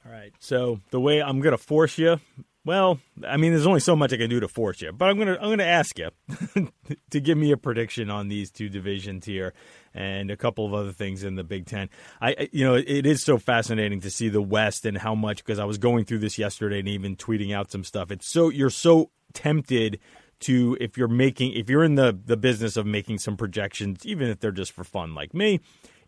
All 0.05 0.11
right. 0.11 0.33
So 0.39 0.79
the 0.89 0.99
way 0.99 1.21
I'm 1.21 1.41
going 1.41 1.51
to 1.51 1.63
force 1.63 1.97
you 1.97 2.19
well, 2.63 2.99
I 3.27 3.37
mean, 3.37 3.51
there's 3.51 3.65
only 3.65 3.79
so 3.79 3.95
much 3.95 4.13
I 4.13 4.17
can 4.17 4.29
do 4.29 4.39
to 4.39 4.47
force 4.47 4.81
you, 4.81 4.91
but 4.91 5.09
I'm 5.09 5.17
gonna 5.17 5.37
I'm 5.41 5.49
gonna 5.49 5.63
ask 5.63 5.97
you 5.97 6.09
to 7.09 7.19
give 7.19 7.37
me 7.37 7.51
a 7.51 7.57
prediction 7.57 8.09
on 8.11 8.27
these 8.27 8.51
two 8.51 8.69
divisions 8.69 9.25
here, 9.25 9.53
and 9.93 10.29
a 10.29 10.37
couple 10.37 10.65
of 10.65 10.73
other 10.73 10.91
things 10.91 11.23
in 11.23 11.35
the 11.35 11.43
Big 11.43 11.65
Ten. 11.65 11.89
I, 12.21 12.49
you 12.51 12.63
know, 12.63 12.75
it 12.75 13.05
is 13.05 13.23
so 13.23 13.37
fascinating 13.39 14.01
to 14.01 14.11
see 14.11 14.29
the 14.29 14.41
West 14.41 14.85
and 14.85 14.97
how 14.97 15.15
much 15.15 15.37
because 15.37 15.57
I 15.57 15.65
was 15.65 15.79
going 15.79 16.05
through 16.05 16.19
this 16.19 16.37
yesterday 16.37 16.79
and 16.79 16.87
even 16.87 17.15
tweeting 17.15 17.55
out 17.55 17.71
some 17.71 17.83
stuff. 17.83 18.11
It's 18.11 18.27
so 18.27 18.49
you're 18.49 18.69
so 18.69 19.09
tempted 19.33 19.99
to 20.41 20.77
if 20.79 20.97
you're 20.97 21.07
making 21.07 21.53
if 21.53 21.67
you're 21.69 21.83
in 21.83 21.95
the 21.95 22.17
the 22.25 22.37
business 22.37 22.77
of 22.77 22.85
making 22.85 23.17
some 23.17 23.37
projections, 23.37 24.05
even 24.05 24.29
if 24.29 24.39
they're 24.39 24.51
just 24.51 24.71
for 24.71 24.83
fun, 24.83 25.15
like 25.15 25.33
me 25.33 25.61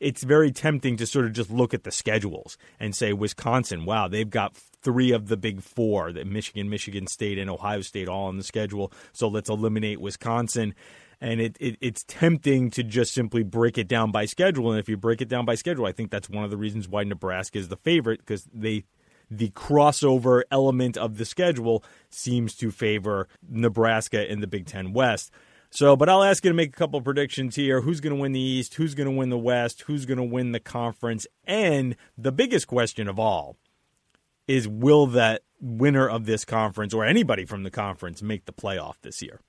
it's 0.04 0.24
very 0.24 0.51
tempting 0.51 0.97
to 0.97 1.08
sort 1.08 1.26
of 1.26 1.34
just 1.34 1.49
look 1.49 1.74
at 1.74 1.84
the 1.84 1.91
schedules 1.91 2.58
and 2.80 2.95
say 2.95 3.14
Wisconsin, 3.14 3.86
wow, 3.86 4.08
they've 4.08 4.30
got 4.30 4.56
three 4.56 5.12
of 5.12 5.28
the 5.28 5.38
big 5.38 5.62
four, 5.62 6.12
that 6.12 6.28
Michigan, 6.28 6.70
Michigan 6.70 7.08
State, 7.08 7.38
and 7.38 7.49
Ohio 7.49 7.82
State 7.82 8.10
all 8.10 8.28
on 8.28 8.38
the 8.38 8.43
schedule. 8.43 8.91
So 9.14 9.28
let's 9.30 9.49
eliminate 9.49 10.01
Wisconsin. 10.01 10.76
And 11.22 11.39
it, 11.39 11.56
it, 11.60 11.78
it's 11.80 12.04
tempting 12.06 12.70
to 12.72 12.84
just 12.84 13.14
simply 13.14 13.43
break 13.43 13.78
it 13.78 13.88
down 13.88 14.12
by 14.12 14.26
schedule. 14.26 14.72
And 14.72 14.80
if 14.80 14.89
you 14.89 14.97
break 14.97 15.22
it 15.22 15.30
down 15.30 15.45
by 15.45 15.56
schedule, 15.56 15.86
I 15.86 15.93
think 15.93 16.12
that's 16.12 16.30
one 16.30 16.43
of 16.43 16.51
the 16.51 16.58
reasons 16.58 16.89
why 16.89 17.04
Nebraska 17.04 17.58
is 17.58 17.70
the 17.70 17.78
favorite 17.78 18.20
because 18.20 18.45
they 18.54 18.84
the 19.32 19.49
crossover 19.51 20.43
element 20.51 20.97
of 20.97 21.18
the 21.18 21.26
schedule 21.26 21.84
seems 22.10 22.56
to 22.56 22.70
favor 22.70 23.28
Nebraska 23.49 24.30
in 24.30 24.41
the 24.41 24.47
Big 24.47 24.68
Ten 24.68 24.91
West. 24.93 25.32
So, 25.74 25.95
but 25.95 26.07
I'll 26.07 26.21
ask 26.21 26.45
you 26.45 26.51
to 26.51 26.55
make 26.55 26.69
a 26.69 26.78
couple 26.78 27.01
predictions 27.01 27.55
here. 27.55 27.82
Who's 27.82 27.99
going 27.99 28.15
to 28.15 28.21
win 28.21 28.32
the 28.32 28.39
East? 28.39 28.76
Who's 28.76 28.93
going 28.93 29.07
to 29.09 29.11
win 29.11 29.30
the 29.30 29.39
West? 29.39 29.82
Who's 29.82 30.05
going 30.05 30.19
to 30.19 30.24
win 30.24 30.51
the 30.51 30.59
conference? 30.59 31.26
And 31.47 31.95
the 32.15 32.32
biggest 32.32 32.67
question 32.67 33.07
of 33.07 33.17
all 33.17 33.57
is 34.47 34.67
will 34.67 35.07
that 35.07 35.41
winner 35.59 36.07
of 36.07 36.28
this 36.28 36.45
conference 36.45 36.93
or 36.93 37.03
anybody 37.03 37.43
from 37.43 37.63
the 37.63 37.71
conference 37.71 38.21
make 38.21 38.45
the 38.45 38.53
playoff 38.53 38.97
this 39.01 39.24
year? 39.24 39.39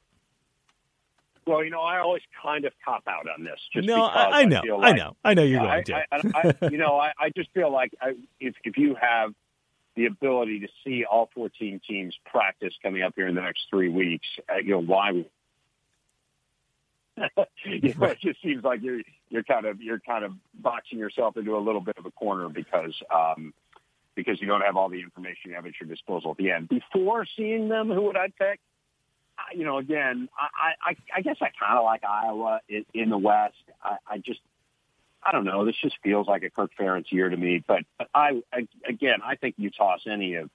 Well, 1.46 1.62
you 1.62 1.68
know, 1.68 1.82
I 1.82 1.98
always 1.98 2.22
kind 2.42 2.64
of 2.64 2.72
cop 2.82 3.02
out 3.06 3.26
on 3.28 3.44
this. 3.44 3.60
Just 3.74 3.86
no, 3.86 4.02
I, 4.04 4.40
I, 4.40 4.44
know, 4.46 4.62
I, 4.64 4.76
like, 4.76 4.92
I, 4.92 4.96
know, 4.96 5.16
I 5.22 5.34
know 5.34 5.42
you're 5.42 5.60
going 5.60 5.84
to. 5.84 6.04
I, 6.10 6.54
you 6.70 6.78
know, 6.78 6.96
I, 6.96 7.12
I 7.18 7.32
just 7.36 7.50
feel 7.52 7.70
like 7.70 7.92
if 8.40 8.54
if 8.64 8.78
you 8.78 8.96
have 8.98 9.34
the 9.94 10.06
ability 10.06 10.60
to 10.60 10.68
see 10.82 11.04
all 11.04 11.28
14 11.34 11.82
teams 11.86 12.16
practice 12.24 12.72
coming 12.82 13.02
up 13.02 13.12
here 13.14 13.28
in 13.28 13.34
the 13.34 13.42
next 13.42 13.66
three 13.68 13.90
weeks, 13.90 14.26
uh, 14.50 14.56
you 14.56 14.70
know, 14.70 14.80
why 14.80 15.24
you 17.64 17.94
know, 17.94 18.06
it 18.06 18.18
just 18.20 18.42
seems 18.42 18.64
like 18.64 18.82
you're 18.82 19.00
you're 19.28 19.44
kind 19.44 19.66
of 19.66 19.80
you're 19.80 20.00
kind 20.00 20.24
of 20.24 20.32
boxing 20.54 20.98
yourself 20.98 21.36
into 21.36 21.56
a 21.56 21.60
little 21.60 21.80
bit 21.80 21.96
of 21.96 22.06
a 22.06 22.10
corner 22.10 22.48
because 22.48 22.94
um, 23.14 23.54
because 24.14 24.40
you 24.40 24.46
don't 24.46 24.62
have 24.62 24.76
all 24.76 24.88
the 24.88 25.00
information 25.00 25.50
you 25.50 25.54
have 25.54 25.66
at 25.66 25.72
your 25.80 25.88
disposal 25.88 26.32
at 26.32 26.36
the 26.36 26.50
end. 26.50 26.68
Before 26.68 27.26
seeing 27.36 27.68
them, 27.68 27.88
who 27.88 28.02
would 28.02 28.16
I 28.16 28.28
pick? 28.38 28.60
I, 29.38 29.54
you 29.54 29.64
know, 29.64 29.78
again, 29.78 30.28
I 30.36 30.90
I, 30.90 30.96
I 31.16 31.20
guess 31.20 31.36
I 31.40 31.50
kind 31.58 31.78
of 31.78 31.84
like 31.84 32.04
Iowa 32.04 32.60
in, 32.68 32.84
in 32.94 33.10
the 33.10 33.18
West. 33.18 33.54
I, 33.82 33.96
I 34.08 34.18
just 34.18 34.40
I 35.22 35.32
don't 35.32 35.44
know. 35.44 35.64
This 35.64 35.76
just 35.82 35.96
feels 36.02 36.26
like 36.26 36.42
a 36.42 36.50
Kirk 36.50 36.72
Ferentz 36.78 37.10
year 37.10 37.28
to 37.28 37.36
me. 37.36 37.62
But 37.66 37.84
I, 38.14 38.42
I 38.52 38.66
again, 38.88 39.20
I 39.24 39.36
think 39.36 39.54
you 39.58 39.70
toss 39.70 40.00
any 40.10 40.34
of 40.34 40.50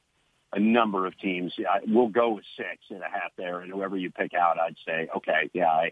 a 0.51 0.60
number 0.60 1.05
of 1.05 1.18
teams. 1.20 1.53
I, 1.60 1.80
we'll 1.88 2.07
go 2.07 2.32
with 2.32 2.45
six 2.57 2.80
and 2.89 3.01
a 3.01 3.10
half 3.10 3.32
there, 3.38 3.62
and 3.62 3.72
whoever 3.72 3.97
you 3.97 4.12
pick 4.12 4.34
out, 4.34 4.60
I'd 4.60 4.76
say, 4.86 5.07
okay, 5.18 5.49
yeah, 5.53 5.70
I 5.70 5.91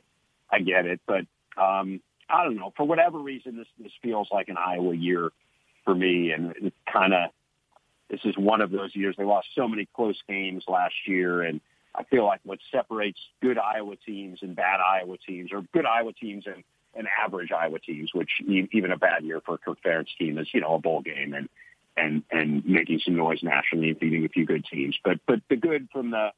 I 0.50 0.60
get 0.60 0.86
it, 0.86 1.02
but 1.06 1.26
um, 1.62 2.02
I 2.30 2.44
don't 2.44 2.56
know. 2.56 2.74
For 2.76 2.86
whatever 2.86 3.20
reason, 3.20 3.58
this 3.58 3.68
this 3.80 3.92
feels 4.02 4.28
like 4.32 4.50
an 4.50 4.58
Iowa 4.58 4.96
year 4.96 5.32
for 5.86 5.96
me, 5.96 6.32
and 6.32 6.72
kind 6.92 7.14
of 7.14 7.32
this 8.10 8.22
is 8.24 8.38
one 8.38 8.62
of 8.62 8.72
those 8.72 8.96
years. 8.96 9.16
They 9.18 9.24
lost 9.24 9.48
so 9.56 9.68
many 9.68 9.88
close 9.94 10.22
games 10.28 10.64
last 10.68 10.96
year, 11.06 11.42
and 11.42 11.60
I 11.96 12.04
feel 12.04 12.26
like 12.26 12.40
what 12.44 12.60
separates 12.72 13.20
good 13.42 13.58
Iowa 13.58 13.96
teams 14.06 14.40
and 14.42 14.56
bad 14.56 14.80
Iowa 14.80 15.18
teams, 15.18 15.52
or 15.52 15.64
good 15.74 15.86
Iowa 15.86 16.14
teams 16.14 16.46
and, 16.46 16.64
and 16.96 17.08
average 17.24 17.52
Iowa 17.52 17.80
teams, 17.80 18.12
which 18.14 18.30
even 18.48 18.92
a 18.92 18.98
bad 18.98 19.24
year 19.24 19.42
for 19.46 19.58
Kirk 19.58 19.80
Ferentz 19.84 20.16
team 20.18 20.38
is, 20.38 20.48
you 20.54 20.62
know, 20.62 20.76
a 20.76 20.80
bowl 20.80 21.02
game 21.02 21.34
and 21.34 21.50
and 21.98 22.24
and 22.32 22.66
making 22.66 23.00
some 23.04 23.16
noise 23.16 23.40
nationally 23.42 23.90
and 23.90 24.00
beating 24.00 24.24
a 24.26 24.30
few 24.30 24.46
good 24.46 24.66
teams. 24.66 24.98
But 25.04 25.20
but 25.26 25.42
the 25.50 25.56
good 25.56 25.90
from 25.92 26.12
the 26.12 26.32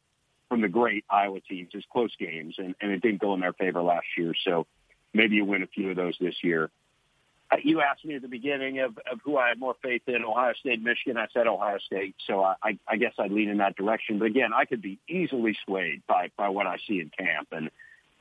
from 0.50 0.62
the 0.62 0.68
great 0.68 1.06
Iowa 1.10 1.40
teams 1.42 1.70
is 1.74 1.84
close 1.92 2.14
games, 2.20 2.56
and, 2.58 2.76
and 2.82 2.92
it 2.92 3.02
didn't 3.02 3.22
go 3.22 3.34
in 3.36 3.40
their 3.40 3.54
favor 3.54 3.82
last 3.82 4.08
year. 4.18 4.34
So 4.44 4.66
maybe 5.14 5.36
you 5.36 5.46
win 5.46 5.64
a 5.64 5.68
few 5.68 5.92
of 5.92 5.96
those 5.96 6.16
this 6.20 6.36
year. 6.44 6.70
Uh, 7.52 7.58
you 7.64 7.82
asked 7.82 8.06
me 8.06 8.16
at 8.16 8.22
the 8.22 8.28
beginning 8.28 8.80
of, 8.80 8.98
of 9.12 9.20
who 9.24 9.38
I 9.38 9.50
had 9.50 9.60
more 9.60 9.76
faith 9.82 10.04
in, 10.08 10.24
Ohio 10.24 10.54
State, 10.60 10.82
Michigan. 10.84 11.18
I 11.18 11.28
said 11.34 11.48
Ohio 11.48 11.80
State, 11.80 12.16
so 12.28 12.44
I, 12.44 12.78
I 12.88 12.98
guess 12.98 13.14
I'd 13.18 13.32
lean 13.32 13.50
in 13.50 13.58
that 13.58 13.76
direction. 13.76 14.20
But 14.20 14.26
again, 14.26 14.52
I 14.54 14.66
could 14.66 14.82
be 14.82 15.00
easily 15.08 15.58
swayed 15.66 16.04
by 16.08 16.30
by 16.38 16.50
what 16.50 16.68
I 16.68 16.78
see 16.88 17.00
in 17.00 17.10
camp, 17.10 17.48
and 17.52 17.72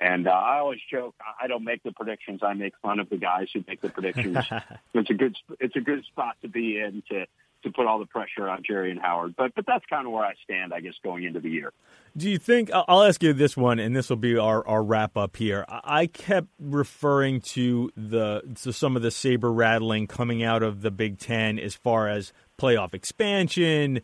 and 0.00 0.28
uh, 0.28 0.30
I 0.30 0.58
always 0.58 0.80
joke 0.90 1.14
I 1.40 1.46
don't 1.46 1.64
make 1.64 1.82
the 1.82 1.92
predictions. 1.92 2.40
I 2.42 2.54
make 2.54 2.72
fun 2.80 3.00
of 3.00 3.10
the 3.10 3.18
guys 3.18 3.48
who 3.52 3.62
make 3.66 3.82
the 3.82 3.90
predictions. 3.90 4.38
it's 4.94 5.10
a 5.10 5.14
good 5.14 5.36
it's 5.60 5.76
a 5.76 5.80
good 5.80 6.04
spot 6.04 6.36
to 6.42 6.48
be 6.48 6.78
in 6.78 7.02
to 7.10 7.26
to 7.72 7.76
put 7.76 7.86
all 7.86 7.98
the 7.98 8.06
pressure 8.06 8.48
on 8.48 8.62
Gerry 8.66 8.90
and 8.90 9.00
Howard. 9.00 9.34
But 9.36 9.54
but 9.54 9.64
that's 9.66 9.84
kind 9.86 10.06
of 10.06 10.12
where 10.12 10.24
I 10.24 10.34
stand, 10.44 10.72
I 10.72 10.80
guess, 10.80 10.94
going 11.02 11.24
into 11.24 11.40
the 11.40 11.50
year. 11.50 11.72
Do 12.16 12.28
you 12.28 12.38
think? 12.38 12.70
I'll 12.72 13.02
ask 13.02 13.22
you 13.22 13.32
this 13.32 13.56
one, 13.56 13.78
and 13.78 13.94
this 13.94 14.08
will 14.08 14.16
be 14.16 14.36
our, 14.36 14.66
our 14.66 14.82
wrap 14.82 15.16
up 15.16 15.36
here. 15.36 15.64
I 15.68 16.06
kept 16.06 16.48
referring 16.58 17.40
to 17.52 17.92
the 17.96 18.42
to 18.62 18.72
some 18.72 18.96
of 18.96 19.02
the 19.02 19.10
saber 19.10 19.52
rattling 19.52 20.06
coming 20.06 20.42
out 20.42 20.62
of 20.62 20.80
the 20.80 20.90
Big 20.90 21.18
Ten 21.18 21.58
as 21.58 21.74
far 21.74 22.08
as 22.08 22.32
playoff 22.58 22.94
expansion, 22.94 24.00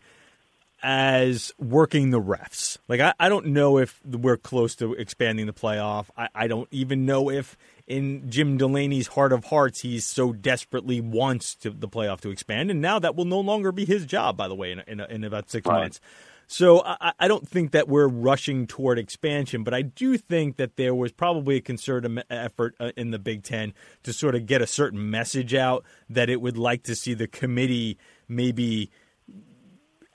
as 0.81 1.51
working 1.57 2.11
the 2.11 2.21
refs. 2.21 2.77
Like 2.87 3.01
I, 3.01 3.13
I 3.19 3.27
don't 3.27 3.47
know 3.47 3.79
if 3.79 3.99
we're 4.05 4.37
close 4.37 4.75
to 4.77 4.93
expanding 4.93 5.45
the 5.45 5.53
playoff. 5.53 6.05
I, 6.15 6.29
I 6.33 6.47
don't 6.47 6.69
even 6.71 7.05
know 7.05 7.29
if 7.29 7.57
in 7.87 8.29
Jim 8.29 8.57
Delaney's 8.57 9.07
heart 9.07 9.31
of 9.31 9.45
hearts 9.45 9.81
he 9.81 9.99
so 9.99 10.33
desperately 10.33 11.01
wants 11.01 11.55
to, 11.55 11.69
the 11.69 11.87
playoff 11.87 12.21
to 12.21 12.29
expand, 12.29 12.71
and 12.71 12.81
now 12.81 12.99
that 12.99 13.15
will 13.15 13.25
no 13.25 13.39
longer 13.39 13.71
be 13.71 13.85
his 13.85 14.05
job. 14.05 14.37
By 14.37 14.47
the 14.47 14.55
way, 14.55 14.71
in 14.71 14.79
in, 14.87 14.99
in 14.99 15.23
about 15.23 15.49
six 15.49 15.67
right. 15.67 15.81
months. 15.81 15.99
So 16.47 16.83
I, 16.85 17.13
I, 17.19 17.27
don't 17.27 17.47
think 17.47 17.71
that 17.71 17.87
we're 17.87 18.07
rushing 18.07 18.67
toward 18.67 18.99
expansion, 18.99 19.63
but 19.63 19.73
I 19.73 19.81
do 19.81 20.15
think 20.15 20.57
that 20.57 20.75
there 20.75 20.93
was 20.93 21.11
probably 21.11 21.55
a 21.55 21.61
concerted 21.61 22.23
effort 22.29 22.75
uh, 22.79 22.91
in 22.95 23.09
the 23.09 23.17
Big 23.17 23.43
Ten 23.43 23.73
to 24.03 24.13
sort 24.13 24.35
of 24.35 24.45
get 24.45 24.61
a 24.61 24.67
certain 24.67 25.09
message 25.09 25.55
out 25.55 25.83
that 26.07 26.29
it 26.29 26.41
would 26.41 26.57
like 26.57 26.83
to 26.83 26.95
see 26.95 27.15
the 27.15 27.27
committee 27.27 27.97
maybe 28.27 28.91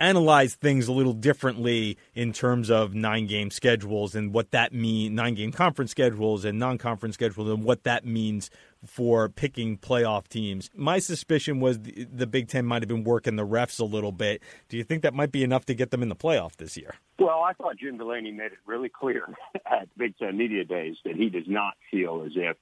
analyze 0.00 0.54
things 0.54 0.88
a 0.88 0.92
little 0.92 1.12
differently 1.12 1.96
in 2.14 2.32
terms 2.32 2.70
of 2.70 2.94
nine 2.94 3.26
game 3.26 3.50
schedules 3.50 4.14
and 4.14 4.32
what 4.32 4.50
that 4.50 4.72
mean 4.72 5.14
nine 5.14 5.34
game 5.34 5.52
conference 5.52 5.90
schedules 5.90 6.44
and 6.44 6.58
non 6.58 6.78
conference 6.78 7.14
schedules 7.14 7.48
and 7.48 7.62
what 7.62 7.84
that 7.84 8.04
means 8.04 8.50
for 8.86 9.28
picking 9.28 9.76
playoff 9.76 10.26
teams. 10.26 10.70
My 10.74 10.98
suspicion 10.98 11.60
was 11.60 11.80
the, 11.80 12.06
the, 12.10 12.26
Big 12.26 12.48
Ten 12.48 12.64
might 12.64 12.82
have 12.82 12.88
been 12.88 13.04
working 13.04 13.36
the 13.36 13.46
refs 13.46 13.78
a 13.78 13.84
little 13.84 14.12
bit. 14.12 14.42
Do 14.70 14.78
you 14.78 14.84
think 14.84 15.02
that 15.02 15.12
might 15.12 15.30
be 15.30 15.44
enough 15.44 15.66
to 15.66 15.74
get 15.74 15.90
them 15.90 16.02
in 16.02 16.08
the 16.08 16.16
playoff 16.16 16.56
this 16.56 16.78
year? 16.78 16.94
Well, 17.18 17.42
I 17.42 17.52
thought 17.52 17.76
Jim 17.76 17.98
Delaney 17.98 18.32
made 18.32 18.52
it 18.52 18.58
really 18.64 18.88
clear 18.88 19.28
at 19.70 19.88
Big 19.98 20.16
Ten 20.16 20.38
Media 20.38 20.64
Days 20.64 20.96
that 21.04 21.14
he 21.14 21.28
does 21.28 21.46
not 21.46 21.74
feel 21.90 22.22
as 22.24 22.32
if 22.34 22.56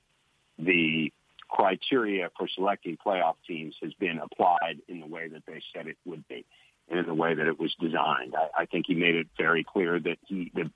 the 0.58 1.12
criteria 1.48 2.30
for 2.36 2.48
selecting 2.48 2.98
playoff 3.04 3.36
teams 3.46 3.74
has 3.82 3.94
been 3.94 4.18
applied 4.18 4.80
in 4.88 5.00
the 5.00 5.06
way 5.06 5.28
that 5.28 5.44
they 5.46 5.62
said 5.74 5.86
it 5.86 5.96
would 6.04 6.26
be. 6.28 6.44
In 6.90 7.06
the 7.06 7.14
way 7.14 7.34
that 7.34 7.46
it 7.46 7.58
was 7.58 7.74
designed. 7.80 8.34
I, 8.36 8.62
I 8.62 8.66
think 8.66 8.86
he 8.86 8.94
made 8.94 9.14
it 9.14 9.26
very 9.36 9.64
clear 9.64 9.98
that 10.00 10.18
he, 10.26 10.50
the 10.54 10.70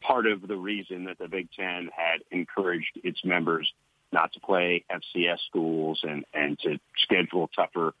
part 0.00 0.26
of 0.26 0.46
the 0.46 0.56
reason 0.56 1.04
that 1.04 1.18
the 1.18 1.28
Big 1.28 1.48
Ten 1.52 1.90
had 1.94 2.22
encouraged 2.30 2.98
its 3.02 3.24
members 3.24 3.72
not 4.12 4.32
to 4.34 4.40
play 4.40 4.84
FCS 4.90 5.38
schools 5.48 6.00
and, 6.02 6.24
and 6.32 6.58
to 6.60 6.78
schedule 7.02 7.50
tougher 7.54 7.94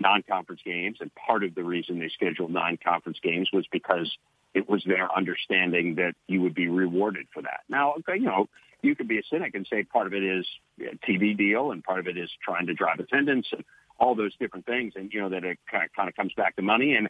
non-conference 0.00 0.62
games. 0.64 0.98
And 1.00 1.10
part 1.14 1.44
of 1.44 1.54
the 1.54 1.62
reason 1.62 2.00
they 2.00 2.08
scheduled 2.08 2.50
non-conference 2.50 3.18
games 3.22 3.48
was 3.52 3.66
because 3.70 4.10
it 4.52 4.68
was 4.68 4.82
their 4.84 5.14
understanding 5.16 5.96
that 5.96 6.14
you 6.26 6.40
would 6.42 6.54
be 6.54 6.68
rewarded 6.68 7.26
for 7.32 7.42
that. 7.42 7.60
Now, 7.68 7.94
you 8.08 8.20
know, 8.20 8.48
you 8.82 8.94
could 8.94 9.08
be 9.08 9.18
a 9.18 9.22
cynic 9.30 9.54
and 9.54 9.66
say 9.68 9.82
part 9.82 10.06
of 10.06 10.14
it 10.14 10.22
is 10.22 10.46
a 10.80 10.96
TV 11.08 11.36
deal 11.36 11.70
and 11.70 11.82
part 11.82 12.00
of 12.00 12.06
it 12.06 12.18
is 12.18 12.30
trying 12.42 12.66
to 12.66 12.74
drive 12.74 12.98
attendance 12.98 13.46
and 13.52 13.64
all 13.98 14.14
those 14.14 14.34
different 14.36 14.66
things. 14.66 14.94
And, 14.96 15.12
you 15.12 15.20
know, 15.20 15.28
that 15.30 15.44
it 15.44 15.58
kind 15.70 15.84
of, 15.84 15.92
kind 15.94 16.08
of 16.08 16.16
comes 16.16 16.32
back 16.34 16.56
to 16.56 16.62
money. 16.62 16.94
And, 16.94 17.08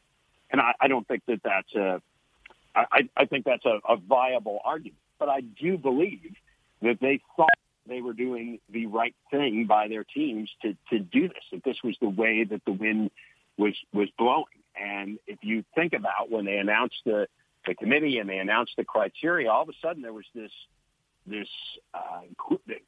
and 0.51 0.61
I, 0.61 0.73
I 0.81 0.89
don't 0.89 1.07
think 1.07 1.23
that 1.27 1.41
that's 1.43 1.75
a, 1.75 2.03
I, 2.75 3.09
I 3.17 3.25
think 3.27 3.45
that's 3.45 3.65
a, 3.65 3.81
a 3.89 3.97
viable 3.97 4.61
argument. 4.65 4.99
But 5.19 5.29
I 5.29 5.41
do 5.41 5.79
believe 5.79 6.35
that 6.83 6.99
they 7.01 7.21
thought 7.37 7.49
they 7.87 8.01
were 8.01 8.13
doing 8.13 8.59
the 8.71 8.87
right 8.87 9.15
thing 9.31 9.67
by 9.67 9.89
their 9.89 10.05
teams 10.05 10.51
to, 10.63 10.77
to 10.91 10.99
do 10.99 11.29
this, 11.29 11.45
that 11.53 11.65
this 11.65 11.77
was 11.85 11.97
the 12.01 12.09
way 12.09 12.45
that 12.45 12.65
the 12.65 12.73
wind 12.73 13.11
was, 13.57 13.75
was 13.93 14.09
blowing. 14.19 14.45
And 14.75 15.19
if 15.27 15.39
you 15.43 15.65
think 15.75 15.93
about 15.93 16.31
when 16.31 16.45
they 16.45 16.57
announced 16.59 16.97
the, 17.05 17.29
the 17.67 17.75
committee 17.75 18.19
and 18.19 18.29
they 18.29 18.39
announced 18.39 18.73
the 18.77 18.85
criteria, 18.85 19.51
all 19.51 19.63
of 19.63 19.69
a 19.69 19.75
sudden 19.81 20.03
there 20.03 20.13
was 20.13 20.25
this, 20.35 20.51
this, 21.27 21.49
uh, 21.95 22.21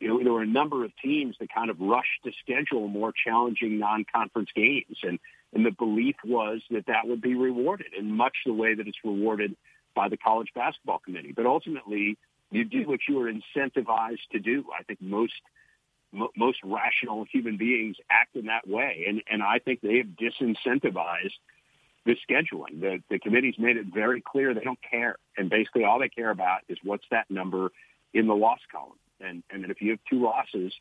there 0.01 0.33
were 0.33 0.43
a 0.43 0.47
number 0.47 0.85
of 0.85 0.93
teams 1.03 1.37
that 1.41 1.53
kind 1.53 1.71
of 1.71 1.81
rushed 1.81 2.23
to 2.25 2.33
schedule 2.43 2.89
more 2.89 3.13
challenging 3.13 3.79
non-conference 3.79 4.51
games. 4.55 4.99
And, 5.03 5.19
and 5.55 5.65
the 5.65 5.71
belief 5.71 6.17
was 6.25 6.61
that 6.71 6.87
that 6.87 7.07
would 7.07 7.23
be 7.23 7.35
rewarded 7.35 7.95
in 7.99 8.13
much 8.13 8.37
the 8.45 8.53
way 8.53 8.75
that 8.75 8.87
it's 8.87 8.99
rewarded 9.05 9.57
by 9.95 10.09
the 10.09 10.17
college 10.17 10.49
basketball 10.55 10.99
committee. 10.99 11.33
But 11.35 11.47
ultimately, 11.47 12.19
you 12.51 12.65
do 12.65 12.87
what 12.87 13.01
you 13.09 13.21
are 13.21 13.33
incentivized 13.33 14.29
to 14.33 14.39
do. 14.39 14.67
I 14.79 14.83
think 14.83 15.01
most 15.01 15.33
most 16.37 16.59
rational 16.65 17.27
human 17.31 17.57
beings 17.57 17.97
act 18.09 18.37
in 18.37 18.47
that 18.47 18.67
way, 18.69 19.05
and 19.09 19.23
and 19.29 19.43
I 19.43 19.59
think 19.59 19.81
they 19.81 19.99
have 19.99 20.07
disincentivized 20.07 21.35
the 22.05 22.17
scheduling. 22.29 22.81
The 22.81 23.03
the 23.11 23.19
committee's 23.19 23.59
made 23.59 23.77
it 23.77 23.87
very 23.93 24.23
clear 24.23 24.55
they 24.55 24.61
don't 24.61 24.79
care, 24.89 25.17
and 25.37 25.51
basically 25.51 25.85
all 25.85 25.99
they 25.99 26.09
care 26.09 26.31
about 26.31 26.61
is 26.69 26.79
what's 26.83 27.05
that 27.11 27.31
number 27.31 27.71
in 28.15 28.27
the 28.27 28.35
loss 28.35 28.61
column, 28.71 28.99
and 29.21 29.43
and 29.51 29.65
that 29.65 29.71
if 29.71 29.81
you 29.81 29.91
have 29.91 30.01
two 30.09 30.23
losses, 30.23 30.73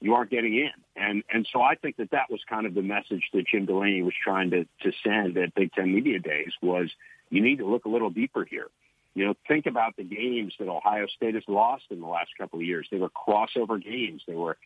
you 0.00 0.14
aren't 0.14 0.30
getting 0.30 0.54
in, 0.54 0.72
and 0.96 1.22
and 1.32 1.46
so 1.52 1.62
I 1.62 1.74
think 1.74 1.96
that 1.96 2.10
that 2.10 2.30
was 2.30 2.40
kind 2.48 2.66
of 2.66 2.74
the 2.74 2.82
message 2.82 3.24
that 3.32 3.46
Jim 3.46 3.66
Delaney 3.66 4.02
was 4.02 4.14
trying 4.22 4.50
to 4.50 4.64
to 4.82 4.92
send 5.04 5.36
at 5.36 5.54
Big 5.54 5.72
Ten 5.72 5.94
Media 5.94 6.18
Days 6.18 6.52
was 6.62 6.90
you 7.30 7.42
need 7.42 7.58
to 7.58 7.66
look 7.66 7.84
a 7.84 7.88
little 7.88 8.10
deeper 8.10 8.44
here. 8.44 8.68
You 9.14 9.26
know, 9.26 9.34
think 9.48 9.66
about 9.66 9.96
the 9.96 10.04
games 10.04 10.54
that 10.58 10.68
Ohio 10.68 11.06
State 11.06 11.34
has 11.34 11.42
lost 11.48 11.84
in 11.90 12.00
the 12.00 12.06
last 12.06 12.30
couple 12.38 12.60
of 12.60 12.64
years. 12.64 12.86
They 12.90 12.98
were 12.98 13.10
crossover 13.10 13.82
games. 13.82 14.22
They 14.26 14.34
were 14.34 14.56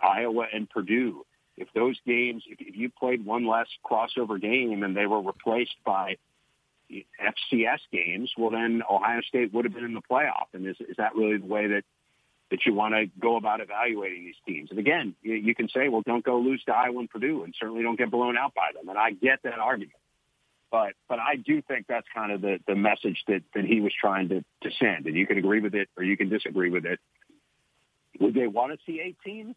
Iowa 0.00 0.46
and 0.52 0.68
Purdue. 0.68 1.24
If 1.56 1.68
those 1.74 1.96
games, 2.06 2.42
if, 2.46 2.60
if 2.60 2.76
you 2.76 2.90
played 2.90 3.24
one 3.24 3.46
less 3.46 3.68
crossover 3.84 4.40
game 4.40 4.82
and 4.82 4.96
they 4.96 5.06
were 5.06 5.22
replaced 5.22 5.76
by 5.84 6.16
FCS 7.20 7.80
games, 7.92 8.32
well, 8.36 8.50
then 8.50 8.82
Ohio 8.88 9.20
State 9.22 9.52
would 9.52 9.64
have 9.64 9.74
been 9.74 9.84
in 9.84 9.94
the 9.94 10.02
playoff. 10.10 10.46
And 10.52 10.66
is, 10.66 10.76
is 10.80 10.96
that 10.98 11.14
really 11.14 11.38
the 11.38 11.46
way 11.46 11.66
that 11.68 11.82
that 12.50 12.66
you 12.66 12.74
want 12.74 12.94
to 12.94 13.06
go 13.18 13.36
about 13.36 13.60
evaluating 13.60 14.24
these 14.24 14.34
teams? 14.46 14.70
And 14.70 14.78
again, 14.78 15.14
you, 15.22 15.34
you 15.34 15.54
can 15.54 15.68
say, 15.68 15.88
well, 15.88 16.02
don't 16.06 16.24
go 16.24 16.38
lose 16.38 16.62
to 16.64 16.72
Iowa 16.72 17.00
and 17.00 17.10
Purdue, 17.10 17.42
and 17.42 17.54
certainly 17.58 17.82
don't 17.82 17.98
get 17.98 18.10
blown 18.10 18.36
out 18.36 18.54
by 18.54 18.68
them. 18.74 18.88
And 18.88 18.98
I 18.98 19.10
get 19.12 19.40
that 19.44 19.58
argument. 19.58 19.98
But 20.70 20.94
but 21.08 21.18
I 21.18 21.36
do 21.36 21.62
think 21.62 21.86
that's 21.88 22.06
kind 22.14 22.32
of 22.32 22.40
the, 22.40 22.58
the 22.66 22.74
message 22.74 23.22
that, 23.28 23.42
that 23.54 23.64
he 23.64 23.80
was 23.80 23.92
trying 23.98 24.28
to, 24.30 24.44
to 24.62 24.70
send. 24.78 25.06
And 25.06 25.14
you 25.14 25.26
can 25.26 25.38
agree 25.38 25.60
with 25.60 25.74
it 25.74 25.88
or 25.96 26.02
you 26.02 26.16
can 26.16 26.28
disagree 26.28 26.70
with 26.70 26.84
it. 26.84 26.98
Would 28.20 28.34
they 28.34 28.46
want 28.46 28.72
to 28.72 28.78
see 28.84 29.00
eight 29.00 29.16
teams? 29.24 29.54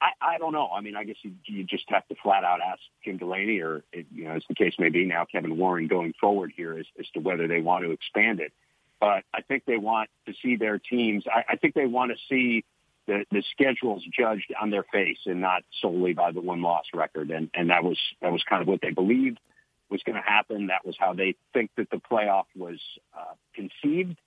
I, 0.00 0.10
I 0.20 0.38
don't 0.38 0.52
know. 0.52 0.68
I 0.68 0.80
mean, 0.80 0.96
I 0.96 1.04
guess 1.04 1.16
you, 1.22 1.32
you 1.46 1.64
just 1.64 1.84
have 1.88 2.06
to 2.08 2.14
flat 2.22 2.44
out 2.44 2.60
ask 2.60 2.80
Jim 3.04 3.16
Delaney 3.16 3.60
or, 3.60 3.82
you 3.92 4.24
know, 4.24 4.32
as 4.32 4.42
the 4.48 4.54
case 4.54 4.74
may 4.78 4.90
be 4.90 5.04
now, 5.06 5.24
Kevin 5.24 5.56
Warren 5.56 5.86
going 5.86 6.12
forward 6.20 6.52
here 6.54 6.78
as, 6.78 6.86
as 6.98 7.06
to 7.14 7.20
whether 7.20 7.48
they 7.48 7.60
want 7.60 7.84
to 7.84 7.92
expand 7.92 8.40
it. 8.40 8.52
But 9.00 9.24
I 9.32 9.42
think 9.42 9.64
they 9.66 9.78
want 9.78 10.10
to 10.26 10.34
see 10.42 10.56
their 10.56 10.78
teams. 10.78 11.24
I, 11.26 11.44
I 11.52 11.56
think 11.56 11.74
they 11.74 11.86
want 11.86 12.12
to 12.12 12.18
see 12.28 12.64
the, 13.06 13.24
the 13.30 13.42
schedules 13.52 14.02
judged 14.12 14.52
on 14.60 14.70
their 14.70 14.84
face 14.84 15.18
and 15.26 15.40
not 15.40 15.62
solely 15.80 16.12
by 16.12 16.32
the 16.32 16.40
one 16.40 16.62
loss 16.62 16.84
record. 16.94 17.30
And, 17.30 17.50
and 17.54 17.70
that 17.70 17.84
was, 17.84 17.98
that 18.20 18.32
was 18.32 18.42
kind 18.48 18.62
of 18.62 18.68
what 18.68 18.80
they 18.82 18.90
believed 18.90 19.38
was 19.88 20.02
going 20.02 20.16
to 20.16 20.28
happen. 20.28 20.66
That 20.66 20.84
was 20.84 20.96
how 20.98 21.14
they 21.14 21.36
think 21.54 21.70
that 21.76 21.90
the 21.90 21.98
playoff 21.98 22.46
was 22.54 22.80
uh, 23.16 23.34
conceived. 23.54 24.18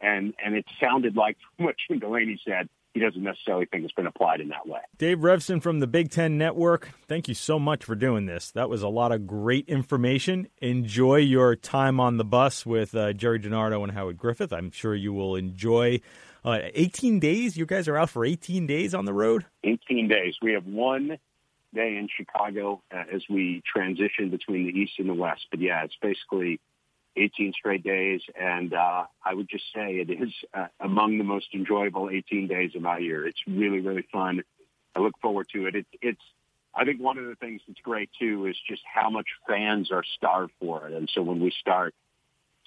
And, 0.00 0.34
and 0.42 0.54
it 0.54 0.64
sounded 0.80 1.16
like 1.16 1.36
what 1.56 1.74
Jim 1.88 1.98
Delaney 1.98 2.40
said, 2.46 2.68
he 2.98 3.04
doesn't 3.04 3.22
necessarily 3.22 3.66
think 3.66 3.84
it's 3.84 3.92
been 3.92 4.06
applied 4.06 4.40
in 4.40 4.48
that 4.48 4.66
way. 4.66 4.80
Dave 4.98 5.18
Revsine 5.18 5.62
from 5.62 5.78
the 5.78 5.86
Big 5.86 6.10
Ten 6.10 6.36
Network, 6.36 6.90
thank 7.06 7.28
you 7.28 7.34
so 7.34 7.58
much 7.58 7.84
for 7.84 7.94
doing 7.94 8.26
this. 8.26 8.50
That 8.50 8.68
was 8.68 8.82
a 8.82 8.88
lot 8.88 9.12
of 9.12 9.26
great 9.26 9.68
information. 9.68 10.48
Enjoy 10.60 11.16
your 11.16 11.54
time 11.54 12.00
on 12.00 12.16
the 12.16 12.24
bus 12.24 12.66
with 12.66 12.94
uh, 12.96 13.12
Gerry 13.12 13.38
DiNardo 13.38 13.82
and 13.84 13.92
Howard 13.92 14.18
Griffith. 14.18 14.52
I'm 14.52 14.72
sure 14.72 14.96
you 14.96 15.12
will 15.12 15.36
enjoy 15.36 16.00
uh, 16.44 16.58
18 16.74 17.20
days. 17.20 17.56
You 17.56 17.66
guys 17.66 17.86
are 17.86 17.96
out 17.96 18.10
for 18.10 18.24
18 18.24 18.66
days 18.66 18.94
on 18.94 19.04
the 19.04 19.12
road? 19.12 19.46
18 19.62 20.08
days. 20.08 20.34
We 20.42 20.54
have 20.54 20.66
one 20.66 21.18
day 21.72 21.96
in 21.96 22.08
Chicago 22.14 22.82
uh, 22.92 23.04
as 23.14 23.22
we 23.30 23.62
transition 23.72 24.30
between 24.30 24.66
the 24.66 24.72
East 24.72 24.94
and 24.98 25.08
the 25.08 25.14
West. 25.14 25.46
But 25.52 25.60
yeah, 25.60 25.84
it's 25.84 25.96
basically 26.02 26.58
18 27.18 27.52
straight 27.52 27.82
days. 27.82 28.20
And 28.40 28.72
uh, 28.74 29.04
I 29.24 29.34
would 29.34 29.48
just 29.48 29.64
say 29.74 29.96
it 29.96 30.10
is 30.10 30.32
uh, 30.54 30.66
among 30.80 31.18
the 31.18 31.24
most 31.24 31.48
enjoyable 31.54 32.10
18 32.10 32.46
days 32.46 32.74
of 32.74 32.82
my 32.82 32.98
year. 32.98 33.26
It's 33.26 33.40
really, 33.46 33.80
really 33.80 34.06
fun. 34.12 34.42
I 34.94 35.00
look 35.00 35.14
forward 35.20 35.48
to 35.54 35.66
it. 35.66 35.74
it 35.74 35.86
it's, 36.00 36.22
I 36.74 36.84
think 36.84 37.00
one 37.00 37.18
of 37.18 37.26
the 37.26 37.34
things 37.34 37.60
that's 37.66 37.80
great 37.80 38.10
too 38.18 38.46
is 38.46 38.56
just 38.68 38.82
how 38.92 39.10
much 39.10 39.26
fans 39.48 39.90
are 39.90 40.04
starved 40.16 40.52
for 40.60 40.88
it. 40.88 40.94
And 40.94 41.10
so 41.12 41.22
when 41.22 41.40
we 41.40 41.52
start, 41.60 41.94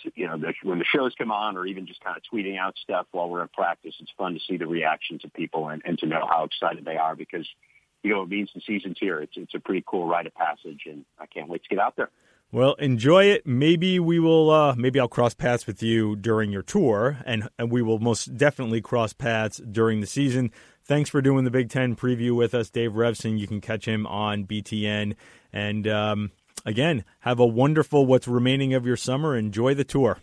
to, 0.03 0.11
you 0.15 0.27
know, 0.27 0.37
the, 0.37 0.53
when 0.63 0.79
the 0.79 0.85
shows 0.85 1.13
come 1.17 1.31
on 1.31 1.57
or 1.57 1.65
even 1.65 1.85
just 1.85 2.03
kind 2.03 2.17
of 2.17 2.23
tweeting 2.23 2.57
out 2.57 2.75
stuff 2.81 3.05
while 3.11 3.29
we're 3.29 3.43
in 3.43 3.49
practice, 3.49 3.93
it's 3.99 4.11
fun 4.17 4.33
to 4.33 4.39
see 4.39 4.57
the 4.57 4.67
reactions 4.67 5.23
of 5.23 5.33
people 5.33 5.69
and, 5.69 5.81
and 5.85 5.99
to 5.99 6.07
know 6.07 6.27
how 6.29 6.43
excited 6.43 6.85
they 6.85 6.97
are 6.97 7.15
because– 7.15 7.47
you 8.03 8.11
know, 8.11 8.23
it 8.23 8.29
means 8.29 8.49
the 8.53 8.61
season's 8.65 8.97
here. 8.99 9.19
It's 9.19 9.33
it's 9.35 9.53
a 9.53 9.59
pretty 9.59 9.83
cool 9.85 10.07
rite 10.07 10.25
of 10.25 10.33
passage, 10.33 10.83
and 10.85 11.05
I 11.19 11.27
can't 11.27 11.49
wait 11.49 11.63
to 11.63 11.69
get 11.69 11.79
out 11.79 11.95
there. 11.95 12.09
Well, 12.53 12.73
enjoy 12.73 13.25
it. 13.25 13.47
Maybe 13.47 13.97
we 13.97 14.19
will. 14.19 14.49
Uh, 14.49 14.75
maybe 14.75 14.99
I'll 14.99 15.07
cross 15.07 15.33
paths 15.33 15.65
with 15.65 15.81
you 15.81 16.17
during 16.17 16.51
your 16.51 16.63
tour, 16.63 17.19
and, 17.25 17.47
and 17.57 17.71
we 17.71 17.81
will 17.81 17.99
most 17.99 18.37
definitely 18.37 18.81
cross 18.81 19.13
paths 19.13 19.57
during 19.57 20.01
the 20.01 20.07
season. 20.07 20.51
Thanks 20.83 21.09
for 21.09 21.21
doing 21.21 21.45
the 21.45 21.51
Big 21.51 21.69
Ten 21.69 21.95
preview 21.95 22.35
with 22.35 22.53
us, 22.53 22.69
Dave 22.69 22.91
Revsine. 22.91 23.39
You 23.39 23.47
can 23.47 23.61
catch 23.61 23.87
him 23.87 24.05
on 24.05 24.45
BTN. 24.45 25.15
And 25.53 25.87
um, 25.87 26.31
again, 26.65 27.05
have 27.19 27.39
a 27.39 27.45
wonderful 27.45 28.05
what's 28.05 28.27
remaining 28.27 28.73
of 28.73 28.85
your 28.85 28.97
summer. 28.97 29.37
Enjoy 29.37 29.73
the 29.73 29.85
tour. 29.85 30.19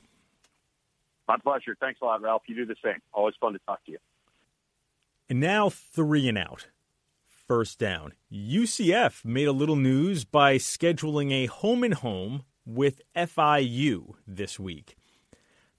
My 1.28 1.38
pleasure. 1.38 1.76
Thanks 1.80 2.00
a 2.02 2.04
lot, 2.04 2.20
Ralph. 2.20 2.42
You 2.46 2.56
do 2.56 2.66
the 2.66 2.76
same. 2.84 3.00
Always 3.14 3.36
fun 3.40 3.54
to 3.54 3.58
talk 3.60 3.82
to 3.86 3.92
you. 3.92 3.98
And 5.30 5.40
now, 5.40 5.70
three 5.70 6.28
and 6.28 6.36
out 6.36 6.66
first 7.48 7.78
down. 7.78 8.12
UCF 8.30 9.24
made 9.24 9.48
a 9.48 9.52
little 9.52 9.74
news 9.74 10.24
by 10.24 10.56
scheduling 10.56 11.32
a 11.32 11.46
home 11.46 11.82
and 11.82 11.94
home 11.94 12.44
with 12.66 13.00
FIU 13.16 14.12
this 14.26 14.60
week. 14.60 14.96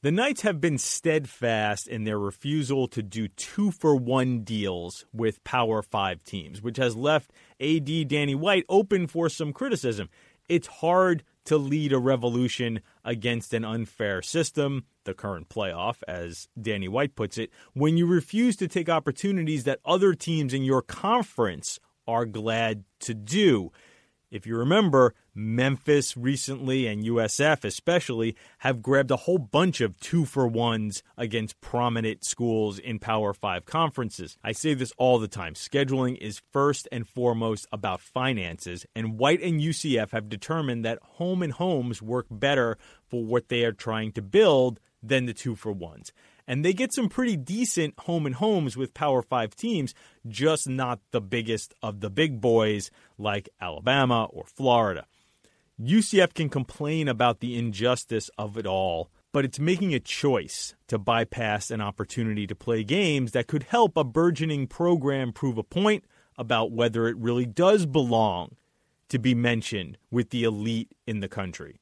The 0.02 0.12
Knights 0.12 0.42
have 0.42 0.60
been 0.60 0.80
steadfast 0.80 1.88
in 1.88 2.06
their 2.06 2.18
refusal 2.18 2.88
to 2.88 3.04
do 3.04 3.28
two 3.28 3.70
for 3.70 3.96
one 3.96 4.44
deals 4.44 5.06
with 5.14 5.44
Power 5.44 5.84
5 5.84 6.24
teams, 6.24 6.62
which 6.62 6.78
has 6.78 6.96
left 6.96 7.32
AD 7.60 8.08
Danny 8.08 8.34
White 8.34 8.66
open 8.68 9.06
for 9.06 9.30
some 9.30 9.54
criticism. 9.54 10.10
It's 10.48 10.68
hard 10.68 11.24
to 11.46 11.58
lead 11.58 11.94
a 11.94 12.00
revolution 12.00 12.80
against 13.06 13.54
an 13.54 13.64
unfair 13.64 14.22
system, 14.22 14.86
the 15.10 15.14
current 15.16 15.50
playoff, 15.50 16.04
as 16.08 16.48
Danny 16.60 16.88
White 16.88 17.16
puts 17.16 17.38
it, 17.38 17.50
when 17.74 17.98
you 17.98 18.06
refuse 18.06 18.56
to 18.58 18.68
take 18.68 18.90
opportunities 18.90 19.64
that 19.64 19.80
other 19.84 20.14
teams 20.14 20.54
in 20.54 20.64
your 20.64 20.84
conference 20.84 21.80
are 22.08 22.26
glad 22.26 22.84
to 23.00 23.14
do. 23.14 23.72
If 24.32 24.46
you 24.46 24.56
remember, 24.56 25.16
Memphis 25.34 26.16
recently 26.16 26.86
and 26.86 27.04
USF 27.04 27.64
especially 27.66 28.36
have 28.60 28.84
grabbed 28.84 29.10
a 29.10 29.16
whole 29.16 29.40
bunch 29.40 29.82
of 29.82 30.00
two 30.00 30.26
for 30.26 30.48
ones 30.48 31.02
against 31.18 31.60
prominent 31.62 32.24
schools 32.24 32.78
in 32.78 33.00
Power 33.00 33.34
5 33.34 33.66
conferences. 33.66 34.38
I 34.44 34.52
say 34.52 34.76
this 34.76 34.94
all 34.98 35.18
the 35.18 35.28
time. 35.28 35.56
Scheduling 35.56 36.16
is 36.18 36.44
first 36.52 36.88
and 36.92 37.08
foremost 37.08 37.66
about 37.72 38.02
finances, 38.02 38.86
and 38.96 39.18
White 39.18 39.42
and 39.42 39.60
UCF 39.60 40.12
have 40.12 40.30
determined 40.30 40.86
that 40.86 41.00
home 41.02 41.42
and 41.42 41.54
homes 41.54 42.00
work 42.00 42.28
better 42.30 42.78
for 43.08 43.24
what 43.26 43.50
they 43.50 43.64
are 43.64 43.72
trying 43.72 44.12
to 44.12 44.22
build 44.22 44.80
than 45.02 45.26
the 45.26 45.34
two 45.34 45.56
for 45.56 45.72
ones 45.72 46.12
and 46.50 46.66
they 46.66 46.74
get 46.74 46.92
some 46.92 47.10
pretty 47.10 47.38
decent 47.38 47.94
home 48.00 48.26
and 48.26 48.34
homes 48.34 48.76
with 48.76 48.96
Power 48.96 49.22
5 49.22 49.56
teams, 49.56 49.94
just 50.28 50.68
not 50.68 51.00
the 51.12 51.22
biggest 51.22 51.76
of 51.84 52.00
the 52.00 52.10
big 52.10 52.42
boys 52.42 52.90
like 53.20 53.48
Alabama 53.62 54.26
or 54.32 54.46
Florida. 54.48 55.06
UCF 55.80 56.34
can 56.34 56.50
complain 56.50 57.08
about 57.08 57.40
the 57.40 57.56
injustice 57.56 58.32
of 58.40 58.58
it 58.58 58.66
all, 58.66 59.12
but 59.32 59.46
it's 59.46 59.60
making 59.60 59.94
a 59.94 60.00
choice 60.00 60.74
to 60.88 60.98
bypass 60.98 61.70
an 61.70 61.82
opportunity 61.82 62.48
to 62.48 62.56
play 62.56 62.84
games 62.84 63.32
that 63.34 63.46
could 63.46 63.64
help 63.64 63.96
a 63.96 64.04
burgeoning 64.04 64.66
program 64.66 65.32
prove 65.32 65.60
a 65.60 65.64
point 65.64 66.04
about 66.36 66.72
whether 66.72 67.08
it 67.08 67.16
really 67.18 67.46
does 67.46 67.86
belong 67.86 68.56
to 69.08 69.20
be 69.20 69.36
mentioned 69.36 70.00
with 70.10 70.32
the 70.32 70.44
elite 70.44 70.92
in 71.06 71.20
the 71.20 71.30
country. 71.30 71.80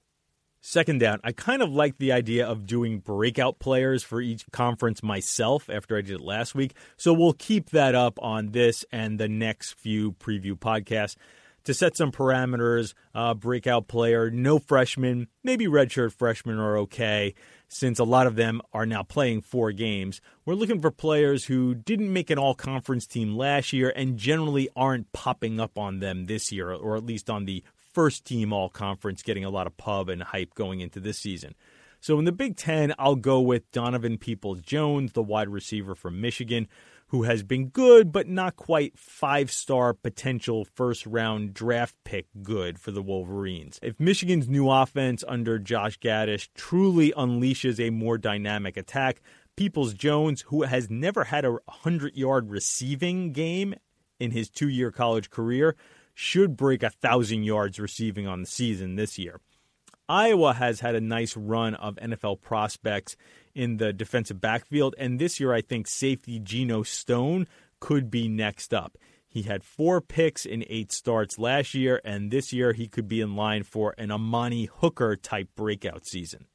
Second 0.69 0.99
down, 0.99 1.21
I 1.23 1.31
kind 1.31 1.61
of 1.61 1.69
like 1.69 1.97
the 1.97 2.11
idea 2.11 2.45
of 2.45 2.65
doing 2.65 2.99
breakout 2.99 3.57
players 3.57 4.03
for 4.03 4.19
each 4.19 4.43
conference 4.51 5.01
myself 5.01 5.69
after 5.69 5.97
I 5.97 6.01
did 6.01 6.15
it 6.15 6.21
last 6.21 6.55
week. 6.55 6.73
So 6.97 7.13
we'll 7.13 7.31
keep 7.31 7.69
that 7.69 7.95
up 7.95 8.19
on 8.21 8.51
this 8.51 8.83
and 8.91 9.17
the 9.17 9.29
next 9.29 9.75
few 9.75 10.11
preview 10.11 10.59
podcasts 10.59 11.15
to 11.63 11.73
set 11.73 11.95
some 11.95 12.11
parameters. 12.11 12.95
Uh, 13.15 13.33
breakout 13.33 13.87
player, 13.87 14.29
no 14.29 14.59
freshmen, 14.59 15.29
maybe 15.41 15.67
redshirt 15.67 16.11
freshmen 16.11 16.59
are 16.59 16.77
okay 16.79 17.33
since 17.69 17.97
a 17.97 18.03
lot 18.03 18.27
of 18.27 18.35
them 18.35 18.61
are 18.73 18.85
now 18.85 19.03
playing 19.03 19.39
four 19.39 19.71
games. 19.71 20.19
We're 20.45 20.55
looking 20.55 20.81
for 20.81 20.91
players 20.91 21.45
who 21.45 21.75
didn't 21.75 22.11
make 22.11 22.29
an 22.29 22.39
all 22.39 22.55
conference 22.55 23.07
team 23.07 23.37
last 23.37 23.71
year 23.71 23.93
and 23.95 24.17
generally 24.17 24.67
aren't 24.75 25.13
popping 25.13 25.61
up 25.61 25.77
on 25.77 25.99
them 25.99 26.25
this 26.25 26.51
year, 26.51 26.73
or 26.73 26.97
at 26.97 27.05
least 27.05 27.29
on 27.29 27.45
the 27.45 27.63
first 27.97 28.25
team 28.25 28.53
all 28.53 28.69
conference, 28.69 29.23
getting 29.23 29.43
a 29.43 29.49
lot 29.49 29.65
of 29.65 29.75
pub 29.75 30.07
and 30.07 30.21
hype 30.21 30.53
going 30.53 30.81
into 30.81 30.99
this 30.99 31.17
season. 31.17 31.55
So 31.99 32.19
in 32.19 32.25
the 32.25 32.31
Big 32.31 32.55
Ten, 32.55 32.93
I'll 32.99 33.15
go 33.15 33.41
with 33.41 33.71
Donovan 33.71 34.19
Peoples 34.19 34.61
Jones, 34.61 35.13
the 35.13 35.23
wide 35.23 35.49
receiver 35.49 35.95
from 35.95 36.21
Michigan, 36.21 36.67
who 37.07 37.23
has 37.23 37.41
been 37.41 37.69
good, 37.69 38.11
but 38.11 38.27
not 38.27 38.55
quite 38.55 38.99
five 38.99 39.51
star 39.51 39.95
potential 39.95 40.63
first 40.63 41.07
round 41.07 41.55
draft 41.55 41.95
pick 42.03 42.27
good 42.43 42.77
for 42.77 42.91
the 42.91 43.01
Wolverines. 43.01 43.79
If 43.81 43.99
Michigan's 43.99 44.47
new 44.47 44.69
offense 44.69 45.23
under 45.27 45.57
Josh 45.57 45.97
Gattis 45.97 46.49
truly 46.53 47.11
unleashes 47.13 47.79
a 47.79 47.89
more 47.89 48.19
dynamic 48.19 48.77
attack, 48.77 49.23
Peoples 49.55 49.95
Jones, 49.95 50.41
who 50.49 50.61
has 50.61 50.87
never 50.91 51.23
had 51.23 51.45
a 51.45 51.53
100 51.53 52.15
yard 52.15 52.51
receiving 52.51 53.31
game 53.31 53.73
in 54.19 54.29
his 54.29 54.51
two 54.51 54.69
year 54.69 54.91
college 54.91 55.31
career, 55.31 55.75
should 56.19 56.57
break 56.57 56.81
a 56.81 56.87
1,000 56.99 57.43
yards 57.43 57.79
receiving 57.79 58.25
on 58.25 58.41
the 58.41 58.47
season 58.47 58.95
this 58.95 59.19
year. 59.19 59.39
Iowa 60.09 60.53
has 60.53 60.79
had 60.79 60.95
a 60.95 60.99
nice 60.99 61.37
run 61.37 61.75
of 61.75 61.93
NFL 61.97 62.41
prospects 62.41 63.15
in 63.53 63.77
the 63.77 63.93
defensive 63.93 64.41
backfield, 64.41 64.95
and 64.97 65.19
this 65.19 65.39
year 65.39 65.53
I 65.53 65.61
think 65.61 65.87
safety 65.87 66.39
Geno 66.39 66.81
Stone 66.81 67.47
could 67.79 68.09
be 68.09 68.27
next 68.27 68.73
up. 68.73 68.97
He 69.27 69.43
had 69.43 69.63
four 69.63 70.01
picks 70.01 70.43
in 70.43 70.65
eight 70.71 70.91
starts 70.91 71.37
last 71.37 71.75
year, 71.75 72.01
and 72.03 72.31
this 72.31 72.51
year 72.51 72.73
he 72.73 72.87
could 72.87 73.07
be 73.07 73.21
in 73.21 73.35
line 73.35 73.61
for 73.61 73.93
an 73.99 74.09
Amani 74.09 74.65
Hooker 74.65 75.15
type 75.15 75.49
breakout 75.55 76.07
season. 76.07 76.47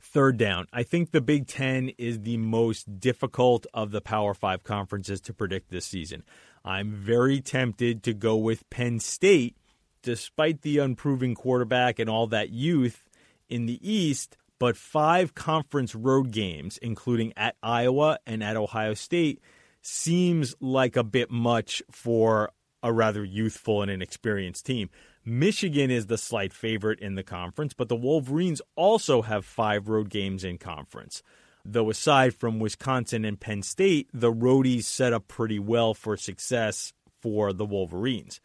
Third 0.00 0.36
down. 0.36 0.68
I 0.72 0.84
think 0.84 1.10
the 1.10 1.20
Big 1.20 1.48
Ten 1.48 1.90
is 1.98 2.20
the 2.20 2.36
most 2.36 3.00
difficult 3.00 3.66
of 3.74 3.90
the 3.90 4.00
Power 4.00 4.32
Five 4.32 4.62
conferences 4.62 5.20
to 5.22 5.34
predict 5.34 5.70
this 5.70 5.86
season. 5.86 6.22
I'm 6.64 6.92
very 6.92 7.40
tempted 7.40 8.02
to 8.04 8.14
go 8.14 8.36
with 8.36 8.68
Penn 8.70 9.00
State 9.00 9.56
despite 10.02 10.62
the 10.62 10.78
unproven 10.78 11.34
quarterback 11.34 11.98
and 11.98 12.08
all 12.08 12.26
that 12.28 12.50
youth 12.50 13.04
in 13.48 13.66
the 13.66 13.78
East, 13.88 14.36
but 14.58 14.76
five 14.76 15.34
conference 15.34 15.94
road 15.94 16.30
games, 16.30 16.78
including 16.78 17.32
at 17.36 17.56
Iowa 17.62 18.18
and 18.26 18.42
at 18.42 18.56
Ohio 18.56 18.94
State, 18.94 19.40
seems 19.82 20.54
like 20.60 20.96
a 20.96 21.04
bit 21.04 21.30
much 21.30 21.82
for 21.90 22.50
a 22.82 22.92
rather 22.92 23.24
youthful 23.24 23.82
and 23.82 23.90
inexperienced 23.90 24.66
team. 24.66 24.90
Michigan 25.24 25.90
is 25.90 26.06
the 26.06 26.18
slight 26.18 26.52
favorite 26.52 27.00
in 27.00 27.14
the 27.14 27.22
conference, 27.22 27.74
but 27.74 27.88
the 27.88 27.96
Wolverines 27.96 28.62
also 28.76 29.22
have 29.22 29.44
five 29.44 29.88
road 29.88 30.08
games 30.10 30.44
in 30.44 30.58
conference. 30.58 31.22
Though 31.70 31.90
aside 31.90 32.34
from 32.34 32.60
Wisconsin 32.60 33.26
and 33.26 33.38
Penn 33.38 33.62
State, 33.62 34.08
the 34.14 34.32
roadies 34.32 34.84
set 34.84 35.12
up 35.12 35.28
pretty 35.28 35.58
well 35.58 35.92
for 35.92 36.16
success 36.16 36.94
for 37.20 37.52
the 37.52 37.66
Wolverines. 37.66 38.40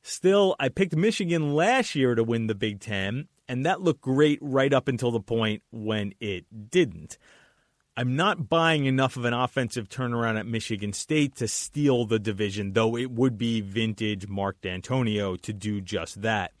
Still, 0.00 0.54
I 0.60 0.68
picked 0.68 0.94
Michigan 0.94 1.54
last 1.54 1.96
year 1.96 2.14
to 2.14 2.22
win 2.22 2.46
the 2.46 2.54
Big 2.54 2.78
Ten, 2.78 3.26
and 3.48 3.66
that 3.66 3.80
looked 3.80 4.00
great 4.00 4.38
right 4.40 4.72
up 4.72 4.86
until 4.86 5.10
the 5.10 5.18
point 5.18 5.64
when 5.72 6.14
it 6.20 6.70
didn't. 6.70 7.18
I'm 7.96 8.14
not 8.14 8.48
buying 8.48 8.84
enough 8.84 9.16
of 9.16 9.24
an 9.24 9.34
offensive 9.34 9.88
turnaround 9.88 10.38
at 10.38 10.46
Michigan 10.46 10.92
State 10.92 11.34
to 11.36 11.48
steal 11.48 12.04
the 12.04 12.20
division, 12.20 12.74
though 12.74 12.96
it 12.96 13.10
would 13.10 13.36
be 13.36 13.60
vintage 13.60 14.28
Mark 14.28 14.60
Dantonio 14.60 15.40
to 15.42 15.52
do 15.52 15.80
just 15.80 16.22
that. 16.22 16.52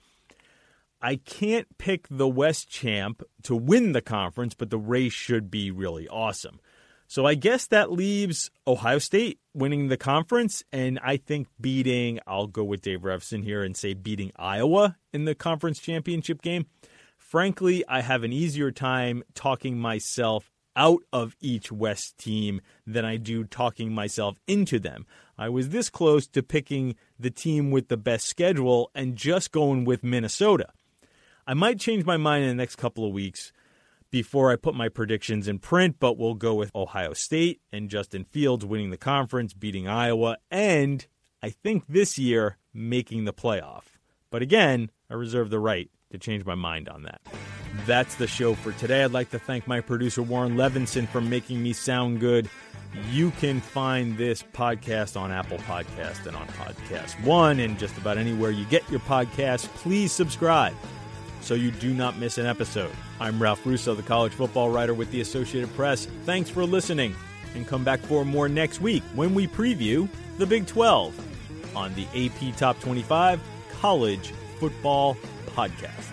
I 1.02 1.16
can't 1.16 1.66
pick 1.78 2.06
the 2.08 2.28
West 2.28 2.70
champ 2.70 3.22
to 3.42 3.56
win 3.56 3.90
the 3.90 4.00
conference, 4.00 4.54
but 4.54 4.70
the 4.70 4.78
race 4.78 5.12
should 5.12 5.50
be 5.50 5.72
really 5.72 6.06
awesome. 6.06 6.60
So 7.08 7.26
I 7.26 7.34
guess 7.34 7.66
that 7.66 7.90
leaves 7.90 8.50
Ohio 8.66 8.98
State 8.98 9.40
winning 9.52 9.88
the 9.88 9.96
conference, 9.96 10.62
and 10.72 11.00
I 11.02 11.16
think 11.16 11.48
beating, 11.60 12.20
I'll 12.26 12.46
go 12.46 12.62
with 12.62 12.82
Dave 12.82 13.00
Revsine 13.00 13.42
here 13.42 13.64
and 13.64 13.76
say 13.76 13.94
beating 13.94 14.30
Iowa 14.36 14.96
in 15.12 15.24
the 15.24 15.34
conference 15.34 15.80
championship 15.80 16.40
game. 16.40 16.66
Frankly, 17.18 17.84
I 17.88 18.00
have 18.00 18.22
an 18.22 18.32
easier 18.32 18.70
time 18.70 19.24
talking 19.34 19.78
myself 19.78 20.52
out 20.76 21.02
of 21.12 21.36
each 21.40 21.72
West 21.72 22.16
team 22.16 22.60
than 22.86 23.04
I 23.04 23.16
do 23.16 23.44
talking 23.44 23.92
myself 23.92 24.38
into 24.46 24.78
them. 24.78 25.04
I 25.36 25.48
was 25.48 25.70
this 25.70 25.90
close 25.90 26.26
to 26.28 26.42
picking 26.42 26.94
the 27.18 27.30
team 27.30 27.70
with 27.70 27.88
the 27.88 27.96
best 27.96 28.26
schedule 28.26 28.90
and 28.94 29.16
just 29.16 29.50
going 29.52 29.84
with 29.84 30.04
Minnesota. 30.04 30.68
I 31.46 31.54
might 31.54 31.80
change 31.80 32.04
my 32.04 32.16
mind 32.16 32.44
in 32.44 32.48
the 32.48 32.54
next 32.54 32.76
couple 32.76 33.04
of 33.04 33.12
weeks 33.12 33.52
before 34.10 34.52
I 34.52 34.56
put 34.56 34.74
my 34.74 34.88
predictions 34.88 35.48
in 35.48 35.58
print, 35.58 35.96
but 35.98 36.16
we'll 36.18 36.34
go 36.34 36.54
with 36.54 36.70
Ohio 36.74 37.14
State 37.14 37.60
and 37.72 37.90
Justin 37.90 38.24
Fields 38.24 38.64
winning 38.64 38.90
the 38.90 38.96
conference, 38.96 39.54
beating 39.54 39.88
Iowa, 39.88 40.36
and 40.50 41.04
I 41.42 41.50
think 41.50 41.86
this 41.88 42.18
year 42.18 42.58
making 42.72 43.24
the 43.24 43.32
playoff. 43.32 43.84
But 44.30 44.42
again, 44.42 44.90
I 45.10 45.14
reserve 45.14 45.50
the 45.50 45.58
right 45.58 45.90
to 46.10 46.18
change 46.18 46.44
my 46.44 46.54
mind 46.54 46.88
on 46.88 47.02
that. 47.02 47.20
That's 47.86 48.14
the 48.16 48.26
show 48.26 48.54
for 48.54 48.72
today. 48.72 49.02
I'd 49.02 49.12
like 49.12 49.30
to 49.30 49.38
thank 49.38 49.66
my 49.66 49.80
producer, 49.80 50.22
Warren 50.22 50.56
Levinson, 50.56 51.08
for 51.08 51.20
making 51.20 51.62
me 51.62 51.72
sound 51.72 52.20
good. 52.20 52.48
You 53.10 53.30
can 53.32 53.60
find 53.60 54.16
this 54.18 54.42
podcast 54.42 55.18
on 55.18 55.32
Apple 55.32 55.58
Podcast 55.58 56.26
and 56.26 56.36
on 56.36 56.46
Podcast 56.48 57.22
One 57.24 57.60
and 57.60 57.78
just 57.78 57.96
about 57.96 58.18
anywhere 58.18 58.50
you 58.50 58.66
get 58.66 58.88
your 58.90 59.00
podcasts. 59.00 59.66
Please 59.68 60.12
subscribe 60.12 60.74
so 61.42 61.54
you 61.54 61.70
do 61.70 61.92
not 61.92 62.18
miss 62.18 62.38
an 62.38 62.46
episode. 62.46 62.92
I'm 63.20 63.42
Ralph 63.42 63.66
Russo, 63.66 63.94
the 63.94 64.02
college 64.02 64.32
football 64.32 64.70
writer 64.70 64.94
with 64.94 65.10
the 65.10 65.20
Associated 65.20 65.74
Press. 65.74 66.06
Thanks 66.24 66.48
for 66.48 66.64
listening, 66.64 67.14
and 67.54 67.66
come 67.66 67.84
back 67.84 68.00
for 68.00 68.24
more 68.24 68.48
next 68.48 68.80
week 68.80 69.02
when 69.14 69.34
we 69.34 69.46
preview 69.46 70.08
the 70.38 70.46
Big 70.46 70.66
12 70.66 71.76
on 71.76 71.94
the 71.94 72.06
AP 72.14 72.56
Top 72.56 72.80
25 72.80 73.40
College 73.80 74.32
Football 74.58 75.16
Podcast. 75.46 76.11